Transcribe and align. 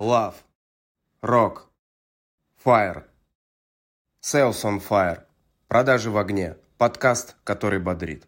Love. 0.00 0.34
Rock. 1.22 1.62
Fire. 2.64 3.02
Sales 4.22 4.62
on 4.62 4.80
Fire. 4.80 5.22
Продажи 5.66 6.08
в 6.08 6.16
огне. 6.16 6.54
Подкаст, 6.76 7.34
который 7.42 7.80
бодрит. 7.80 8.22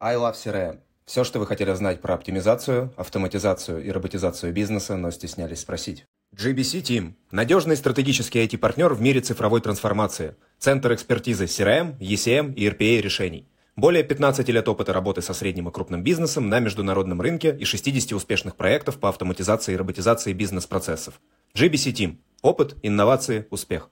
I 0.00 0.16
Love 0.16 0.34
CRM. 0.34 0.80
Все, 1.06 1.24
что 1.24 1.38
вы 1.38 1.46
хотели 1.46 1.72
знать 1.72 2.02
про 2.02 2.12
оптимизацию, 2.12 2.92
автоматизацию 2.98 3.82
и 3.82 3.90
роботизацию 3.90 4.52
бизнеса, 4.52 4.98
но 4.98 5.10
стеснялись 5.10 5.60
спросить. 5.60 6.04
GBC 6.36 6.82
Team– 6.82 7.14
надежный 7.30 7.78
стратегический 7.78 8.44
IT-партнер 8.44 8.92
в 8.92 9.00
мире 9.00 9.22
цифровой 9.22 9.62
трансформации. 9.62 10.36
Центр 10.58 10.92
экспертизы 10.92 11.46
CRM, 11.46 11.96
ECM 12.00 12.52
и 12.52 12.68
RPA 12.68 13.00
решений. 13.00 13.48
Более 13.78 14.02
15 14.02 14.48
лет 14.48 14.68
опыта 14.68 14.92
работы 14.92 15.22
со 15.22 15.32
средним 15.32 15.68
и 15.68 15.70
крупным 15.70 16.02
бизнесом 16.02 16.48
на 16.48 16.58
международном 16.58 17.20
рынке 17.20 17.56
и 17.56 17.64
60 17.64 18.10
успешных 18.10 18.56
проектов 18.56 18.98
по 18.98 19.08
автоматизации 19.08 19.74
и 19.74 19.76
роботизации 19.76 20.32
бизнес-процессов. 20.32 21.20
GBC 21.54 21.92
Team– 21.92 22.16
опыт, 22.42 22.74
инновации, 22.82 23.46
успех. 23.50 23.88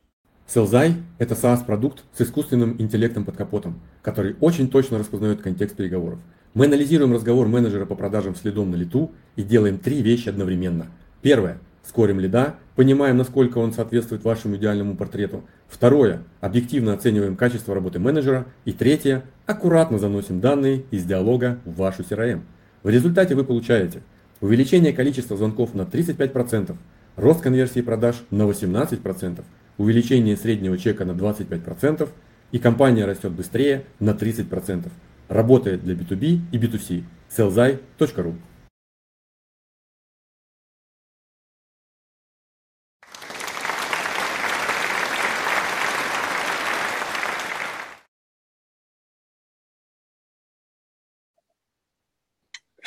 Селзай– 0.48 0.96
это 1.18 1.36
SaaS-продукт 1.36 2.02
с 2.12 2.20
искусственным 2.20 2.74
интеллектом 2.80 3.24
под 3.24 3.36
капотом, 3.36 3.80
который 4.02 4.34
очень 4.40 4.68
точно 4.68 4.98
распознает 4.98 5.40
контекст 5.40 5.76
переговоров. 5.76 6.18
Мы 6.52 6.64
анализируем 6.64 7.14
разговор 7.14 7.46
менеджера 7.46 7.86
по 7.86 7.94
продажам 7.94 8.34
следом 8.34 8.72
на 8.72 8.74
лету 8.74 9.12
и 9.36 9.44
делаем 9.44 9.78
три 9.78 10.02
вещи 10.02 10.28
одновременно. 10.28 10.88
Первое– 11.22 11.60
скорим 11.84 12.18
лида, 12.18 12.56
понимаем, 12.74 13.18
насколько 13.18 13.58
он 13.58 13.72
соответствует 13.72 14.24
вашему 14.24 14.56
идеальному 14.56 14.96
портрету. 14.96 15.44
Второе– 15.68 16.24
объективно 16.40 16.92
оцениваем 16.92 17.36
качество 17.36 17.72
работы 17.72 18.00
менеджера. 18.00 18.46
И 18.64 18.72
третье– 18.72 19.22
аккуратно 19.46 19.98
заносим 19.98 20.40
данные 20.40 20.84
из 20.90 21.04
диалога 21.04 21.58
в 21.64 21.76
вашу 21.76 22.02
CRM. 22.02 22.42
В 22.82 22.88
результате 22.88 23.34
вы 23.34 23.44
получаете 23.44 24.02
увеличение 24.40 24.92
количества 24.92 25.36
звонков 25.36 25.74
на 25.74 25.82
35%, 25.82 26.76
рост 27.16 27.40
конверсии 27.40 27.80
продаж 27.80 28.22
на 28.30 28.42
18%, 28.42 29.42
увеличение 29.78 30.36
среднего 30.36 30.76
чека 30.76 31.04
на 31.04 31.12
25% 31.12 32.08
и 32.52 32.58
компания 32.58 33.04
растет 33.04 33.32
быстрее 33.32 33.84
на 33.98 34.10
30%. 34.10 34.88
Работает 35.28 35.82
для 35.82 35.94
B2B 35.94 36.40
и 36.52 36.58
B2C. 36.58 37.02
sellzai.ru 37.28 38.34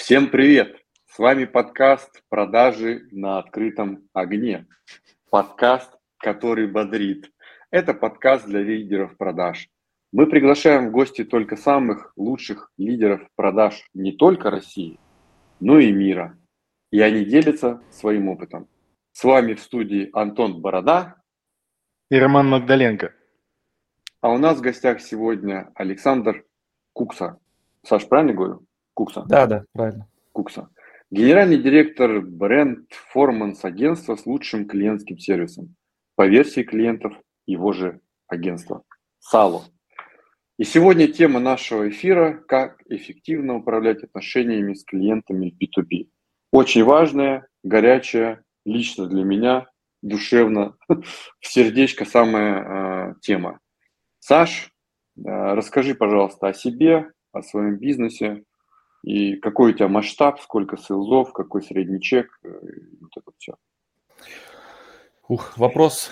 Всем 0.10 0.32
привет! 0.32 0.76
С 1.06 1.20
вами 1.20 1.46
подкаст 1.46 2.24
«Продажи 2.30 3.08
на 3.12 3.38
открытом 3.38 4.10
огне». 4.12 4.66
Подкаст, 5.30 5.92
который 6.18 6.66
бодрит. 6.66 7.32
Это 7.70 7.94
подкаст 7.94 8.48
для 8.48 8.64
лидеров 8.64 9.16
продаж. 9.18 9.70
Мы 10.12 10.26
приглашаем 10.26 10.88
в 10.88 10.92
гости 10.92 11.24
только 11.24 11.56
самых 11.56 12.12
лучших 12.16 12.72
лидеров 12.80 13.22
продаж 13.36 13.88
не 13.94 14.12
только 14.12 14.50
России, 14.50 15.00
но 15.60 15.78
и 15.78 15.92
мира. 15.92 16.36
И 16.90 17.00
они 17.02 17.24
делятся 17.24 17.80
своим 17.92 18.30
опытом. 18.30 18.68
С 19.12 19.24
вами 19.24 19.54
в 19.54 19.60
студии 19.60 20.10
Антон 20.14 20.60
Борода 20.60 21.22
и 22.10 22.16
Роман 22.16 22.50
Магдаленко. 22.50 23.14
А 24.22 24.32
у 24.32 24.40
нас 24.40 24.58
в 24.58 24.62
гостях 24.62 25.02
сегодня 25.02 25.72
Александр 25.76 26.46
Кукса. 26.94 27.40
Саш, 27.84 28.08
правильно 28.08 28.34
говорю? 28.34 28.66
Кукса. 29.00 29.24
Да, 29.30 29.48
да, 29.48 29.64
правильно. 29.72 30.10
Кукса. 30.34 30.68
Генеральный 31.10 31.58
директор 31.58 32.20
бренд 32.20 32.92
Форманс 33.14 33.64
агентства 33.64 34.18
с 34.18 34.26
лучшим 34.26 34.68
клиентским 34.68 35.18
сервисом 35.18 35.78
по 36.18 36.28
версии 36.28 36.64
клиентов 36.64 37.14
его 37.46 37.72
же 37.72 38.02
агентства 38.28 38.84
Сало. 39.20 39.64
И 40.58 40.66
сегодня 40.66 41.08
тема 41.08 41.40
нашего 41.40 41.88
эфира– 41.88 42.44
как 42.50 42.82
эффективно 42.90 43.56
управлять 43.56 44.04
отношениями 44.04 44.74
с 44.74 44.84
клиентами 44.84 45.50
в 45.50 45.64
B2B. 45.64 46.10
Очень 46.52 46.84
важная, 46.84 47.48
горячая, 47.64 48.44
лично 48.66 49.08
для 49.08 49.24
меня, 49.24 49.68
душевно, 50.02 50.76
в 50.90 51.48
сердечко 51.48 52.04
самая 52.04 53.12
э, 53.12 53.14
тема. 53.22 53.62
Саш, 54.20 54.74
э, 55.16 55.22
расскажи, 55.24 55.96
пожалуйста, 55.96 56.50
о 56.50 56.54
себе, 56.54 57.14
о 57.32 57.42
своем 57.42 57.78
бизнесе, 57.78 58.44
и 59.04 59.36
какой 59.36 59.72
у 59.72 59.74
тебя 59.74 59.88
масштаб, 59.88 60.40
сколько 60.42 60.78
сейлзов, 60.78 61.32
какой 61.34 61.62
средний 61.62 62.02
чек, 62.02 62.40
э, 62.44 62.50
вот 63.02 63.12
это 63.16 63.32
все. 63.38 63.54
Ух, 65.28 65.58
вопрос 65.58 66.12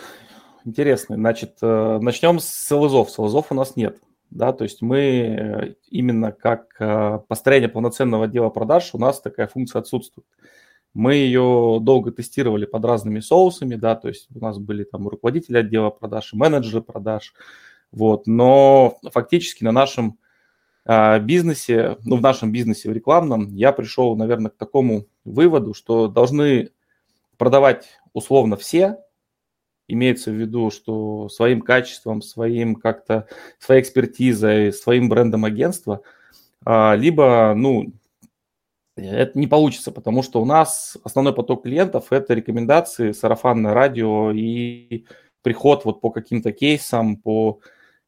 интересный. 0.63 1.17
Значит, 1.17 1.57
э, 1.61 1.99
начнем 2.01 2.39
с 2.39 2.45
сейлзов. 2.45 3.09
Сейлзов 3.09 3.51
у 3.51 3.55
нас 3.55 3.75
нет. 3.75 3.99
Да, 4.29 4.51
то 4.51 4.63
есть 4.63 4.81
мы 4.81 4.99
э, 4.99 5.75
именно 5.89 6.31
как 6.31 6.77
построение 7.27 7.69
полноценного 7.69 8.25
отдела 8.25 8.49
продаж, 8.49 8.89
у 8.93 8.97
нас 8.97 9.21
такая 9.21 9.47
функция 9.47 9.79
отсутствует. 9.79 10.27
Мы 10.93 11.15
ее 11.15 11.79
долго 11.81 12.11
тестировали 12.11 12.65
под 12.65 12.83
разными 12.83 13.19
соусами, 13.19 13.75
да, 13.75 13.95
то 13.95 14.07
есть 14.07 14.27
у 14.33 14.39
нас 14.39 14.57
были 14.57 14.83
там 14.83 15.07
руководители 15.07 15.57
отдела 15.57 15.91
продаж, 15.91 16.33
менеджеры 16.33 16.81
продаж, 16.81 17.33
вот, 17.91 18.25
но 18.25 18.97
фактически 19.11 19.63
на 19.63 19.71
нашем 19.71 20.17
бизнесе, 20.87 21.97
ну, 22.05 22.15
в 22.15 22.21
нашем 22.21 22.51
бизнесе, 22.51 22.89
в 22.89 22.93
рекламном, 22.93 23.53
я 23.53 23.71
пришел, 23.71 24.15
наверное, 24.15 24.51
к 24.51 24.57
такому 24.57 25.05
выводу, 25.25 25.73
что 25.73 26.07
должны 26.07 26.69
продавать 27.37 27.99
условно 28.13 28.55
все, 28.55 28.97
имеется 29.87 30.31
в 30.31 30.35
виду, 30.35 30.69
что 30.69 31.29
своим 31.29 31.61
качеством, 31.61 32.21
своим 32.21 32.75
как-то, 32.75 33.27
своей 33.59 33.81
экспертизой, 33.81 34.73
своим 34.73 35.09
брендом 35.09 35.45
агентства, 35.45 36.01
а, 36.65 36.95
либо, 36.95 37.53
ну, 37.55 37.93
это 38.95 39.37
не 39.37 39.47
получится, 39.47 39.91
потому 39.91 40.23
что 40.23 40.41
у 40.41 40.45
нас 40.45 40.97
основной 41.03 41.33
поток 41.33 41.63
клиентов– 41.63 42.07
это 42.11 42.33
рекомендации, 42.33 43.11
сарафанное 43.11 43.73
радио 43.73 44.31
и 44.31 45.05
приход 45.43 45.85
вот 45.85 46.01
по 46.01 46.09
каким-то 46.09 46.51
кейсам, 46.51 47.15
по 47.17 47.59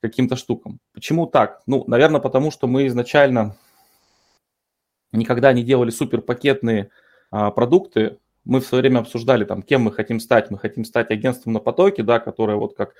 каким-то 0.01 0.35
штукам. 0.35 0.79
Почему 0.93 1.27
так? 1.27 1.61
Ну, 1.67 1.83
наверное, 1.87 2.21
потому 2.21 2.51
что 2.51 2.67
мы 2.67 2.87
изначально 2.87 3.55
никогда 5.11 5.53
не 5.53 5.63
делали 5.63 5.89
суперпакетные 5.89 6.89
а, 7.31 7.51
продукты. 7.51 8.17
Мы 8.45 8.61
в 8.61 8.65
свое 8.65 8.81
время 8.81 8.99
обсуждали, 8.99 9.43
там, 9.45 9.61
кем 9.61 9.83
мы 9.83 9.91
хотим 9.91 10.19
стать. 10.19 10.49
Мы 10.51 10.57
хотим 10.57 10.85
стать 10.85 11.11
агентством 11.11 11.53
на 11.53 11.59
потоке, 11.59 12.03
да, 12.03 12.19
которое 12.19 12.57
вот 12.57 12.75
как 12.75 12.95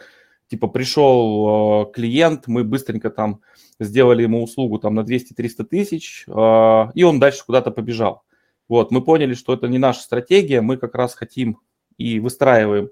типа 0.50 0.68
пришел 0.68 1.86
э, 1.88 1.92
клиент, 1.94 2.48
мы 2.48 2.64
быстренько 2.64 3.10
там 3.12 3.42
сделали 3.80 4.24
ему 4.24 4.44
услугу 4.44 4.80
там 4.80 4.96
на 4.96 5.02
200-300 5.02 5.64
тысяч, 5.64 6.26
э, 6.28 6.86
и 6.96 7.04
он 7.04 7.20
дальше 7.20 7.46
куда-то 7.46 7.72
побежал. 7.72 8.24
Вот, 8.68 8.92
мы 8.92 9.04
поняли, 9.04 9.36
что 9.36 9.54
это 9.54 9.68
не 9.68 9.78
наша 9.78 10.02
стратегия, 10.02 10.62
мы 10.62 10.78
как 10.78 10.96
раз 10.96 11.14
хотим 11.14 11.60
и 11.98 12.20
выстраиваем 12.20 12.90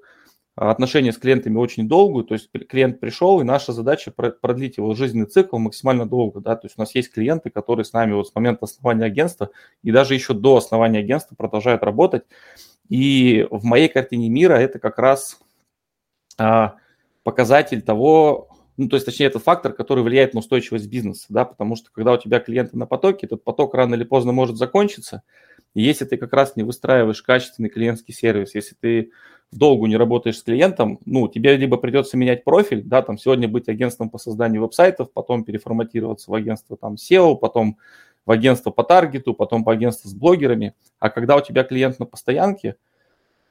отношения 0.58 1.14
с 1.14 1.18
клиентами 1.18 1.56
очень 1.58 1.88
долгую, 1.88 2.26
то 2.26 2.34
есть 2.34 2.50
клиент 2.68 3.00
пришел, 3.00 3.40
и 3.40 3.44
наша 3.44 3.74
задача 3.74 4.12
продлить 4.12 4.78
его 4.78 4.96
жизненный 4.96 5.28
цикл 5.28 5.60
максимально 5.60 6.10
долго, 6.10 6.40
да, 6.40 6.56
то 6.56 6.66
есть 6.66 6.76
у 6.78 6.82
нас 6.82 6.96
есть 6.96 7.12
клиенты, 7.14 7.52
которые 7.52 7.86
с 7.86 7.94
нами 7.94 8.14
вот 8.14 8.28
с 8.28 8.34
момента 8.34 8.66
основания 8.66 9.06
агентства 9.06 9.52
и 9.84 9.92
даже 9.92 10.16
еще 10.16 10.34
до 10.34 10.58
основания 10.58 11.00
агентства 11.00 11.36
продолжают 11.36 11.84
работать, 11.84 12.24
и 12.90 13.48
в 13.52 13.66
моей 13.66 13.88
картине 13.88 14.30
мира 14.30 14.56
это 14.56 14.80
как 14.80 14.98
раз 14.98 15.40
а, 16.40 16.76
показатель 17.24 17.84
того, 17.84 18.50
ну, 18.78 18.90
то 18.90 18.96
есть, 18.96 19.06
точнее, 19.06 19.28
это 19.28 19.40
фактор, 19.40 19.74
который 19.74 20.04
влияет 20.04 20.34
на 20.34 20.40
устойчивость 20.40 20.88
бизнеса, 20.88 21.28
да, 21.30 21.46
потому 21.46 21.76
что 21.76 21.92
когда 21.92 22.14
у 22.14 22.18
тебя 22.18 22.40
клиенты 22.40 22.78
на 22.78 22.88
потоке, 22.88 23.28
этот 23.28 23.44
поток 23.44 23.76
рано 23.76 23.94
или 23.94 24.04
поздно 24.04 24.32
может 24.32 24.58
закончиться, 24.58 25.22
если 25.74 26.06
ты 26.06 26.18
как 26.18 26.34
раз 26.34 26.56
не 26.56 26.64
выстраиваешь 26.64 27.22
качественный 27.22 27.70
клиентский 27.70 28.14
сервис, 28.14 28.56
если 28.56 28.76
ты 28.80 29.12
долгу 29.52 29.86
не 29.86 29.98
работаешь 29.98 30.38
с 30.38 30.44
клиентом, 30.44 31.00
ну, 31.06 31.28
тебе 31.28 31.56
либо 31.56 31.78
придется 31.78 32.18
менять 32.18 32.44
профиль, 32.44 32.84
да, 32.84 33.02
там 33.02 33.18
сегодня 33.18 33.48
быть 33.48 33.70
агентством 33.70 34.10
по 34.10 34.18
созданию 34.18 34.62
веб-сайтов, 34.62 35.12
потом 35.12 35.44
переформатироваться 35.44 36.32
в 36.32 36.34
агентство 36.34 36.78
там 36.78 36.96
SEO, 36.96 37.36
потом 37.36 37.78
в 38.26 38.32
агентство 38.32 38.72
по 38.72 38.84
таргету, 38.84 39.34
потом 39.34 39.64
по 39.64 39.72
агентству 39.72 40.10
с 40.10 40.14
блогерами. 40.14 40.74
А 41.00 41.10
когда 41.10 41.38
у 41.38 41.42
тебя 41.42 41.64
клиент 41.64 42.00
на 42.00 42.06
постоянке, 42.06 42.76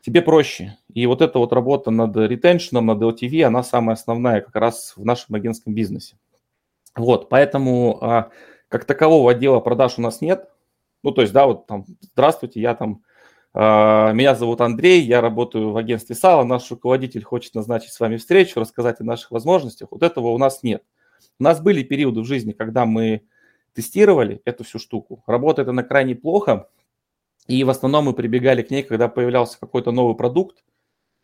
тебе 0.03 0.23
проще. 0.23 0.77
И 0.93 1.07
вот 1.07 1.23
эта 1.23 1.39
вот 1.39 1.53
работа 1.53 1.91
над 1.91 2.17
ретеншеном, 2.17 2.87
над 2.87 3.01
LTV, 3.01 3.43
она 3.43 3.62
самая 3.62 3.95
основная 3.95 4.41
как 4.41 4.55
раз 4.55 4.93
в 4.97 5.05
нашем 5.05 5.35
агентском 5.35 5.75
бизнесе. 5.75 6.17
Вот, 6.95 7.29
поэтому 7.29 7.99
а, 8.03 8.31
как 8.69 8.85
такового 8.85 9.33
отдела 9.33 9.61
продаж 9.61 9.95
у 9.99 10.03
нас 10.03 10.21
нет. 10.21 10.49
Ну, 11.03 11.13
то 11.13 11.23
есть, 11.23 11.33
да, 11.33 11.47
вот 11.47 11.67
там, 11.67 11.85
здравствуйте, 12.01 12.61
я 12.61 12.75
там 12.75 13.03
а, 13.59 14.13
меня 14.13 14.35
зовут 14.35 14.61
Андрей, 14.61 15.01
я 15.01 15.23
работаю 15.23 15.71
в 15.71 15.79
агентстве 15.79 16.15
САЛа, 16.15 16.45
наш 16.45 16.71
руководитель 16.71 17.23
хочет 17.23 17.55
назначить 17.55 17.91
с 17.91 17.99
вами 17.99 18.19
встречу, 18.19 18.61
рассказать 18.61 19.01
о 19.01 19.05
наших 19.05 19.31
возможностях. 19.31 19.89
Вот 19.93 20.03
этого 20.03 20.29
у 20.29 20.37
нас 20.37 20.63
нет. 20.63 20.83
У 21.39 21.43
нас 21.43 21.63
были 21.63 21.83
периоды 21.83 22.21
в 22.21 22.27
жизни, 22.27 22.53
когда 22.53 22.85
мы 22.85 23.23
тестировали 23.73 24.43
эту 24.45 24.65
всю 24.65 24.79
штуку. 24.79 25.25
Работает 25.27 25.69
она 25.69 25.83
крайне 25.83 26.15
плохо, 26.15 26.69
И 27.47 27.65
в 27.65 27.71
основном 27.71 28.07
мы 28.07 28.13
прибегали 28.13 28.61
к 28.61 28.71
ней, 28.71 28.83
когда 28.83 29.09
появлялся 29.09 29.59
какой-то 29.59 29.91
новый 29.91 30.17
продукт, 30.17 30.63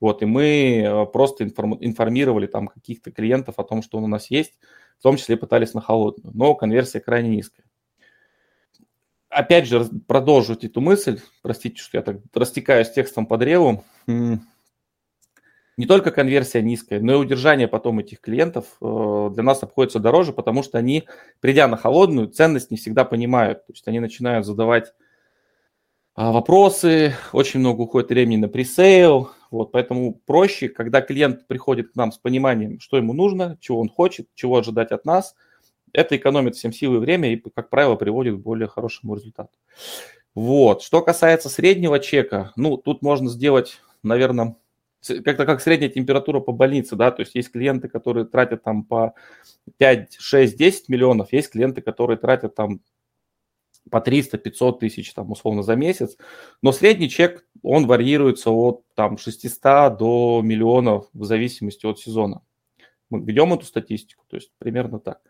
вот, 0.01 0.23
и 0.23 0.27
мы 0.27 1.09
просто 1.13 1.45
информировали 1.45 2.47
там 2.47 2.69
каких-то 2.69 3.13
клиентов 3.13 3.59
о 3.59 3.65
том, 3.65 3.83
что 3.83 3.99
он 3.99 4.05
у 4.05 4.09
нас 4.09 4.31
есть, 4.31 4.55
в 4.99 5.03
том 5.03 5.17
числе 5.19 5.37
пытались 5.37 5.75
на 5.75 5.83
холодную, 5.83 6.35
но 6.35 6.55
конверсия 6.55 7.01
крайне 7.01 7.37
низкая. 7.37 7.67
Опять 9.32 9.67
же, 9.67 9.87
продолжить 10.06 10.64
эту 10.64 10.82
мысль, 10.82 11.19
простите, 11.40 11.81
что 11.81 11.96
я 11.96 12.02
так 12.02 12.19
растекаюсь 12.34 12.90
текстом 12.90 13.26
по 13.26 13.38
древу, 13.38 13.82
не 14.06 15.87
только 15.87 16.11
конверсия 16.11 16.61
низкая, 16.61 17.00
но 17.00 17.14
и 17.14 17.17
удержание 17.17 17.67
потом 17.67 17.99
этих 17.99 18.20
клиентов 18.20 18.67
э, 18.82 19.31
для 19.32 19.43
нас 19.43 19.62
обходится 19.62 20.00
дороже, 20.00 20.34
потому 20.34 20.62
что 20.62 20.76
они, 20.76 21.05
придя 21.40 21.67
на 21.67 21.79
холодную, 21.79 22.29
ценность 22.29 22.70
не 22.70 22.76
всегда 22.76 23.06
понимают. 23.06 23.67
То 23.67 23.73
есть 23.73 23.88
они 23.88 23.99
начинают 23.99 24.44
задавать 24.44 24.93
а, 26.14 26.31
вопросы, 26.31 27.14
очень 27.32 27.61
много 27.61 27.81
уходит 27.81 28.11
времени 28.11 28.37
на 28.37 28.49
пресейл, 28.49 29.31
вот, 29.50 29.73
поэтому 29.73 30.20
проще, 30.26 30.69
когда 30.69 31.00
клиент 31.00 31.46
приходит 31.46 31.93
к 31.93 31.96
нам 31.96 32.12
с 32.12 32.19
пониманием, 32.19 32.81
что 32.81 32.99
ему 32.99 33.14
нужно, 33.14 33.56
чего 33.61 33.81
он 33.81 33.88
хочет, 33.88 34.28
чего 34.35 34.58
ожидать 34.58 34.93
от 34.93 35.06
нас, 35.06 35.35
это 35.93 36.17
экономит 36.17 36.56
всем 36.56 36.73
силы 36.73 36.97
и 36.97 37.00
время 37.00 37.33
и, 37.33 37.37
как 37.37 37.71
правило, 37.71 37.97
приводит 37.97 38.37
к 38.37 38.39
более 38.39 38.69
хорошему 38.69 39.15
результату. 39.15 39.53
Вот. 40.35 40.83
Что 40.83 41.03
касается 41.03 41.49
среднего 41.49 41.99
чека, 41.99 42.53
ну, 42.56 42.77
тут 42.77 43.03
можно 43.03 43.29
сделать, 43.29 43.81
наверное, 44.03 44.56
как-то 45.25 45.44
как 45.47 45.61
средняя 45.61 45.91
температура 45.91 46.41
по 46.41 46.53
больнице, 46.53 46.97
да, 46.97 47.11
то 47.11 47.21
есть 47.21 47.35
есть 47.35 47.50
клиенты, 47.50 47.89
которые 47.89 48.25
тратят 48.25 48.62
там 48.62 48.85
по 48.85 49.15
5, 49.79 50.17
6, 50.19 50.56
10 50.56 50.89
миллионов, 50.89 51.33
есть 51.33 51.50
клиенты, 51.50 51.83
которые 51.83 52.17
тратят 52.19 52.55
там 52.55 52.81
по 53.91 53.97
300-500 53.97 54.79
тысяч, 54.79 55.12
там, 55.12 55.33
условно, 55.33 55.62
за 55.62 55.75
месяц. 55.75 56.17
Но 56.62 56.71
средний 56.73 57.11
чек, 57.11 57.45
он 57.62 57.87
варьируется 57.87 58.50
от 58.50 58.85
там 58.95 59.19
600 59.19 59.99
до 59.99 60.41
миллионов 60.43 61.09
в 61.12 61.25
зависимости 61.25 61.85
от 61.85 61.99
сезона. 61.99 62.43
Мы 63.11 63.21
ведем 63.25 63.53
эту 63.53 63.67
статистику, 63.67 64.25
то 64.29 64.37
есть 64.37 64.53
примерно 64.59 65.00
так. 65.00 65.21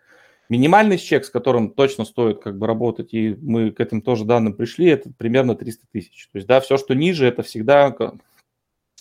Минимальный 0.52 0.98
чек, 0.98 1.24
с 1.24 1.30
которым 1.30 1.70
точно 1.70 2.04
стоит 2.04 2.42
как 2.42 2.58
бы 2.58 2.66
работать, 2.66 3.14
и 3.14 3.38
мы 3.40 3.70
к 3.70 3.80
этим 3.80 4.02
тоже 4.02 4.26
данным 4.26 4.52
пришли, 4.52 4.84
это 4.84 5.10
примерно 5.16 5.54
300 5.54 5.86
тысяч. 5.90 6.28
То 6.30 6.36
есть, 6.36 6.46
да, 6.46 6.60
все, 6.60 6.76
что 6.76 6.92
ниже, 6.92 7.24
это 7.24 7.42
всегда 7.42 7.96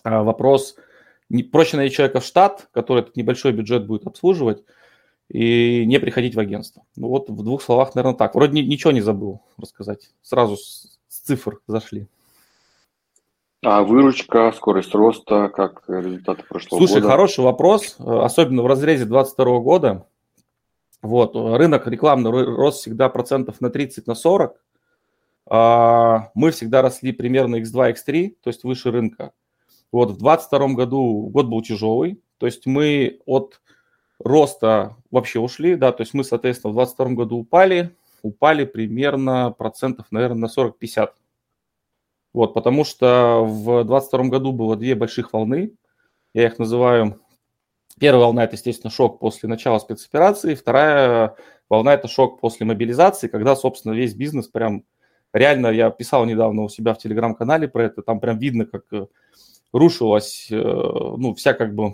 а, 0.05 0.23
вопрос, 0.23 0.77
проще 1.51 1.75
найти 1.75 1.93
человека 1.93 2.21
в 2.21 2.25
штат, 2.25 2.69
который 2.71 2.99
этот 2.99 3.17
небольшой 3.17 3.51
бюджет 3.51 3.85
будет 3.85 4.07
обслуживать, 4.07 4.63
и 5.27 5.83
не 5.85 5.99
приходить 5.99 6.35
в 6.35 6.39
агентство. 6.39 6.83
Ну 6.95 7.09
вот 7.09 7.29
в 7.29 7.43
двух 7.43 7.61
словах, 7.61 7.95
наверное, 7.95 8.17
так. 8.17 8.33
Вроде 8.33 8.63
ничего 8.63 8.93
не 8.93 9.01
забыл 9.01 9.41
рассказать. 9.57 10.09
Сразу 10.21 10.55
с, 10.55 10.99
с 11.09 11.19
цифр 11.19 11.59
зашли. 11.67 12.07
А 13.61 13.83
выручка, 13.83 14.53
скорость 14.55 14.95
роста, 14.95 15.49
как 15.49 15.83
результаты 15.89 16.43
прошлого 16.43 16.79
Слушай, 16.79 16.93
года? 16.93 17.01
Слушай, 17.01 17.11
хороший 17.11 17.43
вопрос, 17.43 17.95
особенно 17.99 18.63
в 18.63 18.67
разрезе 18.67 19.03
2022 19.03 19.59
года. 19.59 20.07
Вот, 21.01 21.35
рынок 21.35 21.87
рекламный 21.87 22.29
рос 22.31 22.79
всегда 22.79 23.09
процентов 23.09 23.59
на 23.59 23.69
30, 23.69 24.05
на 24.07 24.15
40. 24.15 24.61
А, 25.47 26.29
мы 26.35 26.51
всегда 26.51 26.81
росли 26.81 27.11
примерно 27.11 27.57
x2, 27.57 27.93
x3, 27.93 28.35
то 28.41 28.49
есть 28.49 28.63
выше 28.63 28.91
рынка. 28.91 29.31
Вот 29.91 30.11
в 30.11 30.19
2022 30.19 30.67
году 30.75 31.29
год 31.29 31.47
был 31.47 31.61
тяжелый, 31.61 32.21
то 32.37 32.45
есть 32.45 32.65
мы 32.65 33.19
от 33.25 33.61
роста 34.19 34.95
вообще 35.09 35.39
ушли, 35.39 35.75
да, 35.75 35.91
то 35.91 36.01
есть 36.01 36.13
мы, 36.13 36.23
соответственно, 36.23 36.71
в 36.71 36.75
2022 36.75 37.15
году 37.15 37.37
упали, 37.37 37.95
упали 38.21 38.65
примерно 38.65 39.51
процентов, 39.51 40.05
наверное, 40.11 40.49
на 40.55 40.61
40-50. 40.61 41.09
Вот, 42.33 42.53
потому 42.53 42.85
что 42.85 43.43
в 43.43 43.83
2022 43.83 44.23
году 44.25 44.51
было 44.53 44.77
две 44.77 44.95
больших 44.95 45.33
волны, 45.33 45.73
я 46.33 46.45
их 46.45 46.59
называю, 46.59 47.19
первая 48.01 48.25
волна– 48.25 48.43
это, 48.45 48.55
естественно, 48.55 48.89
шок 48.89 49.19
после 49.19 49.47
начала 49.47 49.77
спецоперации, 49.77 50.55
вторая 50.55 51.35
волна– 51.69 51.93
это 51.93 52.07
шок 52.07 52.41
после 52.41 52.65
мобилизации, 52.65 53.27
когда, 53.27 53.55
собственно, 53.55 53.93
весь 53.93 54.15
бизнес 54.15 54.47
прям, 54.47 54.85
реально, 55.33 55.67
я 55.67 55.91
писал 55.91 56.25
недавно 56.25 56.63
у 56.63 56.69
себя 56.69 56.95
в 56.95 56.97
Телеграм-канале 56.97 57.67
про 57.67 57.83
это, 57.85 58.01
там 58.01 58.19
прям 58.19 58.39
видно, 58.39 58.65
как 58.65 58.85
э, 58.91 59.05
рушилась, 59.71 60.47
э, 60.49 60.55
ну, 60.55 61.35
вся 61.35 61.53
как 61.53 61.75
бы 61.75 61.93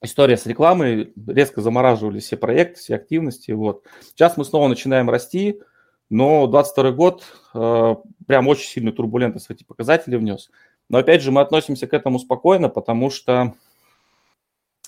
история 0.00 0.36
с 0.36 0.46
рекламой, 0.46 1.12
резко 1.26 1.60
замораживались 1.60 2.26
все 2.26 2.36
проекты, 2.36 2.78
все 2.78 2.94
активности. 2.94 3.50
Вот. 3.50 3.82
Сейчас 4.00 4.36
мы 4.36 4.44
снова 4.44 4.68
начинаем 4.68 5.10
расти, 5.10 5.60
но 6.08 6.46
22 6.46 6.92
год 6.92 7.24
э, 7.52 7.94
прям 8.28 8.46
очень 8.46 8.68
сильную 8.68 8.94
турбулентность 8.94 9.48
в 9.48 9.50
эти 9.50 9.64
показатели 9.64 10.14
внес. 10.14 10.50
Но 10.88 10.98
опять 10.98 11.20
же, 11.20 11.32
мы 11.32 11.40
относимся 11.40 11.88
к 11.88 11.94
этому 11.94 12.20
спокойно, 12.20 12.68
потому 12.68 13.10
что 13.10 13.54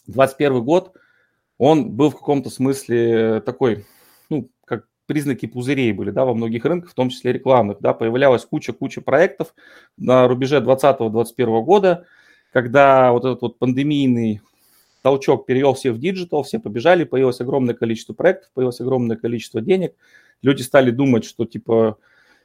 21 0.07 0.63
год, 0.65 0.95
он 1.59 1.91
был 1.91 2.11
в 2.11 2.15
каком-то 2.15 2.51
смысле 2.51 3.41
такой, 3.41 3.87
ну, 4.29 4.51
как 4.65 4.87
признаки 5.07 5.47
пузырей 5.47 5.93
были, 5.93 6.11
да, 6.11 6.25
во 6.25 6.35
многих 6.35 6.65
рынках, 6.65 6.91
в 6.91 6.95
том 6.95 7.11
числе 7.11 7.33
рекламных, 7.33 7.79
да, 7.81 7.95
появлялась 7.95 8.45
куча-куча 8.45 9.01
проектов 9.01 9.55
на 9.97 10.29
рубеже 10.29 10.59
2020-2021 10.59 11.63
года, 11.63 12.07
когда 12.53 13.13
вот 13.13 13.25
этот 13.25 13.43
вот 13.43 13.59
пандемийный 13.59 14.41
толчок 15.03 15.47
перевел 15.47 15.75
все 15.75 15.93
в 15.93 15.99
digital, 15.99 16.43
все 16.43 16.59
побежали, 16.59 17.05
появилось 17.05 17.41
огромное 17.41 17.75
количество 17.75 18.13
проектов, 18.13 18.51
появилось 18.55 18.81
огромное 18.81 19.17
количество 19.17 19.61
денег. 19.61 19.95
Люди 20.43 20.63
стали 20.63 20.91
думать, 20.91 21.25
что 21.25 21.45
типа 21.45 21.97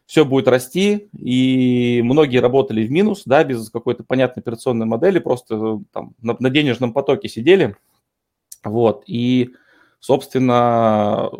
все 0.06 0.26
будет 0.26 0.48
расти, 0.48 1.10
и 1.18 2.02
многие 2.04 2.40
работали 2.40 2.86
в 2.86 2.92
минус, 2.92 3.24
да, 3.26 3.44
без 3.44 3.70
какой-то 3.70 4.04
понятной 4.04 4.42
операционной 4.42 4.86
модели, 4.86 5.20
просто 5.20 5.82
там 5.94 6.14
на, 6.22 6.36
на 6.40 6.50
денежном 6.50 6.94
потоке 6.94 7.30
сидели. 7.30 7.76
Вот, 8.64 9.04
и, 9.08 9.52
собственно, 10.00 11.32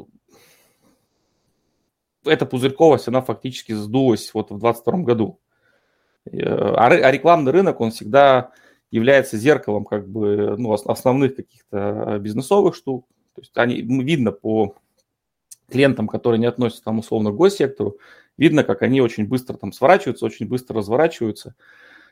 эта 2.26 2.46
пузырьковость, 2.46 3.08
она 3.08 3.22
фактически 3.22 3.74
сдулась 3.74 4.34
вот 4.34 4.52
в 4.52 4.60
2022 4.60 5.00
году. 5.04 5.40
Э, 6.26 6.40
а, 6.44 6.88
а 6.88 7.12
рекламный 7.12 7.52
рынок, 7.52 7.82
он 7.82 7.92
всегда 7.92 8.52
является 8.92 9.38
зеркалом 9.38 9.86
как 9.86 10.08
бы 10.08 10.56
ну, 10.58 10.74
основных 10.74 11.36
каких-то 11.36 12.18
бизнесовых 12.20 12.76
штук. 12.76 13.08
То 13.36 13.42
есть 13.42 13.58
они, 13.58 13.82
видно 13.82 14.32
по 14.32 14.76
клиентам, 15.70 16.08
которые 16.08 16.40
не 16.40 16.46
относятся 16.46 16.84
там 16.84 17.00
условно 17.00 17.32
к 17.32 17.36
госсектору, 17.36 17.98
видно, 18.38 18.64
как 18.64 18.82
они 18.82 19.02
очень 19.02 19.28
быстро 19.28 19.58
там 19.58 19.72
сворачиваются, 19.72 20.26
очень 20.26 20.48
быстро 20.48 20.78
разворачиваются. 20.78 21.56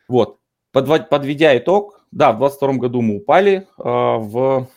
Вот. 0.08 0.40
Подведя 0.72 1.58
итог, 1.58 2.06
да, 2.12 2.32
в 2.32 2.38
2022 2.40 2.74
году 2.80 3.02
мы 3.02 3.16
упали, 3.18 3.68
а 3.78 4.18
в 4.18 4.68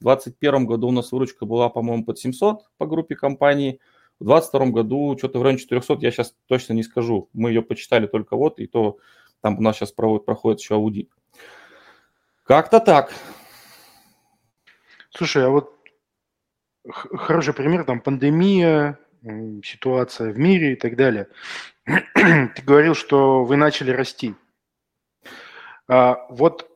2021 0.00 0.66
году 0.66 0.88
у 0.88 0.92
нас 0.92 1.10
выручка 1.12 1.46
была, 1.46 1.68
по-моему, 1.68 2.04
под 2.04 2.18
700 2.18 2.68
по 2.76 2.86
группе 2.86 3.16
компаний, 3.16 3.80
в 4.20 4.24
2022 4.24 4.66
году 4.72 5.16
что-то 5.18 5.38
в 5.40 5.42
районе 5.42 5.58
400, 5.58 5.98
я 6.00 6.10
сейчас 6.12 6.34
точно 6.46 6.74
не 6.74 6.84
скажу. 6.84 7.28
Мы 7.32 7.50
ее 7.50 7.62
почитали 7.62 8.06
только 8.06 8.36
вот, 8.36 8.60
и 8.60 8.66
то 8.66 8.98
там 9.40 9.58
у 9.58 9.62
нас 9.62 9.76
сейчас 9.76 9.90
проходит, 9.90 10.26
проходит 10.26 10.60
еще 10.60 10.76
аудит. 10.76 11.10
Как-то 12.44 12.78
так. 12.78 13.12
Слушай, 15.10 15.46
а 15.46 15.50
вот 15.50 15.76
хороший 16.88 17.52
пример, 17.52 17.84
там 17.84 18.00
пандемия, 18.00 18.98
ситуация 19.64 20.32
в 20.32 20.38
мире 20.38 20.72
и 20.72 20.76
так 20.76 20.96
далее. 20.96 21.28
Ты 21.84 22.62
говорил, 22.62 22.94
что 22.94 23.44
вы 23.44 23.56
начали 23.56 23.90
расти. 23.90 24.34
А 25.88 26.26
вот 26.28 26.68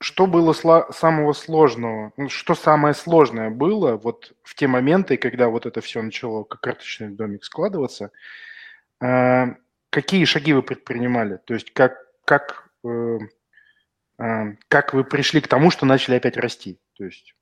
что 0.00 0.26
было 0.26 0.52
самого 0.52 1.32
сложного? 1.32 2.12
Ну, 2.16 2.28
что 2.28 2.54
самое 2.54 2.94
сложное 2.94 3.50
было 3.50 3.96
вот 3.96 4.32
в 4.42 4.54
те 4.54 4.66
моменты, 4.66 5.16
когда 5.16 5.48
вот 5.48 5.66
это 5.66 5.80
все 5.80 6.02
начало 6.02 6.44
как 6.44 6.60
карточный 6.60 7.08
домик 7.08 7.44
складываться? 7.44 8.10
А, 9.00 9.54
какие 9.90 10.24
шаги 10.24 10.52
вы 10.52 10.62
предпринимали? 10.62 11.38
То 11.44 11.54
есть 11.54 11.72
как, 11.72 11.96
как 12.24 12.68
э, 12.84 13.18
Эм, 14.18 14.58
как 14.68 14.94
вы 14.94 15.04
пришли 15.04 15.40
к 15.40 15.48
тому, 15.48 15.70
что 15.70 15.86
начали 15.86 16.16
опять 16.16 16.36
расти? 16.36 16.78
То 16.96 17.04
есть... 17.04 17.34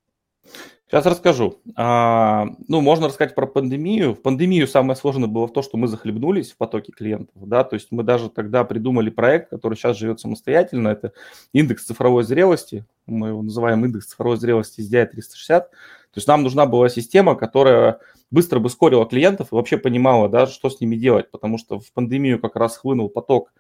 Сейчас 0.93 1.07
расскажу. 1.07 1.59
А, 1.75 2.49
ну, 2.69 2.83
можно 2.83 3.09
рассказать 3.09 3.35
про 3.35 3.47
пандемию. 3.47 4.13
В 4.15 4.21
пандемию 4.21 4.69
самое 4.69 4.95
сложное 4.95 5.27
было 5.27 5.47
в 5.47 5.53
том, 5.55 5.63
что 5.63 5.79
мы 5.79 5.89
захлебнулись 5.89 6.53
в 6.53 6.59
потоке 6.59 6.93
клиентов. 6.93 7.35
Да? 7.35 7.65
То 7.65 7.77
есть 7.77 7.89
мы 7.93 8.03
даже 8.03 8.29
тогда 8.29 8.63
придумали 8.63 9.09
проект, 9.09 9.49
который 9.49 9.75
сейчас 9.75 9.97
живет 9.97 10.21
самостоятельно. 10.21 10.89
Это 10.89 11.15
индекс 11.55 11.87
цифровой 11.87 12.25
зрелости. 12.25 12.85
Мы 13.07 13.29
его 13.29 13.41
называем 13.41 13.83
индекс 13.87 14.09
цифровой 14.09 14.37
зрелости 14.37 14.83
SDI 14.83 15.07
360. 15.07 15.71
То 15.71 15.77
есть 16.15 16.29
нам 16.29 16.43
нужна 16.43 16.67
была 16.67 16.91
система, 16.91 17.37
которая 17.37 17.99
быстро 18.31 18.59
бы 18.59 18.69
скорила 18.69 19.07
клиентов 19.07 19.51
и 19.51 19.55
вообще 19.55 19.79
понимала, 19.79 20.29
да, 20.29 20.47
что 20.47 20.69
с 20.69 20.79
ними 20.79 20.97
делать. 20.97 21.31
Потому 21.31 21.57
что 21.57 21.81
в 21.81 21.91
пандемию 21.95 22.39
как 22.39 22.55
раз 22.55 22.77
хлынул 22.77 23.09
поток 23.09 23.51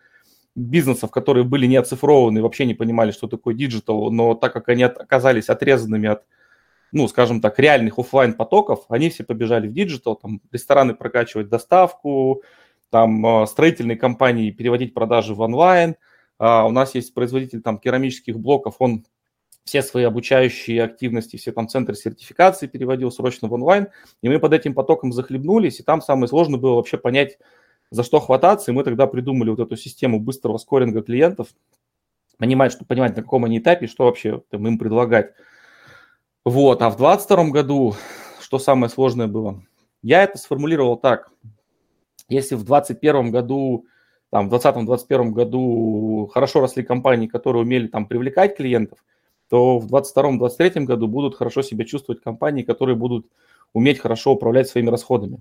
бизнесов, 0.55 1.11
которые 1.11 1.45
были 1.45 1.65
не 1.65 1.77
оцифрованы 1.77 2.43
вообще 2.43 2.67
не 2.67 2.75
понимали, 2.75 3.11
что 3.11 3.27
такое 3.27 3.55
digital, 3.55 4.11
но 4.11 4.35
так 4.35 4.53
как 4.53 4.69
они 4.69 4.83
оказались 4.83 5.49
отрезанными 5.49 6.11
от, 6.11 6.25
ну, 6.93 7.09
скажем 7.09 7.41
так, 7.41 7.59
реальных 7.59 7.99
офлайн 7.99 8.35
потоков, 8.35 8.85
они 8.89 9.11
все 9.11 9.25
побежали 9.25 9.67
в 9.67 9.73
digital, 9.73 10.15
там, 10.17 10.41
рестораны 10.53 10.95
прокачивать 10.95 11.49
доставку, 11.49 12.43
там 12.91 13.25
э, 13.27 13.47
строительные 13.47 13.97
компании 13.97 14.51
переводить 14.51 14.93
продажи 14.93 15.35
в 15.35 15.41
онлайн. 15.41 15.97
А, 16.39 16.67
у 16.67 16.71
нас 16.71 16.95
есть 16.95 17.15
производитель 17.15 17.63
там 17.63 17.79
керамических 17.79 18.39
блоков, 18.39 18.77
он 18.79 19.05
все 19.65 19.83
свои 19.83 20.05
обучающие 20.05 20.83
активности, 20.83 21.37
все 21.37 21.53
там 21.53 21.69
центры 21.69 21.95
сертификации 21.95 22.67
переводил 22.67 23.11
срочно 23.11 23.49
в 23.49 23.53
онлайн, 23.55 23.89
и 24.21 24.29
мы 24.29 24.39
под 24.39 24.53
этим 24.53 24.75
потоком 24.75 25.13
захлебнулись, 25.13 25.81
и 25.81 25.83
там 25.83 26.03
самое 26.03 26.29
сложное 26.29 26.59
было 26.59 26.75
вообще 26.75 26.99
понять, 26.99 27.39
за 27.91 28.03
что 28.03 28.21
хвататься, 28.21 28.71
и 28.71 28.75
мы 28.75 28.85
тогда 28.85 29.07
придумали 29.07 29.51
вот 29.51 29.61
эту 29.61 29.77
систему 29.77 30.19
быстрого 30.19 30.59
скоринга 30.59 31.03
клиентов, 31.03 31.49
понимать, 32.39 32.73
что, 32.73 32.85
понимать, 32.85 33.17
на 33.17 33.23
каком 33.23 33.45
они 33.45 33.59
этапе, 33.59 33.87
что 33.87 34.05
вообще 34.07 34.43
там, 34.51 34.67
им 34.67 34.79
предлагать. 34.79 35.35
Вот, 36.45 36.83
а 36.83 36.91
в 36.91 36.97
2022 36.97 37.51
году, 37.51 37.95
что 38.41 38.59
самое 38.59 38.91
сложное 38.91 39.29
было? 39.29 39.63
Я 40.03 40.25
это 40.25 40.39
сформулировал 40.39 40.97
так. 40.97 41.31
Если 42.29 42.57
в 42.57 42.65
2021 42.65 43.31
году, 43.31 43.87
там, 44.31 44.49
в 44.49 44.55
2020-2021 44.55 45.31
году 45.31 46.31
хорошо 46.33 46.61
росли 46.61 46.83
компании, 46.83 47.29
которые 47.29 47.63
умели 47.63 47.87
там 47.87 48.07
привлекать 48.07 48.57
клиентов, 48.57 48.99
то 49.49 49.79
в 49.79 49.87
2022-2023 49.95 50.85
году 50.85 51.07
будут 51.07 51.37
хорошо 51.37 51.63
себя 51.63 51.85
чувствовать 51.85 52.23
компании, 52.23 52.63
которые 52.63 52.97
будут 52.97 53.27
уметь 53.73 54.01
хорошо 54.01 54.33
управлять 54.33 54.69
своими 54.69 54.91
расходами. 54.91 55.39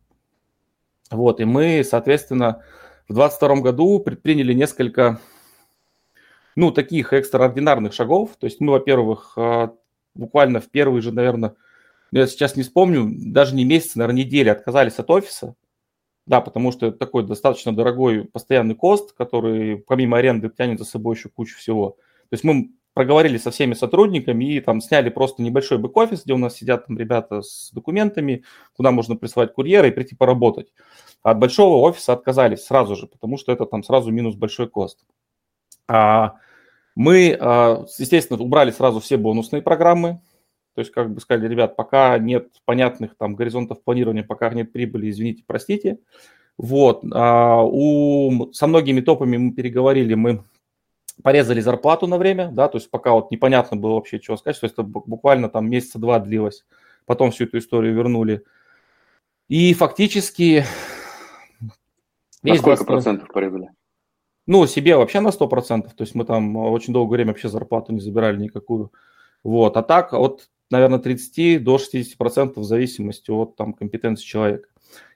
Вот, 1.10 1.40
и 1.40 1.46
мы, 1.46 1.84
соответственно, 1.84 2.64
в 3.10 3.14
2022 3.16 3.62
году 3.62 4.00
предприняли 4.00 4.54
несколько, 4.54 5.20
ну, 6.56 6.72
таких 6.72 7.12
экстраординарных 7.14 7.92
шагов. 7.92 8.32
То 8.40 8.46
есть 8.46 8.62
мы, 8.62 8.74
во-первых, 8.74 9.34
а, 9.36 9.74
буквально 10.16 10.60
в 10.60 10.70
первый 10.70 11.02
же, 11.02 11.12
наверное, 11.12 11.56
я 12.12 12.28
сейчас 12.28 12.56
не 12.56 12.64
вспомню, 12.64 13.10
даже 13.10 13.56
не 13.56 13.64
месяц, 13.64 13.96
наверное, 13.96 14.24
недели 14.24 14.50
отказались 14.50 15.00
от 15.00 15.10
офиса. 15.10 15.56
Да, 16.28 16.40
потому 16.40 16.72
что 16.72 16.88
это 16.88 16.98
такой 16.98 17.26
достаточно 17.26 17.76
дорогой 17.76 18.26
постоянный 18.26 18.76
кост, 18.76 19.14
который 19.14 19.78
помимо 19.78 20.18
аренды 20.18 20.50
тянет 20.50 20.80
за 20.80 20.86
собой 20.86 21.16
еще 21.16 21.30
кучу 21.30 21.58
всего. 21.58 21.92
То 22.30 22.34
есть 22.34 22.44
мы 22.44 22.72
проговорили 22.94 23.38
со 23.38 23.52
всеми 23.52 23.74
сотрудниками 23.74 24.56
и 24.56 24.60
там 24.60 24.82
сняли 24.82 25.10
просто 25.10 25.42
небольшой 25.42 25.78
бэк-офис, 25.78 26.24
где 26.24 26.34
у 26.34 26.38
нас 26.38 26.56
сидят 26.56 26.88
там 26.88 26.98
ребята 26.98 27.42
с 27.42 27.72
документами, 27.74 28.44
куда 28.76 28.92
можно 28.92 29.16
присылать 29.16 29.54
курьера 29.54 29.88
и 29.88 29.92
прийти 29.92 30.16
поработать. 30.16 30.72
А 31.24 31.32
от 31.32 31.40
большого 31.40 31.78
офиса 31.78 32.14
отказались 32.14 32.66
сразу 32.66 32.96
же, 32.96 33.08
потому 33.08 33.38
что 33.38 33.52
это 33.52 33.66
там 33.66 33.84
сразу 33.84 34.12
минус 34.12 34.36
большой 34.36 34.70
кост. 34.70 35.06
А 35.88 36.36
мы, 36.96 37.38
а, 37.40 37.86
естественно, 37.98 38.42
убрали 38.42 38.72
сразу 38.72 39.00
все 39.00 39.18
бонусные 39.18 39.62
программы, 39.62 40.22
то 40.74 40.80
есть, 40.80 40.92
как 40.92 41.14
бы 41.14 41.20
сказали, 41.20 41.48
ребят, 41.48 41.76
пока 41.76 42.18
нет 42.18 42.48
понятных 42.66 43.18
там 43.18 43.36
горизонтов 43.36 43.84
планирования, 43.84 44.24
пока 44.24 44.50
нет 44.52 44.72
прибыли, 44.72 45.10
извините, 45.10 45.44
простите. 45.46 46.00
Вот. 46.58 47.04
А 47.14 47.62
у, 47.64 48.54
со 48.54 48.68
многими 48.68 49.02
топами 49.02 49.36
мы 49.38 49.54
переговорили, 49.54 50.14
мы 50.14 50.44
порезали 51.24 51.60
зарплату 51.60 52.08
на 52.08 52.18
время, 52.18 52.50
да, 52.52 52.68
то 52.68 52.78
есть 52.78 52.90
пока 52.90 53.12
вот 53.12 53.32
непонятно 53.32 53.78
было 53.78 53.96
вообще, 53.96 54.20
чего 54.20 54.38
сказать, 54.38 54.60
то 54.60 54.66
есть 54.66 54.74
это 54.74 54.84
буквально 54.84 55.50
там 55.50 55.70
месяца 55.70 56.00
два 56.00 56.20
длилось, 56.20 56.66
потом 57.06 57.32
всю 57.32 57.46
эту 57.46 57.58
историю 57.58 57.94
вернули. 57.94 58.44
И 59.48 59.74
фактически... 59.74 60.64
На 62.44 62.56
сколько 62.56 62.86
20... 62.86 62.88
процентов 62.88 63.28
порезали? 63.28 63.70
Ну, 64.52 64.68
себе 64.68 64.98
вообще 64.98 65.22
на 65.22 65.30
100%, 65.30 65.84
то 65.96 66.02
есть 66.02 66.14
мы 66.14 66.26
там 66.26 66.58
очень 66.58 66.92
долгое 66.92 67.16
время 67.16 67.32
вообще 67.32 67.48
зарплату 67.48 67.94
не 67.94 68.02
забирали 68.02 68.38
никакую. 68.38 68.92
Вот, 69.46 69.78
а 69.78 69.82
так 69.82 70.12
от, 70.12 70.50
наверное, 70.70 71.00
30 71.00 71.64
до 71.64 71.78
60% 71.78 72.60
в 72.60 72.64
зависимости 72.66 73.32
от 73.32 73.56
там 73.56 73.72
компетенции 73.72 74.26
человека. 74.26 74.68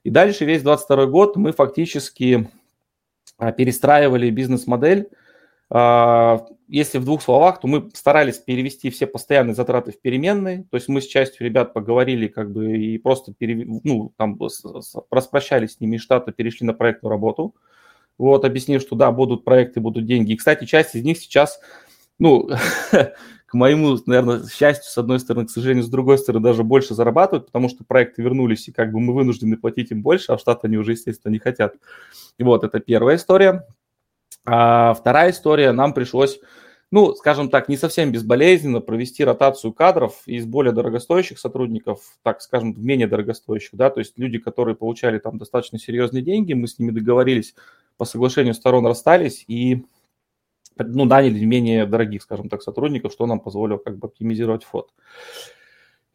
И 0.05 0.09
дальше 0.09 0.45
весь 0.45 0.61
22 0.61 1.07
год 1.07 1.35
мы 1.35 1.51
фактически 1.51 2.49
а, 3.37 3.51
перестраивали 3.51 4.29
бизнес-модель, 4.29 5.09
а, 5.69 6.45
если 6.69 6.97
в 6.97 7.03
двух 7.03 7.21
словах, 7.21 7.59
то 7.59 7.67
мы 7.67 7.89
старались 7.93 8.37
перевести 8.37 8.89
все 8.89 9.05
постоянные 9.05 9.53
затраты 9.53 9.91
в 9.91 9.99
переменные, 9.99 10.63
то 10.71 10.77
есть 10.77 10.87
мы 10.87 11.01
с 11.01 11.07
частью 11.07 11.45
ребят 11.45 11.73
поговорили 11.73 12.27
как 12.27 12.53
бы 12.53 12.77
и 12.77 12.97
просто 12.99 13.33
перев... 13.33 13.81
ну, 13.83 14.13
там, 14.15 14.39
распрощались 15.11 15.73
с 15.73 15.79
ними 15.81 15.97
штата, 15.97 16.31
перешли 16.31 16.65
на 16.65 16.73
проектную 16.73 17.11
работу, 17.11 17.53
вот, 18.17 18.45
объяснив, 18.45 18.81
что 18.81 18.95
да, 18.95 19.11
будут 19.11 19.43
проекты, 19.43 19.79
будут 19.79 20.05
деньги. 20.05 20.33
И, 20.33 20.35
кстати, 20.37 20.65
часть 20.65 20.95
из 20.95 21.03
них 21.03 21.17
сейчас, 21.17 21.59
ну, 22.19 22.49
к 23.45 23.53
моему, 23.53 23.97
наверное, 24.05 24.47
счастью, 24.47 24.89
с 24.89 24.97
одной 24.97 25.19
стороны, 25.19 25.47
к 25.47 25.51
сожалению, 25.51 25.83
с 25.83 25.89
другой 25.89 26.17
стороны, 26.17 26.43
даже 26.43 26.63
больше 26.63 26.93
зарабатывают, 26.93 27.47
потому 27.47 27.69
что 27.69 27.83
проекты 27.83 28.21
вернулись, 28.21 28.67
и 28.67 28.71
как 28.71 28.91
бы 28.91 28.99
мы 28.99 29.13
вынуждены 29.13 29.57
платить 29.57 29.91
им 29.91 30.01
больше, 30.01 30.31
а 30.31 30.37
в 30.37 30.39
штат 30.39 30.63
они 30.63 30.77
уже, 30.77 30.93
естественно, 30.93 31.31
не 31.31 31.39
хотят. 31.39 31.75
И 32.37 32.43
вот, 32.43 32.63
это 32.63 32.79
первая 32.79 33.17
история. 33.17 33.67
А 34.45 34.93
вторая 34.93 35.31
история, 35.31 35.71
нам 35.71 35.93
пришлось, 35.93 36.39
ну, 36.91 37.15
скажем 37.15 37.49
так, 37.49 37.67
не 37.67 37.77
совсем 37.77 38.11
безболезненно 38.11 38.79
провести 38.79 39.23
ротацию 39.23 39.73
кадров 39.73 40.21
из 40.27 40.45
более 40.45 40.71
дорогостоящих 40.71 41.39
сотрудников, 41.39 41.99
так 42.21 42.41
скажем, 42.41 42.73
в 42.73 42.83
менее 42.83 43.07
дорогостоящих, 43.07 43.71
да, 43.73 43.89
то 43.89 43.99
есть 43.99 44.17
люди, 44.17 44.37
которые 44.37 44.75
получали 44.75 45.17
там 45.17 45.39
достаточно 45.39 45.79
серьезные 45.79 46.21
деньги, 46.21 46.53
мы 46.53 46.67
с 46.67 46.77
ними 46.77 46.91
договорились, 46.91 47.55
по 47.97 48.05
соглашению 48.05 48.53
сторон 48.53 48.85
расстались 48.85 49.43
и 49.47 49.85
ну, 50.77 51.05
наняли 51.05 51.43
менее 51.45 51.85
дорогих, 51.85 52.21
скажем 52.23 52.49
так, 52.49 52.61
сотрудников, 52.61 53.13
что 53.13 53.25
нам 53.25 53.39
позволило 53.39 53.77
как 53.77 53.97
бы 53.97 54.07
оптимизировать 54.07 54.63
фот. 54.63 54.91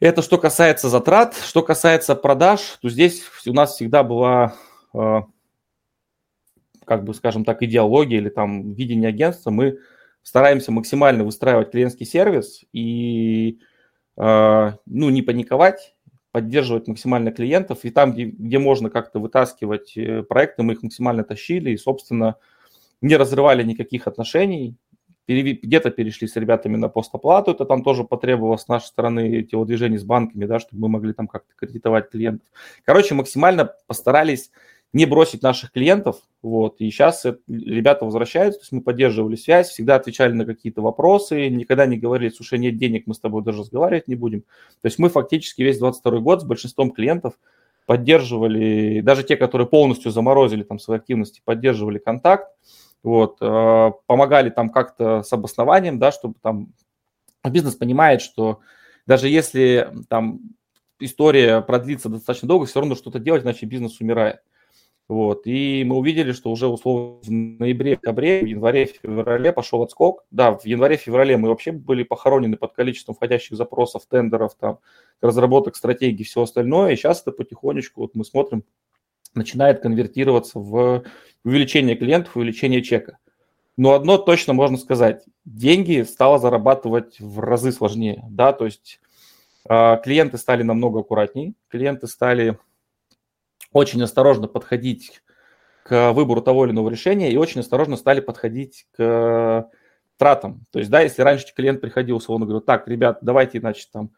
Это 0.01 0.23
что 0.23 0.39
касается 0.39 0.89
затрат. 0.89 1.35
Что 1.35 1.63
касается 1.63 2.15
продаж, 2.15 2.79
то 2.81 2.89
здесь 2.89 3.23
у 3.47 3.53
нас 3.53 3.75
всегда 3.75 4.03
была 4.03 4.55
а, 4.93 5.25
как 6.91 7.05
бы, 7.05 7.15
скажем 7.15 7.45
так, 7.45 7.63
идеология 7.63 8.19
или 8.19 8.31
там 8.31 8.73
видение 8.73 9.11
агентства, 9.11 9.51
мы 9.51 9.79
стараемся 10.23 10.73
максимально 10.73 11.23
выстраивать 11.23 11.71
клиентский 11.71 12.05
сервис 12.05 12.65
и 12.73 13.61
э, 14.17 14.73
ну, 14.87 15.11
не 15.11 15.23
паниковать, 15.23 15.95
поддерживать 16.33 16.89
максимально 16.89 17.33
клиентов. 17.33 17.85
И 17.85 17.91
там, 17.91 18.13
где, 18.13 18.25
где 18.25 18.59
можно 18.59 18.91
как-то 18.91 19.19
вытаскивать 19.19 19.97
э, 19.97 20.23
проекты, 20.23 20.63
мы 20.63 20.75
их 20.75 20.83
максимально 20.83 21.25
тащили 21.25 21.71
и, 21.71 21.77
собственно, 21.77 22.37
не 23.01 23.17
разрывали 23.17 23.63
никаких 23.63 24.07
отношений. 24.07 24.77
Где-то 25.27 25.91
перешли 25.91 26.27
с 26.27 26.35
ребятами 26.35 26.77
на 26.77 26.89
постоплату, 26.89 27.53
это 27.53 27.65
там 27.65 27.85
тоже 27.85 28.03
потребовалось 28.03 28.63
с 28.63 28.69
нашей 28.69 28.87
стороны 28.87 29.43
движения 29.45 29.99
с 29.99 30.03
банками, 30.03 30.45
да, 30.45 30.59
чтобы 30.59 30.83
мы 30.83 30.89
могли 30.89 31.13
там 31.13 31.29
как-то 31.29 31.55
кредитовать 31.55 32.11
клиентов. 32.11 32.49
Короче, 32.85 33.15
максимально 33.15 33.73
постарались 33.87 34.51
не 34.93 35.07
бросить 35.07 35.43
наших 35.43 35.73
клиентов, 35.73 36.17
вот, 36.43 36.81
и 36.81 36.91
сейчас 36.91 37.25
ребята 37.47 38.05
возвращаются, 38.05 38.61
то 38.61 38.65
есть 38.65 38.73
мы 38.73 38.81
поддерживали 38.81 39.37
связь, 39.37 39.69
всегда 39.69 39.95
отвечали 39.95 40.33
на 40.33 40.45
какие-то 40.45 40.83
вопросы, 40.83 41.49
никогда 41.49 41.87
не 41.87 41.97
говорили, 41.97 42.31
слушай, 42.31 42.59
нет 42.59 42.77
денег, 42.77 43.05
мы 43.07 43.15
с 43.15 43.21
тобой 43.21 43.43
даже 43.45 43.61
разговаривать 43.61 44.09
не 44.09 44.17
будем. 44.17 44.41
То 44.41 44.87
есть 44.87 44.99
мы 44.99 45.09
фактически 45.09 45.63
весь 45.63 45.79
22 45.79 46.19
год 46.19 46.43
с 46.43 46.45
большинством 46.45 46.91
клиентов 46.91 47.35
поддерживали, 47.87 49.01
даже 49.01 49.23
те, 49.23 49.37
которые 49.37 49.69
полностью 49.69 50.11
заморозили 50.11 50.65
там 50.65 50.79
свои 50.79 50.99
активности, 50.99 51.41
поддерживали 51.45 51.99
контакт, 51.99 52.49
вот, 53.03 53.37
э, 53.41 53.93
помогали 54.07 54.51
там 54.51 54.71
как-то 54.71 55.23
с 55.23 55.33
обоснованием, 55.33 55.99
да, 55.99 56.11
чтобы 56.11 56.35
там 56.43 56.73
бизнес 57.45 57.77
понимает, 57.77 58.23
что 58.23 58.61
даже 59.07 59.29
если 59.29 59.93
там 60.09 60.41
история 60.99 61.63
продлится 61.63 62.09
достаточно 62.09 62.49
долго, 62.49 62.67
все 62.67 62.81
равно 62.81 62.95
что-то 62.95 63.19
делать, 63.19 63.45
иначе 63.45 63.67
бизнес 63.67 64.01
умирает. 64.01 64.41
Вот. 65.11 65.45
И 65.45 65.83
мы 65.85 65.97
увидели, 65.97 66.31
что 66.31 66.53
уже 66.53 66.69
условно 66.69 67.19
в 67.21 67.29
ноябре, 67.29 67.97
декабре, 67.97 68.43
в 68.43 68.47
январе, 68.47 68.87
феврале 68.87 69.53
пошел 69.53 69.83
отскок. 69.83 70.25
Да, 70.31 70.57
в 70.57 70.65
январе-феврале 70.65 71.37
мы 71.37 71.49
вообще 71.49 71.73
были 71.73 72.05
похоронены 72.05 72.57
под 72.57 72.75
количеством 72.75 73.17
входящих 73.17 73.57
запросов, 73.57 74.07
тендеров, 74.09 74.55
там, 74.55 74.79
разработок 75.21 75.75
стратегий, 75.75 76.23
все 76.23 76.43
остальное. 76.43 76.93
И 76.93 76.97
сейчас 76.97 77.23
это 77.23 77.33
потихонечку, 77.33 78.03
вот 78.03 78.15
мы 78.15 78.25
смотрим, 78.25 78.63
начинает 79.35 79.83
конвертироваться 79.83 80.61
в 80.61 81.03
увеличение 81.45 81.97
клиентов, 81.97 82.37
увеличение 82.37 82.81
чека. 82.81 83.19
Но 83.77 83.95
одно 83.95 84.17
точно 84.17 84.53
можно 84.53 84.79
сказать, 84.79 85.25
деньги 85.45 86.03
стало 86.03 86.39
зарабатывать 86.39 87.19
в 87.19 87.41
разы 87.41 87.73
сложнее, 87.73 88.23
да, 88.31 88.53
то 88.53 88.65
есть 88.65 89.01
э, 89.69 89.97
клиенты 90.05 90.39
стали 90.39 90.63
намного 90.63 91.01
аккуратнее, 91.01 91.55
клиенты 91.69 92.07
стали 92.07 92.59
очень 93.73 94.03
осторожно 94.03 94.49
подходить 94.49 95.23
к 95.85 96.13
выбору 96.13 96.41
того 96.43 96.65
или 96.65 96.73
иного 96.73 96.91
решения 96.91 97.33
и 97.33 97.37
очень 97.37 97.61
осторожно 97.61 97.97
стали 97.97 98.21
подходить 98.21 98.87
к 98.97 99.69
тратам. 100.17 100.67
То 100.71 100.79
есть, 100.79 100.91
да, 100.91 101.01
если 101.01 101.23
раньше 101.23 101.47
клиент 101.55 101.81
приходил, 101.81 102.17
условно 102.17 102.47
говорю, 102.47 102.61
так, 102.61 102.87
ребят, 102.87 103.19
давайте, 103.23 103.59
значит, 103.59 103.91
там, 103.91 104.11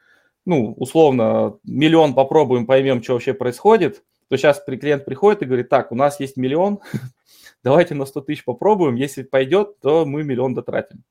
ну, 0.44 0.74
условно, 0.76 1.58
миллион 1.64 2.14
попробуем, 2.14 2.66
поймем, 2.66 3.02
что 3.02 3.12
вообще 3.14 3.34
происходит, 3.34 4.02
то 4.28 4.36
сейчас 4.36 4.62
клиент 4.64 5.04
приходит 5.04 5.42
и 5.42 5.46
говорит, 5.46 5.68
так, 5.68 5.92
у 5.92 5.94
нас 5.94 6.18
есть 6.18 6.36
миллион, 6.36 6.80
давайте 7.62 7.94
на 7.94 8.04
100 8.04 8.22
тысяч 8.22 8.44
попробуем, 8.44 8.96
если 8.96 9.22
пойдет, 9.22 9.78
то 9.80 10.04
мы 10.04 10.24
миллион 10.24 10.54
дотратим. 10.54 11.04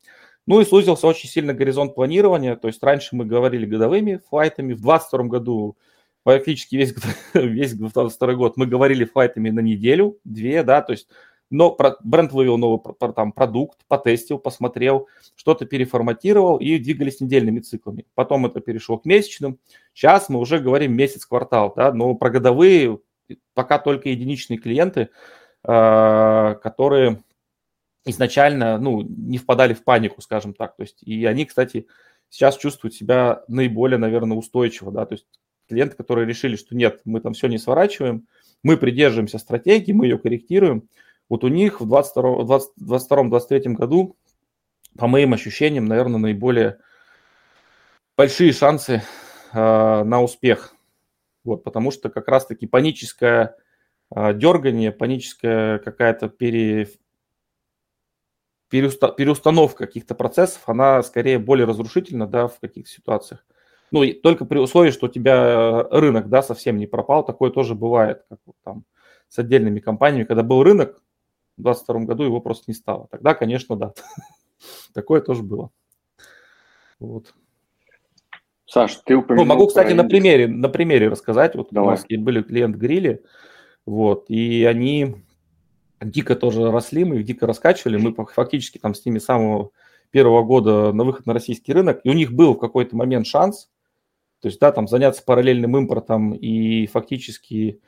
Ну 0.46 0.60
и 0.60 0.66
сузился 0.66 1.08
очень 1.08 1.30
сильно 1.30 1.54
горизонт 1.54 1.96
планирования, 1.96 2.56
то 2.56 2.68
есть 2.68 2.84
раньше 2.84 3.16
мы 3.16 3.26
говорили 3.26 3.66
годовыми 3.66 4.20
флайтами, 4.30 4.74
в 4.74 4.82
2022 4.82 5.24
году 5.28 5.78
практически 6.24 6.76
весь, 6.76 6.94
весь 7.34 7.74
второй 7.74 8.36
год 8.36 8.58
мы 8.58 8.66
говорили 8.66 9.06
файтами 9.06 9.50
на 9.50 9.60
неделю, 9.60 10.20
две, 10.24 10.64
да, 10.64 10.82
то 10.82 10.92
есть 10.92 11.08
но 11.52 11.78
бренд 12.02 12.32
вывел 12.32 12.58
новый 12.58 12.80
там, 13.14 13.34
продукт, 13.34 13.82
потестил, 13.90 14.40
посмотрел, 14.40 15.10
что-то 15.36 15.66
переформатировал 15.66 16.58
и 16.58 16.80
двигались 16.80 17.20
недельными 17.20 17.60
циклами. 17.60 18.06
Потом 18.16 18.46
это 18.46 18.62
перешло 18.62 18.98
к 18.98 19.04
месячным. 19.04 19.60
Сейчас 19.94 20.30
мы 20.30 20.40
уже 20.40 20.60
говорим 20.60 20.96
месяц-квартал, 20.96 21.74
да, 21.76 21.92
но 21.92 22.16
про 22.16 22.30
годовые 22.30 23.00
пока 23.54 23.80
только 23.80 24.10
единичные 24.10 24.58
клиенты, 24.60 25.10
а, 25.64 26.56
которые 26.56 27.22
изначально 28.06 28.78
ну, 28.78 29.02
не 29.02 29.38
впадали 29.38 29.74
в 29.74 29.84
панику, 29.84 30.22
скажем 30.22 30.54
так. 30.54 30.76
То 30.78 30.84
есть, 30.84 31.04
и 31.04 31.26
они, 31.26 31.46
кстати, 31.46 31.88
сейчас 32.30 32.58
чувствуют 32.58 32.96
себя 32.96 33.44
наиболее, 33.48 33.98
наверное, 33.98 34.38
устойчиво. 34.38 34.92
Да? 34.92 35.06
То 35.06 35.14
есть 35.16 35.28
клиенты, 35.72 35.96
которые 35.96 36.28
решили, 36.28 36.58
что 36.58 36.76
нет, 36.76 37.00
мы 37.06 37.22
там 37.22 37.32
все 37.34 37.48
не 37.48 37.58
сворачиваем, 37.58 38.28
мы 38.62 38.76
придерживаемся 38.76 39.40
стратегии, 39.40 39.94
мы 39.94 40.06
ее 40.06 40.20
корректируем. 40.20 40.90
Вот 41.30 41.46
у 41.46 41.48
них 41.48 41.80
в 41.80 41.94
2022-2023 41.94 43.74
году, 43.74 44.18
по 44.98 45.08
моим 45.08 45.34
ощущениям, 45.34 45.86
наверное, 45.86 46.20
наиболее 46.20 46.80
большие 48.18 48.52
шансы 48.52 49.02
э, 49.54 50.04
на 50.04 50.22
успех. 50.22 50.76
Вот, 51.46 51.64
потому 51.64 51.92
что 51.92 52.10
как 52.10 52.28
раз-таки 52.28 52.68
паническое 52.68 53.56
э, 54.14 54.34
дергание, 54.34 54.92
паническая 54.92 55.80
какая-то 55.80 56.28
пере, 56.28 56.90
переуста, 58.68 59.08
переустановка 59.08 59.88
каких-то 59.88 60.16
процессов, 60.16 60.64
она 60.66 61.02
скорее 61.02 61.40
более 61.40 61.66
разрушительна 61.66 62.28
да, 62.28 62.50
в 62.50 62.60
каких-то 62.60 62.90
ситуациях. 62.90 63.46
Ну, 63.92 64.04
и 64.04 64.14
только 64.14 64.46
при 64.46 64.58
условии, 64.58 64.92
что 64.92 65.08
у 65.08 65.10
тебя 65.10 65.84
рынок 65.92 66.30
да, 66.30 66.42
совсем 66.42 66.78
не 66.78 66.88
пропал, 66.88 67.26
такое 67.26 67.52
тоже 67.52 67.76
бывает, 67.76 68.24
как 68.30 68.40
вот 68.46 68.56
там 68.64 68.86
с 69.28 69.38
отдельными 69.40 69.80
компаниями, 69.80 70.26
когда 70.26 70.44
был 70.44 70.64
рынок, 70.64 71.02
в 71.58 71.64
2022 71.64 72.00
году 72.06 72.24
его 72.24 72.42
просто 72.42 72.66
не 72.68 72.74
стало. 72.74 73.08
Тогда, 73.12 73.34
конечно, 73.34 73.76
да. 73.76 73.94
Такое 74.94 75.22
тоже 75.22 75.44
было. 75.44 75.70
Вот. 77.00 77.34
Саш, 78.66 78.96
ты 79.06 79.16
упомянул... 79.16 79.46
Ну, 79.46 79.54
могу, 79.54 79.68
кстати, 79.68 79.92
на 79.92 80.06
примере, 80.06 80.48
на 80.48 80.70
примере 80.70 81.10
рассказать. 81.10 81.56
Вот 81.56 81.68
Давай. 81.72 81.90
у 81.90 81.92
нас 81.92 82.06
были 82.10 82.42
клиент 82.42 82.78
грили, 82.78 83.22
вот, 83.86 84.30
и 84.30 84.64
они 84.64 85.16
дико 86.00 86.36
тоже 86.36 86.72
росли, 86.72 87.04
мы 87.04 87.18
их 87.18 87.26
дико 87.26 87.46
раскачивали, 87.48 87.98
мы 87.98 88.14
фактически 88.34 88.78
там 88.78 88.94
с 88.94 89.06
ними 89.06 89.20
с 89.20 89.26
самого 89.26 89.72
первого 90.10 90.44
года 90.44 90.94
на 90.94 91.04
выход 91.04 91.26
на 91.26 91.34
российский 91.34 91.74
рынок, 91.74 92.02
и 92.04 92.10
у 92.10 92.14
них 92.14 92.32
был 92.32 92.54
в 92.54 92.60
какой-то 92.60 92.96
момент 92.96 93.28
шанс, 93.28 93.71
то 94.42 94.48
есть, 94.48 94.60
да, 94.60 94.72
там 94.72 94.88
заняться 94.88 95.24
параллельным 95.24 95.78
импортом 95.78 96.34
и 96.34 96.88
фактически 96.88 97.80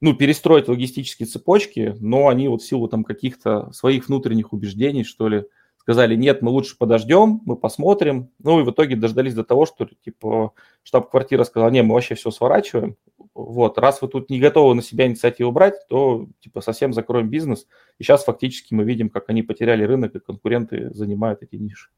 ну, 0.00 0.14
перестроить 0.14 0.68
логистические 0.68 1.26
цепочки, 1.26 1.94
но 2.00 2.26
они 2.26 2.48
вот 2.48 2.60
в 2.60 2.66
силу 2.66 2.88
там 2.88 3.04
каких-то 3.04 3.70
своих 3.72 4.08
внутренних 4.08 4.52
убеждений, 4.52 5.04
что 5.04 5.28
ли, 5.28 5.44
сказали, 5.78 6.16
нет, 6.16 6.42
мы 6.42 6.50
лучше 6.50 6.76
подождем, 6.76 7.40
мы 7.44 7.56
посмотрим. 7.56 8.30
Ну 8.40 8.60
и 8.60 8.64
в 8.64 8.70
итоге 8.72 8.96
дождались 8.96 9.34
до 9.34 9.44
того, 9.44 9.64
что 9.64 9.88
типа 10.04 10.52
штаб-квартира 10.82 11.44
сказала, 11.44 11.70
не, 11.70 11.82
мы 11.82 11.94
вообще 11.94 12.16
все 12.16 12.32
сворачиваем. 12.32 12.96
Вот, 13.34 13.78
раз 13.78 14.02
вы 14.02 14.08
тут 14.08 14.28
не 14.28 14.40
готовы 14.40 14.74
на 14.74 14.82
себя 14.82 15.06
инициативу 15.06 15.52
брать, 15.52 15.74
то 15.88 16.28
типа 16.40 16.60
совсем 16.60 16.92
закроем 16.92 17.30
бизнес. 17.30 17.66
И 17.98 18.02
сейчас 18.02 18.24
фактически 18.24 18.74
мы 18.74 18.82
видим, 18.82 19.08
как 19.08 19.28
они 19.28 19.42
потеряли 19.42 19.84
рынок, 19.84 20.16
и 20.16 20.20
конкуренты 20.20 20.92
занимают 20.94 21.42
эти 21.42 21.54
ниши. 21.56 21.90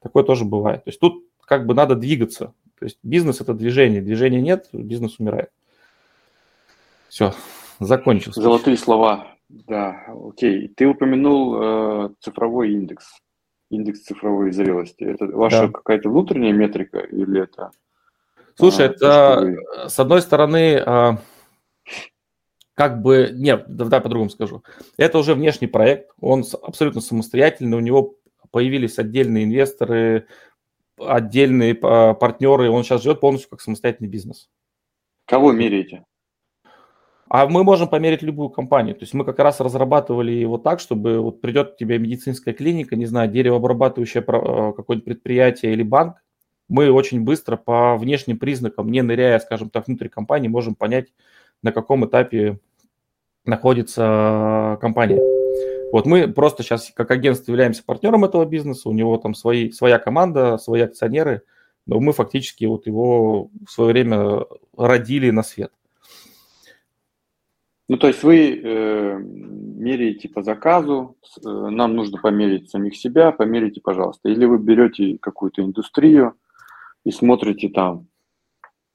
Такое 0.00 0.24
тоже 0.24 0.46
бывает. 0.46 0.84
То 0.84 0.88
есть 0.88 1.00
тут 1.00 1.24
как 1.44 1.66
бы 1.66 1.74
надо 1.74 1.96
двигаться. 1.96 2.54
То 2.82 2.86
есть 2.86 2.98
бизнес– 3.04 3.40
это 3.40 3.54
движение. 3.54 4.02
Движения 4.02 4.40
нет, 4.40 4.68
бизнес 4.72 5.20
умирает. 5.20 5.50
Все, 7.08 7.32
закончил. 7.78 8.32
Золотые 8.32 8.76
слова. 8.76 9.28
Да, 9.48 10.04
окей. 10.08 10.66
Ты 10.66 10.88
упомянул 10.88 11.62
э, 11.62 12.08
цифровой 12.18 12.72
индекс, 12.72 13.20
индекс 13.70 14.00
цифровой 14.00 14.50
зрелости. 14.50 15.04
Это 15.04 15.26
ваша 15.26 15.68
да. 15.68 15.72
какая-то 15.72 16.08
внутренняя 16.08 16.52
метрика 16.52 16.98
или 16.98 17.44
это? 17.44 17.70
Слушай, 18.56 18.88
а, 18.88 18.90
это 18.90 19.40
вы... 19.42 19.88
с 19.88 20.00
одной 20.00 20.20
стороны, 20.20 20.82
а, 20.84 21.18
как 22.74 23.00
бы, 23.00 23.30
нет, 23.32 23.64
давай 23.68 24.00
по-другому 24.00 24.28
скажу. 24.28 24.64
Это 24.96 25.18
уже 25.18 25.34
внешний 25.34 25.68
проект, 25.68 26.10
он 26.20 26.42
абсолютно 26.64 27.00
самостоятельный, 27.00 27.76
у 27.76 27.80
него 27.80 28.16
появились 28.50 28.98
отдельные 28.98 29.44
инвесторы, 29.44 30.26
отдельные 30.98 31.78
а, 31.82 32.14
партнеры, 32.14 32.70
он 32.70 32.84
сейчас 32.84 33.02
живет 33.02 33.20
полностью 33.20 33.50
как 33.50 33.60
самостоятельный 33.60 34.08
бизнес. 34.08 34.48
Кого 35.26 35.52
меряете? 35.52 36.04
А 37.28 37.46
мы 37.46 37.64
можем 37.64 37.88
померить 37.88 38.20
любую 38.20 38.50
компанию. 38.50 38.94
То 38.94 39.04
есть 39.04 39.14
мы 39.14 39.24
как 39.24 39.38
раз 39.38 39.60
разрабатывали 39.60 40.32
его 40.32 40.58
так, 40.58 40.80
чтобы 40.80 41.18
вот 41.20 41.40
придет 41.40 41.72
к 41.72 41.76
тебе 41.78 41.98
медицинская 41.98 42.52
клиника, 42.52 42.94
не 42.94 43.06
знаю, 43.06 43.30
деревообрабатывающее 43.30 44.22
э, 44.22 44.72
какое-нибудь 44.76 45.04
предприятие 45.06 45.72
или 45.72 45.82
банк, 45.82 46.16
мы 46.68 46.90
очень 46.90 47.22
быстро 47.22 47.56
по 47.56 47.96
внешним 47.96 48.38
признакам, 48.38 48.90
не 48.90 49.02
ныряя, 49.02 49.38
скажем 49.38 49.70
так, 49.70 49.86
внутрь 49.86 50.08
компании, 50.08 50.48
можем 50.48 50.74
понять, 50.74 51.12
на 51.62 51.72
каком 51.72 52.04
этапе 52.06 52.58
находится 53.44 54.78
компания. 54.80 55.41
Вот 55.92 56.06
мы 56.06 56.26
просто 56.26 56.62
сейчас 56.62 56.90
как 56.96 57.10
агентство 57.10 57.52
являемся 57.52 57.84
партнером 57.84 58.24
этого 58.24 58.46
бизнеса, 58.46 58.88
у 58.88 58.92
него 58.92 59.18
там 59.18 59.34
свои, 59.34 59.70
своя 59.72 59.98
команда, 59.98 60.56
свои 60.56 60.80
акционеры, 60.80 61.42
но 61.86 62.00
мы 62.00 62.14
фактически 62.14 62.64
вот 62.64 62.86
его 62.86 63.50
в 63.66 63.70
свое 63.70 63.92
время 63.92 64.46
родили 64.74 65.30
на 65.30 65.42
свет. 65.42 65.70
Ну, 67.88 67.98
то 67.98 68.06
есть 68.06 68.22
вы 68.22 68.58
э, 68.58 69.18
меряете 69.18 70.30
по 70.30 70.42
заказу, 70.42 71.18
э, 71.44 71.46
нам 71.46 71.94
нужно 71.94 72.18
померить 72.18 72.70
самих 72.70 72.96
себя, 72.96 73.30
померите, 73.30 73.82
пожалуйста. 73.82 74.30
Или 74.30 74.46
вы 74.46 74.58
берете 74.58 75.18
какую-то 75.20 75.60
индустрию 75.60 76.36
и 77.04 77.10
смотрите 77.10 77.68
там 77.68 78.06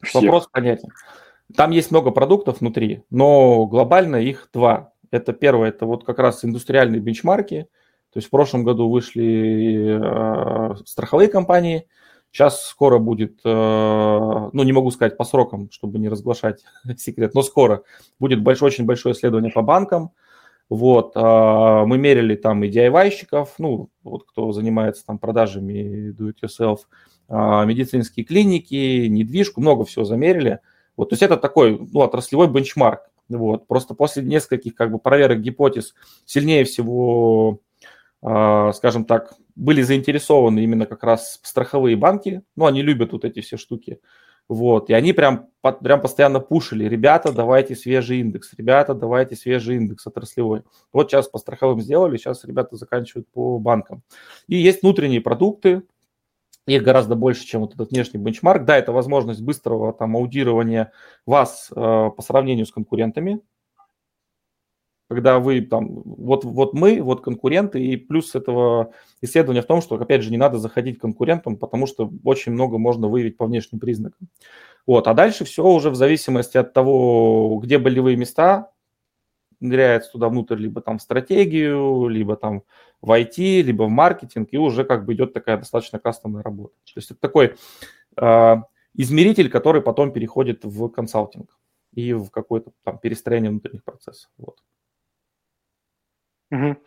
всех. 0.01 0.23
Вопрос 0.23 0.47
понятен. 0.51 0.89
Там 1.55 1.69
есть 1.71 1.91
много 1.91 2.09
продуктов 2.09 2.59
внутри, 2.59 3.03
но 3.11 3.67
глобально 3.67 4.15
их 4.15 4.49
два. 4.51 4.93
Это 5.11 5.33
первое, 5.33 5.69
это 5.69 5.85
вот 5.85 6.03
как 6.03 6.19
раз 6.19 6.43
индустриальные 6.43 7.01
бенчмарки. 7.01 7.67
То 8.13 8.17
есть 8.17 8.27
в 8.27 8.31
прошлом 8.31 8.63
году 8.63 8.89
вышли 8.89 9.99
э, 9.99 10.75
страховые 10.85 11.29
компании– 11.29 11.87
Сейчас 12.31 12.67
скоро 12.67 12.99
будет, 12.99 13.39
э, 13.43 14.49
ну 14.53 14.63
не 14.63 14.71
могу 14.71 14.91
сказать 14.91 15.17
по 15.17 15.23
срокам, 15.23 15.71
чтобы 15.71 15.97
не 15.97 16.09
разглашать 16.09 16.63
секрет, 16.97 17.33
но 17.33 17.41
скоро 17.41 17.83
будет 18.19 18.43
большое, 18.43 18.71
очень 18.71 18.85
большое 18.85 19.15
исследование 19.15 19.51
по 19.51 19.61
банкам. 19.61 20.11
Вот, 20.69 21.13
э, 21.15 21.19
мы 21.85 21.97
мерили 21.97 22.35
там 22.35 22.63
и 22.63 22.69
DIY-щиков, 22.69 23.55
ну, 23.57 23.89
вот 24.03 24.25
кто 24.25 24.51
занимается 24.51 25.05
там 25.05 25.17
продажами 25.17 26.11
do-it-yourself, 26.11 26.79
э, 27.29 27.65
медицинские 27.65 28.25
клиники, 28.25 29.07
недвижку, 29.07 29.61
много 29.61 29.85
всего 29.85 30.03
замерили. 30.03 30.59
Вот, 30.97 31.09
то 31.09 31.13
есть 31.13 31.23
это 31.23 31.37
такой, 31.37 31.79
ну, 31.91 32.01
отраслевой 32.01 32.49
бенчмарк. 32.49 33.09
Вот, 33.29 33.67
просто 33.67 33.93
после 33.93 34.23
нескольких 34.23 34.75
как 34.75 34.91
бы 34.91 34.99
проверок 34.99 35.41
гипотез 35.41 35.93
сильнее 36.25 36.63
всего 36.63 37.61
а, 38.21 38.73
скажем 38.73 39.05
так, 39.05 39.33
были 39.55 39.81
заинтересованы 39.81 40.59
именно 40.63 40.85
как 40.85 41.03
раз 41.03 41.39
страховые 41.43 41.95
банки, 41.95 42.41
ну, 42.55 42.65
они 42.65 42.81
любят 42.81 43.11
вот 43.11 43.25
эти 43.25 43.41
все 43.41 43.57
штуки, 43.57 43.99
вот, 44.49 44.89
и 44.89 44.93
они 44.93 45.13
прям, 45.13 45.49
прям 45.61 46.01
постоянно 46.01 46.39
пушили, 46.39 46.85
ребята, 46.85 47.31
давайте 47.31 47.75
свежий 47.75 48.19
индекс, 48.19 48.53
ребята, 48.57 48.95
давайте 48.95 49.35
свежий 49.35 49.75
индекс 49.75 50.07
отраслевой. 50.07 50.63
Вот 50.93 51.11
сейчас 51.11 51.27
по 51.27 51.37
страховым 51.37 51.81
сделали, 51.81 52.17
сейчас 52.17 52.43
ребята 52.45 52.75
заканчивают 52.75 53.27
по 53.31 53.59
банкам. 53.59 54.01
И 54.47 54.55
есть 54.55 54.81
внутренние 54.81 55.21
продукты, 55.21 55.83
их 56.67 56.83
гораздо 56.83 57.15
больше, 57.15 57.45
чем 57.45 57.61
вот 57.61 57.73
этот 57.73 57.91
внешний 57.91 58.19
бенчмарк. 58.19 58.65
Да, 58.65 58.77
это 58.77 58.91
возможность 58.91 59.41
быстрого 59.41 59.93
там 59.93 60.15
аудирования 60.15 60.91
вас 61.25 61.69
э, 61.71 61.75
по 61.75 62.21
сравнению 62.21 62.65
с 62.65 62.71
конкурентами, 62.71 63.41
когда 65.09 65.39
вы 65.39 65.61
там, 65.61 65.87
вот, 66.03 66.43
вот 66.43 66.73
мы, 66.73 67.01
вот 67.01 67.21
конкуренты, 67.21 67.81
и 67.81 67.95
плюс 67.95 68.35
этого 68.35 68.91
исследования 69.21 69.61
в 69.61 69.65
том, 69.67 69.81
что, 69.81 69.95
опять 69.95 70.21
же, 70.21 70.31
не 70.31 70.37
надо 70.37 70.57
заходить 70.57 70.97
к 70.97 71.01
конкурентам, 71.01 71.55
потому 71.55 71.87
что 71.87 72.11
очень 72.25 72.51
много 72.51 72.77
можно 72.77 73.07
выявить 73.07 73.37
по 73.37 73.45
внешним 73.45 73.79
признакам. 73.79 74.27
Вот, 74.85 75.07
а 75.07 75.13
дальше 75.13 75.45
все 75.45 75.65
уже 75.65 75.89
в 75.89 75.95
зависимости 75.95 76.57
от 76.57 76.73
того, 76.73 77.59
где 77.63 77.77
болевые 77.77 78.17
места, 78.17 78.71
ныряется 79.59 80.11
туда 80.11 80.29
внутрь, 80.29 80.57
либо 80.57 80.81
там 80.81 80.99
в 80.99 81.01
стратегию, 81.01 82.07
либо 82.07 82.35
там 82.35 82.63
в 83.01 83.11
IT, 83.11 83.61
либо 83.61 83.83
в 83.83 83.89
маркетинг, 83.89 84.49
и 84.51 84.57
уже 84.57 84.83
как 84.83 85.05
бы 85.05 85.13
идет 85.13 85.33
такая 85.33 85.57
достаточно 85.57 85.99
кастомная 85.99 86.43
работа. 86.43 86.75
То 86.85 86.93
есть 86.95 87.11
это 87.11 87.19
такой 87.19 87.55
э, 88.15 88.55
измеритель, 88.93 89.49
который 89.49 89.81
потом 89.81 90.11
переходит 90.11 90.65
в 90.65 90.89
консалтинг 90.89 91.57
и 91.93 92.13
в 92.13 92.29
какое-то 92.29 92.71
там 92.83 92.97
перестроение 92.97 93.51
внутренних 93.51 93.83
процессов. 93.83 94.29
Вот. 94.37 94.61
Угу. 96.51 96.77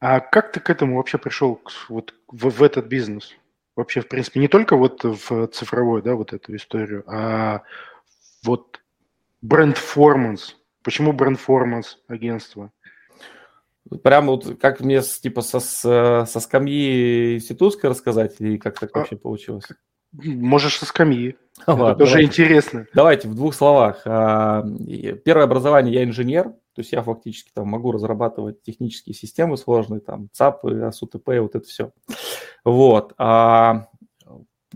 А 0.00 0.20
как 0.20 0.52
ты 0.52 0.60
к 0.60 0.68
этому 0.68 0.96
вообще 0.96 1.18
пришел, 1.18 1.60
вот 1.88 2.14
в, 2.26 2.50
в 2.50 2.62
этот 2.62 2.86
бизнес? 2.86 3.36
Вообще, 3.76 4.00
в 4.00 4.08
принципе, 4.08 4.40
не 4.40 4.48
только 4.48 4.76
вот 4.76 5.02
в 5.04 5.46
цифровой, 5.48 6.02
да, 6.02 6.14
вот 6.14 6.32
эту 6.32 6.54
историю, 6.56 7.04
а 7.06 7.62
вот 8.42 8.82
бренд-форманс. 9.40 10.56
Почему 10.82 11.12
бренд-форманс 11.12 11.98
агентство? 12.08 12.72
Прямо 14.02 14.32
вот 14.32 14.58
как 14.60 14.80
мне 14.80 15.02
типа 15.02 15.42
со, 15.42 15.60
со 15.60 16.40
скамьи 16.40 17.36
институтской 17.36 17.90
рассказать, 17.90 18.36
или 18.38 18.56
как 18.56 18.78
так 18.78 18.90
а, 18.94 19.00
вообще 19.00 19.16
получилось? 19.16 19.64
Можешь 20.12 20.78
со 20.78 20.86
скамьи. 20.86 21.36
Ладно, 21.66 21.88
Это 21.88 21.98
тоже 21.98 22.12
давайте. 22.12 22.28
интересно. 22.28 22.86
Давайте 22.94 23.28
в 23.28 23.34
двух 23.34 23.54
словах. 23.54 24.02
А, 24.04 24.64
первое 25.24 25.44
образование 25.44 25.94
я 25.94 26.04
инженер, 26.04 26.44
то 26.44 26.78
есть 26.78 26.92
я 26.92 27.02
фактически 27.02 27.50
там 27.52 27.68
могу 27.68 27.92
разрабатывать 27.92 28.62
технические 28.62 29.14
системы 29.14 29.56
сложные, 29.56 30.00
там 30.00 30.28
ЦАПы, 30.32 30.82
АСУТП, 30.82 31.28
вот 31.40 31.54
это 31.54 31.66
все. 31.66 31.92
Вот. 32.64 33.14
А 33.18 33.88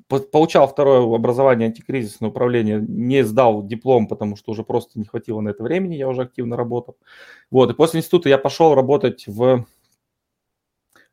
получал 0.09 0.69
второе 0.69 1.03
образование 1.15 1.67
антикризисное 1.67 2.31
управление, 2.31 2.81
не 2.81 3.25
сдал 3.25 3.67
диплом, 3.67 4.07
потому 4.07 4.37
что 4.37 4.53
уже 4.53 4.63
просто 4.63 4.99
не 4.99 5.05
хватило 5.05 5.41
на 5.41 5.51
это 5.51 5.63
времени, 5.63 5.97
я 5.97 6.09
уже 6.09 6.23
активно 6.23 6.57
работал. 6.57 6.97
Вот, 7.51 7.71
и 7.71 7.75
после 7.75 8.01
института 8.01 8.29
я 8.29 8.39
пошел 8.39 8.75
работать 8.75 9.27
в 9.27 9.67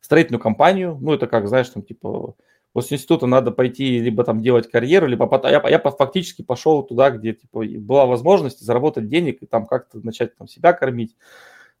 строительную 0.00 0.40
компанию, 0.40 0.98
ну, 1.00 1.14
это 1.14 1.26
как, 1.26 1.48
знаешь, 1.48 1.68
там, 1.70 1.82
типа, 1.82 2.34
после 2.72 2.96
института 2.96 3.26
надо 3.26 3.50
пойти 3.50 3.98
либо 3.98 4.22
там 4.22 4.42
делать 4.42 4.70
карьеру, 4.70 5.06
либо 5.06 5.26
потом, 5.26 5.50
я, 5.50 5.62
я 5.68 5.78
фактически 5.78 6.42
пошел 6.42 6.82
туда, 6.82 7.10
где, 7.10 7.32
типа, 7.32 7.64
была 7.78 8.06
возможность 8.06 8.60
заработать 8.60 9.08
денег 9.08 9.42
и 9.42 9.46
там 9.46 9.66
как-то 9.66 10.04
начать 10.04 10.36
там 10.36 10.46
себя 10.46 10.72
кормить, 10.72 11.16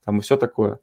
там 0.04 0.18
и 0.18 0.20
все 0.20 0.36
такое. 0.36 0.80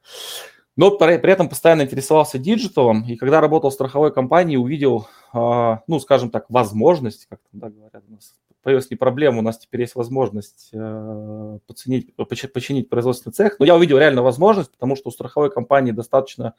Но 0.82 0.90
при, 0.90 1.32
этом 1.32 1.48
постоянно 1.48 1.84
интересовался 1.84 2.40
диджиталом, 2.40 3.04
и 3.04 3.16
когда 3.16 3.40
работал 3.40 3.70
в 3.70 3.74
страховой 3.74 4.12
компании, 4.12 4.58
увидел, 4.58 5.06
э, 5.32 5.78
ну, 5.86 6.00
скажем 6.00 6.32
так, 6.32 6.50
возможность, 6.50 7.28
как 7.30 7.40
там 7.52 7.62
да, 7.62 7.70
говорят, 7.70 8.04
у 8.10 8.14
нас 8.14 8.34
появилась 8.64 8.90
не 8.90 8.96
проблема, 8.96 9.38
у 9.38 9.42
нас 9.44 9.60
теперь 9.60 9.82
есть 9.82 9.94
возможность 9.94 10.72
э, 10.74 11.60
починить, 11.68 12.90
производственный 12.90 13.32
цех, 13.32 13.60
но 13.60 13.66
я 13.66 13.76
увидел 13.76 14.00
реально 14.00 14.24
возможность, 14.24 14.72
потому 14.72 14.96
что 14.96 15.10
у 15.10 15.12
страховой 15.12 15.52
компании 15.52 15.92
достаточно 15.92 16.56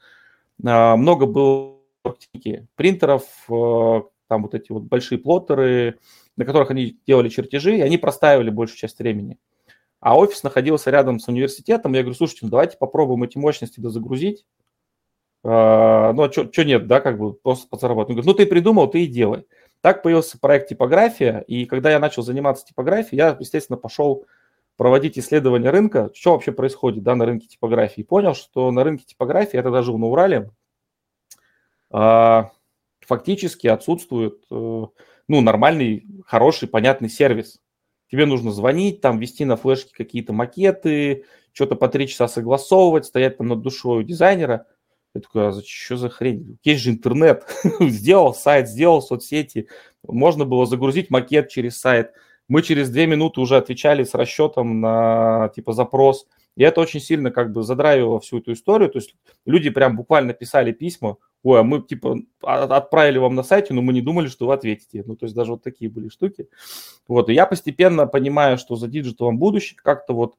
э, 0.63 0.95
много 0.95 1.25
было 1.25 1.75
принтеров, 2.77 3.23
э, 3.49 4.01
там 4.29 4.43
вот 4.43 4.53
эти 4.53 4.71
вот 4.71 4.83
большие 4.83 5.17
плоттеры, 5.17 5.99
на 6.37 6.45
которых 6.45 6.71
они 6.71 6.97
делали 7.05 7.27
чертежи, 7.27 7.75
и 7.75 7.81
они 7.81 7.97
простаивали 7.97 8.51
большую 8.51 8.77
часть 8.77 8.99
времени 8.99 9.37
а 10.03 10.17
офис 10.17 10.43
находился 10.43 10.91
рядом 10.91 11.17
с 11.17 11.29
университетом. 11.29 11.93
Я 11.93 12.01
говорю, 12.01 12.17
слушайте, 12.17 12.41
ну 12.43 12.49
давайте 12.51 12.77
попробуем 12.77 13.23
эти 13.23 13.37
мощности 13.37 13.79
загрузить. 13.79 14.45
А, 15.45 16.11
ну, 16.11 16.23
а 16.23 16.31
что 16.31 16.63
нет, 16.65 16.87
да, 16.87 16.99
как 16.99 17.17
бы 17.17 17.33
просто 17.33 17.69
подзаработать. 17.69 18.09
Он 18.09 18.15
говорит, 18.15 18.27
ну 18.27 18.33
ты 18.33 18.45
придумал, 18.45 18.89
ты 18.89 19.05
и 19.05 19.07
делай. 19.07 19.45
Так 19.79 20.03
появился 20.03 20.37
проект 20.37 20.67
типография, 20.67 21.39
и 21.47 21.65
когда 21.65 21.89
я 21.89 21.99
начал 21.99 22.21
заниматься 22.21 22.65
типографией, 22.65 23.17
я, 23.17 23.37
естественно, 23.39 23.77
пошел 23.77 24.25
проводить 24.75 25.17
исследование 25.17 25.69
рынка, 25.69 26.11
что 26.13 26.33
вообще 26.33 26.51
происходит 26.51 27.03
да, 27.03 27.15
на 27.15 27.25
рынке 27.25 27.47
типографии. 27.47 28.01
И 28.01 28.05
понял, 28.05 28.35
что 28.35 28.71
на 28.71 28.83
рынке 28.83 29.05
типографии, 29.05 29.55
я 29.55 29.63
тогда 29.63 29.83
жил 29.83 29.97
на 29.97 30.07
Урале, 30.07 30.51
а, 31.91 32.51
фактически 32.99 33.67
отсутствует 33.67 34.43
э, 34.51 34.55
ну, 35.27 35.41
нормальный, 35.41 36.05
хороший, 36.25 36.67
понятный 36.67 37.09
сервис 37.09 37.61
тебе 38.09 38.25
нужно 38.25 38.51
звонить, 38.51 39.01
там 39.01 39.19
вести 39.19 39.45
на 39.45 39.55
флешке 39.55 39.91
какие-то 39.93 40.33
макеты, 40.33 41.25
что-то 41.51 41.75
по 41.75 41.87
три 41.87 42.07
часа 42.07 42.27
согласовывать, 42.27 43.05
стоять 43.05 43.37
там 43.37 43.47
над 43.47 43.61
душой 43.61 44.03
дизайнера. 44.03 44.65
Я 45.15 45.21
такой, 45.21 45.49
а 45.49 45.53
что 45.65 45.97
за 45.97 46.09
хрень? 46.09 46.57
Есть 46.63 46.81
же 46.81 46.89
интернет. 46.89 47.45
сделал 47.79 48.33
сайт, 48.33 48.67
сделал 48.67 49.01
соцсети. 49.01 49.67
Можно 50.03 50.45
было 50.45 50.65
загрузить 50.65 51.11
макет 51.11 51.49
через 51.49 51.79
сайт. 51.79 52.13
Мы 52.47 52.61
через 52.63 52.89
две 52.89 53.05
минуты 53.05 53.39
уже 53.39 53.57
отвечали 53.57 54.03
с 54.03 54.15
расчетом 54.15 54.81
на 54.81 55.51
типа 55.55 55.73
запрос. 55.73 56.27
И 56.55 56.63
это 56.63 56.81
очень 56.81 56.99
сильно 56.99 57.31
как 57.31 57.51
бы 57.51 57.63
задравило 57.63 58.19
всю 58.19 58.39
эту 58.39 58.53
историю. 58.53 58.89
То 58.89 58.99
есть 58.99 59.15
люди 59.45 59.69
прям 59.69 59.95
буквально 59.95 60.33
писали 60.33 60.71
письма, 60.71 61.17
ой, 61.41 61.59
а 61.59 61.63
мы 61.63 61.81
типа 61.81 62.19
отправили 62.41 63.17
вам 63.17 63.35
на 63.35 63.43
сайте, 63.43 63.73
но 63.73 63.81
мы 63.81 63.93
не 63.93 64.01
думали, 64.01 64.27
что 64.27 64.47
вы 64.47 64.53
ответите. 64.53 65.03
Ну, 65.05 65.15
то 65.15 65.25
есть 65.25 65.35
даже 65.35 65.51
вот 65.51 65.63
такие 65.63 65.89
были 65.89 66.09
штуки. 66.09 66.47
Вот, 67.07 67.29
и 67.29 67.33
я 67.33 67.45
постепенно 67.45 68.07
понимаю, 68.07 68.57
что 68.57 68.75
за 68.75 68.87
диджиталом 68.87 69.37
будущее 69.37 69.77
как-то 69.81 70.13
вот 70.13 70.35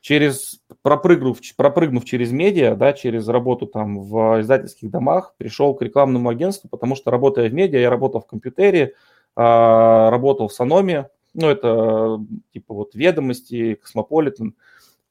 через, 0.00 0.60
пропрыгнув, 0.82 1.38
пропрыгнув 1.56 2.04
через 2.04 2.30
медиа, 2.30 2.76
да, 2.76 2.92
через 2.92 3.26
работу 3.26 3.66
там 3.66 4.02
в 4.02 4.40
издательских 4.42 4.90
домах, 4.90 5.34
пришел 5.38 5.74
к 5.74 5.80
рекламному 5.80 6.28
агентству, 6.28 6.68
потому 6.68 6.94
что 6.94 7.10
работая 7.10 7.48
в 7.48 7.54
медиа, 7.54 7.78
я 7.78 7.88
работал 7.88 8.20
в 8.20 8.26
Компьютерре, 8.26 8.92
а, 9.34 10.10
работал 10.10 10.48
в 10.48 10.52
Саноме, 10.52 11.08
ну, 11.32 11.48
это 11.48 12.20
типа 12.52 12.74
вот 12.74 12.94
ведомости, 12.94 13.74
Космополитен, 13.74 14.54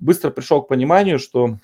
быстро 0.04 0.30
пришел 0.30 0.62
к 0.62 0.68
пониманию, 0.68 1.18
что 1.18 1.58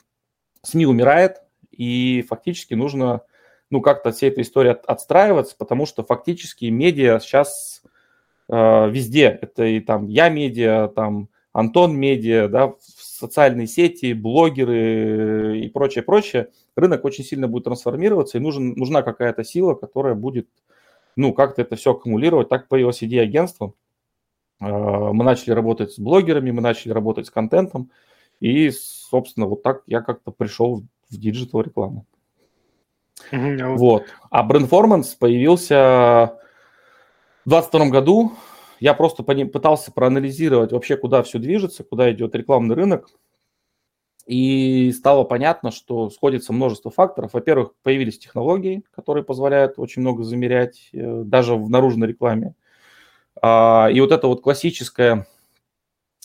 СМИ 0.63 0.86
умирает, 0.86 1.41
и 1.71 2.25
фактически 2.28 2.73
нужно 2.73 3.21
ну, 3.69 3.82
как-то 3.82 4.12
всей 4.12 4.30
этой 4.30 4.43
истории 4.43 4.71
от, 4.71 4.86
отстраиваться, 4.86 5.56
потому 5.58 5.86
что 5.86 6.04
фактически 6.04 6.65
медиа 6.65 7.19
сейчас 7.19 7.84
э, 8.47 8.89
везде. 8.89 9.38
Это 9.41 9.63
и 9.65 9.80
там 9.80 10.08
я 10.08 10.30
медиа, 10.30 10.88
там 10.88 11.30
Антон 11.52 11.95
медиа, 11.95 12.47
да, 12.47 12.73
социальные 12.80 13.67
сети, 13.67 14.13
блогеры 14.13 15.60
и 15.60 15.67
прочее, 15.69 16.04
прочее. 16.04 16.49
Рынок 16.75 17.06
очень 17.06 17.23
сильно 17.23 17.47
будет 17.47 17.65
трансформироваться, 17.65 18.38
и 18.38 18.41
нужен, 18.41 18.73
нужна 18.75 19.02
какая-то 19.02 19.43
сила, 19.43 19.75
которая 19.75 20.15
будет, 20.15 20.47
ну, 21.15 21.34
как-то 21.34 21.62
это 21.62 21.75
все 21.75 21.91
аккумулировать. 21.91 22.49
Так 22.49 22.67
появилась 22.67 23.04
идея 23.04 23.23
агентства. 23.23 23.73
Э, 24.60 24.65
мы 24.67 25.23
начали 25.23 25.52
работать 25.52 25.91
с 25.93 25.99
блогерами, 25.99 26.52
мы 26.52 26.62
начали 26.62 26.91
работать 26.91 27.28
с 27.28 27.32
контентом, 27.32 27.91
и, 28.39 28.71
собственно, 28.71 29.45
вот 29.47 29.63
так 29.63 29.84
я 29.86 30.02
как-то 30.02 30.32
пришел 30.32 30.84
в 31.10 31.17
digital 31.17 31.62
рекламу. 31.62 32.06
Mm-hmm. 33.32 33.75
Вот. 33.75 34.06
А 34.30 34.47
Brandformance 34.47 35.15
появился 35.17 36.38
в 37.45 37.49
2022 37.49 37.89
году. 37.89 38.32
Я 38.80 38.93
просто 38.93 39.23
пытался 39.23 39.91
проанализировать 39.91 40.71
вообще, 40.71 40.95
куда 40.95 41.21
все 41.23 41.38
движется, 41.38 41.84
куда 41.84 42.12
идет 42.12 42.36
рекламный 42.36 42.75
рынок. 42.75 43.10
И 44.25 44.91
стало 44.95 45.23
понятно, 45.23 45.71
что 45.71 46.10
сходится 46.12 46.54
множество 46.54 46.91
факторов. 46.91 47.34
Во-первых, 47.34 47.73
появились 47.82 48.19
технологии, 48.19 48.84
которые 48.91 49.23
позволяют 49.23 49.73
очень 49.78 50.04
много 50.04 50.23
замерять, 50.23 50.89
э, 50.93 51.23
даже 51.23 51.56
в 51.56 51.67
наружной 51.69 52.10
рекламе. 52.10 52.54
А, 53.41 53.89
и 53.91 53.99
вот 53.99 54.12
это 54.12 54.28
вот 54.28 54.41
классическое 54.41 55.25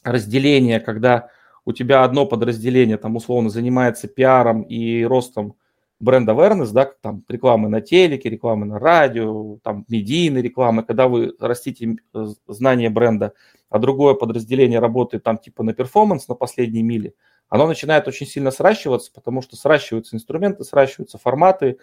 разделение, 0.02 0.80
когда 0.80 1.30
у 1.64 1.72
тебя 1.72 2.04
одно 2.04 2.26
подразделение, 2.26 2.96
там 2.96 3.16
условно, 3.16 3.50
занимается 3.50 4.08
пиаром 4.08 4.62
и 4.62 5.04
ростом 5.04 5.56
бренд 6.00 6.28
awareness, 6.28 6.72
да, 6.72 6.90
там 7.00 7.24
рекламы 7.28 7.68
на 7.68 7.80
телеке, 7.80 8.28
рекламы 8.28 8.66
на 8.66 8.78
радио, 8.78 9.58
там 9.62 9.84
медийные 9.88 10.42
рекламы, 10.42 10.82
когда 10.82 11.08
вы 11.08 11.34
растите 11.38 11.96
э, 12.12 12.26
знание 12.46 12.90
бренда, 12.90 13.32
а 13.70 13.78
другое 13.78 14.14
подразделение 14.14 14.80
работает 14.80 15.24
там 15.24 15.38
типа 15.38 15.62
на 15.62 15.72
перформанс 15.72 16.28
на 16.28 16.34
последней 16.34 16.82
миле, 16.82 17.14
оно 17.48 17.66
начинает 17.66 18.08
очень 18.08 18.26
сильно 18.26 18.50
сращиваться, 18.50 19.12
потому 19.12 19.40
что 19.40 19.56
сращиваются 19.56 20.16
инструменты, 20.16 20.64
сращиваются 20.64 21.18
форматы, 21.18 21.78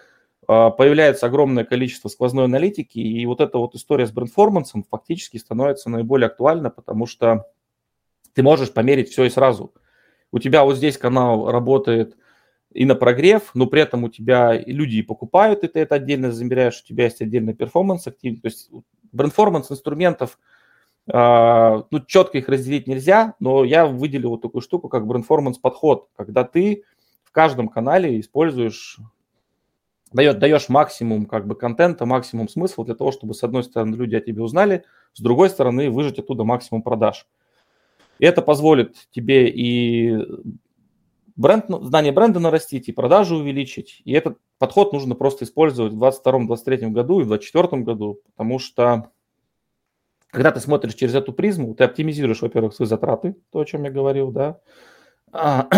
а, 0.48 0.70
появляется 0.70 1.28
огромное 1.28 1.64
количество 1.64 2.10
сквозной 2.10 2.46
аналитики, 2.46 3.00
и 3.00 3.26
вот 3.26 3.42
эта 3.42 3.58
вот 3.58 3.76
история 3.76 4.06
с 4.06 4.12
брендформансом 4.12 4.84
фактически 4.84 5.38
становится 5.38 5.90
наиболее 5.90 6.28
актуальна, 6.28 6.70
потому 6.70 7.06
что 7.06 7.46
ты 8.34 8.44
можешь 8.44 8.74
померить 8.74 9.10
все 9.10 9.26
и 9.26 9.30
сразу. 9.30 9.74
У 10.32 10.40
тебя 10.40 10.64
вот 10.64 10.78
здесь 10.78 10.98
канал 10.98 11.52
работает 11.52 12.16
и 12.72 12.86
на 12.86 12.96
прогрев, 12.96 13.52
но 13.54 13.68
при 13.68 13.82
этом 13.82 14.06
у 14.06 14.10
тебя 14.10 14.58
люди 14.66 14.98
и 14.98 15.02
покупают, 15.02 15.64
и 15.64 15.68
ты 15.68 15.82
это 15.82 15.96
отдельно 15.96 16.32
замеряешь, 16.32 16.82
у 16.82 16.88
тебя 16.88 17.06
есть 17.06 17.22
отдельный 17.22 17.54
перформанс 17.54 18.08
активный. 18.08 18.40
То 18.40 18.48
есть 18.48 18.72
брендформанс 19.12 19.72
инструментов, 19.72 20.40
э, 21.08 21.84
ну, 21.92 22.00
четко 22.08 22.38
их 22.38 22.48
разделить 22.48 22.88
нельзя, 22.88 23.36
но 23.40 23.66
я 23.66 23.86
выделил 23.86 24.32
вот 24.32 24.42
такую 24.42 24.62
штуку, 24.62 24.88
как 24.88 25.06
брендформанс 25.06 25.58
подход, 25.58 26.08
когда 26.16 26.46
ты 26.46 26.84
в 27.24 27.32
каждом 27.32 27.68
канале 27.68 28.20
используешь, 28.20 29.00
даешь, 30.14 30.36
даешь 30.36 30.70
максимум 30.70 31.26
как 31.26 31.48
бы 31.48 31.56
контента, 31.56 32.06
максимум 32.06 32.48
смысла 32.48 32.86
для 32.86 32.96
того, 32.96 33.12
чтобы 33.12 33.34
с 33.34 33.44
одной 33.44 33.64
стороны 33.64 33.96
люди 33.96 34.16
о 34.16 34.22
тебе 34.22 34.42
узнали, 34.42 34.86
с 35.14 35.22
другой 35.22 35.50
стороны 35.50 35.90
выжать 35.90 36.20
оттуда 36.20 36.44
максимум 36.46 36.84
продаж. 36.84 37.28
И 38.22 38.26
это 38.26 38.44
позволит 38.44 38.96
тебе 39.10 39.50
и 39.50 40.16
бренд, 41.36 41.70
ну, 41.70 41.84
знание 41.84 42.12
бренда 42.12 42.40
нарастить 42.40 42.88
и 42.88 42.92
продажи 42.92 43.36
увеличить. 43.36 44.04
И 44.06 44.14
этот 44.14 44.38
подход 44.60 44.94
нужно 44.94 45.16
просто 45.16 45.44
использовать 45.44 45.94
в 45.94 46.04
2022-2023 46.04 46.90
году 46.92 47.20
и 47.20 47.24
в 47.24 47.30
2024 47.30 47.82
году, 47.82 48.22
потому 48.28 48.60
что 48.60 49.10
когда 50.28 50.52
ты 50.52 50.60
смотришь 50.60 50.94
через 50.94 51.16
эту 51.16 51.34
призму, 51.34 51.74
ты 51.74 51.84
оптимизируешь, 51.84 52.44
во-первых, 52.44 52.76
свои 52.76 52.88
затраты, 52.88 53.36
то, 53.50 53.60
о 53.60 53.66
чем 53.66 53.84
я 53.86 53.90
говорил, 53.90 54.32
да, 54.32 54.60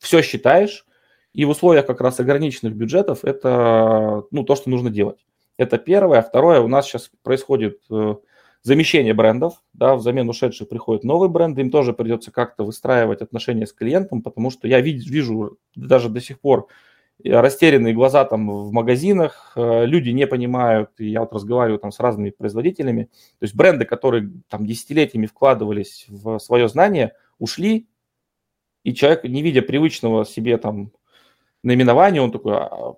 все 0.00 0.20
считаешь, 0.20 0.84
и 1.32 1.46
в 1.46 1.48
условиях 1.48 1.86
как 1.86 2.02
раз 2.02 2.20
ограниченных 2.20 2.74
бюджетов 2.74 3.24
это 3.24 4.24
ну, 4.30 4.44
то, 4.44 4.54
что 4.54 4.68
нужно 4.68 4.90
делать. 4.90 5.24
Это 5.56 5.78
первое. 5.78 6.18
А 6.18 6.22
второе, 6.22 6.60
у 6.60 6.68
нас 6.68 6.86
сейчас 6.86 7.10
происходит 7.22 7.80
э, 7.90 8.16
замещение 8.62 9.14
брендов, 9.14 9.62
да, 9.72 9.96
взамен 9.96 10.28
ушедших 10.28 10.68
приходят 10.68 11.04
новые 11.04 11.30
бренды, 11.30 11.62
им 11.62 11.70
тоже 11.70 11.92
придется 11.92 12.30
как-то 12.30 12.64
выстраивать 12.64 13.22
отношения 13.22 13.66
с 13.66 13.72
клиентом, 13.72 14.22
потому 14.22 14.50
что 14.50 14.68
я 14.68 14.80
вижу, 14.80 15.10
вижу 15.10 15.58
даже 15.74 16.08
до 16.08 16.20
сих 16.20 16.40
пор 16.40 16.68
растерянные 17.24 17.94
глаза 17.94 18.24
там 18.24 18.50
в 18.50 18.72
магазинах, 18.72 19.52
э, 19.54 19.84
люди 19.84 20.10
не 20.10 20.26
понимают, 20.26 20.90
и 20.98 21.10
я 21.10 21.20
вот 21.20 21.32
разговариваю 21.32 21.78
там 21.78 21.92
с 21.92 22.00
разными 22.00 22.30
производителями, 22.30 23.04
то 23.38 23.44
есть 23.44 23.54
бренды, 23.54 23.84
которые 23.84 24.30
там 24.48 24.66
десятилетиями 24.66 25.26
вкладывались 25.26 26.06
в 26.08 26.38
свое 26.38 26.68
знание, 26.68 27.12
ушли, 27.38 27.88
и 28.84 28.94
человек, 28.94 29.24
не 29.24 29.42
видя 29.42 29.62
привычного 29.62 30.24
себе 30.24 30.56
там 30.56 30.92
наименования, 31.62 32.22
он 32.22 32.32
такой, 32.32 32.54
«А, 32.56 32.94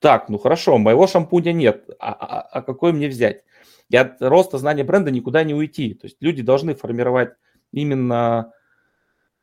так, 0.00 0.28
ну 0.28 0.38
хорошо, 0.38 0.78
моего 0.78 1.06
шампуня 1.06 1.52
нет, 1.52 1.88
а, 1.98 2.12
а, 2.12 2.40
а 2.40 2.62
какой 2.62 2.92
мне 2.92 3.08
взять? 3.08 3.42
И 3.90 3.96
от 3.96 4.20
роста 4.20 4.58
знания 4.58 4.84
бренда 4.84 5.10
никуда 5.10 5.44
не 5.44 5.54
уйти. 5.54 5.94
То 5.94 6.06
есть 6.06 6.16
люди 6.20 6.42
должны 6.42 6.74
формировать 6.74 7.34
именно 7.72 8.52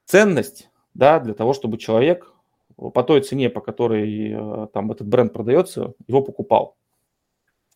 ценность, 0.05 0.69
да, 0.93 1.19
для 1.19 1.33
того, 1.33 1.53
чтобы 1.53 1.77
человек 1.77 2.31
по 2.75 3.03
той 3.03 3.21
цене, 3.21 3.49
по 3.49 3.61
которой 3.61 4.31
э, 4.31 4.67
там 4.73 4.91
этот 4.91 5.07
бренд 5.07 5.33
продается, 5.33 5.93
его 6.07 6.21
покупал. 6.21 6.77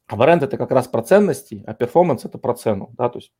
А 0.07 0.15
бренд 0.15 0.43
это 0.43 0.57
как 0.57 0.71
раз 0.71 0.87
про 0.87 1.03
ценности, 1.03 1.63
а 1.65 1.73
перформанс 1.73 2.25
это 2.25 2.37
про 2.37 2.53
цену. 2.53 2.93
Да? 2.97 3.09
То 3.09 3.19
есть 3.19 3.31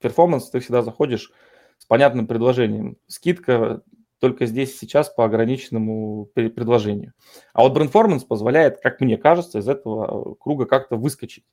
перформанс 0.00 0.50
ты 0.50 0.60
всегда 0.60 0.82
заходишь 0.82 1.32
с 1.78 1.86
понятным 1.86 2.26
предложением. 2.26 2.98
Скидка 3.06 3.82
только 4.20 4.46
здесь 4.46 4.78
сейчас 4.78 5.08
по 5.08 5.24
ограниченному 5.24 6.26
предложению. 6.34 7.14
А 7.52 7.62
вот 7.62 7.72
брендформанс 7.72 8.24
позволяет, 8.24 8.80
как 8.80 9.00
мне 9.00 9.16
кажется, 9.16 9.58
из 9.58 9.68
этого 9.68 10.34
круга 10.34 10.66
как-то 10.66 10.96
выскочить. 10.96 11.44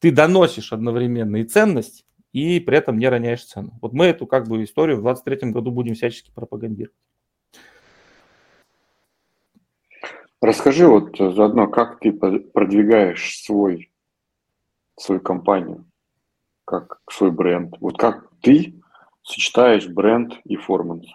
Ты 0.00 0.10
доносишь 0.10 0.72
одновременно 0.72 1.36
и 1.36 1.44
ценность, 1.44 2.06
и 2.32 2.58
при 2.58 2.78
этом 2.78 2.98
не 2.98 3.08
роняешь 3.08 3.44
цену. 3.44 3.78
Вот 3.82 3.92
мы 3.92 4.06
эту 4.06 4.26
как 4.26 4.48
бы 4.48 4.64
историю 4.64 4.96
в 4.96 5.02
2023 5.02 5.50
году 5.52 5.70
будем 5.70 5.94
всячески 5.94 6.30
пропагандировать. 6.34 6.96
Расскажи 10.40 10.88
вот 10.88 11.18
заодно, 11.18 11.68
как 11.68 12.00
ты 12.00 12.12
продвигаешь 12.12 13.42
свой, 13.44 13.92
свою 14.98 15.20
компанию, 15.20 15.84
как 16.64 17.02
свой 17.10 17.30
бренд. 17.30 17.76
Вот 17.80 17.98
как 17.98 18.30
ты 18.40 18.80
сочетаешь 19.22 19.86
бренд 19.86 20.40
и 20.44 20.56
форманс 20.56 21.06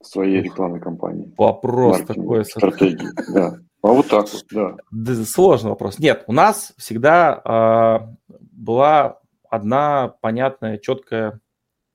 в 0.00 0.06
своей 0.06 0.42
рекламной 0.42 0.80
кампании. 0.80 1.32
Вопрос 1.38 2.02
такой. 2.02 2.44
Стратегии, 2.44 3.08
да. 3.32 3.58
А 3.82 3.88
вот 3.88 4.08
так 4.08 4.32
вот, 4.32 4.46
да. 4.50 4.76
да. 4.90 5.24
Сложный 5.24 5.70
вопрос. 5.70 5.98
Нет, 5.98 6.24
у 6.26 6.32
нас 6.32 6.72
всегда 6.78 8.08
э, 8.28 8.34
была 8.52 9.20
одна 9.48 10.08
понятная, 10.20 10.78
четкая 10.78 11.40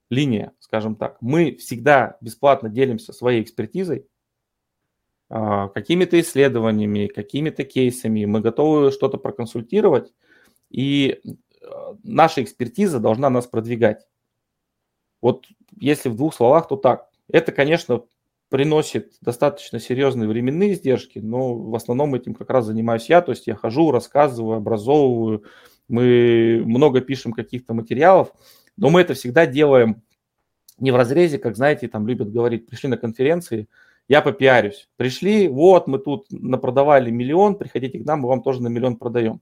линия, 0.09 0.51
скажем 0.59 0.95
так. 0.95 1.17
Мы 1.21 1.55
всегда 1.55 2.17
бесплатно 2.21 2.69
делимся 2.69 3.13
своей 3.13 3.41
экспертизой, 3.41 4.05
э, 5.29 5.69
какими-то 5.73 6.19
исследованиями, 6.19 7.07
какими-то 7.07 7.63
кейсами. 7.63 8.25
Мы 8.25 8.41
готовы 8.41 8.91
что-то 8.91 9.17
проконсультировать, 9.17 10.13
и 10.69 11.21
наша 12.03 12.43
экспертиза 12.43 12.99
должна 12.99 13.29
нас 13.29 13.47
продвигать. 13.47 14.07
Вот 15.21 15.45
если 15.79 16.09
в 16.09 16.15
двух 16.15 16.33
словах, 16.33 16.67
то 16.67 16.75
так. 16.75 17.09
Это, 17.29 17.51
конечно, 17.51 18.03
приносит 18.49 19.13
достаточно 19.21 19.79
серьезные 19.79 20.29
временные 20.29 20.73
издержки, 20.73 21.19
но 21.19 21.55
в 21.55 21.75
основном 21.75 22.15
этим 22.15 22.33
как 22.33 22.49
раз 22.49 22.65
занимаюсь 22.65 23.09
я, 23.09 23.21
то 23.21 23.31
есть 23.31 23.47
я 23.47 23.55
хожу, 23.55 23.91
рассказываю, 23.91 24.57
образовываю, 24.57 25.43
мы 25.87 26.61
много 26.65 27.01
пишем 27.01 27.33
каких-то 27.33 27.73
материалов, 27.73 28.31
но 28.77 28.89
мы 28.89 29.01
это 29.01 29.13
всегда 29.13 29.45
делаем 29.45 30.01
не 30.79 30.91
в 30.91 30.95
разрезе, 30.95 31.39
как, 31.39 31.55
знаете, 31.55 31.87
там 31.87 32.07
любят 32.07 32.31
говорить, 32.31 32.67
пришли 32.67 32.89
на 32.89 32.97
конференции, 32.97 33.67
я 34.07 34.21
попиарюсь. 34.21 34.87
Пришли, 34.95 35.47
вот, 35.47 35.87
мы 35.87 35.99
тут 35.99 36.27
напродавали 36.31 37.09
миллион, 37.11 37.55
приходите 37.55 37.99
к 37.99 38.05
нам, 38.05 38.21
мы 38.21 38.29
вам 38.29 38.43
тоже 38.43 38.61
на 38.61 38.67
миллион 38.67 38.95
продаем. 38.95 39.41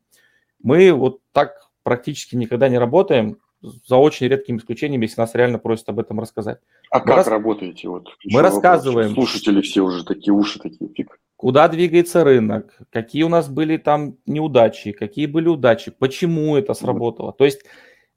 Мы 0.62 0.92
вот 0.94 1.20
так 1.32 1.70
практически 1.84 2.36
никогда 2.36 2.70
не 2.70 2.80
работаем, 2.80 3.38
за 3.86 3.98
очень 3.98 4.28
редким 4.28 4.58
исключением, 4.58 5.02
если 5.02 5.20
нас 5.22 5.36
реально 5.36 5.60
просят 5.60 5.90
об 5.90 6.00
этом 6.00 6.20
рассказать. 6.20 6.60
А 6.92 7.00
мы 7.00 7.06
как 7.06 7.18
рас... 7.18 7.28
работаете? 7.28 7.88
Вот, 7.90 8.10
мы 8.26 8.42
рассказываем. 8.42 9.10
Вопрос. 9.10 9.30
Слушатели 9.30 9.62
все 9.62 9.82
уже 9.82 10.06
такие 10.06 10.34
уши 10.34 10.60
такие. 10.60 10.90
Фиг. 10.94 11.20
Куда 11.36 11.68
двигается 11.68 12.24
рынок, 12.24 12.78
какие 12.92 13.24
у 13.24 13.30
нас 13.30 13.50
были 13.50 13.78
там 13.78 14.18
неудачи, 14.26 14.94
какие 14.94 15.26
были 15.26 15.48
удачи, 15.48 15.92
почему 15.92 16.56
это 16.56 16.74
сработало. 16.74 17.34
То 17.34 17.46
есть 17.46 17.66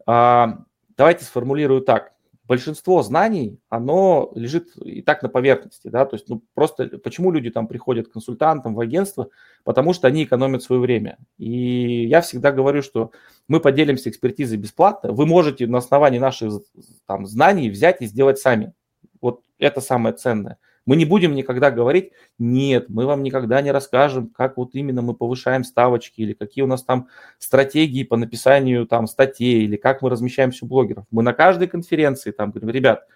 а, 0.06 0.61
давайте 0.96 1.24
сформулирую 1.24 1.80
так 1.80 2.12
большинство 2.48 3.02
знаний, 3.02 3.61
оно 3.68 4.32
лежит 4.34 4.74
и 4.76 5.02
так 5.02 5.22
на 5.22 5.28
поверхности, 5.28 5.88
да, 5.88 6.06
то 6.06 6.16
есть, 6.16 6.28
ну, 6.28 6.42
просто 6.54 6.98
почему 6.98 7.30
люди 7.30 7.50
там 7.50 7.68
приходят 7.68 8.08
к 8.08 8.12
консультантам 8.12 8.74
в 8.74 8.80
агентство, 8.80 9.28
потому 9.64 9.92
что 9.92 10.08
они 10.08 10.24
экономят 10.24 10.62
свое 10.62 10.80
время. 10.80 11.18
И 11.37 12.06
я 12.06 12.22
всегда 12.22 12.50
говорю, 12.50 12.82
что 12.82 13.12
мы 13.46 13.61
поделимся 13.61 14.08
экспертизой 14.08 14.56
бесплатно, 14.56 15.12
вы 15.12 15.26
можете 15.26 15.66
на 15.66 15.78
основании 15.78 16.18
наших 16.18 16.62
там 17.06 17.26
знаний 17.26 17.68
взять 17.68 18.00
и 18.00 18.06
сделать 18.06 18.38
сами. 18.38 18.72
Вот 19.20 19.42
это 19.58 19.82
самое 19.82 20.14
ценное. 20.14 20.56
Мы 20.88 20.96
не 20.96 21.05
будем 21.05 21.35
никогда 21.35 21.70
говорить, 21.70 22.12
нет, 22.38 22.88
мы 22.88 23.05
вам 23.05 23.22
никогда 23.22 23.61
не 23.61 23.70
расскажем, 23.72 24.29
как 24.31 24.57
вот 24.57 24.70
именно 24.72 25.03
мы 25.03 25.12
повышаем 25.12 25.62
ставочки, 25.62 26.22
или 26.22 26.33
какие 26.33 26.64
у 26.64 26.66
нас 26.66 26.83
там 26.83 27.09
стратегии 27.38 28.05
по 28.05 28.16
написанию 28.16 28.87
там 28.87 29.07
статей, 29.07 29.64
или 29.64 29.77
как 29.77 30.01
мы 30.01 30.09
размещаемся 30.09 30.64
у 30.64 30.68
блогеров. 30.68 31.05
Мы 31.11 31.22
на 31.22 31.35
каждой 31.35 31.68
конференции 31.68 32.31
там 32.31 32.53
говорим, 32.53 32.70
ребят, 32.70 33.07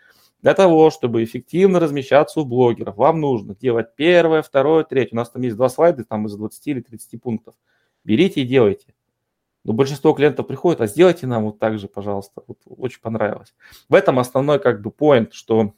для 0.42 0.52
того, 0.52 0.90
чтобы 0.90 1.24
эффективно 1.24 1.80
размещаться 1.80 2.40
у 2.40 2.44
блогеров, 2.44 2.96
вам 2.96 3.22
нужно 3.22 3.54
делать 3.54 3.96
первое, 3.96 4.42
второе, 4.42 4.84
третье. 4.84 5.14
У 5.14 5.16
нас 5.16 5.30
там 5.30 5.40
есть 5.40 5.56
два 5.56 5.70
слайда 5.70 6.04
там 6.04 6.26
из 6.26 6.36
20 6.36 6.66
или 6.66 6.80
30 6.82 7.22
пунктов. 7.22 7.54
Берите 8.04 8.42
и 8.42 8.46
делайте. 8.46 8.92
Но 9.64 9.72
большинство 9.72 10.12
клиентов 10.12 10.46
приходит, 10.46 10.82
а 10.82 10.86
сделайте 10.86 11.26
нам 11.26 11.44
вот 11.44 11.58
так 11.58 11.78
же, 11.78 11.88
пожалуйста. 11.88 12.42
Вот 12.46 12.58
очень 12.66 13.00
понравилось. 13.00 13.54
В 13.88 13.94
этом 13.94 14.18
основной 14.18 14.58
как 14.58 14.82
бы 14.82 14.90
point, 14.90 15.28
что 15.32 15.72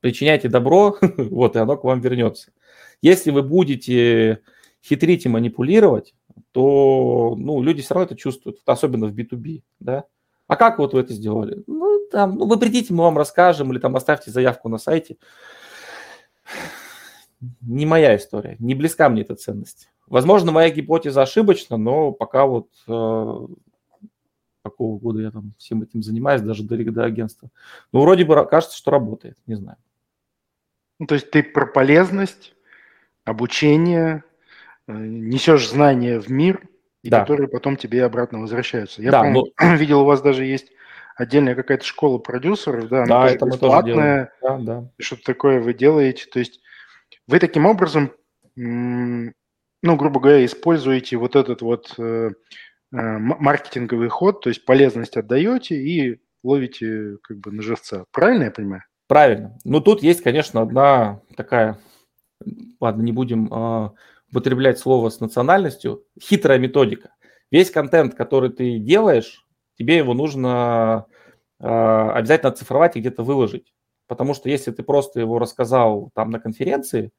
причиняйте 0.00 0.48
добро, 0.48 0.96
вот, 1.16 1.56
и 1.56 1.58
оно 1.58 1.76
к 1.76 1.84
вам 1.84 2.00
вернется. 2.00 2.52
Если 3.00 3.30
вы 3.30 3.42
будете 3.42 4.40
хитрить 4.82 5.26
и 5.26 5.28
манипулировать, 5.28 6.14
то 6.52 7.34
ну, 7.36 7.62
люди 7.62 7.82
все 7.82 7.94
равно 7.94 8.06
это 8.06 8.16
чувствуют, 8.16 8.58
особенно 8.66 9.06
в 9.06 9.14
B2B, 9.14 9.62
да. 9.80 10.04
А 10.46 10.56
как 10.56 10.78
вот 10.78 10.92
вы 10.92 11.00
это 11.00 11.12
сделали? 11.12 11.62
Ну, 11.66 12.06
там, 12.10 12.36
ну, 12.36 12.46
вы 12.46 12.58
придите, 12.58 12.92
мы 12.92 13.04
вам 13.04 13.16
расскажем, 13.16 13.72
или 13.72 13.78
там 13.78 13.96
оставьте 13.96 14.30
заявку 14.30 14.68
на 14.68 14.78
сайте. 14.78 15.16
Не 17.60 17.86
моя 17.86 18.16
история, 18.16 18.56
не 18.58 18.74
близка 18.74 19.08
мне 19.08 19.22
эта 19.22 19.34
ценность. 19.34 19.88
Возможно, 20.06 20.52
моя 20.52 20.70
гипотеза 20.70 21.22
ошибочна, 21.22 21.76
но 21.76 22.12
пока 22.12 22.46
вот 22.46 22.68
э, 22.86 23.46
какого 24.62 24.98
года 24.98 25.20
я 25.20 25.30
там 25.30 25.52
всем 25.58 25.82
этим 25.82 26.02
занимаюсь, 26.02 26.42
даже 26.42 26.62
до, 26.62 26.76
до 26.90 27.04
агентства. 27.04 27.50
Но 27.92 27.98
ну, 27.98 28.04
вроде 28.04 28.24
бы 28.24 28.46
кажется, 28.46 28.76
что 28.76 28.90
работает, 28.90 29.36
не 29.46 29.56
знаю. 29.56 29.78
Ну, 30.98 31.06
то 31.06 31.14
есть 31.14 31.30
ты 31.30 31.42
про 31.42 31.66
полезность, 31.66 32.54
обучение, 33.24 34.24
э, 34.86 34.92
несешь 34.92 35.68
знания 35.68 36.20
в 36.20 36.28
мир, 36.30 36.66
и 37.02 37.10
да. 37.10 37.20
которые 37.20 37.48
потом 37.48 37.76
тебе 37.76 38.04
обратно 38.04 38.40
возвращаются. 38.40 39.02
Я 39.02 39.10
да, 39.10 39.22
помню, 39.22 39.46
но... 39.60 39.74
видел, 39.76 40.02
у 40.02 40.04
вас 40.04 40.22
даже 40.22 40.44
есть 40.44 40.70
отдельная 41.16 41.54
какая-то 41.54 41.84
школа 41.84 42.18
продюсеров, 42.18 42.88
да, 42.88 43.04
да 43.04 43.28
это 43.28 43.46
мы 43.46 43.58
тоже 43.58 43.84
делаем. 43.84 44.28
Да, 44.40 44.58
да. 44.58 44.88
Что-то 44.98 45.24
такое 45.24 45.60
вы 45.60 45.74
делаете. 45.74 46.26
То 46.32 46.38
есть 46.38 46.60
вы 47.26 47.38
таким 47.38 47.66
образом, 47.66 48.12
ну, 48.54 49.32
грубо 49.82 50.20
говоря, 50.20 50.44
используете 50.44 51.16
вот 51.16 51.34
этот 51.34 51.62
вот 51.62 51.94
Э, 51.98 52.30
маркетинговый 52.92 54.08
ход, 54.08 54.42
то 54.42 54.50
есть 54.50 54.64
полезность 54.64 55.16
отдаете 55.16 55.76
и 55.76 56.20
ловите 56.42 57.16
как 57.22 57.38
бы 57.38 57.50
на 57.50 57.62
живца. 57.62 58.04
Правильно 58.12 58.44
я 58.44 58.50
понимаю? 58.50 58.82
Правильно. 59.08 59.58
Ну, 59.64 59.80
тут 59.80 60.02
есть, 60.02 60.22
конечно, 60.22 60.60
одна 60.60 61.20
такая, 61.36 61.78
ладно, 62.80 63.02
не 63.02 63.12
будем 63.12 63.52
э, 63.52 63.90
употреблять 64.30 64.78
слово 64.78 65.08
с 65.08 65.20
национальностью, 65.20 66.04
хитрая 66.20 66.58
методика. 66.58 67.14
Весь 67.50 67.70
контент, 67.70 68.14
который 68.14 68.50
ты 68.50 68.78
делаешь, 68.78 69.46
тебе 69.76 69.96
его 69.96 70.14
нужно 70.14 71.06
э, 71.60 71.66
обязательно 71.66 72.52
оцифровать 72.52 72.96
и 72.96 73.00
где-то 73.00 73.22
выложить. 73.22 73.74
Потому 74.06 74.34
что 74.34 74.48
если 74.48 74.70
ты 74.70 74.82
просто 74.82 75.20
его 75.20 75.38
рассказал 75.38 76.10
там 76.14 76.30
на 76.30 76.40
конференции, 76.40 77.12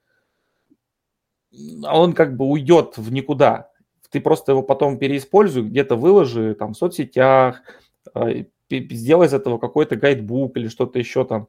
он 1.84 2.14
как 2.14 2.36
бы 2.36 2.46
уйдет 2.46 2.98
в 2.98 3.12
никуда 3.12 3.70
ты 4.14 4.22
просто 4.22 4.52
его 4.52 4.62
потом 4.62 5.00
переиспользуй, 5.00 5.64
где-то 5.64 5.96
выложи 5.96 6.54
там 6.54 6.74
в 6.74 6.78
соцсетях, 6.78 7.64
э, 8.14 8.46
сделай 8.70 9.26
из 9.26 9.34
этого 9.34 9.58
какой-то 9.58 9.96
гайдбук 9.96 10.56
или 10.56 10.68
что-то 10.68 11.00
еще 11.00 11.26
там. 11.26 11.48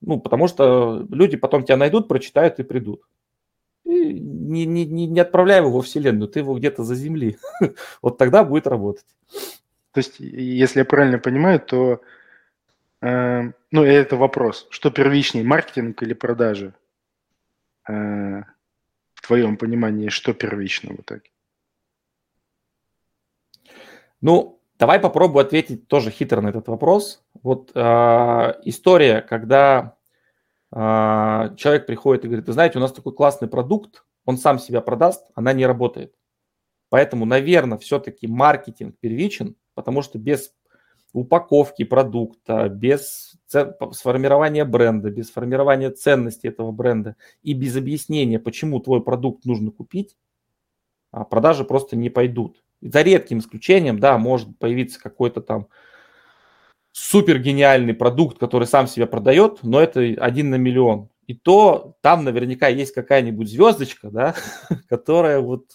Ну, 0.00 0.20
потому 0.20 0.46
что 0.46 1.04
люди 1.10 1.36
потом 1.36 1.64
тебя 1.64 1.76
найдут, 1.76 2.06
прочитают 2.06 2.60
и 2.60 2.62
придут. 2.62 3.02
И 3.84 4.20
не, 4.20 4.66
не, 4.66 4.86
не 4.86 5.20
отправляй 5.20 5.58
его 5.58 5.72
во 5.72 5.82
Вселенную, 5.82 6.28
ты 6.28 6.38
его 6.38 6.56
где-то 6.56 6.84
за 6.84 6.94
земли. 6.94 7.38
Вот 8.02 8.18
тогда 8.18 8.44
будет 8.44 8.68
работать. 8.68 9.06
То 9.90 9.98
есть, 9.98 10.20
если 10.20 10.80
я 10.80 10.84
правильно 10.84 11.18
понимаю, 11.18 11.58
то, 11.58 12.00
э, 13.02 13.52
ну, 13.72 13.82
это 13.82 14.16
вопрос, 14.16 14.68
что 14.70 14.92
первичнее, 14.92 15.44
маркетинг 15.44 16.00
или 16.04 16.14
продажи? 16.14 16.72
Э, 17.88 18.42
в 19.14 19.26
твоем 19.26 19.56
понимании, 19.56 20.08
что 20.08 20.34
первично 20.34 20.94
в 20.94 21.00
итоге? 21.00 21.30
Ну, 24.20 24.60
давай 24.78 24.98
попробую 24.98 25.44
ответить 25.44 25.88
тоже 25.88 26.10
хитро 26.10 26.40
на 26.40 26.48
этот 26.48 26.68
вопрос. 26.68 27.22
Вот 27.42 27.70
э, 27.74 27.80
история, 28.64 29.20
когда 29.20 29.96
э, 30.72 30.76
человек 31.56 31.86
приходит 31.86 32.24
и 32.24 32.28
говорит, 32.28 32.46
вы 32.46 32.52
знаете, 32.52 32.78
у 32.78 32.80
нас 32.80 32.92
такой 32.92 33.14
классный 33.14 33.48
продукт, 33.48 34.04
он 34.24 34.38
сам 34.38 34.58
себя 34.58 34.80
продаст, 34.80 35.30
она 35.34 35.52
не 35.52 35.66
работает. 35.66 36.14
Поэтому, 36.88 37.24
наверное, 37.24 37.78
все-таки 37.78 38.26
маркетинг 38.26 38.96
первичен, 39.00 39.56
потому 39.74 40.02
что 40.02 40.18
без 40.18 40.52
упаковки 41.12 41.84
продукта, 41.84 42.68
без 42.68 43.36
сформирования 43.92 44.64
бренда, 44.64 45.10
без 45.10 45.30
формирования 45.30 45.90
ценности 45.90 46.46
этого 46.46 46.72
бренда 46.72 47.16
и 47.42 47.54
без 47.54 47.76
объяснения, 47.76 48.38
почему 48.38 48.80
твой 48.80 49.02
продукт 49.02 49.44
нужно 49.44 49.70
купить, 49.70 50.16
а 51.10 51.24
продажи 51.24 51.64
просто 51.64 51.96
не 51.96 52.10
пойдут. 52.10 52.62
За 52.92 53.02
редким 53.02 53.38
исключением, 53.38 53.98
да, 53.98 54.18
может 54.18 54.58
появиться 54.58 55.00
какой-то 55.00 55.40
там 55.40 55.68
супер 56.92 57.38
гениальный 57.38 57.94
продукт, 57.94 58.38
который 58.38 58.66
сам 58.66 58.86
себя 58.86 59.06
продает, 59.06 59.58
но 59.62 59.80
это 59.80 60.00
один 60.00 60.50
на 60.50 60.54
миллион. 60.56 61.10
И 61.26 61.34
то 61.34 61.96
там 62.00 62.24
наверняка 62.24 62.68
есть 62.68 62.94
какая-нибудь 62.94 63.50
звездочка, 63.50 64.10
да, 64.10 64.34
которая 64.88 65.40
вот 65.40 65.66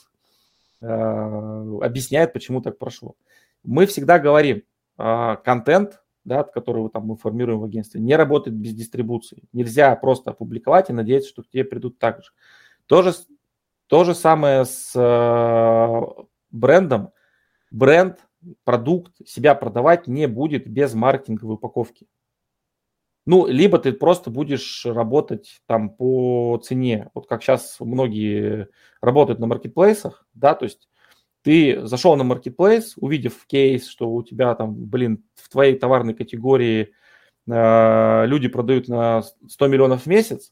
э, 0.81 0.87
объясняет, 0.87 2.33
почему 2.33 2.61
так 2.61 2.77
прошло. 2.77 3.15
Мы 3.63 3.85
всегда 3.85 4.17
говорим, 4.17 4.63
э, 4.97 5.35
контент, 5.43 6.01
да, 6.23 6.43
который 6.43 6.89
там 6.89 7.05
мы 7.05 7.17
формируем 7.17 7.59
в 7.59 7.65
агентстве, 7.65 8.01
не 8.01 8.15
работает 8.15 8.55
без 8.55 8.73
дистрибуции. 8.73 9.43
Нельзя 9.53 9.95
просто 9.95 10.31
опубликовать 10.31 10.89
и 10.89 10.93
надеяться, 10.93 11.29
что 11.29 11.43
к 11.43 11.49
тебе 11.49 11.65
придут 11.65 11.99
так 11.99 12.23
же. 12.23 12.31
То 12.87 13.01
же, 13.01 13.13
то 13.87 14.03
же 14.03 14.15
самое 14.15 14.65
с 14.65 14.93
э, 14.95 16.23
брендом. 16.51 17.11
Бренд, 17.71 18.19
продукт 18.63 19.13
себя 19.25 19.55
продавать 19.55 20.07
не 20.07 20.27
будет 20.27 20.67
без 20.67 20.93
маркетинговой 20.93 21.55
упаковки. 21.55 22.07
Ну, 23.25 23.45
либо 23.45 23.77
ты 23.77 23.93
просто 23.93 24.31
будешь 24.31 24.85
работать 24.85 25.61
там 25.67 25.91
по 25.91 26.59
цене, 26.63 27.11
вот 27.13 27.27
как 27.27 27.43
сейчас 27.43 27.77
многие 27.79 28.67
работают 28.99 29.39
на 29.39 29.45
маркетплейсах, 29.45 30.25
да, 30.33 30.55
то 30.55 30.65
есть 30.65 30.89
ты 31.43 31.85
зашел 31.85 32.15
на 32.15 32.23
маркетплейс, 32.23 32.93
увидев 32.97 33.45
кейс, 33.45 33.87
что 33.87 34.11
у 34.11 34.23
тебя 34.23 34.55
там, 34.55 34.73
блин, 34.73 35.23
в 35.35 35.49
твоей 35.49 35.77
товарной 35.77 36.15
категории 36.15 36.93
э, 37.47 38.25
люди 38.25 38.47
продают 38.47 38.87
на 38.87 39.21
100 39.21 39.67
миллионов 39.67 40.03
в 40.03 40.07
месяц, 40.07 40.51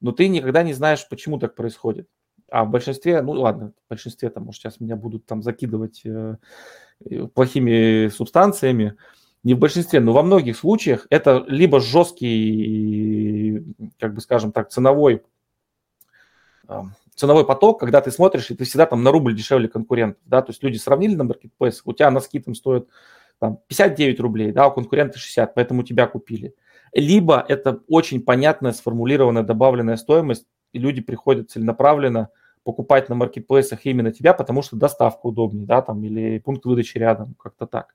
но 0.00 0.10
ты 0.10 0.26
никогда 0.28 0.64
не 0.64 0.72
знаешь, 0.72 1.08
почему 1.08 1.38
так 1.38 1.54
происходит. 1.54 2.08
А 2.50 2.64
в 2.64 2.70
большинстве, 2.70 3.20
ну 3.22 3.32
ладно, 3.32 3.72
в 3.86 3.88
большинстве 3.90 4.30
там, 4.30 4.44
может, 4.44 4.60
сейчас 4.60 4.80
меня 4.80 4.96
будут 4.96 5.26
там 5.26 5.42
закидывать 5.42 6.02
э, 6.04 6.36
плохими 7.34 8.08
субстанциями, 8.08 8.96
не 9.44 9.54
в 9.54 9.58
большинстве, 9.58 10.00
но 10.00 10.12
во 10.12 10.22
многих 10.22 10.56
случаях 10.56 11.06
это 11.10 11.44
либо 11.46 11.80
жесткий, 11.80 13.64
как 13.98 14.14
бы 14.14 14.20
скажем 14.20 14.52
так, 14.52 14.70
ценовой 14.70 15.22
ценовой 17.18 17.44
поток, 17.44 17.80
когда 17.80 18.00
ты 18.00 18.10
смотришь, 18.10 18.50
и 18.50 18.54
ты 18.54 18.64
всегда 18.64 18.86
там 18.86 19.02
на 19.02 19.10
рубль 19.10 19.34
дешевле 19.34 19.68
конкурентов, 19.68 20.22
да, 20.26 20.40
то 20.40 20.50
есть 20.50 20.62
люди 20.62 20.76
сравнили 20.76 21.14
на 21.14 21.24
маркетплейсах, 21.24 21.86
у 21.86 21.92
тебя 21.92 22.10
носки 22.10 22.38
там 22.38 22.54
стоят 22.54 22.86
там 23.38 23.58
59 23.66 24.20
рублей, 24.20 24.52
да, 24.52 24.68
у 24.68 24.72
конкурента 24.72 25.18
60, 25.18 25.54
поэтому 25.54 25.82
тебя 25.82 26.06
купили. 26.06 26.54
Либо 26.92 27.44
это 27.46 27.80
очень 27.88 28.22
понятная, 28.22 28.72
сформулированная, 28.72 29.42
добавленная 29.42 29.96
стоимость, 29.96 30.46
и 30.72 30.78
люди 30.78 31.00
приходят 31.00 31.50
целенаправленно 31.50 32.30
покупать 32.64 33.08
на 33.08 33.14
маркетплейсах 33.14 33.86
именно 33.86 34.12
тебя, 34.12 34.34
потому 34.34 34.62
что 34.62 34.76
доставка 34.76 35.26
удобнее, 35.26 35.66
да, 35.66 35.80
там, 35.80 36.04
или 36.04 36.38
пункт 36.38 36.64
выдачи 36.66 36.98
рядом, 36.98 37.34
как-то 37.38 37.66
так. 37.66 37.94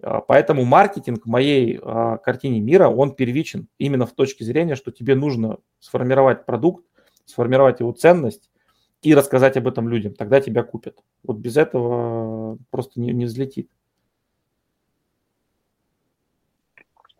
А, 0.00 0.20
поэтому 0.20 0.64
маркетинг 0.64 1.24
в 1.24 1.28
моей 1.28 1.80
а, 1.82 2.18
картине 2.18 2.60
мира, 2.60 2.88
он 2.88 3.14
первичен 3.14 3.68
именно 3.78 4.06
в 4.06 4.12
точке 4.12 4.44
зрения, 4.44 4.76
что 4.76 4.92
тебе 4.92 5.14
нужно 5.14 5.58
сформировать 5.80 6.46
продукт, 6.46 6.84
сформировать 7.24 7.80
его 7.80 7.92
ценность 7.92 8.50
и 9.02 9.14
рассказать 9.14 9.56
об 9.56 9.66
этом 9.66 9.88
людям. 9.88 10.14
Тогда 10.14 10.40
тебя 10.40 10.62
купят. 10.62 11.02
Вот 11.22 11.38
без 11.38 11.56
этого 11.56 12.58
просто 12.70 13.00
не, 13.00 13.12
не 13.12 13.24
взлетит. 13.24 13.68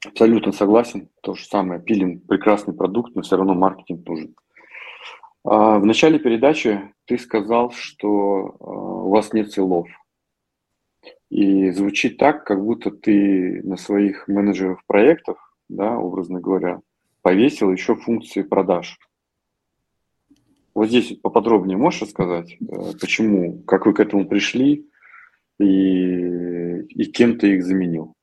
Абсолютно 0.05 0.53
согласен. 0.53 1.09
То 1.23 1.35
же 1.35 1.45
самое. 1.45 1.81
Пилим 1.81 2.21
прекрасный 2.21 2.75
продукт, 2.75 3.15
но 3.15 3.23
все 3.23 3.37
равно 3.37 3.55
маркетинг 3.55 4.07
нужен. 4.07 4.35
А, 5.51 5.79
в 5.79 5.87
начале 5.87 6.19
передачи 6.19 6.93
ты 7.07 7.17
сказал, 7.17 7.71
что 7.71 8.55
а, 8.61 8.65
у 8.65 9.09
вас 9.09 9.33
нет 9.33 9.51
силов. 9.51 9.89
И 11.31 11.71
звучит 11.71 12.19
так, 12.19 12.45
как 12.45 12.63
будто 12.63 12.91
ты 12.91 13.63
на 13.63 13.79
своих 13.79 14.29
менеджеров 14.29 14.85
проектов, 14.87 15.39
да, 15.71 15.97
образно 15.97 16.39
говоря, 16.39 16.81
повесил 17.23 17.73
еще 17.73 17.97
функции 17.97 18.43
продаж. 18.43 18.99
Вот 20.75 20.89
здесь 20.89 21.19
поподробнее 21.23 21.79
можешь 21.79 22.03
рассказать, 22.03 22.57
э, 22.61 22.93
почему, 23.01 23.63
как 23.63 23.87
вы 23.87 23.95
к 23.95 24.01
этому 24.01 24.29
пришли 24.29 24.87
и, 25.59 25.65
и 25.65 27.05
кем 27.07 27.39
ты 27.39 27.55
их 27.55 27.65
заменил? 27.65 28.15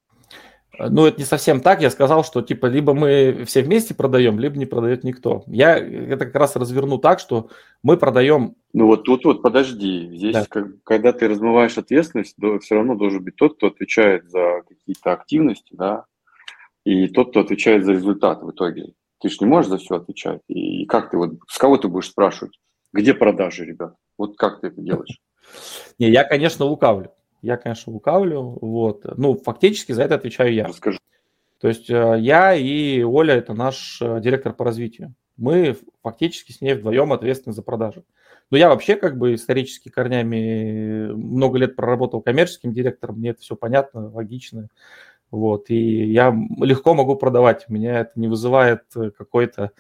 Ну, 0.80 1.06
это 1.06 1.18
не 1.20 1.26
совсем 1.26 1.62
так. 1.62 1.82
Я 1.82 1.90
сказал, 1.90 2.24
что 2.24 2.42
типа 2.42 2.66
либо 2.68 2.94
мы 2.94 3.44
все 3.46 3.62
вместе 3.62 3.94
продаем, 3.94 4.40
либо 4.40 4.58
не 4.58 4.66
продает 4.66 5.04
никто. 5.04 5.44
Я 5.48 5.78
это 5.78 6.26
как 6.26 6.36
раз 6.36 6.56
разверну 6.56 6.98
так, 6.98 7.20
что 7.20 7.50
мы 7.84 7.98
продаем... 7.98 8.56
Ну 8.74 8.88
вот 8.88 9.04
тут 9.04 9.26
вот 9.26 9.42
подожди. 9.42 10.10
Здесь, 10.16 10.34
да. 10.34 10.46
как, 10.50 10.84
когда 10.84 11.14
ты 11.14 11.28
размываешь 11.28 11.78
ответственность, 11.78 12.36
то 12.40 12.60
все 12.60 12.76
равно 12.76 12.96
должен 12.96 13.24
быть 13.24 13.36
тот, 13.36 13.58
кто 13.58 13.68
отвечает 13.68 14.30
за 14.30 14.64
какие-то 14.68 15.14
активности, 15.14 15.74
да, 15.74 16.06
и 16.84 17.08
тот, 17.08 17.32
кто 17.32 17.42
отвечает 17.42 17.86
за 17.86 17.94
результат 17.94 18.44
в 18.44 18.52
итоге. 18.52 18.94
Ты 19.22 19.30
же 19.30 19.38
не 19.40 19.46
можешь 19.46 19.70
за 19.70 19.78
все 19.78 19.96
отвечать. 19.96 20.42
И 20.48 20.86
как 20.86 21.10
ты 21.10 21.18
вот, 21.18 21.32
с 21.48 21.58
кого 21.58 21.78
ты 21.78 21.88
будешь 21.88 22.10
спрашивать? 22.10 22.60
Где 22.94 23.14
продажи, 23.14 23.66
ребят? 23.66 23.96
Вот 24.18 24.38
как 24.38 24.62
ты 24.62 24.68
это 24.68 24.82
делаешь? 24.82 25.20
Не, 26.00 26.10
я, 26.10 26.24
конечно, 26.24 26.66
лукавлю. 26.66 27.12
Я, 27.46 27.58
конечно, 27.58 27.94
лукавлю. 27.94 28.58
Вот. 28.60 29.06
Ну, 29.18 29.36
фактически 29.36 29.92
за 29.92 30.02
это 30.04 30.16
отвечаю 30.16 30.52
я. 30.52 30.66
Расскажи. 30.66 30.98
То 31.62 31.68
есть 31.68 31.90
э, 31.92 32.16
я 32.20 32.56
и 32.56 33.04
Оля– 33.04 33.34
это 33.36 33.54
наш 33.54 34.02
э, 34.02 34.20
директор 34.20 34.52
по 34.52 34.66
развитию. 34.66 35.14
Мы 35.38 35.78
фактически 36.02 36.52
с 36.52 36.62
ней 36.62 36.74
вдвоем 36.74 37.14
ответственны 37.14 37.54
за 37.54 37.62
продажи. 37.62 38.04
Но 38.50 38.58
я 38.58 38.70
вообще 38.70 38.96
как 38.96 39.20
бы 39.20 39.36
исторически 39.36 39.90
корнями 39.90 41.12
много 41.14 41.60
лет 41.60 41.76
проработал 41.76 42.22
коммерческим 42.22 42.74
директором, 42.74 43.20
мне 43.20 43.30
это 43.30 43.42
все 43.42 43.56
понятно, 43.56 44.10
логично. 44.12 44.70
Вот, 45.30 45.70
и 45.70 46.06
я 46.12 46.36
легко 46.60 46.96
могу 46.96 47.16
продавать, 47.16 47.70
меня 47.70 48.00
это 48.02 48.12
не 48.16 48.28
вызывает 48.28 48.84
э, 48.96 49.12
какой-то 49.12 49.72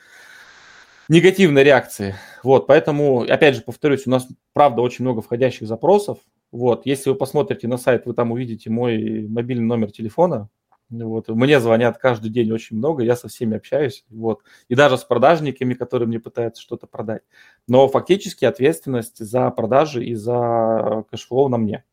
негативной 1.10 1.64
реакции. 1.64 2.16
Вот, 2.44 2.68
поэтому, 2.68 3.22
опять 3.22 3.56
же, 3.56 3.62
повторюсь, 3.62 4.06
у 4.06 4.12
нас, 4.12 4.28
правда, 4.54 4.82
очень 4.82 5.04
много 5.04 5.22
входящих 5.22 5.68
запросов. 5.68 6.20
Вот, 6.56 6.86
если 6.86 7.10
вы 7.10 7.18
посмотрите 7.18 7.68
на 7.68 7.76
сайт, 7.76 8.06
вы 8.06 8.14
там 8.14 8.32
увидите 8.32 8.70
мой 8.70 9.28
мобильный 9.28 9.66
номер 9.66 9.92
телефона. 9.92 10.48
Вот, 10.90 11.28
мне 11.28 11.60
звонят 11.60 11.98
каждый 11.98 12.32
день 12.32 12.50
очень 12.50 12.78
много, 12.78 13.04
я 13.04 13.18
со 13.18 13.28
всеми 13.28 13.58
общаюсь. 13.58 14.06
Вот, 14.10 14.42
и 14.70 14.76
даже 14.76 14.98
с 14.98 15.04
продажниками, 15.04 15.74
которые 15.74 16.08
мне 16.08 16.18
пытаются 16.18 16.62
что-то 16.62 16.88
продать. 16.88 17.24
Но 17.68 17.90
фактически 17.90 18.46
ответственность 18.46 19.18
за 19.18 19.52
продажи 19.52 20.06
и 20.06 20.14
за 20.16 21.04
cash 21.12 21.31
flow 21.31 21.50
на 21.50 21.58
мне. 21.58 21.84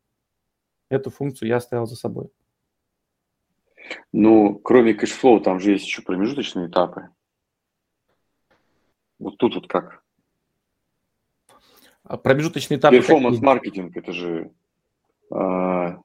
Эту 0.91 1.11
функцию 1.11 1.49
я 1.49 1.57
оставил 1.57 1.87
за 1.87 1.97
собой. 1.97 2.31
Ну, 4.13 4.61
кроме 4.61 4.95
cash 4.95 5.15
flow, 5.15 5.41
там 5.41 5.59
же 5.59 5.73
есть 5.73 5.87
еще 5.87 6.03
промежуточные 6.03 6.69
этапы. 6.69 7.09
Вот 9.19 9.39
тут 9.39 9.57
вот 9.57 9.67
как? 9.67 10.05
А 12.05 12.17
промежуточные 12.17 12.79
этапы... 12.79 12.97
Performance-маркетинг, 12.97 13.97
это 13.97 14.13
же 14.13 14.51
э, 15.35 15.97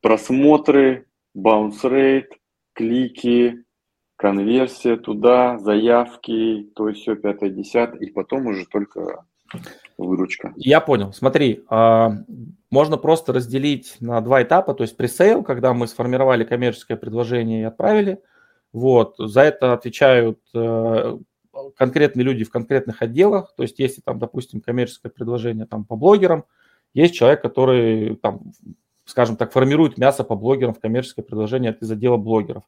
просмотры, 0.00 1.06
rate, 1.34 2.28
клики, 2.74 3.64
конверсия 4.16 4.96
туда, 4.96 5.58
заявки, 5.58 6.70
то 6.76 6.88
есть 6.88 7.00
все 7.00 7.16
пятое, 7.16 7.50
десятое, 7.50 8.00
и 8.00 8.10
потом 8.10 8.46
уже 8.46 8.66
только 8.66 9.24
выручка. 9.98 10.52
Я 10.56 10.80
понял. 10.80 11.12
Смотри, 11.12 11.64
а, 11.68 12.12
можно 12.70 12.96
просто 12.96 13.32
разделить 13.32 13.96
на 14.00 14.20
два 14.20 14.42
этапа. 14.42 14.74
То 14.74 14.82
есть 14.82 14.96
пресейл, 14.96 15.42
когда 15.42 15.74
мы 15.74 15.86
сформировали 15.86 16.44
коммерческое 16.44 16.96
предложение 16.96 17.62
и 17.62 17.64
отправили. 17.64 18.20
Вот, 18.72 19.16
за 19.18 19.42
это 19.42 19.74
отвечают 19.74 20.38
э, 20.54 21.18
конкретные 21.76 22.24
люди 22.24 22.44
в 22.44 22.50
конкретных 22.50 23.02
отделах, 23.02 23.52
то 23.56 23.62
есть 23.62 23.78
если 23.78 24.00
там, 24.00 24.18
допустим, 24.18 24.60
коммерческое 24.60 25.10
предложение 25.10 25.66
там 25.66 25.84
по 25.84 25.96
блогерам, 25.96 26.44
есть 26.94 27.14
человек, 27.14 27.42
который 27.42 28.16
там, 28.16 28.52
скажем 29.04 29.36
так, 29.36 29.52
формирует 29.52 29.98
мясо 29.98 30.24
по 30.24 30.36
блогерам 30.36 30.74
в 30.74 30.80
коммерческое 30.80 31.24
предложение 31.24 31.76
из 31.80 31.90
отдела 31.90 32.16
блогеров. 32.16 32.64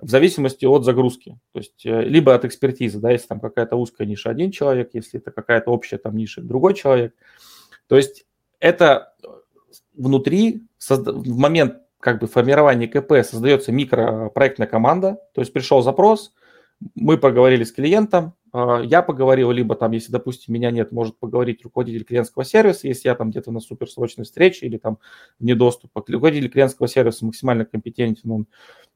В 0.00 0.08
зависимости 0.08 0.64
от 0.64 0.84
загрузки, 0.84 1.38
то 1.52 1.58
есть 1.58 1.84
э, 1.84 2.02
либо 2.04 2.34
от 2.34 2.44
экспертизы, 2.44 3.00
да, 3.00 3.10
если 3.10 3.26
там 3.26 3.40
какая-то 3.40 3.76
узкая 3.76 4.06
ниша 4.06 4.30
один 4.30 4.50
человек, 4.50 4.90
если 4.94 5.20
это 5.20 5.30
какая-то 5.30 5.70
общая 5.70 5.98
там 5.98 6.16
ниша 6.16 6.40
другой 6.40 6.74
человек, 6.74 7.14
то 7.86 7.96
есть 7.96 8.24
это 8.60 9.14
внутри 9.94 10.62
в 10.88 11.36
момент 11.36 11.78
как 11.98 12.20
бы 12.20 12.26
формирования 12.26 12.88
КП 12.88 13.12
создается 13.28 13.72
микропроектная 13.72 14.66
команда, 14.66 15.18
то 15.34 15.42
есть 15.42 15.52
пришел 15.52 15.82
запрос, 15.82 16.32
мы 16.94 17.18
поговорили 17.18 17.64
с 17.64 17.72
клиентом, 17.72 18.34
а, 18.52 18.80
я 18.80 19.02
поговорил, 19.02 19.50
либо 19.50 19.74
там, 19.74 19.92
если, 19.92 20.10
допустим, 20.10 20.54
меня 20.54 20.70
нет, 20.70 20.92
может 20.92 21.18
поговорить 21.18 21.62
руководитель 21.62 22.04
клиентского 22.04 22.44
сервиса, 22.44 22.88
если 22.88 23.08
я 23.08 23.14
там 23.14 23.30
где-то 23.30 23.52
на 23.52 23.60
суперсрочной 23.60 24.24
встрече 24.24 24.66
или 24.66 24.78
там 24.78 24.98
вне 25.38 25.54
доступа. 25.54 26.04
Руководитель 26.06 26.50
клиентского 26.50 26.88
сервиса 26.88 27.24
максимально 27.24 27.64
компетентен, 27.64 28.30
он 28.30 28.46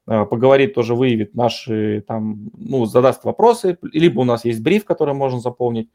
а, 0.06 0.24
поговорит, 0.24 0.74
тоже 0.74 0.94
выявит 0.94 1.34
наши 1.34 2.04
там, 2.06 2.50
ну, 2.56 2.86
задаст 2.86 3.24
вопросы, 3.24 3.78
либо 3.82 4.20
у 4.20 4.24
нас 4.24 4.44
есть 4.44 4.62
бриф, 4.62 4.84
который 4.84 5.14
можно 5.14 5.40
заполнить. 5.40 5.90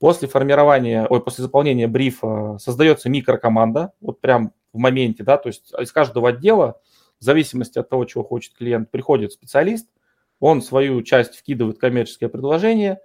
После 0.00 0.26
формирования, 0.26 1.06
ой, 1.08 1.22
после 1.22 1.44
заполнения 1.44 1.86
брифа 1.86 2.58
создается 2.58 3.08
микрокоманда, 3.08 3.92
вот 4.00 4.20
прям 4.20 4.52
в 4.72 4.78
моменте, 4.78 5.22
да, 5.22 5.38
то 5.38 5.48
есть 5.48 5.72
из 5.80 5.92
каждого 5.92 6.30
отдела, 6.30 6.80
в 7.20 7.24
зависимости 7.24 7.78
от 7.78 7.88
того, 7.88 8.04
чего 8.04 8.24
хочет 8.24 8.54
клиент, 8.54 8.90
приходит 8.90 9.32
специалист, 9.32 9.88
он 10.44 10.60
свою 10.60 11.00
часть 11.00 11.36
вкидывает 11.36 11.78
в 11.78 11.80
коммерческое 11.80 12.28
предложение, 12.28 13.00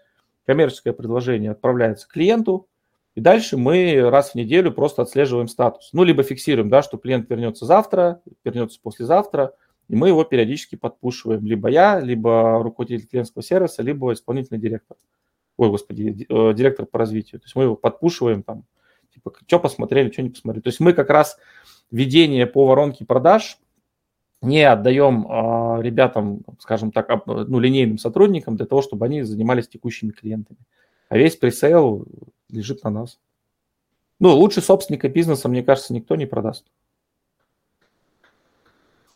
коммерческое 0.46 0.92
предложение 0.92 1.52
отправляется 1.52 2.06
клиенту, 2.06 2.68
и 3.16 3.22
дальше 3.22 3.56
мы 3.56 4.10
раз 4.10 4.32
в 4.32 4.36
неделю 4.36 4.74
просто 4.74 5.04
отслеживаем 5.04 5.48
статус. 5.48 5.92
Ну, 5.94 6.04
либо 6.04 6.22
фиксируем, 6.22 6.70
да, 6.70 6.82
что 6.82 6.98
клиент 6.98 7.30
вернется 7.30 7.66
завтра, 7.66 8.22
вернется 8.44 8.78
послезавтра, 8.84 9.54
и 9.88 9.96
мы 9.96 10.10
его 10.10 10.26
периодически 10.26 10.76
подпушиваем. 10.76 11.46
Либо 11.46 11.70
я, 11.70 12.02
либо 12.02 12.62
руководитель 12.62 13.08
клиентского 13.08 13.42
сервиса, 13.42 13.84
либо 13.84 14.12
исполнительный 14.12 14.60
директор. 14.60 14.98
Ой, 15.56 15.70
господи, 15.70 16.28
э, 16.28 16.54
директор 16.54 16.88
по 16.88 17.00
развитию. 17.00 17.40
То 17.40 17.46
есть 17.46 17.56
мы 17.56 17.64
его 17.64 17.78
подпушиваем 17.78 18.44
там, 18.44 18.66
типа, 19.14 19.32
что 19.48 19.60
посмотрели, 19.62 20.12
что 20.12 20.24
не 20.24 20.30
посмотрели. 20.30 20.64
То 20.64 20.70
есть 20.72 20.82
мы 20.82 20.92
как 20.92 21.10
раз 21.10 21.38
ведение 21.90 22.48
по 22.48 22.66
воронке 22.66 23.06
продаж 23.06 23.60
не 24.42 24.64
отдаем 24.64 25.28
э, 25.28 25.84
ребятам, 25.84 26.42
скажем 26.60 26.92
так, 26.92 27.26
ну, 27.26 27.60
линейным 27.60 27.98
сотрудникам 27.98 28.56
для 28.56 28.66
того, 28.66 28.82
чтобы 28.82 29.06
они 29.06 29.24
занимались 29.24 29.68
текущими 29.68 30.12
клиентами. 30.12 30.60
А 31.10 31.18
весь 31.18 31.36
пресейл 31.36 32.06
лежит 32.50 32.84
на 32.84 32.90
нас. 32.90 33.20
Ну, 34.20 34.36
лучше 34.36 34.62
собственника 34.62 35.10
бизнеса, 35.10 35.50
мне 35.50 35.64
кажется, 35.64 35.94
никто 35.94 36.16
не 36.16 36.26
продаст. 36.26 36.66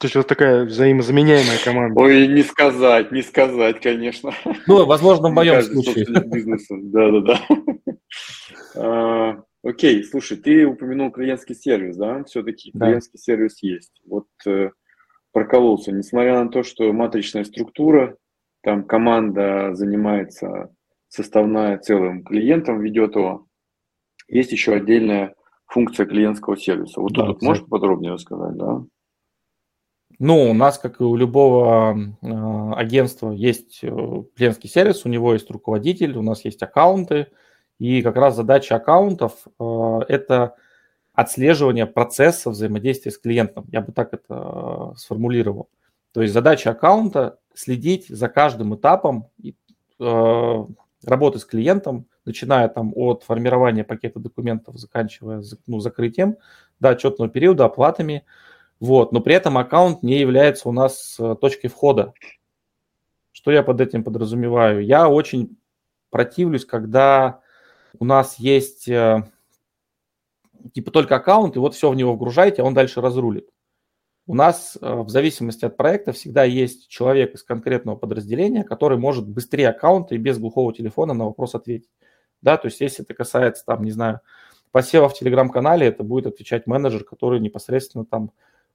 То 0.03 0.07
есть 0.07 0.15
вот 0.15 0.27
такая 0.27 0.65
взаимозаменяемая 0.65 1.57
команда. 1.63 2.01
Ой, 2.01 2.27
не 2.27 2.43
сказать, 2.43 3.13
не 3.13 3.21
сказать, 3.21 3.79
конечно. 3.79 4.33
Ну, 4.67 4.85
возможно, 4.85 5.29
в 5.29 5.33
моем 5.33 5.61
случае. 5.61 6.05
Да-да-да. 6.69 7.39
А, 8.75 9.43
окей, 9.63 10.03
слушай, 10.03 10.35
ты 10.35 10.65
упомянул 10.65 11.09
клиентский 11.11 11.55
сервис, 11.55 11.95
да? 11.95 12.23
Все-таки 12.25 12.71
клиентский 12.71 13.19
сервис 13.19 13.61
есть. 13.61 13.93
Вот 14.05 14.27
э, 14.45 14.71
прокололся. 15.33 15.91
Несмотря 15.91 16.41
на 16.41 16.49
то, 16.49 16.63
что 16.63 16.93
матричная 16.93 17.43
структура, 17.43 18.15
там 18.61 18.85
команда 18.85 19.71
занимается 19.73 20.73
составная 21.09 21.77
целым 21.79 22.23
клиентом, 22.23 22.79
ведет 22.79 23.15
его, 23.15 23.47
есть 24.29 24.51
еще 24.51 24.73
отдельная 24.73 25.35
функция 25.65 26.05
клиентского 26.05 26.55
сервиса. 26.55 27.01
Вот 27.01 27.11
да, 27.13 27.25
тут 27.25 27.41
можешь 27.41 27.65
подробнее 27.65 28.13
рассказать, 28.13 28.55
да? 28.55 28.83
Ну, 30.19 30.51
у 30.51 30.53
нас, 30.53 30.77
как 30.77 31.01
и 31.01 31.03
у 31.03 31.15
любого 31.15 31.97
э, 31.97 32.73
агентства, 32.75 33.31
есть 33.31 33.79
э, 33.81 34.23
клиентский 34.35 34.69
сервис, 34.69 35.05
у 35.05 35.09
него 35.09 35.33
есть 35.33 35.49
руководитель, 35.49 36.15
у 36.17 36.21
нас 36.21 36.45
есть 36.45 36.61
аккаунты, 36.61 37.27
и 37.79 38.01
как 38.03 38.15
раз 38.15 38.35
задача 38.35 38.75
аккаунтов 38.75 39.33
э,– 39.59 39.99
это 40.07 40.55
отслеживание 41.13 41.85
процесса 41.85 42.49
взаимодействия 42.49 43.11
с 43.11 43.17
клиентом. 43.17 43.65
Я 43.71 43.81
бы 43.81 43.91
так 43.91 44.13
это 44.13 44.93
э, 44.93 44.97
сформулировал. 44.97 45.69
То 46.11 46.21
есть 46.21 46.33
задача 46.33 46.71
аккаунта 46.71 47.39
следить 47.53 48.07
за 48.07 48.29
каждым 48.29 48.75
этапом 48.75 49.29
э, 49.99 50.65
работы 51.03 51.39
с 51.39 51.45
клиентом, 51.45 52.07
начиная 52.25 52.67
там 52.67 52.93
от 52.95 53.23
формирования 53.23 53.83
пакета 53.83 54.19
документов, 54.19 54.77
заканчивая 54.77 55.43
ну, 55.67 55.79
закрытием 55.79 56.37
до 56.79 56.89
отчетного 56.89 57.29
периода, 57.29 57.65
оплатами. 57.65 58.25
Вот. 58.79 59.11
Но 59.11 59.21
при 59.21 59.35
этом 59.35 59.57
аккаунт 59.57 60.01
не 60.01 60.19
является 60.19 60.67
у 60.67 60.71
нас 60.71 61.15
э, 61.19 61.35
точкой 61.39 61.67
входа. 61.67 62.13
Что 63.31 63.51
я 63.51 63.61
под 63.61 63.81
этим 63.81 64.03
подразумеваю? 64.03 64.83
Я 64.83 65.09
очень 65.09 65.57
противлюсь, 66.09 66.65
когда 66.65 67.41
у 67.99 68.05
нас 68.05 68.39
есть 68.39 68.89
типа 70.73 70.91
только 70.91 71.15
аккаунт, 71.15 71.55
и 71.55 71.59
вот 71.59 71.75
все 71.75 71.89
в 71.89 71.95
него 71.95 72.13
вгружаете, 72.13 72.61
а 72.61 72.65
он 72.65 72.73
дальше 72.73 73.01
разрулит. 73.01 73.49
У 74.25 74.35
нас 74.35 74.77
э, 74.81 74.95
в 74.95 75.09
зависимости 75.09 75.65
от 75.65 75.75
проекта 75.75 76.13
всегда 76.13 76.45
есть 76.45 76.87
человек 76.87 77.35
из 77.35 77.43
конкретного 77.43 77.97
подразделения, 77.97 78.63
который 78.63 78.97
может 78.97 79.27
быстрее 79.27 79.69
аккаунта 79.69 80.15
и 80.15 80.17
без 80.17 80.37
глухого 80.37 80.73
телефона 80.73 81.13
на 81.13 81.25
вопрос 81.25 81.55
ответить. 81.55 81.89
Да, 82.41 82.57
то 82.57 82.67
есть 82.67 82.79
если 82.79 83.03
это 83.03 83.13
касается, 83.13 83.65
там, 83.65 83.83
не 83.83 83.91
знаю, 83.91 84.21
посева 84.71 85.09
в 85.09 85.13
телеграм-канале, 85.13 85.87
это 85.87 86.03
будет 86.03 86.27
отвечать 86.27 86.67
менеджер, 86.67 87.03
который 87.03 87.41
непосредственно 87.41 88.05
там 88.05 88.31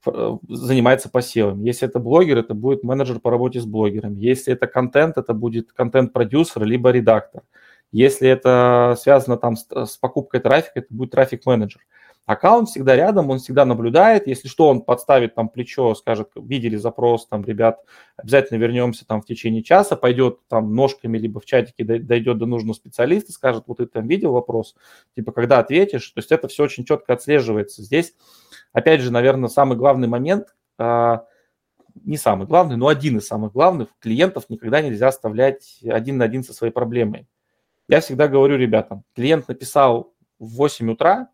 э, 0.07 0.37
занимается 0.49 1.09
посевом. 1.09 1.65
Если 1.65 1.89
это 1.89 1.99
блогер, 1.99 2.39
это 2.39 2.53
будет 2.53 2.85
менеджер 2.85 3.19
по 3.19 3.31
работе 3.31 3.61
с 3.61 3.65
блогерами. 3.65 4.21
Если 4.21 4.53
это 4.53 4.67
контент, 4.67 5.17
это 5.17 5.33
будет 5.33 5.73
контент-продюсер 5.73 6.65
либо 6.65 6.91
редактор. 6.91 7.43
Если 7.91 8.29
это 8.29 8.97
связано 8.99 9.37
там 9.37 9.57
с, 9.57 9.67
с 9.71 9.97
покупкой 9.97 10.41
трафика, 10.41 10.81
это 10.81 10.89
будет 10.91 11.11
трафик-менеджер. 11.13 11.81
Аккаунт 12.29 12.69
всегда 12.69 12.95
рядом, 12.95 13.31
он 13.31 13.39
всегда 13.39 13.65
наблюдает. 13.65 14.27
Если 14.27 14.49
что, 14.49 14.69
он 14.69 14.83
подставит 14.83 15.35
там 15.35 15.49
плечо, 15.49 15.95
скажет, 15.95 16.29
видели 16.37 16.77
запрос, 16.77 17.27
там, 17.27 17.43
ребят, 17.43 17.79
обязательно 18.19 18.59
вернемся 18.59 19.07
там 19.07 19.23
в 19.23 19.25
течение 19.25 19.63
часа, 19.63 19.97
пойдет 19.97 20.41
там 20.47 20.75
ножками, 20.75 21.17
либо 21.17 21.41
в 21.41 21.47
чатике 21.47 21.85
дойдет 21.85 22.37
до 22.37 22.45
нужного 22.45 22.75
специалиста, 22.75 23.33
скажет, 23.33 23.65
вот 23.67 23.79
ты 23.79 23.87
там 23.87 24.07
видел 24.07 24.33
вопрос, 24.33 24.75
типа, 25.17 25.33
когда 25.33 25.59
ответишь. 25.59 26.11
То 26.11 26.19
есть 26.19 26.31
это 26.31 26.49
все 26.49 26.65
очень 26.65 26.85
четко 26.85 27.15
отслеживается. 27.15 27.83
Здесь, 27.83 28.15
опять 28.75 29.01
же, 29.01 29.11
наверное, 29.11 29.49
самый 29.49 29.79
главный 29.79 30.07
момент, 30.07 30.55
а, 30.77 31.25
не 32.05 32.19
самый 32.19 32.47
главный, 32.47 32.77
но 32.77 32.89
один 32.89 33.17
из 33.17 33.27
самых 33.27 33.55
главных, 33.55 33.89
клиентов 34.01 34.51
никогда 34.51 34.83
нельзя 34.83 35.09
оставлять 35.09 35.81
один 35.83 36.19
на 36.19 36.27
один 36.27 36.45
со 36.45 36.53
своей 36.53 36.75
проблемой. 36.75 37.27
Я 37.89 38.01
всегда 38.01 38.29
говорю 38.29 38.57
ребятам, 38.57 39.03
клиент 39.15 39.49
написал 39.49 40.15
в 40.39 40.57
8 40.57 40.91
утра, 40.93 41.31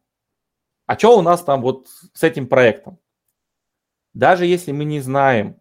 а 0.86 0.96
что 0.96 1.18
у 1.18 1.22
нас 1.22 1.42
там 1.42 1.60
вот 1.62 1.88
с 2.12 2.22
этим 2.22 2.46
проектом? 2.46 2.98
Даже 4.12 4.46
если 4.46 4.70
мы 4.70 4.84
не 4.84 5.00
знаем, 5.00 5.60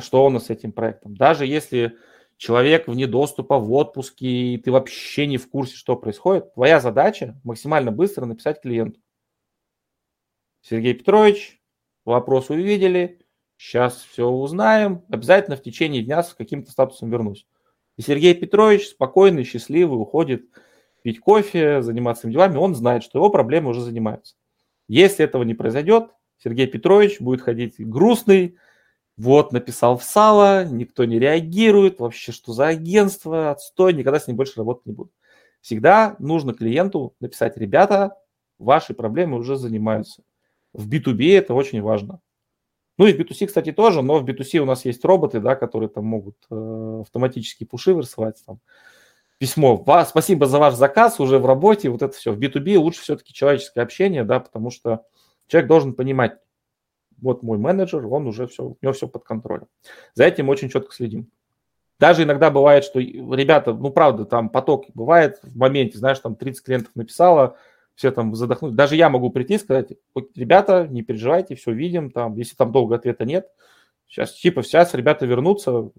что 0.00 0.24
у 0.24 0.30
нас 0.30 0.46
с 0.46 0.50
этим 0.50 0.70
проектом, 0.70 1.16
даже 1.16 1.44
если 1.44 1.98
человек 2.36 2.86
вне 2.86 3.08
доступа 3.08 3.58
в 3.58 3.72
отпуске, 3.72 4.26
и 4.26 4.58
ты 4.58 4.70
вообще 4.70 5.26
не 5.26 5.38
в 5.38 5.50
курсе, 5.50 5.74
что 5.74 5.96
происходит, 5.96 6.54
твоя 6.54 6.78
задача 6.78 7.40
максимально 7.42 7.90
быстро 7.90 8.24
написать 8.24 8.62
клиенту. 8.62 9.00
Сергей 10.60 10.94
Петрович, 10.94 11.60
вопрос 12.04 12.50
увидели, 12.50 13.26
сейчас 13.56 14.02
все 14.02 14.28
узнаем, 14.28 15.04
обязательно 15.08 15.56
в 15.56 15.62
течение 15.62 16.02
дня 16.02 16.22
с 16.22 16.32
каким-то 16.34 16.70
статусом 16.70 17.10
вернусь. 17.10 17.46
И 17.96 18.02
Сергей 18.02 18.34
Петрович 18.34 18.88
спокойный, 18.88 19.44
счастливый 19.44 20.00
уходит 20.00 20.46
пить 21.02 21.20
кофе, 21.20 21.82
заниматься 21.82 22.22
своими 22.22 22.34
делами, 22.34 22.56
он 22.56 22.74
знает, 22.74 23.02
что 23.02 23.18
его 23.18 23.28
проблемы 23.28 23.70
уже 23.70 23.80
занимаются. 23.80 24.36
Если 24.88 25.24
этого 25.24 25.42
не 25.42 25.54
произойдет, 25.54 26.10
Сергей 26.42 26.66
Петрович 26.66 27.20
будет 27.20 27.42
ходить 27.42 27.74
грустный, 27.78 28.56
вот, 29.16 29.52
написал 29.52 29.98
в 29.98 30.04
сало, 30.04 30.64
никто 30.64 31.04
не 31.04 31.18
реагирует, 31.18 32.00
вообще 32.00 32.32
что 32.32 32.52
за 32.52 32.68
агентство, 32.68 33.50
отстой, 33.50 33.92
никогда 33.92 34.18
с 34.18 34.26
ним 34.26 34.36
больше 34.36 34.54
работать 34.56 34.86
не 34.86 34.92
буду. 34.92 35.10
Всегда 35.60 36.16
нужно 36.18 36.54
клиенту 36.54 37.14
написать, 37.20 37.56
ребята, 37.56 38.16
ваши 38.58 38.94
проблемы 38.94 39.38
уже 39.38 39.56
занимаются. 39.56 40.22
В 40.72 40.88
B2B 40.88 41.36
это 41.36 41.54
очень 41.54 41.82
важно. 41.82 42.20
Ну 42.98 43.06
и 43.06 43.12
в 43.12 43.20
B2C, 43.20 43.46
кстати, 43.46 43.72
тоже, 43.72 44.02
но 44.02 44.18
в 44.18 44.28
B2C 44.28 44.58
у 44.58 44.64
нас 44.64 44.84
есть 44.84 45.04
роботы, 45.04 45.40
да, 45.40 45.56
которые 45.56 45.88
там 45.88 46.04
могут 46.04 46.36
э, 46.50 46.98
автоматически 47.02 47.64
пуши 47.64 47.94
высылать, 47.94 48.42
там, 48.46 48.60
письмо, 49.38 49.76
вас, 49.76 50.10
спасибо 50.10 50.46
за 50.46 50.58
ваш 50.58 50.74
заказ, 50.74 51.18
уже 51.18 51.38
в 51.38 51.46
работе, 51.46 51.88
вот 51.88 52.02
это 52.02 52.14
все. 52.14 52.32
В 52.32 52.38
B2B 52.38 52.76
лучше 52.76 53.02
все-таки 53.02 53.32
человеческое 53.32 53.80
общение, 53.80 54.24
да, 54.24 54.40
потому 54.40 54.70
что 54.70 55.04
человек 55.48 55.68
должен 55.68 55.94
понимать, 55.94 56.38
вот 57.20 57.42
мой 57.42 57.58
менеджер, 57.58 58.06
он 58.06 58.26
уже 58.26 58.46
все, 58.46 58.64
у 58.64 58.78
него 58.82 58.92
все 58.92 59.08
под 59.08 59.24
контролем. 59.24 59.66
За 60.14 60.24
этим 60.24 60.48
очень 60.48 60.68
четко 60.68 60.94
следим. 60.94 61.30
Даже 61.98 62.24
иногда 62.24 62.50
бывает, 62.50 62.84
что 62.84 62.98
ребята, 62.98 63.72
ну 63.72 63.90
правда, 63.90 64.24
там 64.24 64.48
поток 64.48 64.86
бывает 64.92 65.38
в 65.42 65.56
моменте, 65.56 65.98
знаешь, 65.98 66.18
там 66.18 66.34
30 66.34 66.64
клиентов 66.64 66.90
написало, 66.94 67.56
все 67.94 68.10
там 68.10 68.34
задохнуть. 68.34 68.74
Даже 68.74 68.96
я 68.96 69.08
могу 69.08 69.30
прийти 69.30 69.54
и 69.54 69.58
сказать, 69.58 69.92
ребята, 70.34 70.86
не 70.88 71.02
переживайте, 71.02 71.54
все 71.54 71.72
видим, 71.72 72.10
там, 72.10 72.36
если 72.36 72.56
там 72.56 72.72
долго 72.72 72.96
ответа 72.96 73.24
нет, 73.24 73.48
сейчас, 74.08 74.32
типа, 74.32 74.62
сейчас 74.62 74.94
ребята 74.94 75.26
вернутся, 75.26 75.90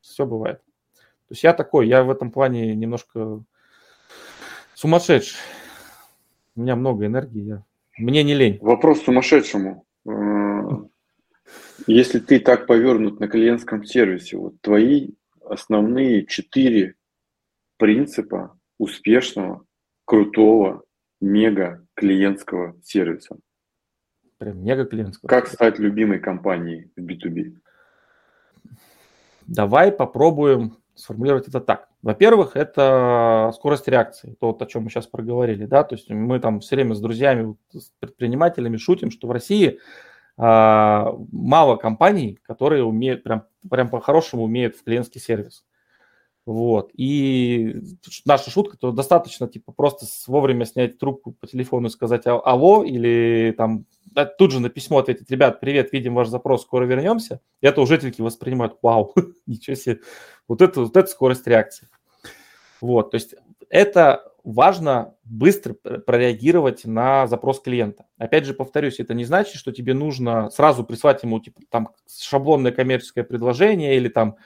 все 0.00 0.26
бывает. 0.26 0.58
То 1.28 1.32
есть 1.32 1.42
я 1.42 1.52
такой, 1.52 1.88
я 1.88 2.04
в 2.04 2.10
этом 2.10 2.30
плане 2.30 2.74
немножко 2.74 3.42
сумасшедший. 4.74 5.38
У 6.54 6.60
меня 6.60 6.76
много 6.76 7.06
энергии, 7.06 7.42
я... 7.42 7.64
мне 7.98 8.22
не 8.22 8.34
лень. 8.34 8.58
Вопрос 8.60 9.02
сумасшедшему. 9.02 9.84
Э, 10.06 10.10
если 11.86 12.20
ты 12.20 12.40
так 12.40 12.66
повернут 12.66 13.20
на 13.20 13.28
клиентском 13.28 13.84
сервисе, 13.84 14.36
вот 14.36 14.60
твои 14.60 15.10
основные 15.44 16.26
четыре 16.26 16.94
принципа 17.76 18.58
успешного, 18.78 19.64
крутого, 20.04 20.84
мега 21.20 21.86
клиентского 21.94 22.76
сервиса. 22.82 23.36
Прям 24.38 24.62
мега 24.62 24.84
клиентского. 24.84 25.28
Как 25.28 25.48
стать 25.48 25.78
любимой 25.78 26.18
компанией 26.18 26.90
в 26.96 27.00
B2B? 27.00 27.56
Давай 29.46 29.92
попробуем 29.92 30.78
сформулировать 30.94 31.48
это 31.48 31.60
так. 31.60 31.88
Во-первых, 32.02 32.56
это 32.56 33.52
скорость 33.54 33.88
реакции, 33.88 34.36
то, 34.40 34.56
о 34.58 34.66
чем 34.66 34.84
мы 34.84 34.90
сейчас 34.90 35.06
проговорили, 35.06 35.66
да, 35.66 35.84
то 35.84 35.94
есть 35.94 36.10
мы 36.10 36.40
там 36.40 36.60
все 36.60 36.76
время 36.76 36.94
с 36.94 37.00
друзьями, 37.00 37.56
с 37.72 37.92
предпринимателями 38.00 38.76
шутим, 38.76 39.10
что 39.10 39.28
в 39.28 39.30
России 39.30 39.78
а, 40.36 41.14
мало 41.32 41.76
компаний, 41.76 42.38
которые 42.42 42.84
умеют, 42.84 43.22
прям, 43.22 43.44
прям 43.68 43.88
по-хорошему 43.88 44.44
умеют 44.44 44.76
в 44.76 44.84
клиентский 44.84 45.20
сервис. 45.20 45.64
Вот. 46.46 46.92
И 46.94 47.82
наша 48.24 48.50
шутка, 48.50 48.78
то 48.78 48.92
достаточно 48.92 49.48
типа 49.48 49.72
просто 49.72 50.06
вовремя 50.28 50.64
снять 50.64 50.96
трубку 50.98 51.32
по 51.32 51.48
телефону 51.48 51.88
и 51.88 51.90
сказать 51.90 52.22
алло, 52.26 52.84
или 52.84 53.52
там 53.56 53.84
тут 54.38 54.52
же 54.52 54.60
на 54.60 54.70
письмо 54.70 54.98
ответить, 54.98 55.30
ребят, 55.30 55.58
привет, 55.58 55.92
видим 55.92 56.14
ваш 56.14 56.28
запрос, 56.28 56.62
скоро 56.62 56.84
вернемся. 56.84 57.40
И 57.60 57.66
это 57.66 57.80
уже 57.80 57.94
жительки 57.94 58.22
воспринимают, 58.22 58.78
вау, 58.80 59.12
ничего 59.46 59.74
себе, 59.74 59.98
вот 60.46 60.62
это, 60.62 60.82
вот 60.82 60.96
это 60.96 61.08
скорость 61.10 61.46
реакции. 61.48 61.88
Вот, 62.80 63.10
то 63.10 63.16
есть 63.16 63.34
это 63.68 64.32
важно 64.44 65.14
быстро 65.24 65.74
прореагировать 65.74 66.84
на 66.84 67.26
запрос 67.26 67.60
клиента. 67.60 68.06
Опять 68.16 68.44
же, 68.44 68.54
повторюсь, 68.54 69.00
это 69.00 69.12
не 69.12 69.24
значит, 69.24 69.56
что 69.56 69.72
тебе 69.72 69.92
нужно 69.92 70.50
сразу 70.50 70.84
прислать 70.84 71.24
ему 71.24 71.40
типа, 71.40 71.62
там 71.68 71.88
шаблонное 72.08 72.70
коммерческое 72.70 73.24
предложение 73.24 73.96
или 73.96 74.08
там 74.08 74.36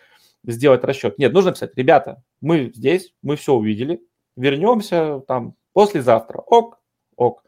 сделать 0.45 0.85
расчет. 0.85 1.19
Нет, 1.19 1.33
нужно 1.33 1.53
писать, 1.53 1.73
ребята, 1.77 2.23
мы 2.41 2.73
здесь, 2.75 3.15
мы 3.23 3.37
все 3.37 3.55
увидели, 3.55 4.03
вернемся 4.37 5.21
там 5.27 5.55
послезавтра. 5.73 6.39
Ок, 6.39 6.81
ок. 7.17 7.45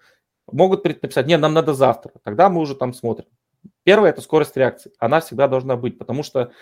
Могут 0.50 0.84
написать, 0.84 1.26
нет, 1.26 1.40
нам 1.40 1.54
надо 1.54 1.72
завтра. 1.74 2.12
Тогда 2.22 2.50
мы 2.50 2.60
уже 2.60 2.74
там 2.74 2.92
смотрим. 2.92 3.28
Первое– 3.84 4.10
это 4.10 4.20
скорость 4.20 4.56
реакции. 4.56 4.92
Она 4.98 5.20
всегда 5.20 5.48
должна 5.48 5.76
быть, 5.76 5.98
потому 5.98 6.22
что 6.22 6.52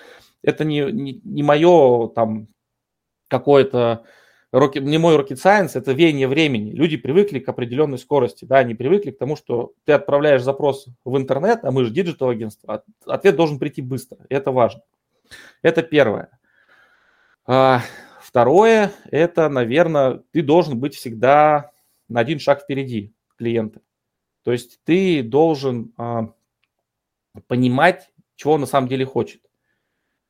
это 0.43 0.65
не, 0.65 0.81
не, 0.93 1.21
не 1.25 1.43
мое 1.43 2.09
там 2.09 2.49
какое-то 3.29 4.05
не 4.53 4.99
мой 4.99 5.17
rocket 5.17 5.37
science, 5.37 5.73
это 5.75 5.93
веяние 5.93 6.27
времени. 6.27 6.73
Люди 6.73 6.97
привыкли 6.97 7.39
к 7.39 7.49
определенной 7.49 7.99
скорости, 7.99 8.45
да, 8.45 8.59
они 8.59 8.75
привыкли 8.75 9.13
к 9.13 9.19
тому, 9.19 9.37
что 9.37 9.73
ты 9.85 9.93
отправляешь 9.93 10.43
запрос 10.43 10.87
в 11.05 11.17
интернет, 11.17 11.61
а 11.65 11.71
мы 11.71 11.85
же 11.85 11.93
digital 11.93 12.31
агентство, 12.31 12.83
ответ 13.07 13.37
должен 13.37 13.59
прийти 13.59 13.81
быстро, 13.81 14.19
и 14.29 14.35
это 14.35 14.51
важно. 14.51 14.83
Это 15.63 15.83
первое. 15.83 16.39
А, 17.47 17.83
второе, 18.21 18.93
это, 19.11 19.49
наверное, 19.49 20.23
ты 20.33 20.43
должен 20.43 20.79
быть 20.79 20.95
всегда 20.95 21.73
на 22.09 22.21
один 22.21 22.39
шаг 22.39 22.63
впереди 22.63 23.15
клиента. 23.37 23.81
То 24.43 24.53
есть 24.53 24.81
ты 24.85 25.23
должен 25.23 25.93
а, 25.97 26.33
понимать, 27.47 28.11
чего 28.37 28.55
он 28.55 28.61
на 28.61 28.67
самом 28.67 28.89
деле 28.89 29.05
хочет. 29.05 29.43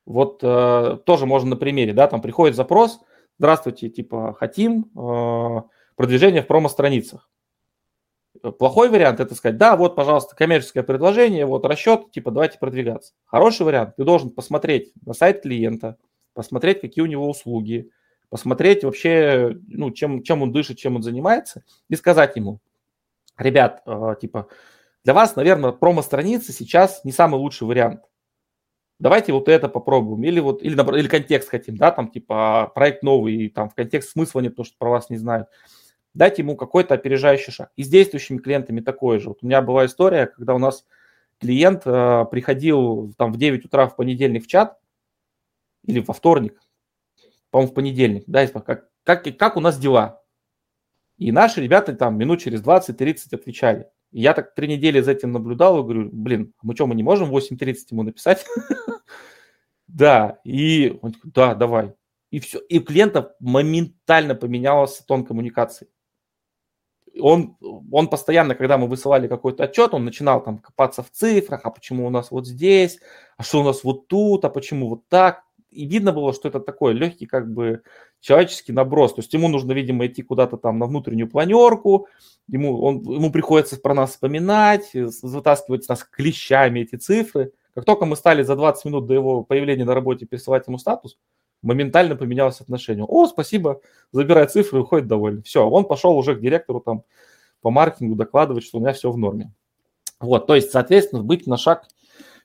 Вот 0.07 0.41
э, 0.43 0.99
тоже 1.05 1.27
можно 1.27 1.51
на 1.51 1.57
примере, 1.57 1.93
да, 1.93 2.09
там 2.09 2.21
приходит 2.21 2.57
запрос, 2.57 3.01
здравствуйте, 3.39 3.89
типа, 3.89 4.35
хотим 4.35 4.91
э, 4.97 5.63
продвижение 5.95 6.43
в 6.43 6.47
промо-страницах. 6.47 7.29
Плохой 8.43 8.89
вариант 8.89 9.21
это 9.21 9.35
сказать, 9.35 9.59
да, 9.59 9.77
вот, 9.77 9.95
пожалуйста, 9.95 10.35
коммерческое 10.35 10.83
предложение, 10.83 11.45
вот 11.45 11.65
расчет, 11.67 12.11
типа, 12.11 12.31
давайте 12.31 12.59
продвигаться. 12.59 13.13
Хороший 13.27 13.67
вариант, 13.67 13.97
ты 13.97 14.05
должен 14.05 14.31
посмотреть 14.31 14.93
на 15.05 15.13
сайт 15.13 15.43
клиента, 15.43 15.97
посмотреть, 16.33 16.81
какие 16.81 17.03
у 17.03 17.07
него 17.07 17.29
услуги, 17.29 17.91
посмотреть 18.31 18.85
вообще, 18.85 19.59
ну, 19.69 19.91
чем, 19.91 20.23
чем 20.23 20.43
он 20.43 20.53
дышит, 20.53 20.79
чем 20.79 20.97
он 20.97 21.03
занимается, 21.03 21.65
и 21.89 21.97
сказать 21.97 22.37
ему, 22.37 22.61
ребят, 23.37 23.83
э, 23.85 24.15
типа, 24.21 24.49
для 25.05 25.15
вас, 25.15 25.37
наверное, 25.37 25.73
промо-страница 25.73 26.53
сейчас 26.53 27.05
не 27.05 27.13
самый 27.13 27.37
лучший 27.37 27.67
вариант. 27.67 28.03
Давайте 28.99 29.33
вот 29.33 29.49
это 29.49 29.69
попробуем. 29.69 30.23
Или 30.25 30.41
вот, 30.41 30.63
или, 30.63 30.75
или 30.99 31.09
контекст 31.09 31.49
хотим, 31.49 31.77
да, 31.77 31.91
там, 31.91 32.11
типа, 32.11 32.71
проект 32.75 33.03
новый, 33.03 33.35
и 33.35 33.49
там 33.49 33.71
в 33.71 33.75
контекст 33.75 34.11
смысла 34.11 34.41
нет, 34.41 34.53
потому 34.53 34.67
что 34.67 34.77
про 34.79 34.91
вас 34.91 35.09
не 35.09 35.17
знают 35.17 35.49
дать 36.15 36.39
ему 36.39 36.57
какой-то 36.57 36.95
опережающий 36.95 37.53
шаг. 37.53 37.71
И 37.77 37.83
с 37.83 37.89
действующими 37.89 38.39
клиентами 38.39 38.81
такое 38.81 39.19
же. 39.21 39.29
Вот 39.29 39.39
у 39.43 39.47
меня 39.47 39.63
была 39.63 39.87
история, 39.87 40.27
когда 40.27 40.55
у 40.55 40.59
нас 40.59 40.85
клиент 41.39 41.83
э, 41.87 42.25
приходил 42.31 43.13
там 43.17 43.33
в 43.33 43.39
9 43.39 43.65
утра 43.65 43.89
в 43.89 43.97
понедельник 43.97 44.45
в 44.45 44.47
чат, 44.47 44.79
или 45.85 46.01
во 46.01 46.13
вторник, 46.13 46.61
по-моему, 47.51 47.73
в 47.73 47.75
понедельник, 47.75 48.25
да, 48.27 48.47
как, 48.47 48.89
как, 49.03 49.37
как 49.39 49.57
у 49.57 49.61
нас 49.61 49.79
дела. 49.79 50.23
И 51.17 51.33
наши 51.33 51.63
ребята 51.63 51.95
там 51.95 52.19
минут 52.19 52.41
через 52.41 52.63
20-30 52.63 53.19
отвечали. 53.33 53.89
И 54.11 54.21
я 54.21 54.35
так 54.35 54.55
три 54.55 54.69
недели 54.69 55.01
за 55.01 55.13
этим 55.13 55.33
наблюдал 55.33 55.79
и 55.79 55.83
говорю, 55.83 56.11
блин, 56.13 56.53
мы 56.63 56.75
что, 56.75 56.87
мы 56.87 56.95
не 56.95 57.03
можем 57.03 57.35
8.30 57.35 57.77
ему 57.91 58.03
написать? 58.03 58.45
Да, 59.93 60.39
и 60.45 60.97
он 61.03 61.11
такой, 61.11 61.33
да, 61.33 61.55
давай. 61.57 61.95
И 62.31 62.39
все. 62.39 62.61
И 62.61 62.79
у 62.79 62.85
клиентов 62.85 63.33
моментально 63.41 64.37
поменялся 64.37 65.05
тон 65.05 65.27
коммуникации 65.27 65.89
он, 67.19 67.57
он 67.91 68.09
постоянно, 68.09 68.55
когда 68.55 68.79
мы 68.79 68.87
высылали 68.87 69.29
какой-то 69.29 69.65
отчет, 69.65 69.95
он 69.95 70.05
начинал 70.05 70.43
там 70.43 70.59
копаться 70.59 71.03
в 71.03 71.11
цифрах, 71.11 71.61
а 71.65 71.71
почему 71.71 72.07
у 72.07 72.11
нас 72.11 72.31
вот 72.31 72.47
здесь, 72.47 72.99
а 73.37 73.43
что 73.43 73.61
у 73.61 73.65
нас 73.65 73.85
вот 73.85 74.07
тут, 74.07 74.45
а 74.45 74.51
почему 74.51 74.89
вот 74.89 75.09
так. 75.09 75.43
И 75.71 75.87
видно 75.87 76.13
было, 76.13 76.33
что 76.33 76.49
это 76.49 76.59
такой 76.61 76.95
легкий 76.95 77.27
как 77.27 77.53
бы 77.53 77.83
человеческий 78.21 78.73
наброс. 78.73 79.15
То 79.15 79.21
есть 79.21 79.33
ему 79.33 79.49
нужно, 79.49 79.73
видимо, 79.73 80.07
идти 80.07 80.23
куда-то 80.23 80.57
там 80.57 80.79
на 80.79 80.87
внутреннюю 80.87 81.29
планерку, 81.29 82.09
ему, 82.49 82.81
он, 82.83 83.01
ему 83.03 83.31
приходится 83.31 83.79
про 83.79 83.95
нас 83.95 84.11
вспоминать, 84.11 84.91
вытаскивать 85.23 85.85
с 85.85 85.89
нас 85.89 86.05
клещами 86.05 86.81
эти 86.81 86.97
цифры. 86.97 87.53
Как 87.75 87.85
только 87.85 88.05
мы 88.05 88.17
стали 88.17 88.43
за 88.43 88.57
20 88.57 88.85
минут 88.87 89.07
до 89.07 89.15
его 89.15 89.45
появления 89.45 89.85
на 89.85 89.95
работе 89.95 90.27
пересылать 90.27 90.67
ему 90.67 90.79
статус, 90.79 91.19
моментально 91.63 92.17
поменялось 92.17 92.61
отношение. 92.61 93.05
О, 93.05 93.27
спасибо, 93.27 93.81
забирай 94.13 94.47
цифры, 94.47 94.81
уходит 94.81 95.07
довольный. 95.07 95.43
Все, 95.43 95.69
он 95.69 95.85
пошел 95.85 96.17
уже 96.17 96.35
к 96.35 96.41
директору 96.41 96.81
там 96.81 97.05
по 97.61 97.71
маркетингу 97.71 98.15
докладывать, 98.15 98.65
что 98.65 98.79
у 98.79 98.81
меня 98.81 98.93
все 98.93 99.11
в 99.11 99.19
норме. 99.19 99.53
Вот, 100.21 100.47
то 100.47 100.55
есть, 100.55 100.71
соответственно, 100.71 101.23
быть 101.23 101.47
на 101.47 101.57
шаг 101.57 101.87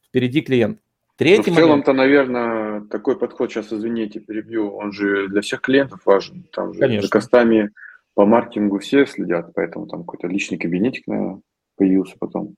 впереди 0.07 0.41
клиента. 0.41 0.81
Третий 1.17 1.49
ну, 1.49 1.55
в 1.55 1.59
целом-то, 1.59 1.93
наверное, 1.93 2.81
такой 2.81 3.17
подход, 3.17 3.49
сейчас, 3.49 3.71
извините, 3.71 4.19
перебью, 4.19 4.75
он 4.75 4.91
же 4.91 5.29
для 5.29 5.41
всех 5.41 5.61
клиентов 5.61 6.01
важен. 6.05 6.45
Там 6.51 6.73
же 6.73 6.79
Конечно. 6.79 7.03
за 7.03 7.09
костами 7.09 7.71
по 8.15 8.25
маркетингу 8.25 8.79
все 8.79 9.05
следят, 9.05 9.51
поэтому 9.53 9.87
там 9.87 10.01
какой-то 10.01 10.27
личный 10.27 10.57
кабинетик, 10.57 11.07
наверное, 11.07 11.41
появился 11.77 12.15
потом. 12.19 12.55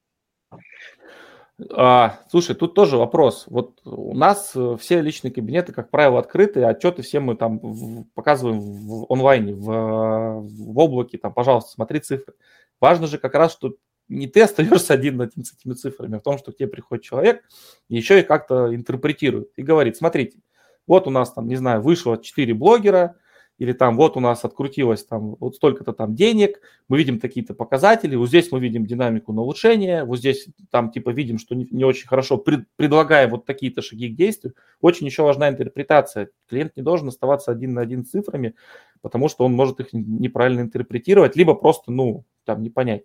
А, 1.72 2.20
слушай, 2.30 2.55
тут 2.55 2.76
тоже 2.76 2.97
вопрос. 2.97 3.45
Вот 3.47 3.82
у 3.84 4.16
нас 4.16 4.51
э, 4.55 4.78
все 4.80 5.01
личные 5.01 5.32
кабинеты, 5.32 5.74
как 5.74 5.89
правило, 5.89 6.20
открыты, 6.20 6.64
отчеты 6.64 7.01
все 7.01 7.20
мы 7.20 7.36
там 7.36 8.05
показываем 8.14 8.60
в 8.60 9.12
онлайне, 9.12 9.55
в, 9.55 10.41
в 10.41 10.80
облаке, 10.80 11.18
там, 11.18 11.34
пожалуйста, 11.34 11.72
смотри 11.72 11.99
цифры. 11.99 12.36
Важно 12.80 13.08
же 13.08 13.18
как 13.18 13.34
раз, 13.34 13.53
что 13.53 13.74
не 14.08 14.28
ты 14.28 14.41
остаешься 14.43 14.93
один 14.93 15.18
над 15.18 15.32
этими 15.36 15.74
цифрами, 15.74 16.18
а 16.18 16.20
в 16.20 16.24
том, 16.24 16.38
что 16.38 16.51
к 16.51 16.58
тебе 16.58 16.68
приходит 16.68 17.03
человек, 17.03 17.43
еще 17.89 18.20
и 18.20 18.24
как-то 18.24 18.74
интерпретирует 18.76 19.49
и 19.55 19.64
говорит, 19.64 19.97
смотрите, 19.97 20.39
вот 20.86 21.08
у 21.08 21.10
нас 21.10 21.34
там, 21.34 21.47
не 21.47 21.55
знаю, 21.55 21.82
вышло 21.82 22.18
4 22.22 22.53
блогера, 22.53 23.16
или 23.58 23.74
там 23.74 23.97
вот 23.97 24.18
у 24.18 24.20
нас 24.20 24.45
открутилось 24.45 25.03
там 25.03 25.36
вот 25.39 25.55
столько-то 25.55 25.93
там 25.93 26.16
денег, 26.16 26.62
мы 26.88 26.97
видим 26.97 27.20
какие-то 27.20 27.53
показатели, 27.53 28.16
вот 28.16 28.28
здесь 28.30 28.51
мы 28.51 28.60
видим 28.60 28.86
динамику 28.86 29.34
на 29.34 29.41
улучшение, 29.41 30.03
вот 30.03 30.20
здесь 30.20 30.47
там 30.70 30.91
типа 30.91 31.10
видим, 31.10 31.39
что 31.39 31.55
не, 31.55 31.68
не 31.72 31.84
очень 31.84 32.08
хорошо, 32.08 32.38
пред, 32.38 32.68
предлагая 32.76 33.28
вот 33.28 33.45
такие-то 33.45 33.82
шаги 33.82 34.10
к 34.10 34.16
действию. 34.16 34.53
Очень 34.82 35.08
еще 35.08 35.24
важна 35.24 35.49
интерпретация. 35.49 36.30
Клиент 36.47 36.76
не 36.76 36.84
должен 36.84 37.08
оставаться 37.08 37.51
один 37.51 37.74
на 37.74 37.82
один 37.82 38.05
с 38.05 38.10
цифрами, 38.10 38.55
потому 39.01 39.28
что 39.28 39.45
он 39.45 39.53
может 39.53 39.80
их 39.80 39.89
неправильно 39.91 40.62
интерпретировать, 40.62 41.36
либо 41.36 41.55
просто, 41.55 41.91
ну, 41.91 42.26
там, 42.45 42.62
не 42.62 42.70
понять. 42.70 43.03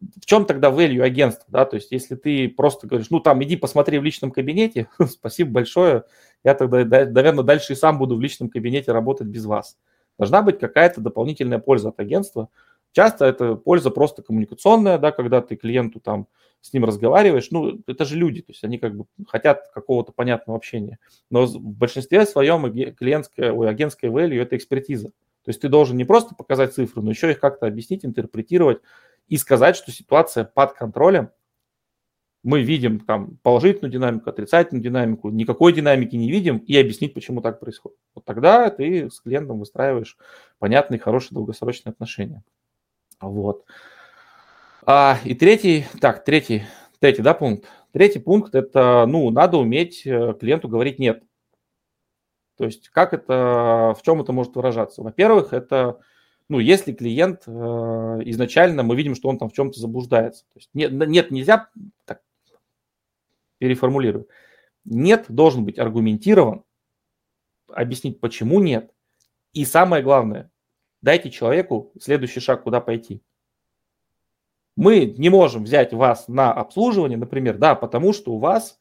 В 0.00 0.26
чем 0.26 0.44
тогда 0.44 0.70
value 0.70 1.02
агентства, 1.02 1.46
да, 1.48 1.64
то 1.64 1.76
есть 1.76 1.90
если 1.90 2.14
ты 2.14 2.48
просто 2.48 2.86
говоришь, 2.86 3.10
ну 3.10 3.20
там 3.20 3.42
иди 3.42 3.56
посмотри 3.56 3.98
в 3.98 4.04
личном 4.04 4.30
кабинете, 4.30 4.88
спасибо 5.08 5.50
большое, 5.50 6.04
я 6.42 6.54
тогда, 6.54 6.84
наверное, 6.84 7.44
дальше 7.44 7.72
и 7.72 7.76
сам 7.76 7.98
буду 7.98 8.16
в 8.16 8.20
личном 8.20 8.48
кабинете 8.48 8.92
работать 8.92 9.28
без 9.28 9.44
вас. 9.46 9.78
Должна 10.18 10.42
быть 10.42 10.58
какая-то 10.58 11.00
дополнительная 11.00 11.58
польза 11.58 11.88
от 11.88 11.98
агентства. 11.98 12.48
Часто 12.92 13.24
это 13.24 13.56
польза 13.56 13.90
просто 13.90 14.22
коммуникационная, 14.22 14.98
да, 14.98 15.10
когда 15.10 15.40
ты 15.40 15.56
клиенту 15.56 15.98
там 15.98 16.28
с 16.60 16.72
ним 16.72 16.84
разговариваешь, 16.84 17.50
ну, 17.50 17.80
это 17.86 18.04
же 18.04 18.16
люди, 18.16 18.40
то 18.40 18.52
есть 18.52 18.62
они 18.62 18.78
как 18.78 18.96
бы 18.96 19.06
хотят 19.26 19.70
какого-то 19.74 20.12
понятного 20.12 20.56
общения. 20.56 20.98
Но 21.30 21.46
в 21.46 21.60
большинстве 21.60 22.24
своем 22.24 22.72
клиентская, 22.94 23.52
ой, 23.52 23.68
агентская 23.68 24.10
value– 24.10 24.40
это 24.40 24.56
экспертиза. 24.56 25.08
То 25.08 25.50
есть 25.50 25.60
ты 25.60 25.68
должен 25.68 25.96
не 25.96 26.04
просто 26.04 26.34
показать 26.34 26.72
цифры, 26.72 27.02
но 27.02 27.10
еще 27.10 27.30
их 27.30 27.40
как-то 27.40 27.66
объяснить, 27.66 28.04
интерпретировать 28.04 28.78
и 29.28 29.36
сказать, 29.36 29.76
что 29.76 29.92
ситуация 29.92 30.44
под 30.44 30.74
контролем. 30.74 31.30
Мы 32.42 32.62
видим 32.62 33.00
там 33.00 33.38
положительную 33.42 33.90
динамику, 33.90 34.28
отрицательную 34.28 34.82
динамику, 34.82 35.30
никакой 35.30 35.72
динамики 35.72 36.14
не 36.14 36.30
видим 36.30 36.58
и 36.58 36.76
объяснить, 36.76 37.14
почему 37.14 37.40
так 37.40 37.58
происходит. 37.58 37.98
Вот 38.14 38.26
тогда 38.26 38.68
ты 38.68 39.10
с 39.10 39.20
клиентом 39.20 39.58
выстраиваешь 39.58 40.18
понятные, 40.58 40.98
хорошие 40.98 41.34
долгосрочные 41.34 41.92
отношения. 41.92 42.44
Вот. 43.18 43.64
А, 44.84 45.18
и 45.24 45.34
третий, 45.34 45.86
так, 46.02 46.24
третий, 46.24 46.64
третий, 47.00 47.22
да, 47.22 47.32
пункт. 47.32 47.66
Третий 47.92 48.18
пункт– 48.18 48.54
это, 48.56 49.06
ну, 49.08 49.30
надо 49.30 49.56
уметь 49.56 50.06
э, 50.06 50.34
клиенту 50.38 50.68
говорить 50.68 50.98
«нет». 50.98 51.22
То 52.56 52.64
есть 52.64 52.88
как 52.90 53.14
это, 53.14 53.94
в 53.98 54.02
чем 54.02 54.20
это 54.20 54.32
может 54.32 54.54
выражаться? 54.54 55.02
Во-первых, 55.02 55.52
это, 55.52 56.00
ну, 56.48 56.58
если 56.58 56.92
клиент 56.92 57.44
э, 57.46 57.50
изначально, 57.50 58.82
мы 58.82 58.96
видим, 58.96 59.14
что 59.14 59.28
он 59.28 59.38
там 59.38 59.48
в 59.48 59.54
чем-то 59.54 59.80
заблуждается. 59.80 60.44
То 60.52 60.58
есть 60.58 60.70
нет, 60.74 60.92
нет, 60.92 61.30
нельзя, 61.30 61.68
так, 62.04 62.20
переформулирую. 63.58 64.28
Нет 64.84 65.26
должен 65.28 65.64
быть 65.64 65.78
аргументирован, 65.78 66.64
объяснить, 67.68 68.20
почему 68.20 68.60
нет. 68.60 68.92
И 69.52 69.64
самое 69.64 70.02
главное, 70.02 70.50
дайте 71.00 71.30
человеку 71.30 71.92
следующий 72.00 72.40
шаг, 72.40 72.62
куда 72.64 72.80
пойти. 72.80 73.22
Мы 74.76 75.06
не 75.06 75.30
можем 75.30 75.64
взять 75.64 75.92
вас 75.92 76.28
на 76.28 76.52
обслуживание, 76.52 77.16
например, 77.16 77.56
да, 77.56 77.74
потому 77.74 78.12
что 78.12 78.32
у 78.32 78.38
вас 78.38 78.80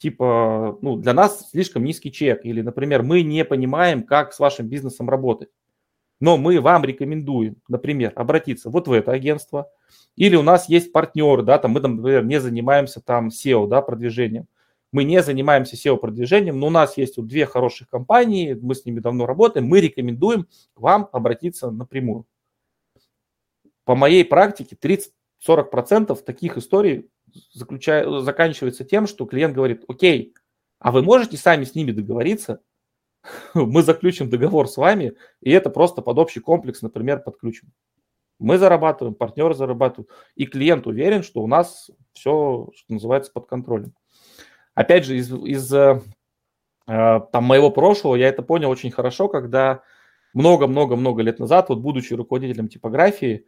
типа, 0.00 0.78
ну, 0.80 0.96
для 0.96 1.12
нас 1.12 1.50
слишком 1.50 1.84
низкий 1.84 2.10
чек, 2.10 2.44
или, 2.44 2.62
например, 2.62 3.02
мы 3.02 3.22
не 3.22 3.44
понимаем, 3.44 4.02
как 4.02 4.32
с 4.32 4.38
вашим 4.38 4.66
бизнесом 4.66 5.10
работать. 5.10 5.50
Но 6.20 6.36
мы 6.36 6.60
вам 6.60 6.84
рекомендуем, 6.84 7.56
например, 7.66 8.12
обратиться 8.14 8.68
вот 8.68 8.86
в 8.86 8.92
это 8.92 9.12
агентство, 9.12 9.70
или 10.16 10.36
у 10.36 10.42
нас 10.42 10.68
есть 10.68 10.92
партнеры, 10.92 11.42
да, 11.42 11.58
там 11.58 11.72
мы, 11.72 11.80
например, 11.80 12.24
не 12.24 12.40
занимаемся 12.40 13.00
там 13.00 13.28
SEO, 13.28 13.66
да, 13.66 13.80
продвижением. 13.80 14.46
Мы 14.92 15.04
не 15.04 15.22
занимаемся 15.22 15.76
SEO-продвижением, 15.76 16.58
но 16.58 16.66
у 16.66 16.70
нас 16.70 16.96
есть 16.96 17.16
вот 17.16 17.28
две 17.28 17.46
хороших 17.46 17.88
компании, 17.88 18.58
мы 18.60 18.74
с 18.74 18.84
ними 18.84 18.98
давно 18.98 19.24
работаем, 19.24 19.66
мы 19.66 19.80
рекомендуем 19.80 20.46
вам 20.74 21.08
обратиться 21.12 21.70
напрямую. 21.70 22.26
По 23.84 23.94
моей 23.94 24.24
практике 24.24 24.76
30-40% 25.46 26.22
таких 26.24 26.58
историй 26.58 27.08
заключая, 27.52 28.20
заканчивается 28.20 28.84
тем, 28.84 29.06
что 29.06 29.26
клиент 29.26 29.54
говорит, 29.54 29.84
окей, 29.88 30.34
а 30.80 30.90
вы 30.90 31.02
можете 31.02 31.36
сами 31.36 31.64
с 31.64 31.74
ними 31.74 31.92
договориться, 31.92 32.60
мы 33.54 33.82
заключим 33.82 34.30
договор 34.30 34.68
с 34.68 34.76
вами, 34.76 35.14
и 35.40 35.50
это 35.50 35.70
просто 35.70 36.02
под 36.02 36.18
общий 36.18 36.40
комплекс, 36.40 36.82
например, 36.82 37.20
подключим. 37.20 37.72
Мы 38.38 38.56
зарабатываем, 38.56 39.14
партнеры 39.14 39.54
зарабатывают, 39.54 40.10
и 40.34 40.46
клиент 40.46 40.86
уверен, 40.86 41.22
что 41.22 41.42
у 41.42 41.46
нас 41.46 41.90
все, 42.12 42.70
что 42.74 42.92
называется, 42.92 43.30
под 43.32 43.46
контролем. 43.46 43.94
Опять 44.74 45.04
же, 45.04 45.16
из, 45.16 45.30
из 45.30 45.72
э, 45.74 46.00
э, 46.86 47.20
там, 47.32 47.44
моего 47.44 47.70
прошлого 47.70 48.16
я 48.16 48.28
это 48.28 48.42
понял 48.42 48.70
очень 48.70 48.90
хорошо, 48.90 49.28
когда 49.28 49.82
много-много-много 50.32 51.22
лет 51.22 51.38
назад, 51.38 51.68
вот 51.68 51.80
будучи 51.80 52.14
руководителем 52.14 52.68
типографии, 52.68 53.46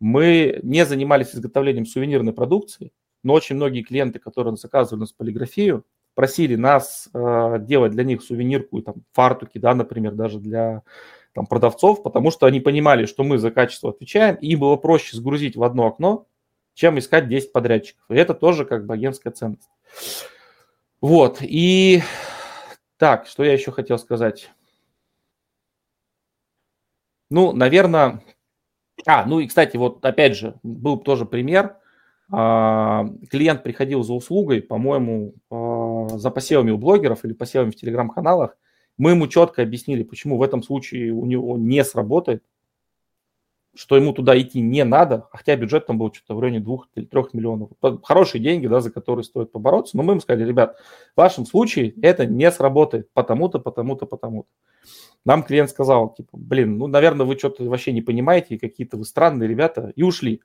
мы 0.00 0.58
не 0.64 0.84
занимались 0.84 1.34
изготовлением 1.34 1.86
сувенирной 1.86 2.32
продукции, 2.32 2.90
но 3.22 3.34
очень 3.34 3.54
многие 3.54 3.82
клиенты, 3.82 4.18
которые 4.18 4.56
заказывали 4.56 4.98
у 4.98 5.00
нас 5.02 5.12
полиграфию, 5.12 5.84
просили 6.14 6.56
нас 6.56 7.08
э, 7.12 7.56
делать 7.60 7.92
для 7.92 8.04
них 8.04 8.22
сувенирку, 8.22 8.82
там, 8.82 8.96
фартуки, 9.12 9.58
да, 9.58 9.74
например, 9.74 10.12
даже 10.12 10.38
для 10.38 10.82
там, 11.34 11.46
продавцов, 11.46 12.02
потому 12.02 12.30
что 12.30 12.46
они 12.46 12.60
понимали, 12.60 13.06
что 13.06 13.24
мы 13.24 13.38
за 13.38 13.50
качество 13.50 13.90
отвечаем, 13.90 14.36
и 14.36 14.48
им 14.48 14.60
было 14.60 14.76
проще 14.76 15.16
сгрузить 15.16 15.56
в 15.56 15.62
одно 15.62 15.86
окно, 15.86 16.26
чем 16.74 16.98
искать 16.98 17.28
10 17.28 17.52
подрядчиков. 17.52 18.04
И 18.10 18.14
это 18.14 18.34
тоже 18.34 18.64
как 18.64 18.86
бы 18.86 18.94
агентская 18.94 19.32
ценность. 19.32 19.68
Вот, 21.00 21.38
и 21.40 22.02
так, 22.98 23.26
что 23.26 23.44
я 23.44 23.52
еще 23.52 23.72
хотел 23.72 23.98
сказать? 23.98 24.50
Ну, 27.30 27.52
наверное... 27.52 28.22
А, 29.06 29.24
ну 29.24 29.40
и, 29.40 29.48
кстати, 29.48 29.76
вот 29.76 30.04
опять 30.04 30.36
же, 30.36 30.58
был 30.62 30.98
тоже 30.98 31.24
пример– 31.24 31.76
клиент 32.32 33.62
приходил 33.62 34.02
за 34.02 34.14
услугой, 34.14 34.62
по-моему, 34.62 35.34
а, 35.50 36.08
за 36.16 36.30
посевами 36.30 36.70
у 36.70 36.78
блогеров 36.78 37.24
или 37.24 37.34
посевами 37.34 37.70
в 37.70 37.76
телеграм-каналах. 37.76 38.56
Мы 38.96 39.10
ему 39.10 39.26
четко 39.26 39.62
объяснили, 39.62 40.02
почему 40.02 40.38
в 40.38 40.42
этом 40.42 40.62
случае 40.62 41.12
у 41.12 41.26
него 41.26 41.58
не 41.58 41.84
сработает, 41.84 42.42
что 43.74 43.96
ему 43.96 44.12
туда 44.12 44.38
идти 44.40 44.60
не 44.60 44.84
надо, 44.84 45.28
хотя 45.30 45.56
бюджет 45.56 45.86
там 45.86 45.98
был 45.98 46.12
что-то 46.12 46.34
в 46.34 46.40
районе 46.40 46.60
2 46.60 46.78
или 46.94 47.04
3 47.04 47.22
миллионов. 47.32 47.70
Хорошие 48.02 48.42
деньги, 48.42 48.66
да, 48.66 48.80
за 48.80 48.90
которые 48.90 49.24
стоит 49.24 49.50
побороться, 49.50 49.96
но 49.96 50.02
мы 50.02 50.12
ему 50.12 50.20
сказали, 50.20 50.46
ребят, 50.46 50.78
в 51.14 51.20
вашем 51.20 51.46
случае 51.46 51.94
это 52.02 52.26
не 52.26 52.50
сработает 52.50 53.10
потому-то, 53.12 53.58
потому-то, 53.58 54.06
потому-то. 54.06 54.48
Нам 55.24 55.42
клиент 55.42 55.70
сказал, 55.70 56.14
типа, 56.14 56.30
блин, 56.32 56.78
ну, 56.78 56.86
наверное, 56.86 57.24
вы 57.24 57.38
что-то 57.38 57.64
вообще 57.64 57.92
не 57.92 58.02
понимаете, 58.02 58.58
какие-то 58.58 58.96
вы 58.96 59.04
странные 59.04 59.48
ребята, 59.48 59.92
и 59.94 60.02
ушли. 60.02 60.42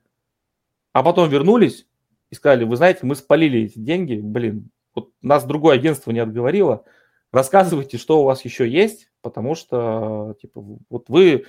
А 0.98 1.04
потом 1.04 1.30
вернулись 1.30 1.86
и 2.32 2.36
сказали, 2.36 2.64
вы 2.64 2.76
знаете, 2.76 3.02
мы 3.04 3.14
спалили 3.14 3.66
эти 3.66 3.78
деньги, 3.78 4.16
блин, 4.16 4.72
вот 4.96 5.12
нас 5.22 5.46
другое 5.46 5.76
агентство 5.76 6.10
не 6.10 6.18
отговорило, 6.18 6.86
рассказывайте, 7.32 8.00
что 8.00 8.20
у 8.20 8.24
вас 8.24 8.44
еще 8.44 8.68
есть, 8.68 9.12
потому 9.22 9.54
что, 9.54 10.36
типа, 10.42 10.66
вот 10.90 11.08
вы 11.08 11.46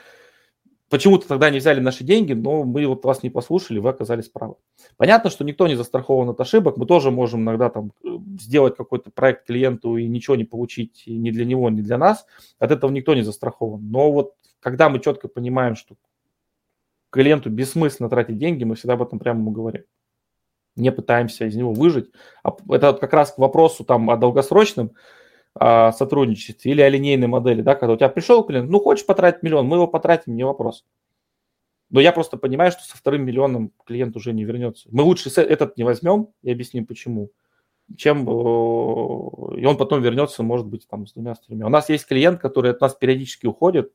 почему-то 0.90 1.26
тогда 1.26 1.48
не 1.48 1.60
взяли 1.60 1.80
наши 1.80 2.04
деньги, 2.04 2.34
но 2.34 2.64
мы 2.64 2.86
вот 2.86 3.06
вас 3.06 3.22
не 3.22 3.30
послушали, 3.30 3.78
вы 3.78 3.88
оказались 3.88 4.28
правы. 4.28 4.56
Понятно, 4.98 5.30
что 5.30 5.44
никто 5.44 5.66
не 5.66 5.76
застрахован 5.76 6.28
от 6.28 6.38
ошибок, 6.42 6.76
мы 6.76 6.84
тоже 6.84 7.10
можем 7.10 7.40
иногда 7.40 7.70
там 7.70 7.92
э, 8.04 8.18
сделать 8.38 8.76
какой-то 8.76 9.10
проект 9.10 9.46
клиенту 9.46 9.96
и 9.96 10.06
ничего 10.06 10.36
не 10.36 10.44
получить 10.44 11.04
ни 11.06 11.30
для 11.30 11.46
него, 11.46 11.70
ни 11.70 11.80
для 11.80 11.96
нас, 11.96 12.26
от 12.58 12.70
этого 12.70 12.90
никто 12.90 13.14
не 13.14 13.22
застрахован. 13.22 13.80
Но 13.90 14.12
вот 14.12 14.34
когда 14.60 14.90
мы 14.90 15.00
четко 15.00 15.26
понимаем, 15.26 15.74
что 15.74 15.94
клиенту 17.10 17.50
бессмысленно 17.50 18.08
тратить 18.08 18.38
деньги, 18.38 18.64
мы 18.64 18.74
всегда 18.74 18.94
об 18.94 19.02
этом 19.02 19.18
прямо 19.18 19.40
ему 19.40 19.50
говорим. 19.50 19.84
Не 20.76 20.92
пытаемся 20.92 21.46
из 21.46 21.56
него 21.56 21.72
выжить. 21.72 22.10
А 22.42 22.56
это 22.70 22.92
как 22.92 23.12
раз 23.12 23.32
к 23.32 23.38
вопросу 23.38 23.84
там, 23.84 24.10
о 24.10 24.16
долгосрочном 24.16 24.92
а, 25.54 25.92
сотрудничестве 25.92 26.72
или 26.72 26.82
о 26.82 26.88
линейной 26.88 27.26
модели, 27.26 27.62
да, 27.62 27.74
когда 27.74 27.94
у 27.94 27.96
тебя 27.96 28.08
пришел 28.08 28.44
клиент, 28.44 28.70
ну, 28.70 28.78
хочешь 28.78 29.06
потратить 29.06 29.42
миллион, 29.42 29.66
мы 29.66 29.76
его 29.76 29.88
потратим, 29.88 30.36
не 30.36 30.44
вопрос. 30.44 30.84
Но 31.90 32.00
я 32.00 32.12
просто 32.12 32.36
понимаю, 32.36 32.70
что 32.70 32.84
со 32.84 32.96
вторым 32.96 33.24
миллионом 33.24 33.72
клиент 33.84 34.14
уже 34.14 34.32
не 34.32 34.44
вернется. 34.44 34.88
Мы 34.92 35.02
лучше 35.02 35.30
этот 35.40 35.76
не 35.76 35.84
возьмем 35.84 36.28
и 36.42 36.52
объясним, 36.52 36.86
почему, 36.86 37.32
чем 37.96 38.24
и 38.24 39.64
он 39.64 39.76
потом 39.78 40.02
вернется, 40.02 40.42
может 40.42 40.66
быть, 40.66 40.86
там 40.86 41.06
с 41.06 41.14
двумя, 41.14 41.34
с 41.34 41.40
тремя. 41.40 41.66
У 41.66 41.70
нас 41.70 41.88
есть 41.88 42.06
клиент, 42.06 42.40
который 42.40 42.72
от 42.72 42.80
нас 42.80 42.94
периодически 42.94 43.46
уходит, 43.46 43.92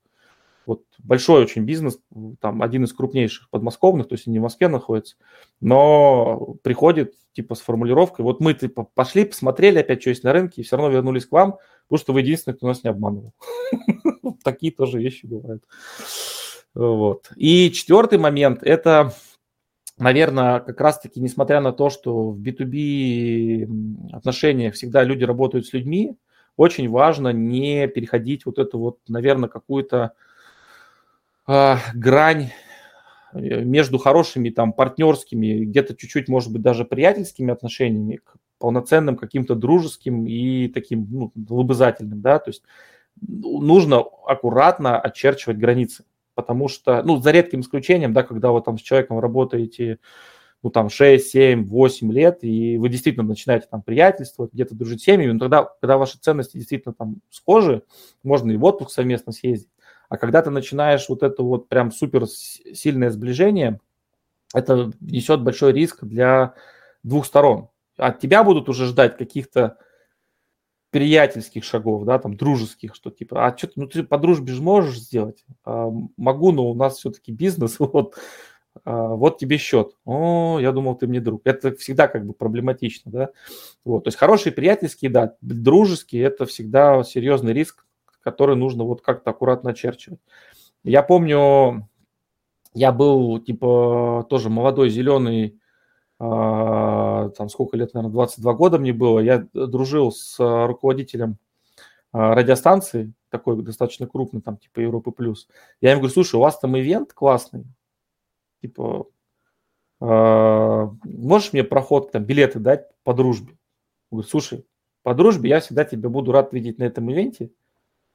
вот 0.66 0.84
большой 0.99 1.43
очень 1.43 1.64
бизнес, 1.64 1.99
там 2.39 2.61
один 2.61 2.84
из 2.84 2.93
крупнейших 2.93 3.49
подмосковных, 3.49 4.07
то 4.07 4.16
есть 4.16 4.28
не 4.28 4.39
в 4.39 4.43
Москве 4.43 4.68
находится, 4.68 5.16
но 5.59 6.55
приходит 6.64 7.16
типа 7.34 7.55
с 7.55 7.61
формулировкой, 7.61 8.24
вот 8.24 8.39
мы 8.39 8.53
типа 8.53 8.88
пошли, 8.93 9.26
посмотрели 9.26 9.80
опять, 9.80 10.01
что 10.01 10.11
есть 10.11 10.24
на 10.24 10.34
рынке, 10.34 10.61
и 10.61 10.64
все 10.64 10.78
равно 10.78 10.91
вернулись 10.91 11.26
к 11.26 11.32
вам, 11.32 11.57
потому 11.88 11.99
что 11.99 12.14
вы 12.14 12.22
единственный, 12.22 12.53
кто 12.53 12.68
нас 12.68 12.84
не 12.84 12.89
обманывал. 12.89 13.34
Такие 14.43 14.72
тоже 14.72 14.99
вещи 14.99 15.26
бывают. 15.26 15.64
Вот. 16.74 17.32
И 17.36 17.72
четвертый 17.72 18.18
момент– 18.18 18.61
это, 18.64 19.14
наверное, 19.97 20.59
как 20.59 20.80
раз-таки, 20.82 21.20
несмотря 21.20 21.61
на 21.61 21.72
то, 21.72 21.89
что 21.89 22.32
в 22.32 22.39
B2B 22.39 24.11
отношениях 24.14 24.74
всегда 24.76 25.03
люди 25.03 25.24
работают 25.24 25.68
с 25.68 25.74
людьми, 25.74 26.18
очень 26.55 26.89
важно 26.89 27.30
не 27.30 27.88
переходить 27.88 28.45
вот 28.45 28.59
эту 28.59 28.80
вот, 28.80 28.99
наверное, 29.07 29.49
какую-то 29.49 30.14
э, 31.48 31.76
грань 31.94 32.52
между 33.34 33.98
хорошими 33.98 34.50
там 34.50 34.74
партнерскими, 34.74 35.66
где-то 35.66 35.96
чуть-чуть, 35.96 36.28
может 36.28 36.52
быть, 36.52 36.62
даже 36.62 36.86
приятельскими 36.86 37.52
отношениями 37.52 38.18
к 38.18 38.36
полноценным 38.60 39.18
каким-то 39.18 39.56
дружеским 39.56 40.26
и 40.26 40.68
таким 40.68 41.08
ну, 41.10 41.34
лобызательным, 41.50 42.22
да, 42.22 42.39
то 42.39 42.50
есть 42.50 42.64
нужно 43.22 43.98
аккуратно 44.26 45.00
очерчивать 45.00 45.58
границы, 45.58 46.06
потому 46.36 46.68
что, 46.68 47.04
ну, 47.04 47.18
за 47.18 47.32
редким 47.32 47.62
исключением, 47.62 48.14
да, 48.14 48.24
когда 48.24 48.52
вы 48.52 48.62
там 48.62 48.78
с 48.78 48.82
человеком 48.82 49.20
работаете 49.20 50.00
ну, 50.62 50.70
там, 50.70 50.89
6, 50.89 51.28
7, 51.30 51.66
8 51.66 52.12
лет, 52.14 52.39
и 52.44 52.78
вы 52.78 52.88
действительно 52.88 53.26
начинаете 53.26 53.68
там 53.70 53.82
приятельствовать, 53.82 54.54
где-то 54.54 54.76
дружить 54.76 55.02
с 55.02 55.04
семьями, 55.04 55.34
но 55.34 55.39
тогда, 55.39 55.66
когда 55.82 55.98
ваши 55.98 56.18
ценности 56.18 56.56
действительно 56.56 56.94
там 56.94 57.18
схожи, 57.30 57.84
можно 58.24 58.50
и 58.52 58.56
в 58.56 58.64
отпуск 58.64 58.91
совместно 58.91 59.34
съездить. 59.34 59.73
А 60.14 60.18
когда 60.18 60.43
ты 60.43 60.51
начинаешь 60.51 61.09
вот 61.09 61.24
это 61.24 61.41
вот 61.41 61.70
прям 61.70 61.91
супер 61.91 62.28
сильное 62.28 63.09
сближение, 63.09 63.80
это 64.53 64.91
несет 65.01 65.41
большой 65.41 65.74
риск 65.74 66.03
для 66.03 66.53
двух 67.01 67.26
сторон. 67.26 67.70
От 67.97 68.20
тебя 68.20 68.43
будут 68.43 68.70
уже 68.70 68.86
ждать 68.86 69.18
каких-то 69.18 69.80
приятельских 70.91 71.64
шагов, 71.64 72.05
да, 72.05 72.20
там, 72.20 72.38
дружеских, 72.38 72.93
что 72.93 73.09
типа, 73.09 73.47
а 73.47 73.57
что 73.57 73.66
ты, 73.66 73.74
ну 73.76 73.88
ты 73.88 74.03
по 74.03 74.20
дружбе 74.20 74.53
же 74.53 74.61
можешь 74.61 74.99
сделать? 74.99 75.43
А, 75.66 75.89
могу, 76.16 76.51
но 76.51 76.70
у 76.70 76.76
нас 76.76 76.97
все-таки 76.97 77.32
бизнес, 77.32 77.78
вот, 77.80 78.14
а, 78.86 79.16
вот 79.16 79.39
тебе 79.39 79.57
счет. 79.57 79.97
О, 80.05 80.59
я 80.61 80.72
думал, 80.74 80.93
ты 80.93 81.07
мне 81.07 81.22
друг. 81.22 81.41
Это 81.45 81.76
всегда 81.76 82.07
как 82.07 82.28
бы 82.28 82.34
проблематично, 82.34 83.11
да. 83.11 83.30
Вот, 83.84 84.03
то 84.03 84.09
есть 84.09 84.20
хорошие 84.20 84.53
приятельские, 84.53 85.09
да, 85.09 85.38
дружеские, 85.41 86.22
это 86.26 86.45
всегда 86.45 87.03
серьезный 87.03 87.53
риск, 87.53 87.84
который 88.24 88.56
нужно 88.56 88.84
вот 88.84 89.02
как-то 89.02 89.32
аккуратно 89.32 89.72
очерчивать. 89.72 90.20
Я 90.84 91.04
помню, 91.04 91.88
я 92.74 92.92
был, 92.92 93.40
типа, 93.40 94.26
тоже 94.30 94.50
молодой, 94.50 94.90
зеленый, 94.90 95.60
а, 96.20 97.30
там 97.30 97.50
сколько 97.50 97.76
лет, 97.76 97.94
наверное, 97.94 98.14
22 98.14 98.54
года 98.54 98.80
мне 98.80 98.94
было, 98.94 99.20
я 99.20 99.48
дружил 99.54 100.12
с 100.12 100.38
руководителем 100.40 101.38
а, 102.12 102.34
радиостанции, 102.34 103.14
такой 103.30 103.62
достаточно 103.62 104.08
крупный, 104.08 104.42
там 104.42 104.58
типа 104.58 104.80
Европы 104.80 105.12
Плюс. 105.12 105.48
Я 105.82 105.92
ему 105.92 106.02
говорю, 106.02 106.14
слушай, 106.14 106.36
у 106.36 106.40
вас 106.40 106.60
там 106.60 106.78
ивент 106.78 107.14
классный, 107.14 107.66
типа, 108.62 109.08
э, 110.00 110.88
можешь 111.04 111.52
мне 111.52 111.64
проход, 111.64 112.12
там, 112.12 112.24
билеты 112.24 112.60
дать 112.60 112.86
по 113.04 113.14
дружбе? 113.14 113.58
Он 114.12 114.18
говорит, 114.18 114.30
слушай, 114.30 114.66
по 115.02 115.16
дружбе 115.16 115.50
я 115.50 115.60
всегда 115.60 115.84
тебя 115.84 116.10
буду 116.10 116.32
рад 116.32 116.54
видеть 116.54 116.78
на 116.78 116.84
этом 116.84 117.12
ивенте, 117.12 117.52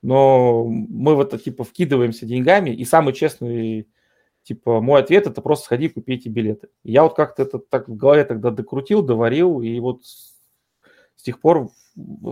но 0.02 0.64
мы 0.64 1.16
в 1.16 1.20
это, 1.20 1.38
типа, 1.38 1.64
вкидываемся 1.64 2.26
деньгами, 2.26 2.70
и 2.70 2.84
самый 2.84 3.12
честный 3.12 3.88
типа, 4.48 4.80
мой 4.80 5.00
ответ 5.00 5.26
это 5.26 5.42
просто 5.42 5.66
сходи, 5.66 5.90
купи 5.90 6.14
эти 6.14 6.30
билеты. 6.30 6.68
я 6.82 7.02
вот 7.02 7.14
как-то 7.14 7.42
это 7.42 7.58
так 7.58 7.86
в 7.86 7.96
голове 7.96 8.24
тогда 8.24 8.50
докрутил, 8.50 9.02
доварил, 9.02 9.60
и 9.60 9.78
вот 9.78 10.04
с 10.04 11.22
тех 11.22 11.38
пор 11.38 11.68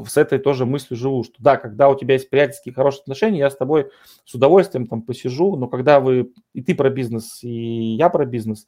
с 0.07 0.17
этой 0.17 0.39
тоже 0.39 0.65
мыслью 0.65 0.97
живу, 0.97 1.25
что 1.25 1.35
да, 1.39 1.59
когда 1.59 1.91
у 1.91 1.99
тебя 1.99 2.15
есть 2.15 2.31
приятельские 2.31 2.73
хорошие 2.73 3.03
отношения, 3.03 3.41
я 3.41 3.51
с 3.51 3.57
тобой 3.57 3.91
с 4.25 4.35
удовольствием 4.35 4.87
там 4.87 5.03
посижу, 5.03 5.57
но 5.57 5.69
когда 5.69 6.01
вы, 6.01 6.33
и 6.55 6.63
ты 6.63 6.75
про 6.75 6.89
бизнес, 6.89 7.43
и 7.43 7.97
я 7.97 8.09
про 8.09 8.25
бизнес, 8.25 8.67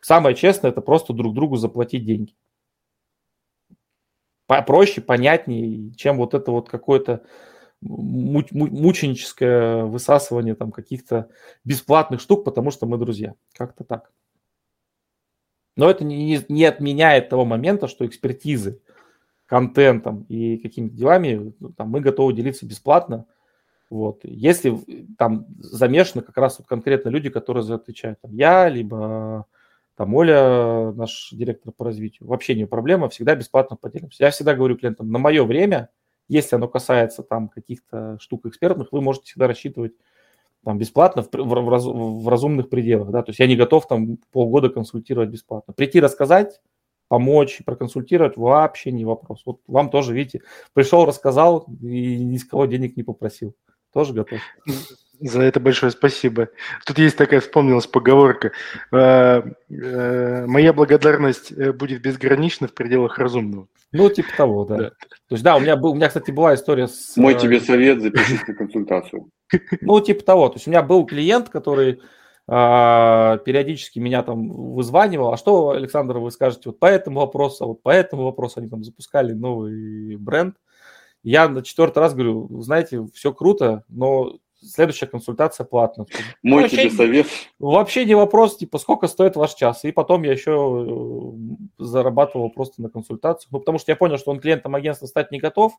самое 0.00 0.36
честное, 0.36 0.70
это 0.70 0.80
просто 0.80 1.12
друг 1.12 1.34
другу 1.34 1.56
заплатить 1.56 2.04
деньги. 2.04 2.36
Проще, 4.46 5.00
понятнее, 5.00 5.92
чем 5.96 6.18
вот 6.18 6.34
это 6.34 6.52
вот 6.52 6.68
какое-то 6.68 7.24
мученическое 7.80 9.84
высасывание 9.84 10.54
там 10.54 10.72
каких-то 10.72 11.28
бесплатных 11.64 12.20
штук, 12.20 12.44
потому 12.44 12.70
что 12.70 12.86
мы 12.86 12.98
друзья. 12.98 13.34
Как-то 13.54 13.84
так. 13.84 14.10
Но 15.76 15.90
это 15.90 16.04
не, 16.04 16.40
не 16.48 16.64
отменяет 16.64 17.28
того 17.28 17.44
момента, 17.44 17.86
что 17.86 18.06
экспертизы, 18.06 18.80
контентом 19.44 20.24
и 20.28 20.56
какими-то 20.56 20.96
делами 20.96 21.54
ну, 21.60 21.72
там, 21.72 21.90
мы 21.90 22.00
готовы 22.00 22.32
делиться 22.32 22.66
бесплатно. 22.66 23.26
Вот. 23.90 24.20
Если 24.24 24.76
там 25.18 25.46
замешаны 25.58 26.22
как 26.22 26.36
раз 26.38 26.58
вот 26.58 26.66
конкретно 26.66 27.10
люди, 27.10 27.28
которые 27.28 27.62
за 27.62 27.74
это 27.74 27.84
отвечают. 27.84 28.20
Там, 28.22 28.32
я, 28.32 28.68
либо 28.68 29.46
там 29.96 30.14
Оля, 30.14 30.92
наш 30.92 31.28
директор 31.30 31.72
по 31.72 31.84
развитию. 31.84 32.28
Вообще 32.28 32.54
не 32.54 32.66
проблема, 32.66 33.10
всегда 33.10 33.34
бесплатно 33.34 33.76
поделимся. 33.76 34.24
Я 34.24 34.30
всегда 34.30 34.54
говорю 34.54 34.76
клиентам, 34.76 35.10
на 35.10 35.18
мое 35.18 35.44
время– 35.44 35.90
если 36.28 36.56
оно 36.56 36.68
касается 36.68 37.22
там 37.22 37.48
каких-то 37.48 38.18
штук 38.20 38.46
экспертных, 38.46 38.92
вы 38.92 39.00
можете 39.00 39.26
всегда 39.26 39.46
рассчитывать 39.46 39.92
там 40.64 40.78
бесплатно 40.78 41.22
в, 41.22 41.28
в, 41.32 41.68
раз, 41.68 41.84
в 41.84 42.28
разумных 42.28 42.68
пределах, 42.68 43.10
да, 43.10 43.22
то 43.22 43.30
есть 43.30 43.38
я 43.38 43.46
не 43.46 43.56
готов 43.56 43.86
там 43.86 44.18
полгода 44.32 44.68
консультировать 44.68 45.28
бесплатно. 45.28 45.72
Прийти 45.72 46.00
рассказать, 46.00 46.60
помочь, 47.08 47.62
проконсультировать 47.64 48.36
вообще 48.36 48.90
не 48.90 49.04
вопрос. 49.04 49.42
Вот 49.46 49.60
вам 49.66 49.90
тоже, 49.90 50.12
видите, 50.12 50.42
пришел, 50.72 51.04
рассказал 51.04 51.66
и 51.80 52.24
ни 52.24 52.36
с 52.36 52.44
кого 52.44 52.66
денег 52.66 52.96
не 52.96 53.04
попросил. 53.04 53.54
Тоже 53.92 54.12
готов. 54.12 54.40
За 55.20 55.42
это 55.42 55.60
большое 55.60 55.92
спасибо. 55.92 56.48
Тут 56.84 56.98
есть 56.98 57.16
такая, 57.16 57.40
вспомнилась 57.40 57.86
поговорка. 57.86 58.52
Э, 58.92 59.42
э, 59.70 60.46
Моя 60.46 60.72
благодарность 60.72 61.52
э, 61.52 61.72
будет 61.72 62.02
безгранична 62.02 62.68
в 62.68 62.74
пределах 62.74 63.18
разумного. 63.18 63.68
Ну, 63.92 64.10
типа 64.10 64.28
того, 64.36 64.64
да. 64.64 64.76
да. 64.76 64.90
То 64.90 64.96
есть, 65.30 65.44
да, 65.44 65.56
у 65.56 65.60
меня, 65.60 65.76
был, 65.76 65.92
у 65.92 65.94
меня, 65.94 66.08
кстати, 66.08 66.30
была 66.30 66.54
история 66.54 66.88
с... 66.88 67.16
Мой 67.16 67.34
тебе 67.34 67.60
совет, 67.60 68.02
запишись 68.02 68.46
на 68.46 68.54
консультацию. 68.54 69.30
Ну, 69.80 70.00
типа 70.00 70.24
того. 70.24 70.48
То 70.48 70.56
есть, 70.56 70.66
у 70.66 70.70
меня 70.70 70.82
был 70.82 71.06
клиент, 71.06 71.48
который 71.48 72.00
а, 72.48 73.38
периодически 73.38 73.98
меня 73.98 74.22
там 74.22 74.48
вызванивал. 74.48 75.32
А 75.32 75.36
что, 75.36 75.70
Александр, 75.70 76.18
вы 76.18 76.30
скажете 76.30 76.62
вот 76.66 76.78
по 76.78 76.86
этому 76.86 77.20
вопросу, 77.20 77.64
а 77.64 77.66
вот 77.68 77.82
по 77.82 77.90
этому 77.90 78.24
вопросу 78.24 78.60
они 78.60 78.68
там 78.68 78.84
запускали 78.84 79.32
новый 79.32 80.16
бренд. 80.16 80.56
Я 81.24 81.48
на 81.48 81.62
четвертый 81.62 81.98
раз 81.98 82.14
говорю, 82.14 82.48
знаете, 82.62 83.04
все 83.12 83.32
круто, 83.32 83.82
но 83.88 84.38
следующая 84.66 85.06
консультация 85.06 85.64
платная. 85.64 86.06
Мой 86.42 86.62
ну, 86.62 86.68
тебе 86.68 86.90
совет. 86.90 87.26
Вообще 87.58 88.04
не 88.04 88.14
вопрос, 88.14 88.58
типа, 88.58 88.78
сколько 88.78 89.06
стоит 89.06 89.36
ваш 89.36 89.54
час. 89.54 89.84
И 89.84 89.92
потом 89.92 90.22
я 90.22 90.32
еще 90.32 91.36
э, 91.78 91.82
зарабатывал 91.82 92.50
просто 92.50 92.82
на 92.82 92.90
консультациях. 92.90 93.52
Ну, 93.52 93.60
потому 93.60 93.78
что 93.78 93.92
я 93.92 93.96
понял, 93.96 94.18
что 94.18 94.30
он 94.30 94.40
клиентом 94.40 94.74
агентства 94.74 95.06
стать 95.06 95.30
не 95.30 95.38
готов. 95.38 95.74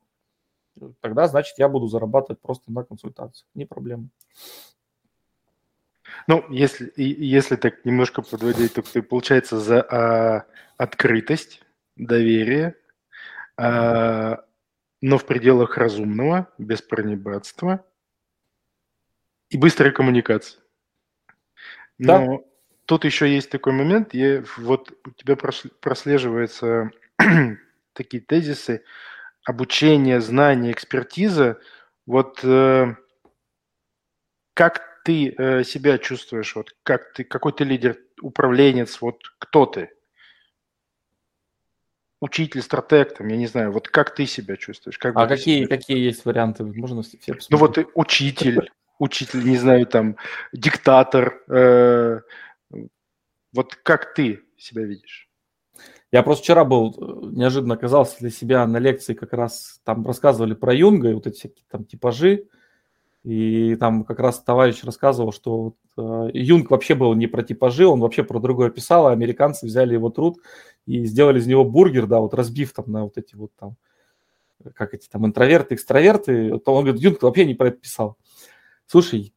Тогда, 1.01 1.27
значит, 1.27 1.57
я 1.57 1.69
буду 1.69 1.87
зарабатывать 1.87 2.41
просто 2.41 2.71
на 2.71 2.83
консультациях. 2.83 3.47
Не 3.53 3.65
проблема. 3.65 4.09
Ну, 6.27 6.45
если, 6.49 6.91
если 6.95 7.55
так 7.55 7.83
немножко 7.85 8.21
подводить, 8.21 8.73
то 8.73 8.81
ты, 8.81 9.01
получается, 9.01 9.59
за 9.59 9.81
а, 9.81 10.45
открытость, 10.77 11.61
доверие, 11.95 12.75
а, 13.57 14.43
но 15.01 15.17
в 15.17 15.25
пределах 15.25 15.77
разумного, 15.77 16.47
без 16.57 16.81
пронебратства– 16.81 17.83
и 19.49 19.57
быстрая 19.57 19.91
коммуникация. 19.91 20.61
Но 21.97 22.37
да. 22.37 22.43
тут 22.85 23.05
еще 23.05 23.33
есть 23.33 23.49
такой 23.49 23.73
момент, 23.73 24.13
я, 24.13 24.43
вот 24.57 24.91
у 25.05 25.11
тебя 25.11 25.35
прослеживаются 25.35 26.91
такие 27.93 28.21
тезисы, 28.21 28.83
обучение, 29.45 30.21
знание, 30.21 30.71
экспертиза. 30.71 31.59
Вот 32.05 32.43
э, 32.43 32.95
как 34.53 35.01
ты 35.03 35.33
э, 35.37 35.63
себя 35.63 35.97
чувствуешь, 35.97 36.55
вот 36.55 36.75
как 36.83 37.13
ты, 37.13 37.23
какой 37.23 37.53
ты 37.53 37.63
лидер, 37.63 37.97
управленец, 38.21 39.01
вот 39.01 39.21
кто 39.39 39.65
ты? 39.65 39.91
Учитель, 42.19 42.61
стратег, 42.63 43.15
там, 43.15 43.27
я 43.27 43.37
не 43.37 43.45
знаю, 43.45 43.71
вот 43.71 43.89
как 43.89 44.15
ты 44.15 44.25
себя 44.25 44.57
чувствуешь? 44.57 44.97
Как 44.97 45.15
а 45.15 45.27
какие, 45.27 45.65
себя... 45.65 45.77
какие 45.77 45.99
есть 45.99 46.25
варианты? 46.25 46.63
Можно 46.63 47.03
все 47.03 47.15
посмотреть? 47.17 47.49
Ну 47.51 47.57
вот 47.57 47.77
учитель, 47.93 48.71
учитель, 48.99 49.43
не 49.43 49.57
знаю, 49.57 49.85
там, 49.85 50.17
диктатор. 50.53 51.43
Э, 51.49 52.21
вот 53.53 53.75
как 53.75 54.13
ты 54.13 54.41
себя 54.57 54.83
видишь? 54.83 55.29
Я 56.11 56.23
просто 56.23 56.43
вчера 56.43 56.63
был, 56.63 56.95
э, 56.97 57.35
неожиданно 57.35 57.75
оказался 57.75 58.17
для 58.19 58.29
себя 58.29 58.65
на 58.65 58.77
лекции, 58.77 59.13
как 59.13 59.33
раз 59.33 59.81
там 59.83 60.05
рассказывали 60.05 60.53
про 60.53 60.73
Юнга 60.73 61.09
и 61.09 61.13
вот 61.13 61.27
эти 61.27 61.35
всякие 61.35 61.65
там 61.69 61.85
типажи. 61.85 62.45
И 63.23 63.75
там 63.75 64.05
как 64.05 64.19
раз 64.19 64.41
товарищ 64.41 64.83
рассказывал, 64.83 65.33
что 65.33 65.57
вот, 65.61 65.75
э, 65.97 66.29
Юнг 66.33 66.71
вообще 66.71 66.95
был 66.95 67.13
не 67.13 67.27
про 67.27 67.43
типажи, 67.43 67.85
он 67.85 67.99
вообще 67.99 68.23
про 68.23 68.39
другое 68.39 68.69
писал, 68.69 69.07
а 69.07 69.11
американцы 69.11 69.65
взяли 69.65 69.93
его 69.93 70.09
труд 70.09 70.37
и 70.85 71.03
сделали 71.03 71.39
из 71.39 71.47
него 71.47 71.65
бургер, 71.65 72.07
да, 72.07 72.21
вот 72.21 72.33
разбив 72.33 72.71
там 72.71 72.85
на 72.87 73.03
вот 73.03 73.17
эти 73.17 73.35
вот 73.35 73.51
там, 73.59 73.75
как 74.73 74.93
эти 74.93 75.09
там 75.09 75.25
интроверты, 75.25 75.75
экстраверты. 75.75 76.57
То 76.59 76.73
он 76.73 76.85
говорит, 76.85 77.01
Юнг 77.01 77.21
вообще 77.21 77.45
не 77.45 77.53
про 77.53 77.67
это 77.67 77.77
писал. 77.77 78.17
Слушай, 78.87 79.33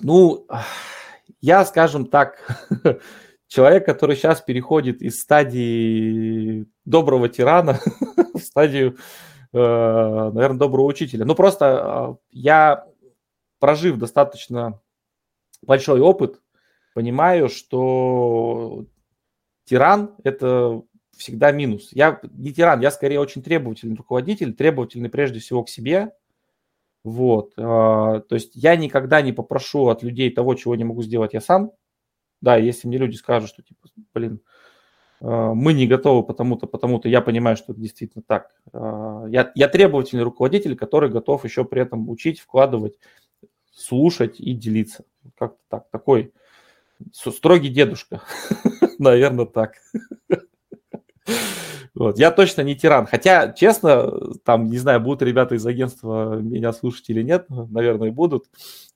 ну, 0.00 0.46
я, 1.42 1.66
скажем 1.66 2.06
так, 2.06 2.38
человек, 3.46 3.84
который 3.84 4.16
сейчас 4.16 4.40
переходит 4.40 5.02
из 5.02 5.20
стадии 5.20 6.66
доброго 6.86 7.28
тирана 7.28 7.78
в 8.34 8.38
стадию, 8.38 8.96
э, 9.52 9.58
наверное, 9.58 10.58
доброго 10.58 10.86
учителя. 10.86 11.26
Ну, 11.26 11.34
просто 11.34 12.18
э, 12.22 12.26
я, 12.30 12.86
прожив 13.60 13.98
достаточно 13.98 14.80
большой 15.60 16.00
опыт, 16.00 16.40
понимаю, 16.94 17.50
что 17.50 18.86
тиран– 19.66 20.14
это 20.24 20.80
всегда 21.18 21.52
минус. 21.52 21.90
Я 21.92 22.18
не 22.32 22.50
тиран, 22.54 22.80
я 22.80 22.90
скорее 22.90 23.20
очень 23.20 23.42
требовательный 23.42 23.96
руководитель, 23.96 24.54
требовательный 24.54 25.10
прежде 25.10 25.38
всего 25.38 25.64
к 25.64 25.68
себе, 25.68 26.14
вот. 27.04 27.52
А, 27.56 28.20
то 28.20 28.34
есть 28.34 28.52
я 28.54 28.76
никогда 28.76 29.22
не 29.22 29.32
попрошу 29.32 29.88
от 29.88 30.02
людей 30.02 30.30
того, 30.30 30.54
чего 30.54 30.74
не 30.74 30.84
могу 30.84 31.02
сделать 31.02 31.34
я 31.34 31.40
сам. 31.40 31.72
Да, 32.40 32.56
если 32.56 32.88
мне 32.88 32.98
люди 32.98 33.16
скажут, 33.16 33.50
что 33.50 33.62
типа, 33.62 33.88
блин, 34.12 34.40
мы 35.20 35.72
не 35.72 35.86
готовы 35.86 36.22
потому-то, 36.22 36.66
потому-то, 36.66 37.08
я 37.08 37.22
понимаю, 37.22 37.56
что 37.56 37.72
это 37.72 37.80
действительно 37.80 38.22
так. 38.26 38.50
Я, 38.74 39.52
я 39.54 39.68
требовательный 39.68 40.24
руководитель, 40.24 40.76
который 40.76 41.08
готов 41.08 41.44
еще 41.44 41.64
при 41.64 41.80
этом 41.80 42.10
учить, 42.10 42.40
вкладывать, 42.40 42.98
слушать 43.72 44.40
и 44.40 44.52
делиться. 44.52 45.04
Как-то 45.38 45.58
так, 45.68 45.90
такой 45.90 46.34
строгий 47.12 47.70
дедушка, 47.70 48.22
наверное, 48.98 49.46
так. 49.46 49.76
Вот. 51.94 52.18
Я 52.18 52.32
точно 52.32 52.62
не 52.62 52.74
тиран. 52.74 53.06
Хотя, 53.06 53.52
честно, 53.52 54.12
там, 54.44 54.66
не 54.66 54.78
знаю, 54.78 55.00
будут 55.00 55.22
ребята 55.22 55.54
из 55.54 55.64
агентства 55.64 56.34
меня 56.34 56.72
слушать 56.72 57.08
или 57.08 57.22
нет, 57.22 57.46
наверное, 57.48 58.10
будут. 58.10 58.46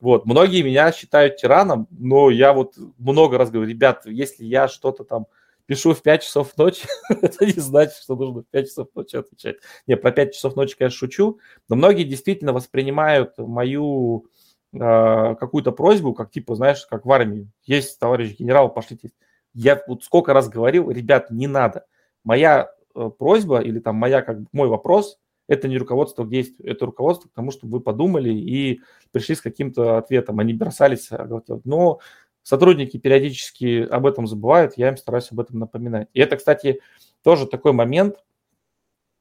Вот. 0.01 0.27
Многие 0.27 0.63
меня 0.63 0.91
считают 0.91 1.37
тираном, 1.37 1.87
но 1.91 2.29
я 2.29 2.53
вот 2.53 2.75
много 2.99 3.39
раз 3.39 3.51
говорю, 3.51 3.69
ребят, 3.69 4.05
если 4.07 4.45
я 4.45 4.67
что-то 4.67 5.05
там 5.05 5.27
пишу 5.67 5.95
в 5.95 6.03
5 6.03 6.23
часов 6.23 6.57
ночи, 6.57 6.89
это 7.09 7.47
не 7.47 7.53
значит, 7.53 7.95
что 7.95 8.17
нужно 8.17 8.43
в 8.43 8.47
5 8.47 8.67
часов 8.67 8.89
ночи 8.95 9.15
отвечать. 9.15 9.57
Не, 9.87 9.97
про 9.97 10.11
5 10.11 10.35
часов 10.35 10.57
ночи, 10.57 10.77
конечно, 10.77 10.99
шучу, 10.99 11.39
но 11.69 11.77
многие 11.77 12.05
действительно 12.05 12.53
воспринимают 12.53 13.39
мою 13.39 14.27
э, 14.73 14.79
какую-то 14.79 15.71
просьбу, 15.71 16.15
как 16.15 16.33
типа, 16.33 16.57
знаешь, 16.57 16.85
как 16.87 17.07
в 17.07 17.13
армии. 17.13 17.49
Есть 17.65 17.99
товарищ 18.01 18.37
генерал, 18.37 18.73
пошлите. 18.73 19.11
Я 19.55 19.81
вот 19.87 20.03
сколько 20.03 20.33
раз 20.33 20.49
говорил, 20.49 20.91
ребят, 20.91 21.31
не 21.31 21.47
надо. 21.47 21.85
Моя 22.25 22.71
просьба 23.18 23.61
или 23.61 23.78
там 23.78 23.97
моя, 23.97 24.22
как 24.22 24.39
мой 24.53 24.68
вопрос, 24.68 25.18
это 25.49 25.66
не 25.66 25.78
руководство 25.78 26.24
к 26.24 26.28
действию, 26.28 26.70
это 26.70 26.86
руководство 26.86 27.28
к 27.28 27.32
тому, 27.32 27.51
чтобы 27.51 27.78
вы 27.78 27.80
подумали 27.80 28.30
и 28.30 28.82
пришли 29.11 29.34
с 29.34 29.41
каким-то 29.41 29.97
ответом, 29.97 30.39
они 30.39 30.53
бросались. 30.53 31.11
А 31.11 31.26
Но 31.64 32.01
сотрудники 32.43 32.99
периодически 32.99 33.86
об 33.91 34.07
этом 34.07 34.26
забывают, 34.26 34.74
я 34.76 34.89
им 34.89 34.97
стараюсь 34.97 35.32
об 35.32 35.41
этом 35.41 35.59
напоминать. 35.59 36.09
И 36.12 36.20
это, 36.20 36.36
кстати, 36.36 36.80
тоже 37.22 37.47
такой 37.47 37.72
момент 37.72 38.16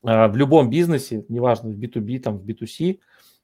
э, 0.03 0.27
в 0.27 0.35
любом 0.35 0.69
бизнесе, 0.69 1.25
неважно, 1.29 1.69
в 1.69 1.79
B2B, 1.79 2.19
там, 2.19 2.37
в 2.39 2.45
B2C, 2.45 2.99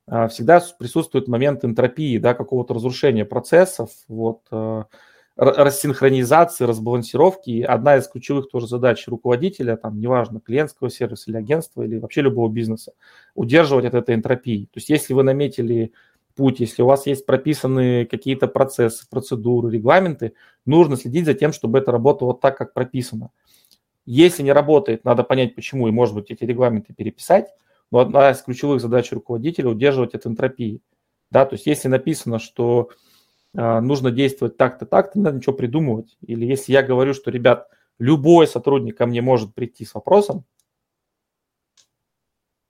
э, 0.07 0.27
всегда 0.27 0.61
присутствует 0.77 1.29
момент 1.29 1.63
энтропии, 1.63 2.17
да, 2.17 2.33
какого-то 2.33 2.73
разрушения 2.73 3.23
процессов, 3.23 3.91
вот, 4.09 4.41
рассинхронизации, 5.35 6.65
разбалансировки. 6.65 7.61
одна 7.61 7.97
из 7.97 8.07
ключевых 8.07 8.49
тоже 8.49 8.67
задач 8.67 9.07
руководителя, 9.07 9.77
там, 9.77 9.99
неважно, 9.99 10.39
клиентского 10.39 10.89
сервиса 10.89 11.31
или 11.31 11.37
агентства, 11.37 11.81
или 11.81 11.97
вообще 11.97 12.21
любого 12.21 12.51
бизнеса, 12.51 12.93
удерживать 13.33 13.85
от 13.85 13.95
этой 13.95 14.15
энтропии. 14.15 14.65
То 14.65 14.77
есть 14.77 14.89
если 14.89 15.13
вы 15.13 15.23
наметили 15.23 15.91
путь, 16.35 16.59
если 16.59 16.81
у 16.83 16.85
вас 16.85 17.07
есть 17.07 17.25
прописаны 17.25 18.05
какие-то 18.05 18.47
процессы, 18.47 19.07
процедуры, 19.09 19.71
регламенты, 19.71 20.33
нужно 20.65 20.97
следить 20.97 21.25
за 21.25 21.33
тем, 21.33 21.51
чтобы 21.51 21.79
это 21.79 21.91
работало 21.91 22.35
так, 22.35 22.57
как 22.57 22.73
прописано. 22.73 23.31
Если 24.05 24.43
не 24.43 24.51
работает, 24.51 25.05
надо 25.05 25.23
понять, 25.23 25.55
почему, 25.55 25.87
и, 25.87 25.91
может 25.91 26.13
быть, 26.13 26.29
эти 26.29 26.43
регламенты 26.43 26.93
переписать. 26.93 27.47
Но 27.91 27.99
одна 27.99 28.31
из 28.31 28.41
ключевых 28.41 28.81
задач 28.81 29.11
руководителя– 29.11 29.69
удерживать 29.69 30.13
от 30.15 30.25
энтропии. 30.25 30.81
Да, 31.31 31.45
то 31.45 31.53
есть 31.53 31.65
если 31.65 31.87
написано, 31.87 32.39
что 32.39 32.89
нужно 33.53 34.11
действовать 34.11 34.57
так-то, 34.57 34.85
так-то, 34.85 35.17
не 35.17 35.23
надо 35.23 35.37
ничего 35.37 35.55
придумывать. 35.55 36.17
Или 36.21 36.45
если 36.45 36.71
я 36.71 36.83
говорю, 36.83 37.13
что, 37.13 37.31
ребят, 37.31 37.67
любой 37.99 38.47
сотрудник 38.47 38.97
ко 38.97 39.05
мне 39.05 39.21
может 39.21 39.53
прийти 39.53 39.85
с 39.85 39.93
вопросом, 39.93 40.45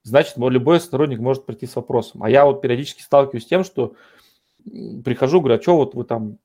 значит, 0.03 0.37
любой 0.37 0.79
сотрудник 0.79 1.19
может 1.19 1.45
прийти 1.45 1.65
с 1.65 1.75
вопросом. 1.75 2.23
А 2.23 2.29
я 2.29 2.45
вот 2.45 2.61
периодически 2.61 3.01
сталкиваюсь 3.01 3.45
с 3.45 3.47
тем, 3.47 3.63
что 3.63 3.95
прихожу, 4.63 5.39
говорю, 5.39 5.57
а 5.57 5.61
что 5.61 5.77
вот 5.77 5.95
вы 5.95 6.03
там, 6.03 6.37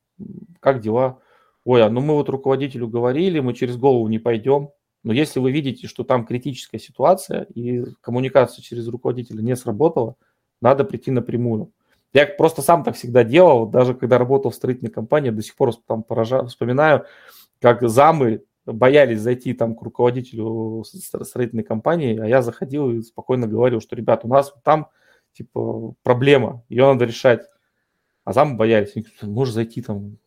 как 0.61 0.81
дела? 0.81 1.21
Ой, 1.65 1.83
а 1.83 1.91
ну 1.91 2.01
мы 2.01 2.15
вот 2.15 2.29
руководителю 2.29 2.89
говорили, 2.89 3.41
мы 3.41 3.55
через 3.55 3.77
голову 3.77 4.09
не 4.09 4.19
пойдем. 4.19 4.71
Но 5.05 5.13
если 5.13 5.39
вы 5.41 5.53
видите, 5.53 5.87
что 5.87 6.03
там 6.03 6.27
критическая 6.27 6.79
ситуация 6.79 7.43
и 7.55 7.85
коммуникация 8.01 8.63
через 8.63 8.89
руководителя 8.89 9.43
не 9.43 9.55
сработала, 9.55 10.17
надо 10.61 10.85
прийти 10.85 11.11
напрямую. 11.11 11.73
Я 12.13 12.27
просто 12.27 12.63
сам 12.63 12.85
так 12.85 12.97
всегда 12.97 13.23
делал, 13.23 13.67
даже 13.67 13.95
когда 13.95 14.19
работал 14.19 14.51
в 14.51 14.55
строительной 14.55 14.91
компании, 14.91 15.31
до 15.31 15.43
сих 15.43 15.57
пор 15.57 15.75
там 15.87 16.03
поражаю, 16.03 16.47
вспоминаю, 16.47 17.05
как 17.61 17.87
замы 17.89 18.45
боялись 18.65 19.21
зайти 19.21 19.53
там 19.53 19.75
к 19.75 19.83
руководителю 19.83 20.85
строительной 20.85 21.65
компании, 21.65 22.19
а 22.19 22.27
я 22.27 22.43
заходил 22.43 22.91
и 22.91 23.03
спокойно 23.03 23.47
говорил, 23.47 23.81
что, 23.81 23.97
ребят, 23.97 24.25
у 24.25 24.29
нас 24.29 24.55
там 24.65 24.89
типа 25.33 25.95
проблема, 26.03 26.65
ее 26.69 26.87
надо 26.87 27.05
решать. 27.05 27.43
А 28.25 28.33
замы 28.33 28.57
боялись, 28.57 28.95
может 29.23 29.55
зайти 29.55 29.83
там 29.83 30.19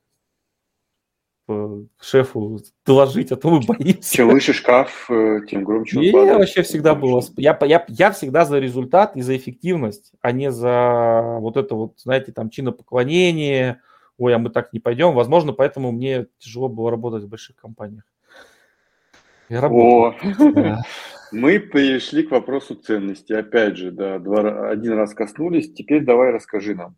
к 1.97 2.03
шефу 2.03 2.59
доложить, 2.85 3.31
а 3.31 3.35
то 3.35 3.49
мы 3.49 3.61
боимся. 3.61 4.15
Чем 4.15 4.29
выше 4.29 4.53
шкаф, 4.53 5.09
э, 5.09 5.39
тем 5.49 5.63
громче 5.63 5.97
он 5.97 6.03
Я 6.03 6.37
вообще 6.37 6.61
всегда 6.61 6.95
был... 6.95 7.21
Я, 7.37 7.57
я, 7.61 7.85
я 7.87 8.11
всегда 8.11 8.45
за 8.45 8.59
результат 8.59 9.15
и 9.15 9.21
за 9.21 9.35
эффективность, 9.37 10.13
а 10.21 10.31
не 10.31 10.51
за 10.51 11.37
вот 11.39 11.57
это 11.57 11.75
вот, 11.75 11.99
знаете, 11.99 12.31
там 12.31 12.49
чинопоклонение, 12.49 13.81
ой, 14.17 14.35
а 14.35 14.37
мы 14.37 14.49
так 14.49 14.73
не 14.73 14.79
пойдем. 14.79 15.13
Возможно, 15.13 15.53
поэтому 15.53 15.91
мне 15.91 16.27
тяжело 16.37 16.69
было 16.69 16.91
работать 16.91 17.23
в 17.23 17.29
больших 17.29 17.55
компаниях. 17.55 18.03
Я 19.51 19.67
О, 19.67 20.15
да. 20.55 20.81
мы 21.33 21.59
перешли 21.59 22.23
к 22.23 22.31
вопросу 22.31 22.75
ценности. 22.75 23.33
Опять 23.33 23.75
же, 23.75 23.91
да, 23.91 24.17
два, 24.17 24.69
один 24.69 24.93
раз 24.93 25.13
коснулись. 25.13 25.73
Теперь 25.73 26.05
давай 26.05 26.31
расскажи 26.31 26.73
нам, 26.73 26.95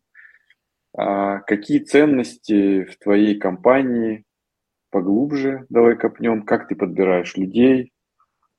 а 0.96 1.40
какие 1.40 1.80
ценности 1.80 2.84
в 2.84 3.00
твоей 3.00 3.40
компании 3.40 4.26
поглубже 4.94 5.66
давай 5.70 5.98
копнем. 5.98 6.44
Как 6.44 6.68
ты 6.68 6.76
подбираешь 6.76 7.36
людей? 7.36 7.92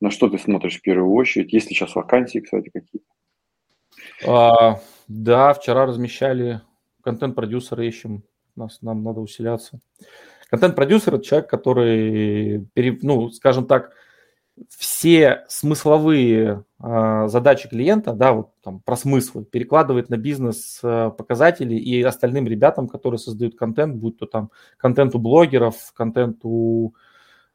На 0.00 0.10
что 0.10 0.28
ты 0.28 0.38
смотришь 0.38 0.78
в 0.78 0.82
первую 0.82 1.12
очередь? 1.14 1.52
Есть 1.52 1.70
ли 1.70 1.76
сейчас 1.76 1.94
вакансии, 1.94 2.40
кстати, 2.40 2.70
какие-то? 2.74 3.06
А, 4.26 4.80
да, 5.08 5.54
вчера 5.54 5.86
размещали 5.86 6.60
контент-продюсера 7.02 7.86
ищем. 7.86 8.24
Нас, 8.56 8.82
нам 8.82 9.02
надо 9.02 9.20
усиляться. 9.20 9.80
Контент-продюсер– 10.50 11.14
это 11.16 11.24
человек, 11.24 11.48
который, 11.48 12.68
ну, 13.02 13.30
скажем 13.30 13.66
так, 13.66 13.92
все 14.68 15.44
смысловые 15.48 16.64
э, 16.82 17.24
задачи 17.28 17.68
клиента, 17.68 18.12
да, 18.12 18.32
вот 18.32 18.50
там 18.62 18.80
про 18.80 18.96
смыслы, 18.96 19.44
перекладывает 19.44 20.10
на 20.10 20.16
бизнес 20.16 20.80
э, 20.82 21.10
показатели 21.16 21.74
и 21.74 22.02
остальным 22.02 22.46
ребятам, 22.46 22.88
которые 22.88 23.18
создают 23.18 23.56
контент, 23.56 23.96
будь 23.96 24.18
то 24.18 24.26
там 24.26 24.50
контент 24.76 25.14
у 25.14 25.18
блогеров, 25.18 25.76
контент 25.94 26.40
у 26.44 26.94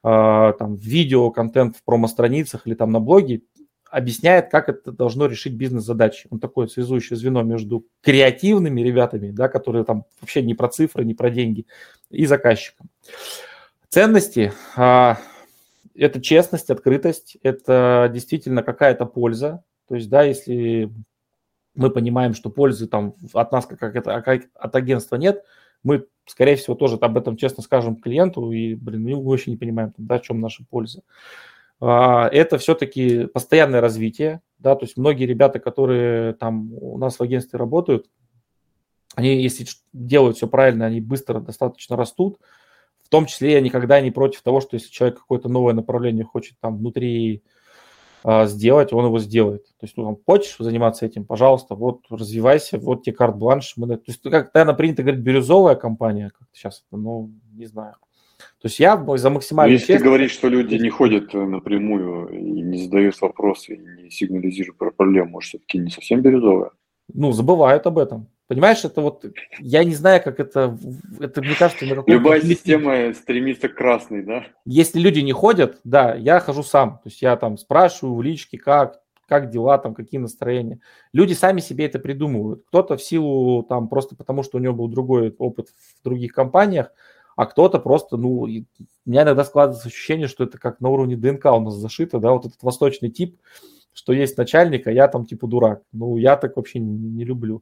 э, 0.03 0.53
там, 0.59 0.75
видео, 0.75 1.31
контент 1.31 1.77
в 1.77 1.83
промо-страницах 1.83 2.67
или 2.67 2.75
там 2.75 2.91
на 2.91 2.99
блоге, 2.99 3.41
объясняет, 3.89 4.51
как 4.51 4.69
это 4.69 4.91
должно 4.91 5.25
решить 5.25 5.53
бизнес-задачи. 5.53 6.27
Он 6.29 6.39
такое 6.39 6.67
связующее 6.67 7.17
звено 7.17 7.41
между 7.41 7.85
креативными 8.01 8.81
ребятами, 8.81 9.31
да, 9.31 9.47
которые 9.47 9.83
там 9.83 10.05
вообще 10.21 10.41
не 10.43 10.53
про 10.53 10.67
цифры, 10.67 11.05
не 11.05 11.13
про 11.13 11.29
деньги, 11.29 11.65
и 12.09 12.25
заказчиком. 12.25 12.89
Ценности 13.89 14.53
это 15.99 16.21
честность, 16.21 16.69
открытость, 16.69 17.37
это 17.43 18.09
действительно 18.13 18.63
какая-то 18.63 19.05
польза. 19.05 19.63
То 19.87 19.95
есть, 19.95 20.09
да, 20.09 20.23
если 20.23 20.91
мы 21.75 21.89
понимаем, 21.89 22.33
что 22.33 22.49
пользы 22.49 22.87
там 22.87 23.15
от 23.33 23.51
нас 23.51 23.65
как, 23.65 23.95
это, 23.95 24.15
а 24.15 24.39
от 24.55 24.75
агентства 24.75 25.15
нет, 25.15 25.43
мы, 25.83 26.05
скорее 26.25 26.55
всего, 26.55 26.75
тоже 26.75 26.97
об 26.97 27.17
этом 27.17 27.37
честно 27.37 27.63
скажем 27.63 27.95
клиенту, 27.95 28.51
и, 28.51 28.75
блин, 28.75 29.03
мы 29.03 29.23
вообще 29.23 29.51
не 29.51 29.57
понимаем, 29.57 29.93
да, 29.97 30.19
в 30.19 30.21
чем 30.21 30.41
наша 30.41 30.63
польза. 30.69 31.01
А, 31.79 32.27
это 32.27 32.57
все-таки 32.57 33.27
постоянное 33.27 33.81
развитие, 33.81 34.41
да, 34.57 34.75
то 34.75 34.85
есть 34.85 34.97
многие 34.97 35.25
ребята, 35.25 35.59
которые 35.59 36.33
там 36.33 36.73
у 36.73 36.97
нас 36.97 37.17
в 37.17 37.23
агентстве 37.23 37.57
работают, 37.57 38.09
они, 39.15 39.41
если 39.41 39.65
делают 39.93 40.37
все 40.37 40.47
правильно, 40.47 40.85
они 40.85 41.01
быстро 41.01 41.39
достаточно 41.39 41.95
растут, 41.95 42.39
в 43.09 43.11
том 43.11 43.25
числе 43.25 43.53
я 43.53 43.61
никогда 43.61 43.99
не 44.01 44.11
против 44.11 44.43
того, 44.43 44.61
что 44.61 44.75
если 44.75 44.91
человек 44.91 45.17
какое-то 45.17 45.49
новое 45.49 45.73
направление 45.73 46.23
хочет 46.23 46.59
там 46.61 46.77
внутри 46.77 47.41
а, 48.23 48.45
сделать, 48.45 48.93
он 48.93 49.05
его 49.05 49.17
сделает. 49.17 49.63
То 49.79 49.85
есть, 49.87 49.97
ну, 49.97 50.03
там, 50.03 50.17
хочешь 50.23 50.57
заниматься 50.59 51.07
этим, 51.07 51.25
пожалуйста, 51.25 51.73
вот 51.73 52.01
развивайся, 52.11 52.77
вот 52.77 53.01
тебе 53.01 53.15
карт-бланш. 53.15 53.73
Мы, 53.77 53.97
то 53.97 54.03
есть, 54.05 54.21
как, 54.21 54.53
наверное, 54.53 54.75
принято 54.75 55.01
говорить, 55.01 55.23
бирюзовая 55.23 55.73
компания, 55.73 56.29
как 56.37 56.47
сейчас, 56.53 56.85
ну, 56.91 57.31
не 57.53 57.65
знаю. 57.65 57.95
То 58.37 58.67
есть 58.67 58.79
я 58.79 59.03
за 59.17 59.29
максимально... 59.31 59.71
Если 59.71 59.87
честно... 59.87 59.97
ты 59.97 60.05
говоришь, 60.05 60.31
что 60.31 60.47
люди 60.47 60.75
не 60.75 60.91
ходят 60.91 61.33
э, 61.33 61.43
напрямую 61.43 62.29
и 62.29 62.61
не 62.61 62.77
задают 62.77 63.19
вопросы, 63.21 63.73
и 63.73 64.03
не 64.03 64.11
сигнализируют 64.11 64.77
про 64.77 64.91
проблему, 64.91 65.31
может, 65.31 65.49
все-таки 65.49 65.79
не 65.79 65.89
совсем 65.89 66.21
бирюзовая? 66.21 66.69
Ну, 67.11 67.31
забывают 67.31 67.87
об 67.87 67.97
этом. 67.97 68.27
Понимаешь, 68.49 68.83
это 68.83 69.01
вот, 69.01 69.23
я 69.59 69.83
не 69.83 69.93
знаю, 69.93 70.23
как 70.23 70.39
это, 70.39 70.75
это 71.19 71.39
мне 71.39 71.53
кажется... 71.53 71.85
На 71.85 72.03
Любая 72.07 72.41
система 72.41 73.13
стремится 73.13 73.69
к 73.69 73.75
красной, 73.75 74.23
да? 74.23 74.43
Если 74.65 74.99
люди 74.99 75.19
не 75.19 75.33
ходят, 75.33 75.79
да, 75.83 76.15
я 76.15 76.39
хожу 76.39 76.63
сам. 76.63 76.93
То 76.93 77.09
есть 77.09 77.21
я 77.21 77.37
там 77.37 77.59
спрашиваю 77.59 78.15
в 78.15 78.23
личке, 78.23 78.57
как, 78.57 79.01
как 79.27 79.51
дела, 79.51 79.77
там, 79.77 79.93
какие 79.93 80.19
настроения. 80.19 80.79
Люди 81.13 81.33
сами 81.33 81.59
себе 81.59 81.85
это 81.85 81.99
придумывают. 81.99 82.63
Кто-то 82.69 82.97
в 82.97 83.03
силу, 83.03 83.61
там, 83.61 83.87
просто 83.87 84.15
потому 84.15 84.41
что 84.41 84.57
у 84.57 84.61
него 84.61 84.73
был 84.73 84.87
другой 84.87 85.29
опыт 85.37 85.67
в 85.69 86.03
других 86.03 86.33
компаниях, 86.33 86.91
а 87.35 87.45
кто-то 87.45 87.77
просто, 87.77 88.17
ну, 88.17 88.39
у 88.39 88.47
меня 88.47 89.21
иногда 89.21 89.43
складывается 89.43 89.89
ощущение, 89.89 90.27
что 90.27 90.45
это 90.45 90.57
как 90.57 90.81
на 90.81 90.89
уровне 90.89 91.15
ДНК 91.15 91.45
у 91.45 91.59
нас 91.59 91.75
зашито, 91.75 92.17
да, 92.17 92.31
вот 92.31 92.47
этот 92.47 92.63
восточный 92.63 93.11
тип, 93.11 93.39
что 93.93 94.11
есть 94.11 94.39
начальник, 94.39 94.87
а 94.87 94.91
я 94.91 95.07
там 95.07 95.27
типа 95.27 95.45
дурак. 95.45 95.83
Ну, 95.91 96.17
я 96.17 96.35
так 96.35 96.55
вообще 96.55 96.79
не, 96.79 96.97
не 96.97 97.25
люблю. 97.25 97.61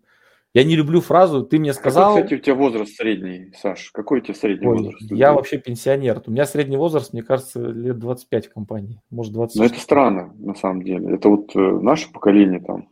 Я 0.54 0.64
не 0.64 0.76
люблю 0.76 1.02
фразу 1.02 1.44
«ты 1.44 1.60
мне 1.60 1.74
сказал...» 1.74 2.16
Какой, 2.16 2.24
кстати, 2.24 2.40
у 2.40 2.44
тебя 2.44 2.56
возраст 2.56 2.96
средний, 2.96 3.54
Саш? 3.58 3.92
Какой 3.92 4.20
у 4.20 4.22
тебя 4.22 4.34
средний 4.34 4.68
Ой, 4.68 4.78
возраст? 4.78 5.12
Я 5.12 5.34
вообще 5.34 5.58
пенсионер. 5.58 6.24
У 6.26 6.32
меня 6.32 6.46
средний 6.46 6.78
возраст, 6.78 7.14
мне 7.14 7.22
кажется, 7.22 7.60
лет 7.60 8.00
25 8.00 8.48
в 8.48 8.54
компании. 8.54 9.02
Может, 9.10 9.34
20. 9.34 9.58
Но 9.58 9.66
это 9.66 9.80
странно, 9.80 10.34
на 10.40 10.56
самом 10.56 10.84
деле. 10.84 11.14
Это 11.14 11.30
вот 11.30 11.56
э, 11.56 11.60
наше 11.60 12.12
поколение 12.12 12.60
там, 12.60 12.90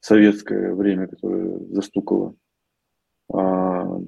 советское 0.00 0.74
время, 0.74 1.06
которое 1.06 1.58
застукало. 1.70 2.34
А, 3.32 3.98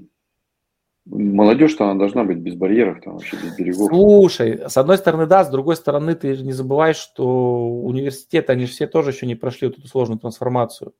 молодежь-то 1.06 1.84
она 1.84 1.98
должна 1.98 2.24
быть 2.24 2.38
без 2.38 2.54
барьеров, 2.54 3.02
там 3.02 3.14
вообще 3.14 3.36
без 3.36 3.56
берегов. 3.56 3.88
Слушай, 3.88 4.68
с 4.68 4.76
одной 4.76 4.98
стороны, 4.98 5.26
да, 5.26 5.44
с 5.44 5.50
другой 5.50 5.76
стороны, 5.76 6.14
ты 6.14 6.34
же 6.34 6.44
не 6.44 6.52
забываешь, 6.52 6.96
что 6.96 7.68
университеты, 7.80 8.52
они 8.52 8.66
же 8.66 8.72
все 8.72 8.86
тоже 8.86 9.10
еще 9.10 9.26
не 9.26 9.34
прошли 9.34 9.68
вот 9.68 9.78
эту 9.78 9.88
сложную 9.88 10.18
трансформацию. 10.18 10.92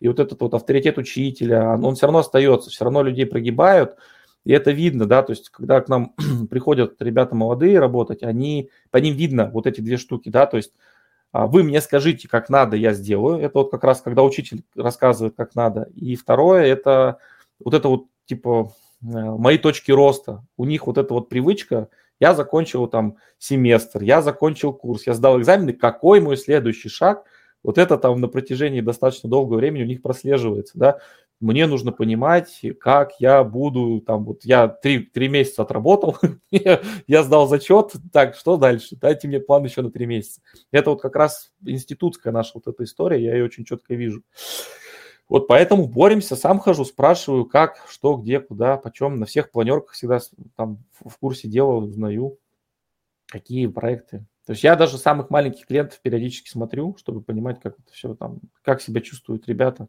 И 0.00 0.08
вот 0.08 0.20
этот 0.20 0.40
вот 0.40 0.54
авторитет 0.54 0.98
учителя, 0.98 1.78
он 1.82 1.94
все 1.94 2.06
равно 2.06 2.20
остается, 2.20 2.70
все 2.70 2.84
равно 2.84 3.02
людей 3.02 3.26
прогибают, 3.26 3.96
и 4.44 4.52
это 4.52 4.70
видно, 4.70 5.06
да, 5.06 5.22
то 5.22 5.32
есть 5.32 5.50
когда 5.50 5.80
к 5.80 5.88
нам 5.88 6.14
приходят 6.50 6.94
ребята 7.00 7.34
молодые 7.34 7.78
работать, 7.78 8.22
они, 8.22 8.70
по 8.90 8.98
ним 8.98 9.14
видно 9.14 9.50
вот 9.52 9.66
эти 9.66 9.80
две 9.80 9.96
штуки, 9.96 10.28
да, 10.28 10.46
то 10.46 10.56
есть 10.56 10.72
а, 11.32 11.46
вы 11.46 11.62
мне 11.62 11.80
скажите, 11.80 12.28
как 12.28 12.48
надо, 12.48 12.76
я 12.76 12.94
сделаю. 12.94 13.38
Это 13.38 13.58
вот 13.58 13.70
как 13.70 13.84
раз, 13.84 14.00
когда 14.00 14.22
учитель 14.22 14.62
рассказывает, 14.74 15.34
как 15.36 15.54
надо. 15.54 15.88
И 15.94 16.16
второе, 16.16 16.64
это 16.64 17.18
вот 17.62 17.74
это 17.74 17.88
вот, 17.88 18.06
типа, 18.24 18.72
э, 19.02 19.06
мои 19.06 19.58
точки 19.58 19.90
роста. 19.90 20.42
У 20.56 20.64
них 20.64 20.86
вот 20.86 20.96
эта 20.96 21.12
вот 21.12 21.28
привычка, 21.28 21.88
я 22.18 22.34
закончил 22.34 22.86
там 22.86 23.18
семестр, 23.36 24.02
я 24.02 24.22
закончил 24.22 24.72
курс, 24.72 25.06
я 25.06 25.12
сдал 25.12 25.38
экзамены, 25.38 25.74
какой 25.74 26.20
мой 26.20 26.38
следующий 26.38 26.88
шаг– 26.88 27.24
вот 27.62 27.78
это 27.78 27.98
там 27.98 28.20
на 28.20 28.28
протяжении 28.28 28.80
достаточно 28.80 29.28
долгого 29.28 29.56
времени 29.56 29.82
у 29.82 29.86
них 29.86 30.02
прослеживается, 30.02 30.78
да. 30.78 30.98
Мне 31.40 31.68
нужно 31.68 31.92
понимать, 31.92 32.60
как 32.80 33.12
я 33.20 33.44
буду, 33.44 34.00
там, 34.04 34.24
вот 34.24 34.44
я 34.44 34.66
три, 34.66 34.98
три 35.04 35.28
месяца 35.28 35.62
отработал, 35.62 36.16
я 36.50 37.22
сдал 37.22 37.46
зачет, 37.46 37.92
так, 38.12 38.34
что 38.34 38.56
дальше? 38.56 38.96
Дайте 38.96 39.28
мне 39.28 39.38
план 39.38 39.64
еще 39.64 39.82
на 39.82 39.92
три 39.92 40.06
месяца. 40.06 40.40
Это 40.72 40.90
вот 40.90 41.00
как 41.00 41.14
раз 41.14 41.52
институтская 41.64 42.32
наша 42.32 42.52
вот 42.54 42.66
эта 42.66 42.82
история, 42.82 43.22
я 43.22 43.36
ее 43.36 43.44
очень 43.44 43.64
четко 43.64 43.94
вижу. 43.94 44.22
Вот 45.28 45.46
поэтому 45.46 45.86
боремся, 45.86 46.36
сам 46.36 46.58
хожу, 46.58 46.84
спрашиваю, 46.84 47.44
как, 47.44 47.84
что, 47.88 48.16
где, 48.16 48.40
куда, 48.40 48.76
почем. 48.76 49.20
На 49.20 49.26
всех 49.26 49.50
планерках 49.50 49.92
всегда 49.92 50.20
там 50.56 50.82
в 50.98 51.16
курсе 51.18 51.48
дела 51.48 51.74
узнаю, 51.74 52.38
какие 53.26 53.66
проекты. 53.66 54.24
То 54.48 54.52
есть 54.52 54.64
я 54.64 54.76
даже 54.76 54.96
самых 54.96 55.28
маленьких 55.28 55.66
клиентов 55.66 56.00
периодически 56.00 56.48
смотрю, 56.48 56.96
чтобы 56.96 57.20
понимать, 57.20 57.60
как 57.60 57.74
это 57.78 57.92
все 57.92 58.14
там, 58.14 58.38
как 58.62 58.80
себя 58.80 59.02
чувствуют 59.02 59.46
ребята. 59.46 59.88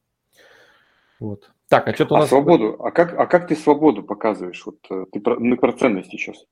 Вот. 1.18 1.50
Так, 1.70 1.88
а 1.88 1.94
что-то 1.94 2.16
у 2.16 2.18
а 2.18 2.20
нас... 2.20 2.28
А 2.28 2.30
свободу, 2.32 2.76
а 2.84 2.92
как, 2.92 3.18
а 3.18 3.26
как 3.26 3.48
ты 3.48 3.56
свободу 3.56 4.04
показываешь? 4.04 4.62
Вот 4.66 4.80
э, 4.90 5.06
ты 5.14 5.22
про, 5.22 5.40
мы 5.40 5.56
про 5.56 5.72
ценности 5.72 6.18
сейчас. 6.18 6.44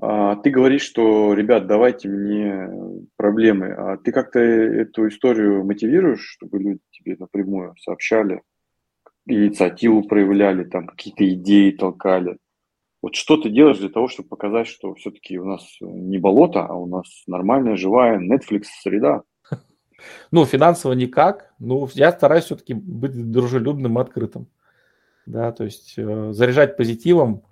А, 0.00 0.36
ты 0.36 0.50
говоришь, 0.50 0.82
что, 0.82 1.34
ребят, 1.34 1.66
давайте 1.66 2.08
мне 2.08 2.70
проблемы. 3.16 3.72
А 3.72 3.96
ты 3.96 4.12
как-то 4.12 4.38
эту 4.38 5.08
историю 5.08 5.64
мотивируешь, 5.64 6.22
чтобы 6.22 6.60
люди 6.60 6.80
тебе 6.92 7.16
напрямую 7.18 7.74
сообщали, 7.80 8.42
инициативу 9.26 10.04
проявляли, 10.04 10.62
там 10.62 10.86
какие-то 10.86 11.28
идеи 11.28 11.72
толкали? 11.72 12.36
Вот 13.02 13.14
что 13.14 13.36
ты 13.38 13.48
делаешь 13.48 13.78
для 13.78 13.88
того, 13.88 14.08
чтобы 14.08 14.28
показать, 14.28 14.66
что 14.66 14.94
все-таки 14.94 15.38
у 15.38 15.44
нас 15.44 15.64
не 15.80 16.18
болото, 16.18 16.66
а 16.66 16.74
у 16.74 16.86
нас 16.86 17.06
нормальная, 17.26 17.76
живая 17.76 18.18
Netflix 18.18 18.64
среда? 18.82 19.22
Ну, 20.30 20.46
финансово 20.46 20.94
никак. 20.94 21.52
Ну, 21.58 21.86
я 21.92 22.10
стараюсь 22.12 22.44
все-таки 22.44 22.72
быть 22.72 23.30
дружелюбным 23.30 23.98
и 23.98 24.00
открытым. 24.00 24.48
Да, 25.26 25.52
то 25.52 25.64
есть 25.64 25.94
э, 25.98 26.32
заряжать 26.32 26.78
позитивом, 26.78 27.42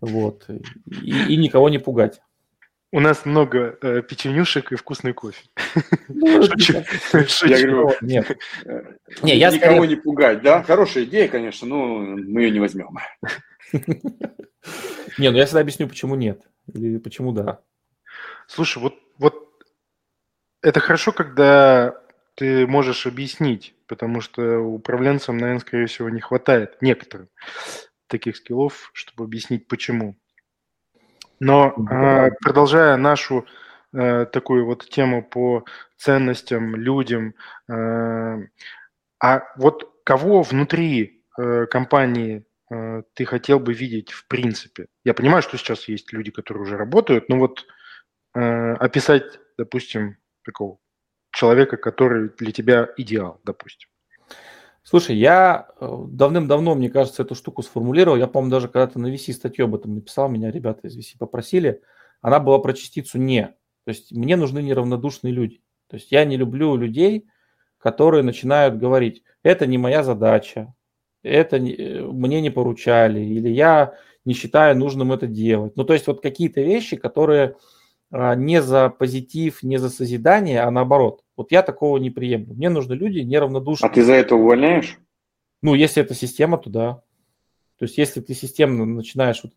вот, 0.00 0.50
и, 0.90 1.32
и 1.32 1.36
никого 1.36 1.68
не 1.68 1.78
пугать. 1.78 2.20
У 2.92 3.00
нас 3.00 3.26
много 3.26 3.76
э, 3.82 4.02
печенюшек 4.02 4.72
и 4.72 4.76
вкусный 4.76 5.12
кофе. 5.12 5.44
Ну, 6.08 6.42
Шучу. 6.42 6.84
Я 7.46 7.66
говорю, 7.66 7.92
нет. 8.00 8.38
Э, 8.64 8.94
не, 9.22 9.36
я 9.36 9.50
никого 9.50 9.84
не 9.84 9.96
пугать, 9.96 10.42
да? 10.42 10.62
Хорошая 10.62 11.04
идея, 11.04 11.28
конечно, 11.28 11.66
но 11.66 11.98
мы 11.98 12.42
ее 12.42 12.50
не 12.50 12.60
возьмем. 12.60 12.96
Не, 15.18 15.30
ну 15.30 15.38
я 15.38 15.46
всегда 15.46 15.60
объясню, 15.60 15.88
почему 15.88 16.14
нет. 16.14 16.42
Или 16.72 16.98
почему 16.98 17.32
да. 17.32 17.60
Слушай, 18.46 18.82
вот, 18.82 18.94
вот 19.18 19.64
это 20.62 20.80
хорошо, 20.80 21.12
когда 21.12 22.02
ты 22.34 22.66
можешь 22.66 23.06
объяснить, 23.06 23.74
потому 23.86 24.20
что 24.20 24.58
управленцам, 24.58 25.38
наверное, 25.38 25.60
скорее 25.60 25.86
всего, 25.86 26.10
не 26.10 26.20
хватает 26.20 26.82
некоторых 26.82 27.28
таких 28.08 28.36
скиллов, 28.36 28.90
чтобы 28.92 29.24
объяснить, 29.24 29.68
почему. 29.68 30.16
Но 31.40 31.74
э, 31.90 32.30
продолжая 32.42 32.96
нашу 32.96 33.46
э, 33.92 34.26
такую 34.26 34.66
вот 34.66 34.88
тему 34.88 35.22
по 35.22 35.64
ценностям, 35.96 36.76
людям, 36.76 37.34
э, 37.68 38.38
а 39.18 39.42
вот 39.56 39.92
кого 40.04 40.42
внутри 40.42 41.22
э, 41.38 41.66
компании 41.66 42.46
Э, 42.70 43.02
ты 43.14 43.24
хотел 43.24 43.60
бы 43.60 43.72
видеть 43.72 44.10
в 44.10 44.26
принципе? 44.26 44.86
Я 45.04 45.14
понимаю, 45.14 45.42
что 45.42 45.56
сейчас 45.56 45.88
есть 45.88 46.12
люди, 46.12 46.30
которые 46.30 46.62
уже 46.62 46.76
работают, 46.76 47.28
но 47.28 47.38
вот 47.38 47.66
э, 48.34 48.72
описать, 48.74 49.38
допустим, 49.56 50.16
такого 50.44 50.78
человека, 51.32 51.76
который 51.76 52.30
для 52.30 52.52
тебя 52.52 52.88
идеал, 52.96 53.40
допустим. 53.44 53.88
Слушай, 54.88 55.16
я 55.16 55.66
э, 55.80 56.04
давным-давно, 56.10 56.76
мне 56.76 56.88
кажется, 56.88 57.24
эту 57.24 57.34
штуку 57.34 57.62
сформулировал. 57.62 58.16
Я, 58.16 58.28
по-моему, 58.28 58.52
даже 58.52 58.68
когда-то 58.68 59.00
на 59.00 59.12
VC 59.12 59.32
статью 59.32 59.64
об 59.64 59.74
этом 59.74 59.96
написал, 59.96 60.28
меня 60.28 60.52
ребята 60.52 60.86
из 60.86 60.96
VC 60.96 61.18
попросили. 61.18 61.82
Она 62.20 62.38
была 62.38 62.60
про 62.60 62.72
частицу 62.72 63.18
«не». 63.18 63.46
То 63.84 63.88
есть 63.88 64.12
мне 64.12 64.36
нужны 64.36 64.62
неравнодушные 64.62 65.32
люди. 65.32 65.60
То 65.88 65.96
есть 65.96 66.12
я 66.12 66.24
не 66.24 66.36
люблю 66.36 66.76
людей, 66.76 67.26
которые 67.78 68.22
начинают 68.22 68.78
говорить, 68.78 69.24
это 69.42 69.66
не 69.66 69.76
моя 69.76 70.04
задача, 70.04 70.72
это 71.24 71.56
э, 71.56 72.02
мне 72.04 72.40
не 72.40 72.50
поручали, 72.50 73.18
или 73.18 73.48
я 73.48 73.94
не 74.24 74.34
считаю 74.34 74.78
нужным 74.78 75.10
это 75.10 75.26
делать. 75.26 75.72
Ну, 75.74 75.82
то 75.82 75.94
есть 75.94 76.06
вот 76.06 76.22
какие-то 76.22 76.60
вещи, 76.60 76.96
которые 76.96 77.56
а, 78.12 78.36
не 78.36 78.62
за 78.62 78.90
позитив, 78.90 79.64
не 79.64 79.78
за 79.78 79.90
созидание, 79.90 80.60
а 80.60 80.70
наоборот. 80.70 81.24
Вот 81.36 81.52
я 81.52 81.62
такого 81.62 81.98
не 81.98 82.10
приемлю. 82.10 82.54
Мне 82.54 82.70
нужны 82.70 82.94
люди 82.94 83.20
неравнодушные. 83.20 83.90
А 83.90 83.92
ты 83.92 84.02
за 84.02 84.14
это 84.14 84.34
увольняешь? 84.34 84.98
Ну, 85.62 85.74
если 85.74 86.02
это 86.02 86.14
система, 86.14 86.58
то 86.58 86.70
да. 86.70 87.02
То 87.78 87.84
есть 87.84 87.98
если 87.98 88.20
ты 88.20 88.32
системно 88.34 88.86
начинаешь, 88.86 89.42
вот, 89.42 89.52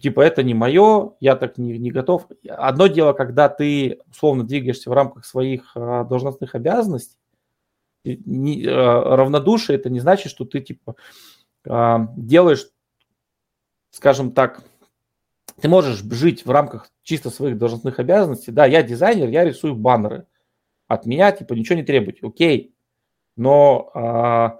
типа, 0.00 0.20
это 0.20 0.42
не 0.42 0.54
мое, 0.54 1.14
я 1.20 1.34
так 1.34 1.58
не, 1.58 1.76
не 1.78 1.90
готов. 1.90 2.28
Одно 2.48 2.86
дело, 2.86 3.12
когда 3.12 3.48
ты 3.48 3.98
условно 4.08 4.44
двигаешься 4.44 4.90
в 4.90 4.92
рамках 4.92 5.24
своих 5.24 5.72
а, 5.74 6.04
должностных 6.04 6.54
обязанностей, 6.54 7.18
не, 8.04 8.64
э, 8.64 8.70
равнодушие 8.70 9.76
это 9.76 9.90
не 9.90 10.00
значит, 10.00 10.30
что 10.30 10.44
ты 10.44 10.60
типа 10.60 10.94
а, 11.66 12.08
делаешь, 12.16 12.70
скажем 13.90 14.32
так, 14.32 14.62
ты 15.60 15.68
можешь 15.68 16.02
жить 16.02 16.46
в 16.46 16.50
рамках 16.50 16.90
чисто 17.02 17.30
своих 17.30 17.58
должностных 17.58 17.98
обязанностей. 17.98 18.52
Да, 18.52 18.66
я 18.66 18.82
дизайнер, 18.82 19.28
я 19.28 19.44
рисую 19.44 19.74
баннеры. 19.74 20.26
От 20.88 21.04
меня 21.04 21.30
типа 21.32 21.52
ничего 21.52 21.76
не 21.76 21.84
требуйте, 21.84 22.26
окей. 22.26 22.74
Но 23.36 23.90
а, 23.94 24.58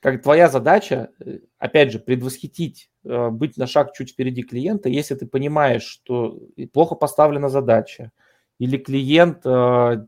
как 0.00 0.22
твоя 0.22 0.48
задача, 0.48 1.10
э, 1.20 1.38
опять 1.58 1.92
же, 1.92 1.98
предвосхитить, 1.98 2.90
а, 3.04 3.30
быть 3.30 3.56
на 3.58 3.66
шаг 3.66 3.92
чуть 3.92 4.10
впереди 4.10 4.42
клиента, 4.42 4.88
если 4.88 5.14
ты 5.14 5.26
понимаешь, 5.26 5.84
что 5.84 6.40
плохо 6.72 6.94
поставлена 6.94 7.50
задача, 7.50 8.10
или 8.58 8.78
клиент 8.78 9.46
а, 9.46 10.06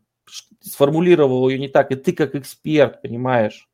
сформулировал 0.60 1.48
ее 1.48 1.58
не 1.58 1.68
так, 1.68 1.92
и 1.92 1.96
ты 1.96 2.12
как 2.12 2.34
эксперт 2.34 3.02
понимаешь, 3.02 3.68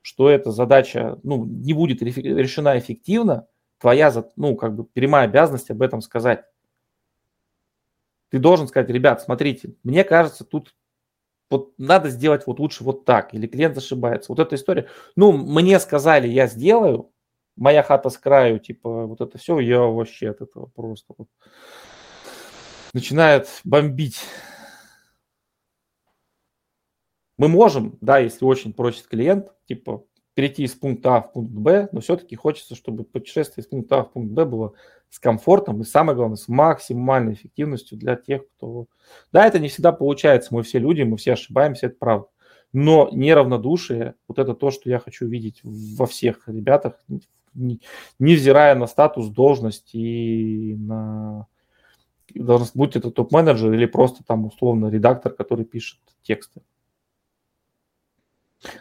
что 0.00 0.30
эта 0.30 0.52
задача 0.52 1.18
ну, 1.24 1.44
не 1.44 1.72
будет 1.74 2.02
решена 2.02 2.78
эффективно, 2.78 3.46
твоя 3.78 4.12
ну, 4.36 4.54
как 4.54 4.76
бы 4.76 4.84
прямая 4.84 5.24
обязанность 5.24 5.70
об 5.70 5.82
этом 5.82 6.02
сказать. 6.02 6.44
Ты 8.30 8.38
должен 8.38 8.68
сказать, 8.68 8.88
ребят, 8.88 9.20
смотрите, 9.20 9.74
мне 9.82 10.04
кажется, 10.04 10.44
тут 10.44 10.74
вот 11.52 11.78
надо 11.78 12.10
сделать 12.10 12.46
вот 12.46 12.58
лучше 12.58 12.82
вот 12.82 13.04
так, 13.04 13.34
или 13.34 13.46
клиент 13.46 13.78
ошибается. 13.78 14.32
Вот 14.32 14.40
эта 14.40 14.56
история. 14.56 14.88
Ну, 15.14 15.32
мне 15.32 15.78
сказали, 15.78 16.26
я 16.26 16.48
сделаю, 16.48 17.12
моя 17.56 17.82
хата 17.82 18.10
с 18.10 18.18
краю, 18.18 18.58
типа, 18.58 19.06
вот 19.06 19.20
это 19.20 19.38
все, 19.38 19.60
я 19.60 19.80
вообще 19.80 20.30
от 20.30 20.40
этого 20.40 20.66
просто 20.66 21.14
вот 21.16 21.28
начинает 22.92 23.48
бомбить 23.64 24.20
мы 27.42 27.48
можем, 27.48 27.98
да, 28.00 28.18
если 28.18 28.44
очень 28.44 28.72
просит 28.72 29.08
клиент, 29.08 29.48
типа, 29.66 30.04
перейти 30.34 30.64
из 30.64 30.74
пункта 30.74 31.16
А 31.16 31.20
в 31.22 31.32
пункт 31.32 31.52
Б, 31.52 31.88
но 31.92 32.00
все-таки 32.00 32.36
хочется, 32.36 32.74
чтобы 32.74 33.04
путешествие 33.04 33.62
из 33.62 33.68
пункта 33.68 34.00
А 34.00 34.04
в 34.04 34.12
пункт 34.12 34.32
Б 34.32 34.44
было 34.44 34.72
с 35.10 35.18
комфортом 35.18 35.82
и, 35.82 35.84
самое 35.84 36.16
главное, 36.16 36.36
с 36.36 36.48
максимальной 36.48 37.34
эффективностью 37.34 37.98
для 37.98 38.16
тех, 38.16 38.42
кто... 38.56 38.86
Да, 39.30 39.46
это 39.46 39.58
не 39.58 39.68
всегда 39.68 39.92
получается, 39.92 40.54
мы 40.54 40.62
все 40.62 40.78
люди, 40.78 41.02
мы 41.02 41.16
все 41.18 41.34
ошибаемся, 41.34 41.86
это 41.86 41.96
правда. 41.98 42.28
Но 42.72 43.10
неравнодушие, 43.12 44.14
вот 44.26 44.38
это 44.38 44.54
то, 44.54 44.70
что 44.70 44.88
я 44.88 44.98
хочу 44.98 45.26
видеть 45.26 45.60
во 45.62 46.06
всех 46.06 46.48
ребятах, 46.48 46.94
невзирая 48.18 48.74
на 48.74 48.86
статус, 48.86 49.28
должность 49.28 49.94
и 49.94 50.74
на 50.78 51.46
должность, 52.34 52.74
будь 52.74 52.96
это 52.96 53.10
топ-менеджер 53.10 53.74
или 53.74 53.84
просто 53.84 54.24
там 54.24 54.46
условно 54.46 54.86
редактор, 54.86 55.32
который 55.34 55.66
пишет 55.66 55.98
тексты. 56.22 56.62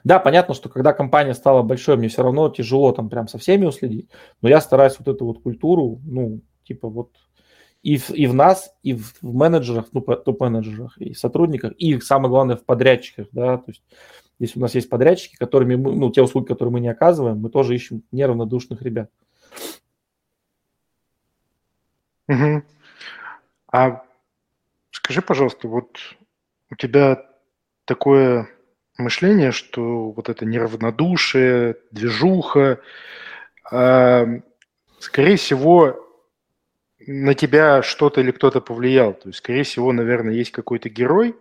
Да, 0.04 0.20
понятно, 0.20 0.54
что 0.54 0.70
когда 0.70 0.94
компания 0.94 1.34
стала 1.34 1.64
большой, 1.64 1.98
мне 1.98 2.08
все 2.08 2.24
равно 2.24 2.50
тяжело 2.50 2.92
там 2.92 3.10
прям 3.10 3.28
со 3.28 3.38
всеми 3.38 3.66
уследить, 3.66 4.10
но 4.42 4.50
я 4.50 4.62
стараюсь 4.62 4.98
вот 5.00 5.08
эту 5.08 5.26
вот 5.26 5.42
культуру, 5.42 6.00
ну, 6.04 6.42
типа 6.64 6.88
вот 6.88 7.12
и 7.82 7.98
в, 7.98 8.12
и 8.12 8.28
в 8.28 8.34
нас, 8.34 8.76
и 8.84 8.94
в, 8.94 9.16
в 9.22 9.34
менеджерах, 9.34 9.88
ну, 9.92 10.02
топ-менеджерах, 10.02 10.98
и 10.98 11.14
сотрудниках, 11.14 11.74
и 11.74 12.00
самое 12.00 12.30
главное 12.30 12.56
в 12.56 12.64
подрядчиках, 12.64 13.28
да, 13.32 13.58
то 13.58 13.66
есть 13.70 13.82
если 14.42 14.58
у 14.58 14.62
нас 14.62 14.74
есть 14.74 14.90
подрядчики, 14.90 15.36
которыми 15.36 15.76
мы, 15.76 15.94
ну, 15.94 16.12
те 16.12 16.22
услуги, 16.22 16.48
которые 16.48 16.72
мы 16.72 16.80
не 16.80 16.88
оказываем, 16.88 17.38
мы 17.38 17.50
тоже 17.50 17.76
ищем 17.76 18.04
неравнодушных 18.12 18.82
ребят. 18.82 19.12
Угу. 22.28 22.64
А 23.72 24.04
скажи, 24.90 25.22
пожалуйста, 25.22 25.68
вот 25.68 25.98
у 26.72 26.76
тебя 26.76 27.24
такое 27.86 28.50
мышление, 28.98 29.52
что 29.52 30.12
вот 30.12 30.30
это 30.30 30.46
неравнодушие, 30.46 31.78
движуха, 31.92 32.82
э, 33.72 34.26
скорее 35.00 35.36
всего, 35.38 36.08
на 37.08 37.34
тебя 37.34 37.82
что-то 37.82 38.22
или 38.22 38.32
кто-то 38.32 38.62
повлиял. 38.62 39.14
То 39.14 39.30
есть, 39.30 39.39
скорее 39.39 39.64
всего, 39.64 39.92
наверное, 39.92 40.34
есть 40.34 40.52
какой-то 40.52 40.89
герой, 40.89 41.36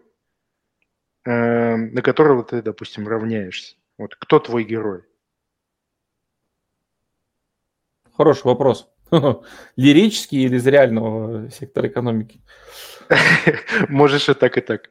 э, 1.24 1.76
на 1.76 2.02
которого 2.02 2.44
ты, 2.44 2.62
допустим, 2.62 3.06
равняешься. 3.06 3.76
Вот 3.98 4.14
кто 4.16 4.38
твой 4.38 4.64
герой? 4.64 5.02
Хороший 8.16 8.44
вопрос. 8.44 8.88
Лирический 9.76 10.44
или 10.44 10.56
из 10.56 10.66
реального 10.66 11.50
сектора 11.50 11.88
экономики? 11.88 12.40
Можешь 13.88 14.28
и 14.28 14.34
так, 14.34 14.56
и 14.56 14.60
так. 14.60 14.90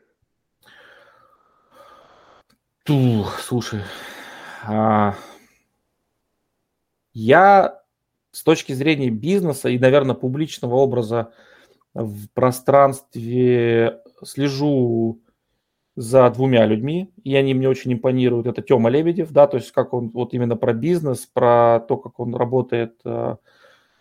Ту, 2.86 3.25
слушай, 3.39 3.82
а, 4.67 5.15
я 7.13 7.82
с 8.32 8.43
точки 8.43 8.73
зрения 8.73 9.09
бизнеса 9.09 9.69
и, 9.69 9.80
наверное, 9.80 10.15
публичного 10.15 10.75
образа 10.75 11.32
в 11.93 12.27
пространстве 12.34 14.01
слежу 14.23 15.19
за 15.95 16.30
двумя 16.32 16.65
людьми, 16.65 17.11
и 17.23 17.36
они 17.36 17.53
мне 17.53 17.69
очень 17.69 17.93
импонируют. 17.93 18.47
Это 18.47 18.61
Тёма 18.61 18.89
Лебедев, 18.89 19.32
да, 19.32 19.47
то 19.47 19.57
есть 19.57 19.71
как 19.71 19.93
он 19.93 20.09
вот 20.09 20.34
именно 20.34 20.57
про 20.57 20.73
бизнес, 20.73 21.25
про 21.25 21.82
то, 21.88 21.97
как 21.97 22.19
он 22.19 22.36
работает 22.36 22.99
а, 23.05 23.38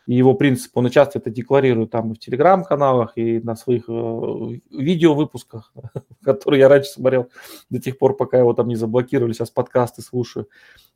и 0.08 0.14
его 0.14 0.32
принцип, 0.32 0.74
он 0.74 0.88
часто 0.88 1.18
это 1.18 1.28
декларирует 1.28 1.90
там 1.90 2.12
и 2.12 2.14
в 2.14 2.18
телеграм-каналах, 2.18 3.12
и 3.16 3.40
на 3.40 3.54
своих 3.54 3.90
э, 3.90 4.58
видео-выпусках, 4.70 5.70
которые 6.24 6.60
я 6.60 6.68
раньше 6.70 6.92
смотрел 6.92 7.28
до 7.68 7.78
тех 7.78 7.98
пор, 7.98 8.16
пока 8.16 8.38
его 8.38 8.54
там 8.54 8.68
не 8.68 8.76
заблокировали, 8.76 9.34
сейчас 9.34 9.50
подкасты 9.50 10.00
слушаю. 10.00 10.48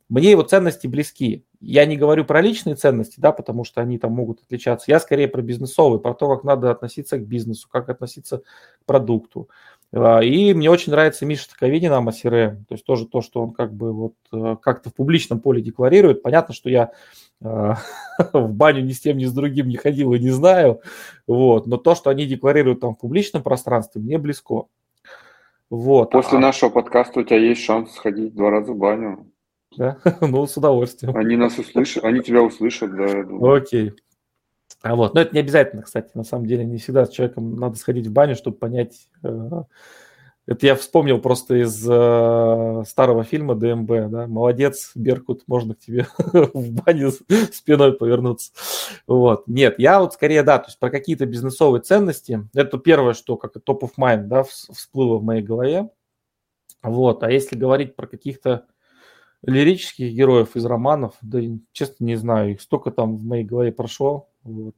Мне 0.09 0.31
его 0.31 0.41
ценности 0.41 0.87
близки. 0.87 1.45
Я 1.61 1.85
не 1.85 1.95
говорю 1.95 2.25
про 2.25 2.41
личные 2.41 2.75
ценности, 2.75 3.19
да, 3.19 3.31
потому 3.31 3.63
что 3.63 3.81
они 3.81 3.99
там 3.99 4.13
могут 4.13 4.41
отличаться. 4.41 4.89
Я 4.89 4.99
скорее 4.99 5.27
про 5.27 5.43
бизнесовые, 5.43 5.99
про 5.99 6.15
то, 6.15 6.27
как 6.35 6.43
надо 6.43 6.71
относиться 6.71 7.19
к 7.19 7.27
бизнесу, 7.27 7.69
как 7.71 7.89
относиться 7.89 8.39
к 8.39 8.85
продукту. 8.87 9.47
А, 9.47 9.72
и 10.23 10.55
мне 10.55 10.71
очень 10.71 10.91
нравится 10.91 11.23
Миша 11.23 11.45
о 12.07 12.11
CRM. 12.11 12.65
То 12.67 12.73
есть 12.73 12.83
тоже 12.83 13.05
то, 13.05 13.21
что 13.21 13.43
он 13.43 13.53
как 13.53 13.73
бы 13.73 13.93
вот 13.93 14.13
э, 14.31 14.55
как-то 14.59 14.89
в 14.89 14.95
публичном 14.95 15.39
поле 15.39 15.61
декларирует. 15.61 16.23
Понятно, 16.23 16.55
что 16.55 16.67
я 16.67 16.91
а, 17.43 17.77
в 18.33 18.51
баню 18.53 18.83
ни 18.83 18.91
с 18.91 19.01
тем, 19.01 19.17
ни 19.17 19.25
с 19.25 19.31
другим 19.31 19.67
не 19.67 19.75
ходил 19.75 20.13
и 20.13 20.19
не 20.19 20.31
знаю. 20.31 20.81
Вот. 21.27 21.67
Но 21.67 21.77
то, 21.77 21.93
что 21.93 22.09
они 22.09 22.25
декларируют 22.25 22.79
там 22.79 22.95
в 22.95 22.99
публичном 22.99 23.43
пространстве, 23.43 24.01
мне 24.01 24.17
близко. 24.17 24.65
Вот. 25.69 26.09
После 26.09 26.39
а... 26.39 26.41
нашего 26.41 26.71
подкаста 26.71 27.19
у 27.19 27.23
тебя 27.23 27.37
есть 27.37 27.61
шанс 27.61 27.93
сходить 27.93 28.33
два 28.33 28.49
раза 28.49 28.71
в 28.73 28.77
баню. 28.77 29.27
Да? 29.77 29.97
ну, 30.21 30.47
с 30.47 30.57
удовольствием. 30.57 31.15
Они 31.15 31.35
нас 31.35 31.59
услышат, 31.59 32.03
они 32.03 32.21
тебя 32.21 32.41
услышат, 32.41 32.95
да. 32.95 33.25
Окей. 33.53 33.93
А 34.83 34.95
вот, 34.95 35.13
но 35.13 35.21
это 35.21 35.33
не 35.33 35.39
обязательно, 35.39 35.81
кстати, 35.81 36.11
на 36.13 36.25
самом 36.25 36.45
деле, 36.45 36.65
не 36.65 36.77
всегда 36.77 37.05
с 37.05 37.09
человеком 37.09 37.55
надо 37.55 37.77
сходить 37.77 38.05
в 38.05 38.11
баню, 38.11 38.35
чтобы 38.35 38.57
понять, 38.57 39.07
э, 39.23 39.49
это 40.45 40.65
я 40.65 40.75
вспомнил 40.75 41.21
просто 41.21 41.55
из 41.63 41.87
э, 41.89 42.83
старого 42.85 43.23
фильма 43.23 43.55
ДМБ, 43.55 43.87
да, 44.11 44.27
молодец, 44.27 44.91
Беркут, 44.93 45.43
можно 45.47 45.73
к 45.73 45.79
тебе 45.79 46.05
в 46.17 46.71
бане 46.83 47.11
спиной 47.53 47.93
повернуться. 47.93 48.51
Вот, 49.07 49.47
нет, 49.47 49.75
я 49.77 50.01
вот 50.01 50.15
скорее, 50.15 50.43
да, 50.43 50.59
то 50.59 50.67
есть 50.67 50.79
про 50.79 50.89
какие-то 50.89 51.25
бизнесовые 51.25 51.81
ценности, 51.81 52.45
это 52.53 52.77
первое, 52.77 53.13
что 53.13 53.37
как 53.37 53.53
топ 53.63 53.85
of 53.85 53.91
mind, 53.97 54.25
да, 54.25 54.43
всплыло 54.43 55.17
в 55.17 55.23
моей 55.23 55.41
голове. 55.41 55.91
Вот, 56.81 57.23
а 57.23 57.31
если 57.31 57.55
говорить 57.55 57.95
про 57.95 58.05
каких-то 58.05 58.65
лирических 59.43 60.11
героев 60.13 60.55
из 60.55 60.65
романов, 60.65 61.15
да, 61.21 61.39
честно, 61.71 62.05
не 62.05 62.15
знаю, 62.15 62.53
их 62.53 62.61
столько 62.61 62.91
там 62.91 63.17
в 63.17 63.23
моей 63.23 63.43
голове 63.43 63.71
прошло, 63.71 64.29
вот. 64.43 64.75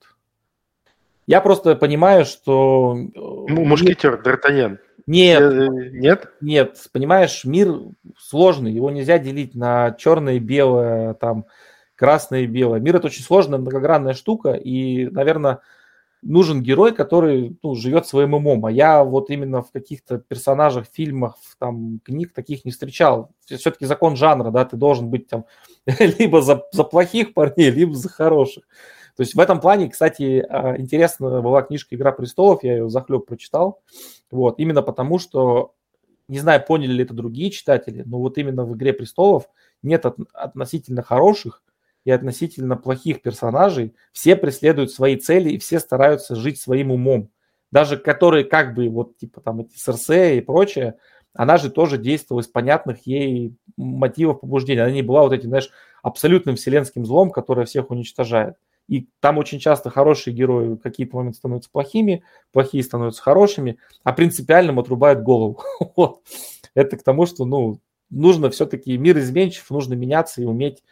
Я 1.28 1.42
просто 1.42 1.76
понимаю, 1.76 2.26
что... 2.26 2.96
Ну, 2.96 3.66
мушкетер, 3.66 4.22
Д'Артаньян. 4.24 4.78
Нет. 5.08 5.42
Э, 5.42 5.68
нет? 5.92 6.32
Нет, 6.42 6.78
понимаешь, 6.92 7.46
мир 7.46 7.76
сложный, 8.18 8.72
его 8.72 8.92
нельзя 8.92 9.18
делить 9.18 9.56
на 9.56 9.92
черное 9.92 10.36
и 10.36 10.40
белое, 10.40 11.14
там, 11.16 11.46
красное 11.96 12.42
и 12.42 12.48
белое. 12.48 12.80
Мир 12.80 12.98
это 12.98 13.08
очень 13.08 13.24
сложная, 13.24 13.60
многогранная 13.60 14.14
штука, 14.14 14.54
и, 14.54 15.08
наверное, 15.08 15.60
нужен 16.26 16.62
герой, 16.62 16.94
который 16.94 17.58
ну, 17.62 17.76
живет 17.76 18.08
своим 18.08 18.34
умом. 18.34 18.66
А 18.66 18.72
я 18.72 19.04
вот 19.04 19.30
именно 19.30 19.62
в 19.62 19.72
каких-то 19.72 20.18
персонажах, 20.18 20.88
фильмах, 20.92 21.38
там, 21.60 22.00
книг 22.04 22.34
таких 22.34 22.66
не 22.66 22.72
встречал. 22.72 23.32
Все-таки 23.46 23.86
закон 23.86 24.16
жанра, 24.16 24.50
да, 24.50 24.66
ты 24.66 24.76
должен 24.76 25.10
быть 25.10 25.28
там 25.28 25.46
либо 25.86 26.42
за, 26.42 26.64
за 26.72 26.84
плохих 26.84 27.34
парней, 27.34 27.70
либо 27.70 27.94
за 27.94 28.10
хороших. 28.10 28.64
То 29.16 29.22
есть 29.22 29.36
в 29.36 29.40
этом 29.40 29.62
плане, 29.62 29.90
кстати, 29.90 30.46
а, 30.50 30.76
интересна 30.78 31.42
была 31.42 31.62
книжка 31.62 31.96
«Игра 31.96 32.12
престолов», 32.12 32.64
я 32.64 32.74
ее 32.74 32.90
захлеб 32.90 33.26
прочитал, 33.26 33.82
вот, 34.30 34.60
именно 34.60 34.82
потому 34.82 35.20
что, 35.20 35.74
не 36.28 36.40
знаю, 36.40 36.66
поняли 36.66 36.92
ли 36.92 37.04
это 37.04 37.14
другие 37.14 37.50
читатели, 37.52 38.04
но 38.06 38.20
вот 38.20 38.38
именно 38.38 38.66
в 38.66 38.76
«Игре 38.76 38.92
престолов» 38.92 39.46
нет 39.84 40.06
относительно 40.34 41.02
хороших 41.02 41.64
и 42.06 42.12
относительно 42.12 42.78
плохих 42.78 43.22
персонажей, 43.22 43.96
все 44.14 44.36
преследуют 44.36 44.92
свои 44.92 45.18
цели 45.18 45.50
и 45.50 45.58
все 45.58 45.80
стараются 45.80 46.36
жить 46.36 46.60
своим 46.60 46.92
умом. 46.92 47.30
Даже 47.72 47.98
которые 47.98 48.46
как 48.46 48.76
бы 48.76 48.88
вот 48.90 49.18
типа 49.18 49.42
там 49.42 49.62
эти 49.62 49.78
Серсея 49.78 50.36
и 50.36 50.42
прочее, 50.42 50.96
она 51.34 51.58
же 51.58 51.70
тоже 51.70 51.98
действовала 51.98 52.42
из 52.42 52.48
понятных 52.48 53.06
ей 53.06 53.56
мотивов 53.76 54.40
побуждения. 54.40 54.84
Она 54.84 54.92
не 54.92 55.02
была 55.02 55.24
вот 55.24 55.34
этим, 55.34 55.50
знаешь, 55.50 55.70
абсолютным 56.02 56.56
вселенским 56.56 57.06
злом, 57.06 57.32
которое 57.32 57.66
всех 57.66 57.90
уничтожает. 57.90 58.56
И 58.88 59.10
там 59.20 59.40
очень 59.40 59.60
часто 59.60 59.90
хорошие 59.90 60.34
герои 60.34 60.76
какие-то 60.76 61.18
моменты 61.18 61.40
становятся 61.40 61.72
плохими, 61.72 62.24
плохие 62.52 62.84
становятся 62.84 63.22
хорошими, 63.22 63.80
а 64.04 64.14
принципиальным 64.14 64.80
отрубают 64.80 65.24
голову. 65.24 65.60
Это 66.76 66.98
к 66.98 67.04
тому, 67.04 67.26
что 67.26 67.46
ну, 67.46 67.82
нужно 68.12 68.52
все-таки 68.52 68.96
мир 68.98 69.18
изменчив, 69.18 69.68
нужно 69.72 69.96
меняться 69.96 70.42
и 70.42 70.46
уметь 70.46 70.84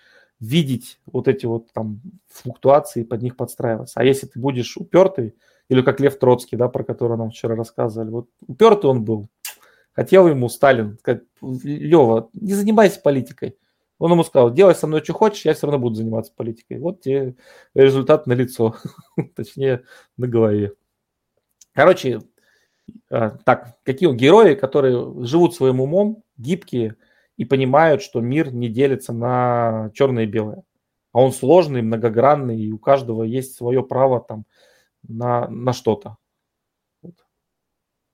видеть 0.43 0.99
вот 1.05 1.27
эти 1.27 1.45
вот 1.45 1.71
там 1.71 2.01
флуктуации 2.27 3.03
под 3.03 3.21
них 3.21 3.37
подстраиваться. 3.37 3.99
А 3.99 4.03
если 4.03 4.27
ты 4.27 4.39
будешь 4.39 4.75
упертый, 4.75 5.35
или 5.69 5.81
как 5.81 6.01
Лев 6.01 6.19
Троцкий, 6.19 6.57
да, 6.57 6.67
про 6.67 6.83
которого 6.83 7.15
нам 7.15 7.31
вчера 7.31 7.55
рассказывали, 7.55 8.09
вот 8.09 8.29
упертый 8.45 8.89
он 8.89 9.05
был, 9.05 9.29
хотел 9.93 10.27
ему 10.27 10.49
Сталин 10.49 10.97
сказать, 10.99 11.23
Лева, 11.41 12.29
не 12.33 12.53
занимайся 12.53 12.99
политикой, 12.99 13.57
он 13.99 14.11
ему 14.11 14.23
сказал, 14.25 14.51
делай 14.51 14.75
со 14.75 14.85
мной, 14.85 15.01
что 15.01 15.13
хочешь, 15.13 15.45
я 15.45 15.53
все 15.53 15.65
равно 15.65 15.79
буду 15.79 15.95
заниматься 15.95 16.33
политикой. 16.35 16.79
Вот 16.79 16.99
тебе 16.99 17.35
результат 17.73 18.27
на 18.27 18.33
лицо, 18.33 18.75
точнее, 19.35 19.83
на 20.17 20.27
голове. 20.27 20.73
Короче, 21.73 22.19
а, 23.09 23.37
так, 23.45 23.77
какие 23.83 24.11
герои, 24.13 24.55
которые 24.55 25.23
живут 25.25 25.55
своим 25.55 25.79
умом, 25.79 26.23
гибкие 26.35 26.97
и 27.37 27.45
понимают, 27.45 28.01
что 28.01 28.21
мир 28.21 28.53
не 28.53 28.69
делится 28.69 29.13
на 29.13 29.91
черное 29.93 30.23
и 30.23 30.27
белое. 30.27 30.63
А 31.11 31.21
он 31.21 31.31
сложный, 31.31 31.81
многогранный, 31.81 32.59
и 32.59 32.71
у 32.71 32.79
каждого 32.79 33.23
есть 33.23 33.55
свое 33.55 33.83
право 33.83 34.19
там 34.19 34.45
на, 35.07 35.47
на 35.47 35.73
что-то. 35.73 36.17
Вот. 37.01 37.15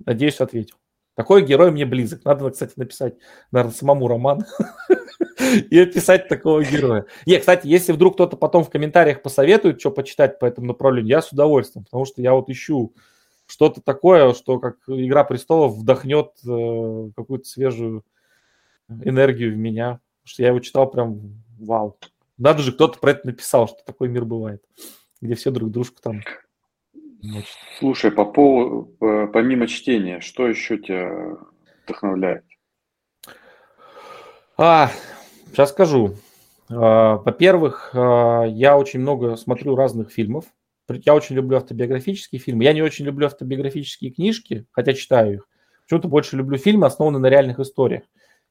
Надеюсь, 0.06 0.42
ответил. 0.42 0.76
Такой 1.16 1.46
герой 1.46 1.72
мне 1.72 1.86
близок. 1.86 2.24
Надо, 2.24 2.50
кстати, 2.50 2.74
написать, 2.78 3.16
наверное, 3.52 3.74
самому 3.74 4.08
роман 4.08 4.46
и 5.70 5.80
описать 5.80 6.30
такого 6.30 6.64
героя. 6.64 7.06
Не, 7.26 7.40
кстати, 7.40 7.68
если 7.68 7.92
вдруг 7.92 8.14
кто-то 8.14 8.38
потом 8.38 8.64
в 8.64 8.70
комментариях 8.70 9.22
посоветует, 9.22 9.80
что 9.80 9.92
почитать 9.92 10.40
по 10.40 10.46
этому 10.46 10.68
направлению, 10.68 11.10
я 11.10 11.22
с 11.22 11.32
удовольствием, 11.32 11.84
потому 11.84 12.06
что 12.06 12.22
я 12.22 12.34
вот 12.34 12.50
ищу 12.50 12.94
что-то 13.48 13.82
такое, 13.82 14.34
что 14.34 14.60
как 14.60 14.78
«Игра 14.88 15.24
престолов» 15.24 15.74
вдохнет 15.74 16.32
э, 16.48 17.10
какую-то 17.16 17.46
свежую 17.46 18.06
энергию 18.90 19.54
в 19.54 19.58
меня. 19.58 20.00
Потому 20.22 20.34
что 20.34 20.44
я 20.44 20.50
его 20.50 20.60
читал 20.60 20.90
прям 20.90 21.44
вау. 21.60 21.98
Надо 22.38 22.62
же, 22.62 22.72
кто-то 22.72 23.00
про 23.00 23.12
это 23.12 23.28
написал, 23.28 23.68
что 23.68 23.78
такой 23.86 24.10
мир 24.10 24.26
бывает, 24.26 24.64
где 25.22 25.36
все 25.36 25.52
друг 25.52 25.72
дружку 25.72 26.02
там 26.02 26.22
Значит. 27.22 27.56
Слушай, 27.80 28.12
по 28.12 28.24
поводу, 28.24 28.96
помимо 29.34 29.68
чтения, 29.68 30.22
что 30.22 30.48
еще 30.48 30.78
тебя 30.78 31.38
вдохновляет? 31.84 32.46
А, 34.58 34.92
сейчас 35.48 35.70
скажу. 35.72 36.16
А, 36.70 37.18
во-первых, 37.18 37.92
а, 37.94 38.44
я 38.44 38.78
очень 38.78 39.02
много 39.02 39.36
смотрю 39.36 39.76
разных 39.76 40.12
фильмов. 40.12 40.46
Я 40.90 41.14
очень 41.14 41.36
люблю 41.36 41.58
автобиографические 41.58 42.40
фильмы. 42.40 42.64
Я 42.64 42.74
не 42.74 42.82
очень 42.82 43.06
люблю 43.06 43.28
автобиографические 43.28 44.12
книжки, 44.12 44.66
хотя 44.72 44.94
читаю 44.94 45.34
их. 45.34 45.48
Почему-то 45.84 46.08
больше 46.08 46.36
люблю 46.36 46.58
фильмы, 46.58 46.88
основанные 46.88 47.20
на 47.20 47.30
реальных 47.30 47.60
историях. 47.60 48.04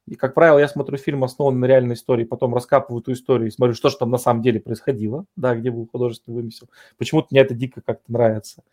И, 0.07 0.15
как 0.15 0.33
правило, 0.33 0.57
я 0.57 0.67
смотрю 0.67 0.97
фильм, 0.97 1.23
основанный 1.23 1.59
на 1.59 1.65
реальной 1.65 1.95
истории, 1.95 2.23
потом 2.23 2.55
раскапываю 2.55 3.01
эту 3.01 3.13
историю 3.13 3.47
и 3.47 3.51
смотрю, 3.51 3.75
что 3.75 3.89
же 3.89 3.97
там 3.97 4.09
на 4.09 4.17
самом 4.17 4.41
деле 4.41 4.59
происходило, 4.59 5.25
да, 5.35 5.55
где 5.55 5.69
был 5.69 5.87
художественный 5.87 6.35
вымысел. 6.35 6.67
Почему-то 6.97 7.27
мне 7.31 7.41
это 7.41 7.53
дико 7.53 7.81
как-то 7.81 8.11
нравится. 8.11 8.63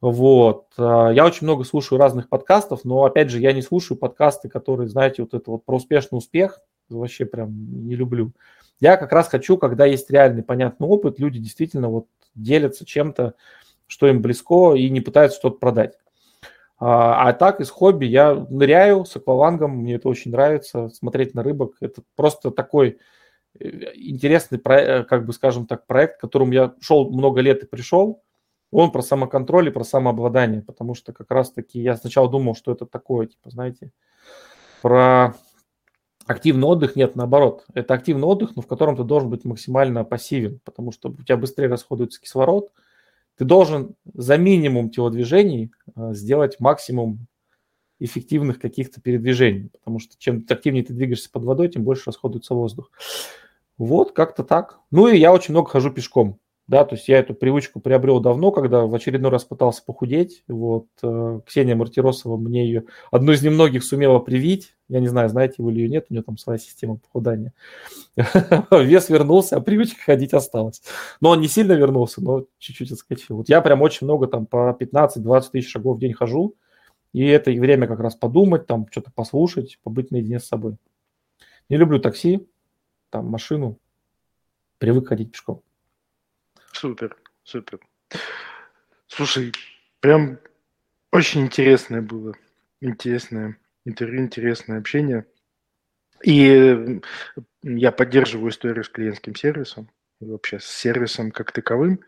Вот. 0.00 0.66
А, 0.78 1.10
я 1.10 1.26
очень 1.26 1.46
много 1.46 1.64
слушаю 1.64 1.98
разных 1.98 2.28
подкастов, 2.28 2.84
но, 2.84 3.04
опять 3.04 3.30
же, 3.30 3.40
я 3.40 3.52
не 3.52 3.62
слушаю 3.62 3.98
подкасты, 3.98 4.48
которые, 4.48 4.88
знаете, 4.88 5.22
вот 5.22 5.34
это 5.34 5.50
вот 5.50 5.64
про 5.64 5.76
успешный 5.76 6.16
успех, 6.16 6.60
вообще 6.88 7.26
прям 7.26 7.86
не 7.86 7.96
люблю. 7.96 8.32
Я 8.80 8.96
как 8.96 9.12
раз 9.12 9.28
хочу, 9.28 9.58
когда 9.58 9.86
есть 9.86 10.08
реальный 10.10 10.44
понятный 10.44 10.86
опыт, 10.86 11.18
люди 11.18 11.40
действительно 11.40 11.88
вот 11.88 12.06
делятся 12.36 12.86
чем-то, 12.86 13.34
что 13.88 14.06
им 14.06 14.22
близко, 14.22 14.74
и 14.74 14.88
не 14.90 15.00
пытаются 15.00 15.38
что-то 15.38 15.58
продать. 15.58 15.94
А, 16.80 17.28
а 17.28 17.32
так 17.32 17.60
из 17.60 17.70
хобби 17.70 18.06
я 18.06 18.34
ныряю 18.34 19.04
с 19.04 19.16
аквалангом, 19.16 19.78
мне 19.78 19.96
это 19.96 20.08
очень 20.08 20.30
нравится, 20.30 20.88
смотреть 20.90 21.34
на 21.34 21.42
рыбок. 21.42 21.76
Это 21.80 22.02
просто 22.14 22.52
такой 22.52 22.98
э, 23.58 23.68
интересный, 23.96 24.60
э, 24.64 25.02
как 25.02 25.26
бы 25.26 25.32
скажем 25.32 25.66
так, 25.66 25.86
проект, 25.86 26.18
к 26.18 26.20
которому 26.20 26.52
я 26.52 26.74
шел 26.80 27.10
много 27.10 27.40
лет 27.40 27.64
и 27.64 27.66
пришел. 27.66 28.22
Он 28.70 28.92
про 28.92 29.02
самоконтроль 29.02 29.68
и 29.68 29.72
про 29.72 29.82
самообладание, 29.82 30.62
потому 30.62 30.94
что 30.94 31.12
как 31.12 31.30
раз-таки 31.30 31.80
я 31.80 31.96
сначала 31.96 32.30
думал, 32.30 32.54
что 32.54 32.70
это 32.70 32.86
такое, 32.86 33.26
типа, 33.26 33.50
знаете, 33.50 33.90
про 34.80 35.34
активный 36.26 36.68
отдых. 36.68 36.94
Нет, 36.94 37.16
наоборот, 37.16 37.64
это 37.74 37.94
активный 37.94 38.28
отдых, 38.28 38.54
но 38.54 38.62
в 38.62 38.66
котором 38.68 38.94
ты 38.94 39.02
должен 39.02 39.30
быть 39.30 39.44
максимально 39.44 40.04
пассивен, 40.04 40.60
потому 40.64 40.92
что 40.92 41.08
у 41.08 41.22
тебя 41.22 41.38
быстрее 41.38 41.66
расходуется 41.66 42.20
кислород– 42.20 42.70
ты 43.38 43.44
должен 43.44 43.94
за 44.12 44.36
минимум 44.36 44.90
телодвижений 44.90 45.70
а, 45.94 46.12
сделать 46.12 46.58
максимум 46.58 47.26
эффективных 48.00 48.60
каких-то 48.60 49.00
передвижений, 49.00 49.70
потому 49.70 50.00
что 50.00 50.16
чем 50.18 50.44
активнее 50.48 50.84
ты 50.84 50.92
двигаешься 50.92 51.30
под 51.30 51.44
водой, 51.44 51.68
тем 51.68 51.84
больше 51.84 52.04
расходуется 52.06 52.54
воздух. 52.54 52.90
Вот, 53.76 54.12
как-то 54.12 54.42
так. 54.42 54.80
Ну 54.90 55.08
и 55.08 55.16
я 55.16 55.32
очень 55.32 55.52
много 55.52 55.70
хожу 55.70 55.90
пешком 55.90 56.40
да, 56.68 56.84
то 56.84 56.96
есть 56.96 57.08
я 57.08 57.18
эту 57.18 57.34
привычку 57.34 57.80
приобрел 57.80 58.20
давно, 58.20 58.52
когда 58.52 58.84
в 58.84 58.94
очередной 58.94 59.30
раз 59.30 59.44
пытался 59.44 59.82
похудеть, 59.82 60.44
вот, 60.48 60.86
э, 61.02 61.40
Ксения 61.46 61.74
Мартиросова 61.74 62.36
мне 62.36 62.66
ее, 62.66 62.84
одну 63.10 63.32
из 63.32 63.42
немногих 63.42 63.82
сумела 63.82 64.18
привить, 64.18 64.74
я 64.88 65.00
не 65.00 65.08
знаю, 65.08 65.30
знаете 65.30 65.62
вы 65.62 65.72
или 65.72 65.80
ее 65.80 65.88
нет, 65.88 66.06
у 66.10 66.12
нее 66.12 66.22
там 66.22 66.36
своя 66.36 66.58
система 66.58 66.96
похудания. 66.96 67.54
Вес 68.70 69.08
вернулся, 69.08 69.56
а 69.56 69.60
привычка 69.60 70.02
ходить 70.02 70.34
осталась. 70.34 70.82
Но 71.22 71.30
он 71.30 71.40
не 71.40 71.48
сильно 71.48 71.72
вернулся, 71.72 72.22
но 72.22 72.44
чуть-чуть 72.58 72.92
отскочил. 72.92 73.38
Вот 73.38 73.48
я 73.48 73.62
прям 73.62 73.80
очень 73.80 74.06
много, 74.06 74.26
там, 74.26 74.44
по 74.44 74.76
15-20 74.78 75.44
тысяч 75.50 75.70
шагов 75.70 75.96
в 75.96 76.00
день 76.00 76.12
хожу, 76.12 76.54
и 77.14 77.24
это 77.24 77.50
время 77.50 77.86
как 77.86 78.00
раз 78.00 78.14
подумать, 78.14 78.66
там, 78.66 78.86
что-то 78.90 79.10
послушать, 79.10 79.78
побыть 79.82 80.10
наедине 80.10 80.38
с 80.38 80.46
собой. 80.46 80.76
Не 81.70 81.78
люблю 81.78 81.98
такси, 81.98 82.46
там, 83.08 83.26
машину, 83.26 83.78
привык 84.78 85.08
ходить 85.08 85.32
пешком. 85.32 85.62
Супер, 86.78 87.16
супер. 87.42 87.80
Слушай, 89.08 89.50
прям 89.98 90.38
очень 91.10 91.40
интересное 91.40 92.02
было. 92.02 92.34
Интересное 92.80 93.58
интервью, 93.84 94.20
интересное 94.20 94.78
общение. 94.78 95.26
И 96.22 97.00
я 97.64 97.90
поддерживаю 97.90 98.50
историю 98.52 98.84
с 98.84 98.90
клиентским 98.90 99.34
сервисом, 99.34 99.90
вообще 100.20 100.60
с 100.60 100.66
сервисом 100.66 101.32
как 101.32 101.50
таковым. 101.50 101.98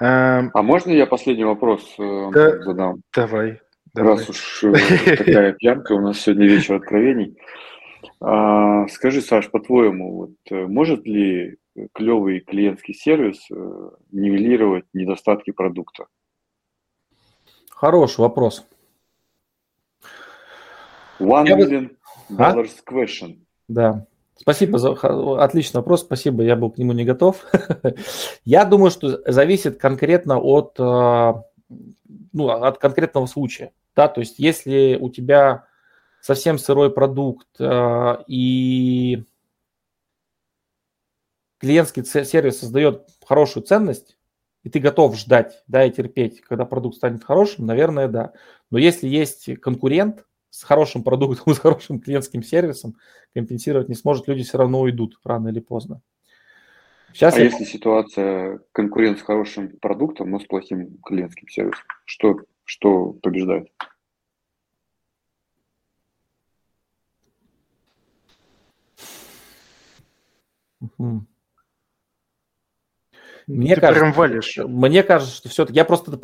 А, 0.00 0.44
а 0.54 0.62
можно 0.62 0.90
я 0.90 1.04
последний 1.04 1.44
вопрос 1.44 1.94
э, 1.98 2.30
да, 2.32 2.62
задам? 2.62 3.02
Давай. 3.14 3.60
Раз 3.94 4.26
уж 4.26 4.64
э, 4.64 5.16
такая 5.18 5.52
пьянка, 5.58 5.92
у 5.92 6.00
нас 6.00 6.18
сегодня 6.18 6.46
вечер 6.46 6.76
откровений. 6.76 7.36
А, 8.22 8.88
скажи, 8.88 9.20
Саш, 9.20 9.50
по-твоему, 9.50 10.16
вот, 10.16 10.30
э, 10.50 10.66
может 10.66 11.04
ли 11.04 11.58
клевый 11.92 12.40
клиентский 12.40 12.94
сервис 12.94 13.46
э, 13.50 13.90
нивелировать 14.10 14.84
недостатки 14.92 15.50
продукта? 15.50 16.06
Хороший 17.70 18.20
вопрос. 18.20 18.64
One 21.18 21.46
million 21.46 21.96
dollars 22.30 22.70
а? 22.84 22.92
question. 22.92 23.38
Да. 23.68 24.06
Спасибо 24.34 24.78
за 24.78 24.92
отличный 24.92 25.78
вопрос, 25.78 26.00
спасибо, 26.00 26.42
я 26.42 26.56
был 26.56 26.70
к 26.70 26.78
нему 26.78 26.92
не 26.92 27.04
готов. 27.04 27.44
я 28.44 28.64
думаю, 28.64 28.90
что 28.90 29.20
зависит 29.30 29.78
конкретно 29.78 30.40
от, 30.40 30.74
э, 30.80 31.32
ну, 32.32 32.48
от 32.48 32.78
конкретного 32.78 33.26
случая. 33.26 33.72
Да, 33.94 34.08
то 34.08 34.20
есть 34.20 34.38
если 34.38 34.98
у 35.00 35.10
тебя 35.10 35.66
совсем 36.20 36.58
сырой 36.58 36.90
продукт 36.90 37.48
э, 37.60 38.16
и 38.26 39.24
клиентский 41.62 42.04
сервис 42.04 42.58
создает 42.58 43.08
хорошую 43.24 43.62
ценность, 43.62 44.18
и 44.64 44.68
ты 44.68 44.80
готов 44.80 45.16
ждать, 45.16 45.62
да, 45.68 45.84
и 45.84 45.92
терпеть, 45.92 46.40
когда 46.40 46.64
продукт 46.64 46.96
станет 46.96 47.22
хорошим, 47.22 47.66
наверное, 47.66 48.08
да. 48.08 48.32
Но 48.70 48.78
если 48.78 49.06
есть 49.06 49.60
конкурент 49.60 50.26
с 50.50 50.64
хорошим 50.64 51.04
продуктом, 51.04 51.54
с 51.54 51.58
хорошим 51.58 52.00
клиентским 52.00 52.42
сервисом, 52.42 52.96
компенсировать 53.32 53.88
не 53.88 53.94
сможет, 53.94 54.26
люди 54.26 54.42
все 54.42 54.58
равно 54.58 54.80
уйдут 54.80 55.20
рано 55.24 55.48
или 55.48 55.60
поздно. 55.60 56.02
Сейчас 57.12 57.34
а 57.34 57.38
я... 57.38 57.44
если 57.44 57.64
ситуация 57.64 58.60
конкурент 58.72 59.20
с 59.20 59.22
хорошим 59.22 59.78
продуктом, 59.78 60.30
но 60.30 60.40
с 60.40 60.44
плохим 60.44 60.98
клиентским 60.98 61.48
сервисом, 61.48 61.84
что, 62.06 62.40
что 62.64 63.12
побеждает? 63.12 63.68
Угу. 70.80 71.26
Мне 73.46 73.74
Ты 73.74 73.80
кажется, 73.80 74.00
прям 74.00 74.12
валишь. 74.12 74.58
Мне 74.58 75.02
кажется, 75.02 75.34
что 75.34 75.48
все-таки 75.48 75.76
я 75.76 75.84
просто 75.84 76.18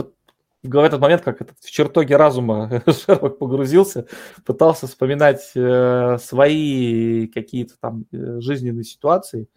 в 0.62 0.78
этот 0.78 1.00
момент, 1.00 1.22
как 1.22 1.40
этот, 1.40 1.56
в 1.60 1.70
чертоге 1.70 2.16
разума 2.16 2.82
Шерлок 3.06 3.38
погрузился, 3.38 4.06
пытался 4.44 4.86
вспоминать 4.86 5.52
э, 5.54 6.18
свои 6.20 7.28
какие-то 7.28 7.74
там 7.80 8.06
э, 8.12 8.40
жизненные 8.40 8.84
ситуации. 8.84 9.48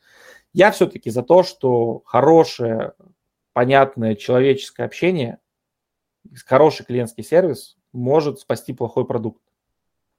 Я 0.53 0.71
все-таки 0.71 1.09
за 1.09 1.23
то, 1.23 1.43
что 1.43 2.01
хорошее, 2.05 2.93
понятное 3.53 4.15
человеческое 4.15 4.83
общение, 4.83 5.39
хороший 6.45 6.85
клиентский 6.85 7.23
сервис 7.23 7.77
может 7.93 8.39
спасти 8.39 8.73
плохой 8.73 9.05
продукт. 9.05 9.41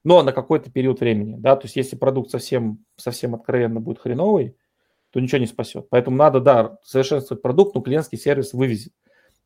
Но 0.03 0.21
на 0.21 0.33
какой-то 0.33 0.69
период 0.69 0.99
времени, 0.99 1.35
да, 1.37 1.55
то 1.55 1.65
есть 1.65 1.77
если 1.77 1.95
продукт 1.95 2.29
совсем, 2.29 2.83
совсем 2.97 3.35
откровенно 3.35 3.79
будет 3.79 3.99
хреновый, 3.99 4.57
то 5.13 5.19
ничего 5.19 5.39
не 5.39 5.45
спасет. 5.45 5.87
Поэтому 5.89 6.17
надо, 6.17 6.39
да, 6.39 6.79
совершенствовать 6.83 7.43
продукт, 7.43 7.75
но 7.75 7.81
клиентский 7.81 8.17
сервис 8.17 8.53
вывезет. 8.53 8.93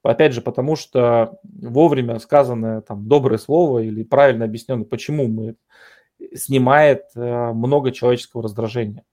Опять 0.02 0.32
же, 0.32 0.42
потому 0.42 0.78
что 0.78 1.40
вовремя 1.44 2.20
сказанное 2.20 2.80
там 2.80 3.10
доброе 3.10 3.38
слово 3.38 3.80
или 3.80 4.04
правильно 4.04 4.46
объясненное, 4.46 4.86
почему 4.86 5.28
мы 5.28 5.58
снимает 6.34 7.04
э, 7.16 7.52
много 7.52 7.92
человеческого 7.92 8.44
раздражения. 8.44 9.04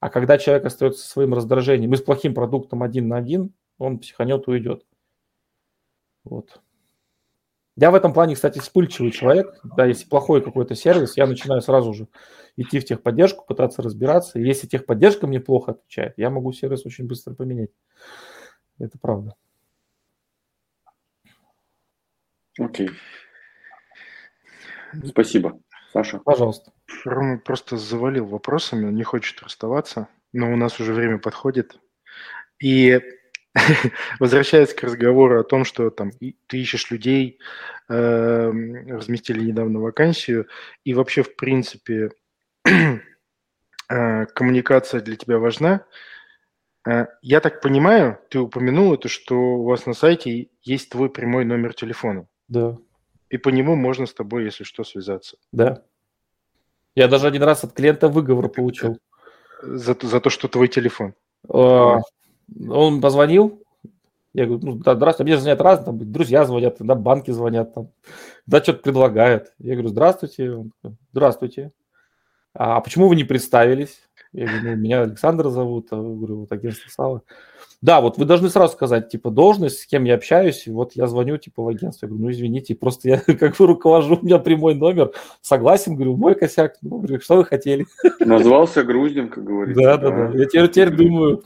А 0.00 0.10
когда 0.10 0.38
человек 0.38 0.64
остается 0.64 1.04
со 1.04 1.08
своим 1.08 1.34
раздражением 1.34 1.94
и 1.94 1.96
с 1.96 2.02
плохим 2.02 2.34
продуктом 2.34 2.82
один 2.82 3.06
на 3.06 3.18
один, 3.18 3.54
он 3.78 4.00
психанет, 4.00 4.48
уйдет. 4.48 4.84
Вот. 6.24 6.60
Я 7.76 7.90
в 7.90 7.94
этом 7.94 8.12
плане, 8.12 8.34
кстати, 8.34 8.58
вспыльчивый 8.58 9.10
человек. 9.10 9.58
Да, 9.64 9.86
если 9.86 10.06
плохой 10.06 10.42
какой-то 10.42 10.74
сервис, 10.74 11.16
я 11.16 11.26
начинаю 11.26 11.62
сразу 11.62 11.94
же 11.94 12.08
идти 12.56 12.78
в 12.78 12.84
техподдержку, 12.84 13.46
пытаться 13.46 13.80
разбираться. 13.80 14.38
И 14.38 14.44
если 14.44 14.66
техподдержка 14.66 15.26
мне 15.26 15.40
плохо 15.40 15.72
отвечает, 15.72 16.14
я 16.18 16.28
могу 16.28 16.52
сервис 16.52 16.84
очень 16.84 17.06
быстро 17.06 17.34
поменять. 17.34 17.70
Это 18.78 18.98
правда. 18.98 19.34
Окей. 22.58 22.90
Спасибо. 25.06 25.58
Саша. 25.92 26.18
Пожалуйста. 26.18 26.72
Рома 27.04 27.38
просто 27.38 27.76
завалил 27.76 28.26
вопросами, 28.26 28.86
он 28.86 28.94
не 28.94 29.02
хочет 29.02 29.42
расставаться, 29.42 30.08
но 30.32 30.52
у 30.52 30.56
нас 30.56 30.78
уже 30.78 30.92
время 30.92 31.18
подходит. 31.18 31.78
И 32.60 33.00
возвращаясь 34.20 34.72
к 34.72 34.82
разговору 34.82 35.40
о 35.40 35.44
том, 35.44 35.64
что 35.64 35.90
там 35.90 36.10
ты 36.10 36.58
ищешь 36.58 36.90
людей, 36.90 37.38
э, 37.88 38.50
разместили 38.88 39.44
недавно 39.44 39.80
вакансию, 39.80 40.48
и 40.84 40.94
вообще, 40.94 41.22
в 41.22 41.36
принципе, 41.36 42.10
э, 42.64 44.26
коммуникация 44.26 45.00
для 45.00 45.16
тебя 45.16 45.38
важна. 45.38 45.84
Э, 46.88 47.06
я 47.20 47.40
так 47.40 47.60
понимаю, 47.60 48.18
ты 48.30 48.38
упомянул 48.38 48.94
это, 48.94 49.08
что 49.08 49.34
у 49.34 49.64
вас 49.64 49.86
на 49.86 49.92
сайте 49.92 50.48
есть 50.62 50.90
твой 50.90 51.10
прямой 51.10 51.44
номер 51.44 51.74
телефона. 51.74 52.26
Да. 52.48 52.78
И 53.28 53.36
по 53.36 53.50
нему 53.50 53.76
можно 53.76 54.06
с 54.06 54.14
тобой, 54.14 54.44
если 54.44 54.64
что, 54.64 54.84
связаться. 54.84 55.36
Да. 55.52 55.82
Я 56.94 57.08
даже 57.08 57.26
один 57.26 57.42
раз 57.42 57.64
от 57.64 57.72
клиента 57.72 58.08
выговор 58.08 58.48
получил. 58.48 58.98
За, 59.62 59.96
за 60.00 60.20
то, 60.20 60.28
что 60.28 60.48
твой 60.48 60.68
телефон. 60.68 61.14
А, 61.48 62.00
он 62.68 63.00
позвонил, 63.00 63.62
я 64.34 64.46
говорю, 64.46 64.64
ну, 64.64 64.74
да, 64.76 64.94
здравствуйте, 64.94 65.32
мне 65.32 65.40
звонят 65.40 65.60
разные, 65.60 65.84
там, 65.84 66.12
друзья 66.12 66.44
звонят, 66.44 66.76
да, 66.78 66.94
банки 66.94 67.30
звонят, 67.30 67.74
там, 67.74 67.90
да, 68.46 68.62
что-то 68.62 68.82
предлагают. 68.82 69.52
Я 69.58 69.74
говорю, 69.74 69.88
здравствуйте, 69.88 70.52
он, 70.52 70.72
здравствуйте. 71.12 71.72
А 72.54 72.80
почему 72.80 73.08
вы 73.08 73.16
не 73.16 73.24
представились? 73.24 74.00
Я 74.32 74.46
говорю, 74.46 74.62
ну, 74.70 74.76
меня 74.76 75.02
Александр 75.02 75.48
зовут, 75.48 75.88
а, 75.90 75.96
говорю, 75.96 76.40
вот 76.40 76.52
агентство 76.52 76.88
Сала. 76.90 77.22
Да, 77.82 78.00
вот 78.00 78.16
вы 78.16 78.24
должны 78.24 78.48
сразу 78.48 78.72
сказать, 78.72 79.10
типа, 79.10 79.30
должность, 79.30 79.80
с 79.80 79.86
кем 79.86 80.04
я 80.04 80.14
общаюсь, 80.14 80.66
вот 80.66 80.92
я 80.94 81.06
звоню, 81.06 81.36
типа, 81.36 81.62
в 81.62 81.68
агентство. 81.68 82.06
Я 82.06 82.08
говорю, 82.08 82.24
ну, 82.24 82.30
извините, 82.30 82.74
просто 82.74 83.08
я 83.08 83.18
как 83.38 83.56
бы 83.56 83.66
руковожу, 83.66 84.18
у 84.20 84.24
меня 84.24 84.38
прямой 84.38 84.74
номер, 84.74 85.12
согласен, 85.42 85.94
говорю, 85.94 86.16
мой 86.16 86.34
косяк, 86.34 86.76
ну, 86.80 86.98
говорю, 86.98 87.20
что 87.20 87.36
вы 87.36 87.44
хотели? 87.44 87.86
Назвался 88.20 88.82
Груздем, 88.82 89.28
как 89.28 89.44
говорится. 89.44 89.82
Да, 89.82 89.96
да, 89.98 90.10
да, 90.10 90.38
я 90.38 90.46
теперь, 90.46 90.68
теперь 90.68 90.90
думаю, 90.90 91.42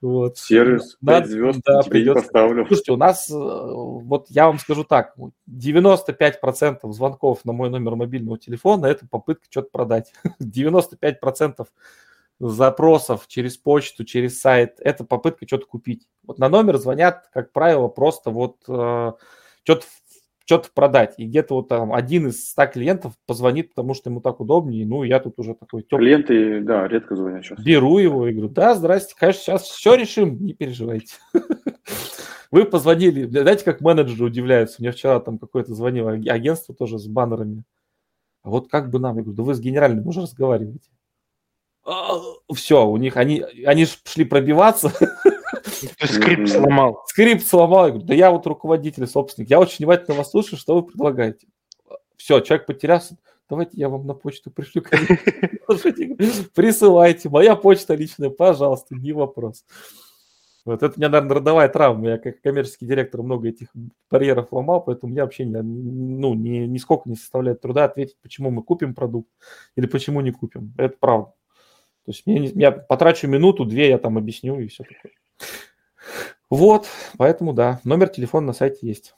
вот. 0.00 0.38
Сервис, 0.38 0.96
5 0.96 1.00
Надо, 1.00 1.26
звезд 1.26 1.60
да, 1.64 1.82
тебе 1.82 1.90
придется. 1.90 2.20
не 2.20 2.22
поставлю. 2.22 2.66
Слушайте, 2.66 2.92
у 2.92 2.96
нас, 2.96 3.30
э, 3.30 3.34
вот 3.34 4.26
я 4.30 4.46
вам 4.46 4.58
скажу 4.58 4.84
так, 4.84 5.14
95% 5.46 6.92
звонков 6.92 7.44
на 7.44 7.52
мой 7.52 7.68
номер 7.68 7.96
мобильного 7.96 8.38
телефона– 8.38 8.86
это 8.86 9.08
попытка 9.08 9.46
что-то 9.50 9.70
продать. 9.72 10.12
95% 10.40 11.66
запросов 12.40 13.26
через 13.26 13.56
почту, 13.56 14.04
через 14.04 14.40
сайт, 14.40 14.76
это 14.78 15.04
попытка 15.04 15.46
что-то 15.46 15.66
купить. 15.66 16.06
Вот 16.24 16.38
на 16.38 16.48
номер 16.48 16.78
звонят, 16.78 17.28
как 17.32 17.52
правило, 17.52 17.88
просто 17.88 18.30
вот 18.30 18.58
э, 18.68 19.12
что-то 19.64 19.84
что-то 20.48 20.70
продать. 20.72 21.14
И 21.18 21.26
где-то 21.26 21.56
вот 21.56 21.68
там 21.68 21.92
один 21.92 22.28
из 22.28 22.48
ста 22.48 22.66
клиентов 22.66 23.12
позвонит, 23.26 23.68
потому 23.68 23.92
что 23.92 24.08
ему 24.08 24.22
так 24.22 24.40
удобнее. 24.40 24.86
Ну, 24.86 25.02
я 25.02 25.20
тут 25.20 25.38
уже 25.38 25.54
такой 25.54 25.82
теплый. 25.82 26.06
Клиенты, 26.06 26.62
да, 26.62 26.88
редко 26.88 27.16
звонят 27.16 27.44
сейчас. 27.44 27.62
Беру 27.62 27.98
его 27.98 28.26
и 28.26 28.32
говорю, 28.32 28.48
да, 28.48 28.74
здрасте, 28.74 29.14
конечно, 29.14 29.42
сейчас 29.42 29.62
все 29.64 29.94
решим, 29.94 30.42
не 30.42 30.54
переживайте. 30.54 31.16
Вы 32.50 32.64
позвонили, 32.64 33.26
знаете, 33.26 33.62
как 33.62 33.82
менеджеры 33.82 34.24
удивляются. 34.24 34.76
Мне 34.78 34.90
вчера 34.90 35.20
там 35.20 35.38
какое-то 35.38 35.74
звонило 35.74 36.12
агентство 36.12 36.74
тоже 36.74 36.98
с 36.98 37.06
баннерами. 37.06 37.64
А 38.42 38.48
вот 38.48 38.70
как 38.70 38.88
бы 38.88 38.98
нам, 39.00 39.16
я 39.16 39.22
говорю, 39.24 39.36
да 39.36 39.42
вы 39.42 39.54
с 39.54 39.60
генеральным 39.60 40.08
уже 40.08 40.22
разговариваете. 40.22 40.88
А, 41.84 42.14
все, 42.54 42.86
у 42.86 42.96
них, 42.96 43.18
они, 43.18 43.44
они 43.66 43.84
шли 43.84 44.24
пробиваться. 44.24 44.92
Скрипт 46.04 46.50
сломал. 46.50 47.04
Скрипт 47.06 47.46
сломал. 47.46 47.86
Я 47.86 47.90
говорю, 47.92 48.06
да 48.06 48.14
я 48.14 48.30
вот 48.30 48.46
руководитель, 48.46 49.06
собственник. 49.06 49.50
Я 49.50 49.60
очень 49.60 49.78
внимательно 49.78 50.16
вас 50.16 50.30
слушаю, 50.30 50.58
что 50.58 50.74
вы 50.74 50.82
предлагаете. 50.82 51.46
Все, 52.16 52.40
человек 52.40 52.66
потерялся. 52.66 53.16
Давайте 53.48 53.78
я 53.78 53.88
вам 53.88 54.06
на 54.06 54.14
почту 54.14 54.50
пришлю. 54.50 54.82
Присылайте. 56.54 57.28
Моя 57.28 57.56
почта 57.56 57.94
личная, 57.94 58.30
пожалуйста, 58.30 58.94
не 58.94 59.12
вопрос. 59.12 59.64
Вот 60.66 60.82
это 60.82 60.92
у 60.94 60.98
меня, 60.98 61.08
наверное, 61.08 61.36
родовая 61.36 61.68
травма. 61.68 62.10
Я 62.10 62.18
как 62.18 62.42
коммерческий 62.42 62.84
директор 62.84 63.22
много 63.22 63.48
этих 63.48 63.68
барьеров 64.10 64.52
ломал, 64.52 64.82
поэтому 64.84 65.10
меня 65.10 65.24
вообще 65.24 65.46
ну, 65.46 66.34
ни, 66.34 66.66
нисколько 66.66 67.08
не 67.08 67.16
составляет 67.16 67.62
труда 67.62 67.84
ответить, 67.84 68.18
почему 68.20 68.50
мы 68.50 68.62
купим 68.62 68.94
продукт 68.94 69.30
или 69.76 69.86
почему 69.86 70.20
не 70.20 70.30
купим. 70.30 70.74
Это 70.76 70.94
правда. 71.00 71.32
То 72.04 72.12
есть 72.12 72.26
мне, 72.26 72.50
я 72.54 72.70
потрачу 72.70 73.28
минуту, 73.28 73.64
две, 73.64 73.88
я 73.88 73.98
там 73.98 74.18
объясню 74.18 74.60
и 74.60 74.68
все 74.68 74.84
такое. 74.84 75.12
Вот, 76.50 76.88
поэтому 77.18 77.52
да, 77.52 77.80
номер 77.84 78.08
телефона 78.08 78.48
на 78.48 78.52
сайте 78.52 78.86
есть. 78.86 79.14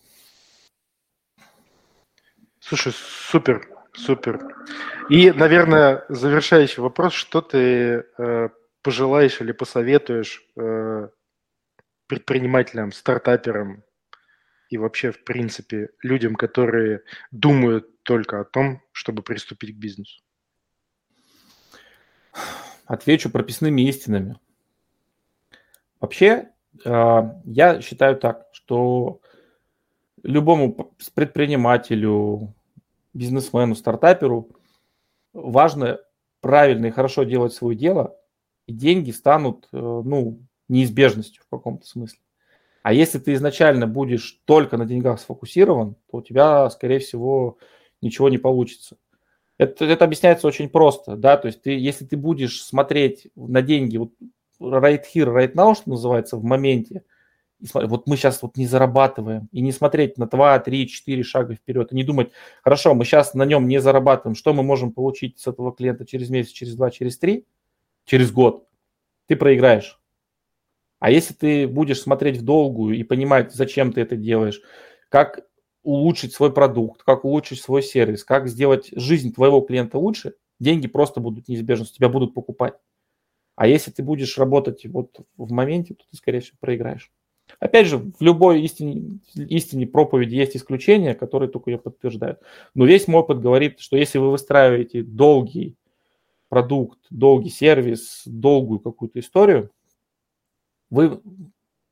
Слушай, 2.59 2.93
супер, 2.95 3.69
супер. 3.95 4.41
И, 5.09 5.31
наверное, 5.31 6.05
завершающий 6.09 6.83
вопрос, 6.83 7.15
что 7.15 7.41
ты 7.41 8.05
э, 8.19 8.49
пожелаешь 8.83 9.41
или 9.41 9.53
посоветуешь 9.53 10.45
э, 10.57 11.09
предпринимателям, 12.07 12.93
стартаперам 12.93 13.83
и 14.69 14.79
вообще, 14.79 15.11
в 15.11 15.25
принципе, 15.25 15.91
людям, 16.03 16.37
которые 16.37 17.03
думают 17.31 18.03
только 18.03 18.41
о 18.41 18.45
том, 18.45 18.83
чтобы 18.93 19.23
приступить 19.23 19.77
к 19.77 19.79
бизнесу? 19.79 20.21
Отвечу 22.87 23.31
прописными 23.31 23.83
истинами. 23.89 24.39
Вообще, 26.01 26.51
я 26.85 27.81
считаю 27.83 28.17
так, 28.17 28.47
что 28.53 29.21
любому 30.23 30.95
предпринимателю, 31.15 32.55
бизнесмену, 33.13 33.75
стартаперу 33.75 34.49
важно 35.33 36.01
правильно 36.41 36.87
и 36.87 36.91
хорошо 36.91 37.25
делать 37.25 37.53
свое 37.53 37.77
дело, 37.77 38.17
и 38.67 38.73
деньги 38.73 39.11
станут 39.11 39.69
э, 39.73 39.77
ну, 39.77 40.41
неизбежностью 40.69 41.43
в 41.45 41.51
каком-то 41.51 41.87
смысле. 41.87 42.19
А 42.83 42.93
если 42.93 43.19
ты 43.19 43.35
изначально 43.35 43.87
будешь 43.87 44.41
только 44.47 44.77
на 44.77 44.87
деньгах 44.87 45.21
сфокусирован, 45.21 45.97
то 46.11 46.19
у 46.19 46.23
тебя, 46.23 46.71
скорее 46.71 46.99
всего, 46.99 47.59
ничего 48.01 48.29
не 48.29 48.39
получится. 48.39 48.97
Это, 49.59 49.85
это 49.85 50.07
объясняется 50.07 50.47
очень 50.47 50.71
просто, 50.71 51.17
да, 51.17 51.37
то 51.37 51.47
есть 51.47 51.61
ты, 51.63 51.79
если 51.79 52.07
ты 52.07 52.17
будешь 52.17 52.63
смотреть 52.63 53.27
на 53.37 53.61
деньги, 53.61 53.99
вот 53.99 54.13
right 54.61 55.03
here, 55.15 55.33
right 55.33 55.55
now, 55.55 55.75
что 55.75 55.91
называется, 55.91 56.37
в 56.37 56.45
моменте, 56.45 57.03
и 57.61 57.67
смотри, 57.67 57.89
вот 57.89 58.07
мы 58.07 58.17
сейчас 58.17 58.41
вот 58.43 58.57
не 58.57 58.67
зарабатываем, 58.67 59.49
и 59.53 59.61
не 59.61 59.73
смотреть 59.73 60.17
на 60.17 60.27
2, 60.27 60.61
3, 60.61 60.89
4 60.89 61.23
шага 61.23 61.55
вперед, 61.55 61.93
и 61.93 61.97
не 61.97 62.05
думать, 62.05 62.31
хорошо, 62.63 62.95
мы 62.95 63.05
сейчас 63.05 63.35
на 63.35 63.45
нем 63.45 63.69
не 63.69 63.81
зарабатываем, 63.81 64.35
что 64.35 64.55
мы 64.55 64.63
можем 64.63 64.93
получить 64.93 65.39
с 65.39 65.47
этого 65.47 65.75
клиента 65.75 66.07
через 66.07 66.31
месяц, 66.31 66.53
через 66.53 66.75
два, 66.75 66.91
через 66.91 67.19
три, 67.19 67.47
через 68.05 68.33
год, 68.33 68.67
ты 69.27 69.37
проиграешь. 69.37 70.01
А 71.01 71.11
если 71.11 71.35
ты 71.35 71.67
будешь 71.67 72.01
смотреть 72.01 72.39
в 72.39 72.45
долгую 72.45 72.97
и 72.97 73.03
понимать, 73.03 73.53
зачем 73.53 73.93
ты 73.93 74.03
это 74.03 74.17
делаешь, 74.17 74.61
как 75.09 75.41
улучшить 75.83 76.35
свой 76.35 76.53
продукт, 76.53 77.03
как 77.03 77.25
улучшить 77.25 77.61
свой 77.61 77.83
сервис, 77.83 78.25
как 78.25 78.49
сделать 78.49 78.91
жизнь 78.93 79.33
твоего 79.33 79.61
клиента 79.63 79.99
лучше, 79.99 80.35
деньги 80.59 80.89
просто 80.89 81.21
будут 81.21 81.49
неизбежны, 81.49 81.87
тебя 81.87 82.09
будут 82.09 82.35
покупать. 82.35 82.75
А 83.61 83.67
если 83.67 83.91
ты 83.91 84.03
будешь 84.03 84.39
работать 84.39 84.87
вот 84.87 85.21
в 85.37 85.53
моменте, 85.53 85.93
то 85.93 86.03
ты, 86.11 86.17
скорее 86.17 86.41
всего, 86.41 86.57
проиграешь. 86.61 87.13
Опять 87.59 87.89
же, 87.89 87.99
в 87.99 88.23
любой 88.23 88.63
истине, 88.63 89.21
истине 89.35 89.87
проповеди 89.87 90.35
есть 90.35 90.57
исключения, 90.57 91.15
которые 91.15 91.51
только 91.51 91.71
ее 91.71 91.77
подтверждают. 91.77 92.41
Но 92.73 92.87
весь 92.87 93.07
мой 93.07 93.21
опыт 93.21 93.39
говорит, 93.39 93.79
что 93.79 93.99
если 93.99 94.17
вы 94.17 94.31
выстраиваете 94.31 95.03
долгий 95.03 95.77
продукт, 96.49 97.01
долгий 97.11 97.51
сервис, 97.51 98.23
долгую 98.25 98.81
какую-то 98.81 99.21
историю, 99.21 99.71
вы 100.89 101.21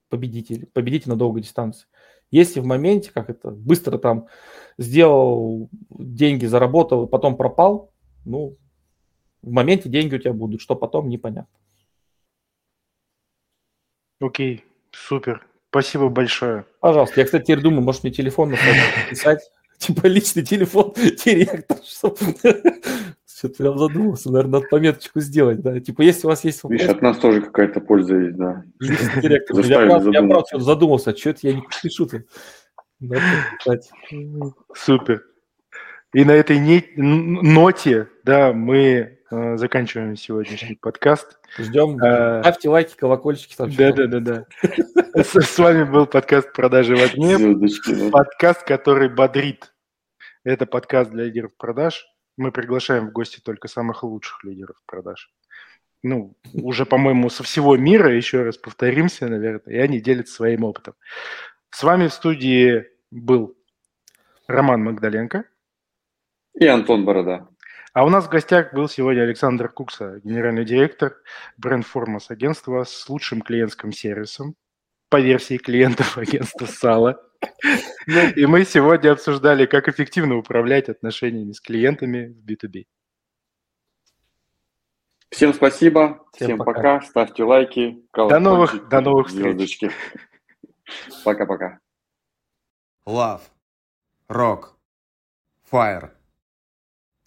победитель, 0.09 0.65
победите 0.73 1.11
на 1.11 1.17
долгой 1.17 1.43
дистанции. 1.43 1.87
Если 2.31 2.61
в 2.61 2.65
моменте, 2.65 3.11
как 3.13 3.29
это, 3.29 3.51
быстро 3.51 3.99
там 3.99 4.29
сделал, 4.79 5.69
деньги 5.91 6.47
заработал, 6.47 7.07
потом 7.07 7.37
пропал, 7.37 7.93
ну, 8.25 8.57
в 9.43 9.51
моменте 9.51 9.89
деньги 9.89 10.15
у 10.15 10.19
тебя 10.19 10.33
будут, 10.33 10.61
что 10.61 10.75
потом, 10.75 11.09
непонятно. 11.09 11.53
Окей, 14.21 14.65
супер. 14.93 15.47
Спасибо 15.71 16.09
большое. 16.09 16.65
Пожалуйста. 16.81 17.21
Я, 17.21 17.27
кстати, 17.27 17.45
теперь 17.45 17.61
думаю, 17.61 17.83
может 17.83 18.03
мне 18.03 18.13
телефон 18.13 18.51
написать, 18.51 19.51
типа 19.79 20.07
личный 20.07 20.43
телефон 20.43 20.93
директор, 21.25 21.79
что-то 21.85 22.25
прям 23.57 23.79
задумался, 23.79 24.33
наверное, 24.33 24.61
надо 24.61 24.67
пометочку 24.69 25.21
сделать, 25.21 25.61
да. 25.61 25.79
Типа, 25.79 26.03
если 26.03 26.27
у 26.27 26.31
вас 26.31 26.43
есть 26.45 26.63
вопрос... 26.63 26.81
Видишь, 26.81 26.95
от 26.95 27.03
нас 27.03 27.19
тоже 27.19 27.43
какая-то 27.43 27.81
польза 27.81 28.17
есть, 28.17 28.37
да. 28.37 28.65
Директор, 28.81 29.61
я, 29.61 29.83
я 29.83 30.23
правда 30.23 30.59
задумался, 30.59 31.17
что 31.17 31.31
это 31.31 31.47
я 31.47 31.55
не 31.55 31.63
пишу-то. 31.83 32.25
Супер. 34.75 35.25
И 36.15 36.25
на 36.25 36.33
этой 36.33 36.59
ноте, 36.97 38.09
да, 38.25 38.53
мы 38.53 39.18
заканчиваем 39.31 40.17
сегодняшний 40.17 40.77
подкаст. 40.77 41.39
Ждем. 41.59 41.99
А, 42.03 42.41
Ставьте 42.43 42.69
лайки, 42.69 42.97
колокольчики. 42.97 43.55
Да, 43.59 43.93
да, 43.93 44.07
да, 44.07 44.21
да. 44.21 44.45
С 45.23 45.59
вами 45.59 45.85
был 45.85 46.07
подкаст 46.07 46.53
«Продажи 46.53 46.97
в 46.97 47.03
огне». 47.03 47.39
Подкаст, 48.11 48.65
который 48.65 49.09
бодрит 49.09 49.75
Это 50.45 50.65
подкаст 50.67 51.11
для 51.11 51.25
лидеров 51.25 51.57
продаж. 51.57 52.07
Мы 52.37 52.53
приглашаем 52.53 53.09
в 53.09 53.13
гости 53.13 53.41
только 53.41 53.69
самых 53.69 54.03
лучших 54.03 54.45
лидеров 54.45 54.77
продаж. 54.87 55.31
Ну, 56.03 56.37
уже, 56.55 56.87
по-моему, 56.87 57.29
со 57.29 57.43
всего 57.43 57.77
мира, 57.77 58.15
еще 58.15 58.45
раз 58.45 58.57
повторимся, 58.57 59.27
наверное, 59.27 59.75
и 59.75 59.77
они 59.77 60.01
делятся 60.01 60.35
своим 60.35 60.65
опытом. 60.65 60.95
С 61.71 61.83
вами 61.83 62.07
в 62.07 62.15
студии 62.15 62.87
был 63.11 63.57
Роман 64.47 64.85
Магдаленко. 64.85 65.45
И 66.55 66.67
Антон 66.67 67.05
Борода. 67.05 67.49
А 67.99 68.05
у 68.05 68.11
нас 68.11 68.27
в 68.27 68.29
гостях 68.29 68.73
был 68.73 68.89
сегодня 68.89 69.23
Александр 69.23 69.69
Кукса, 69.69 70.21
генеральный 70.23 70.65
директор 70.65 71.17
бренд-формас 71.57 72.31
агентства 72.31 72.85
с 72.85 73.09
лучшим 73.09 73.43
клиентским 73.43 73.91
сервисом 73.91 74.55
по 75.09 75.21
версии 75.21 75.57
клиентов 75.57 76.17
агентства 76.17 76.67
Сала. 76.67 77.21
И 78.37 78.47
мы 78.47 78.65
сегодня 78.65 79.11
обсуждали, 79.11 79.67
как 79.67 79.89
эффективно 79.89 80.37
управлять 80.37 80.89
отношениями 80.89 81.51
с 81.51 81.61
клиентами 81.61 82.29
в 82.29 82.49
B2B. 82.49 82.85
Всем 85.31 85.53
спасибо, 85.53 86.25
всем, 86.33 86.47
всем 86.47 86.59
пока. 86.59 86.73
пока, 86.75 87.01
ставьте 87.01 87.43
лайки, 87.43 88.01
до 88.15 88.39
новых, 88.39 88.89
до 88.89 89.01
новых 89.01 89.27
встреч. 89.27 89.81
Пока-пока. 91.25 91.81
Love, 93.05 93.43
Rock, 94.29 94.77
Fire, 95.69 96.13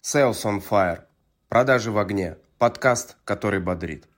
Sales 0.04 0.44
on 0.44 0.60
Fire, 0.68 1.02
продажи 1.48 1.92
в 1.92 1.96
огне, 1.96 2.36
подкаст, 2.58 3.14
который 3.24 3.60
бодрит. 3.60 4.08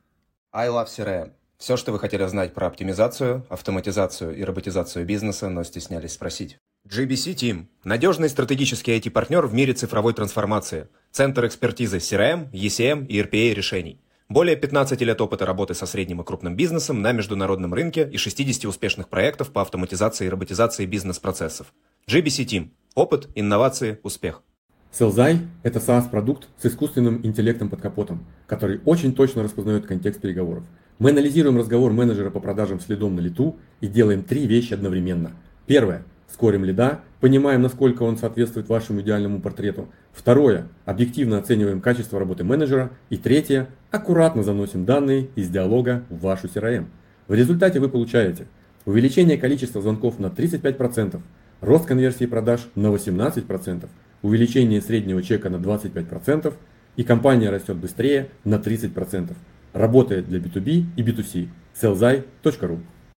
I 0.50 0.68
Love 0.68 0.86
CRM. 0.86 1.32
Все, 1.58 1.76
что 1.76 1.92
вы 1.92 1.98
хотели 1.98 2.24
знать 2.24 2.54
про 2.54 2.68
оптимизацию, 2.68 3.44
автоматизацию 3.50 4.34
и 4.34 4.42
роботизацию 4.44 5.04
бизнеса, 5.04 5.50
но 5.50 5.62
стеснялись 5.62 6.14
спросить. 6.14 6.56
GBC 6.88 7.34
Team– 7.34 7.66
надежный 7.84 8.30
стратегический 8.30 8.98
IT-партнер 8.98 9.44
в 9.44 9.52
мире 9.52 9.74
цифровой 9.74 10.14
трансформации, 10.14 10.88
центр 11.10 11.44
экспертизы 11.44 11.98
CRM, 11.98 12.50
ECM 12.50 13.06
и 13.06 13.20
RPA 13.20 13.52
решений. 13.52 14.00
Более 14.30 14.56
15 14.56 14.98
лет 15.02 15.20
опыта 15.20 15.44
работы 15.44 15.74
со 15.74 15.84
средним 15.84 16.22
и 16.22 16.24
крупным 16.24 16.56
бизнесом 16.56 17.02
на 17.02 17.12
международном 17.12 17.74
рынке 17.74 18.08
и 18.10 18.16
60 18.16 18.64
успешных 18.64 19.10
проектов 19.10 19.52
по 19.52 19.60
автоматизации 19.60 20.24
и 20.24 20.30
роботизации 20.30 20.86
бизнес-процессов. 20.86 21.74
GBC 22.08 22.46
Team– 22.46 22.70
опыт, 22.94 23.28
инновации, 23.34 24.00
успех. 24.02 24.42
Селзай– 24.96 25.40
это 25.64 25.80
SaaS-продукт 25.80 26.46
с 26.56 26.66
искусственным 26.66 27.18
интеллектом 27.24 27.68
под 27.68 27.80
капотом, 27.80 28.24
который 28.46 28.80
очень 28.84 29.12
точно 29.12 29.42
распознает 29.42 29.86
контекст 29.86 30.20
переговоров. 30.20 30.62
Мы 31.00 31.10
анализируем 31.10 31.58
разговор 31.58 31.92
менеджера 31.92 32.30
по 32.30 32.38
продажам 32.38 32.78
следом 32.78 33.16
на 33.16 33.20
лету 33.20 33.56
и 33.80 33.88
делаем 33.88 34.22
три 34.22 34.46
вещи 34.46 34.72
одновременно. 34.72 35.32
Первое– 35.66 36.04
Скорим 36.32 36.64
лида, 36.64 37.00
понимаем, 37.20 37.62
насколько 37.62 38.02
он 38.02 38.16
соответствует 38.16 38.68
вашему 38.68 39.02
идеальному 39.02 39.40
портрету. 39.40 39.88
Второе, 40.12 40.66
объективно 40.84 41.38
оцениваем 41.38 41.80
качество 41.80 42.18
работы 42.18 42.42
менеджера. 42.42 42.90
И 43.08 43.16
третье, 43.16 43.68
аккуратно 43.92 44.42
заносим 44.42 44.84
данные 44.84 45.28
из 45.36 45.48
диалога 45.48 46.02
в 46.10 46.20
вашу 46.20 46.48
CRM. 46.48 46.86
В 47.28 47.34
результате 47.34 47.78
вы 47.78 47.88
получаете 47.88 48.46
увеличение 48.84 49.38
количества 49.38 49.80
звонков 49.80 50.18
на 50.18 50.26
35%, 50.26 51.20
рост 51.60 51.86
конверсии 51.86 52.26
продаж 52.26 52.66
на 52.74 52.88
18%, 52.88 53.88
увеличение 54.24 54.80
среднего 54.80 55.22
чека 55.22 55.50
на 55.50 55.56
25% 55.56 56.54
и 56.96 57.04
компания 57.04 57.50
растет 57.50 57.76
быстрее 57.76 58.30
на 58.44 58.54
30%. 58.54 59.34
Работает 59.74 60.26
для 60.28 60.38
B2B 60.38 60.84
и 60.96 61.02
B2C. 61.02 61.48
sellzai.ru 61.80 62.78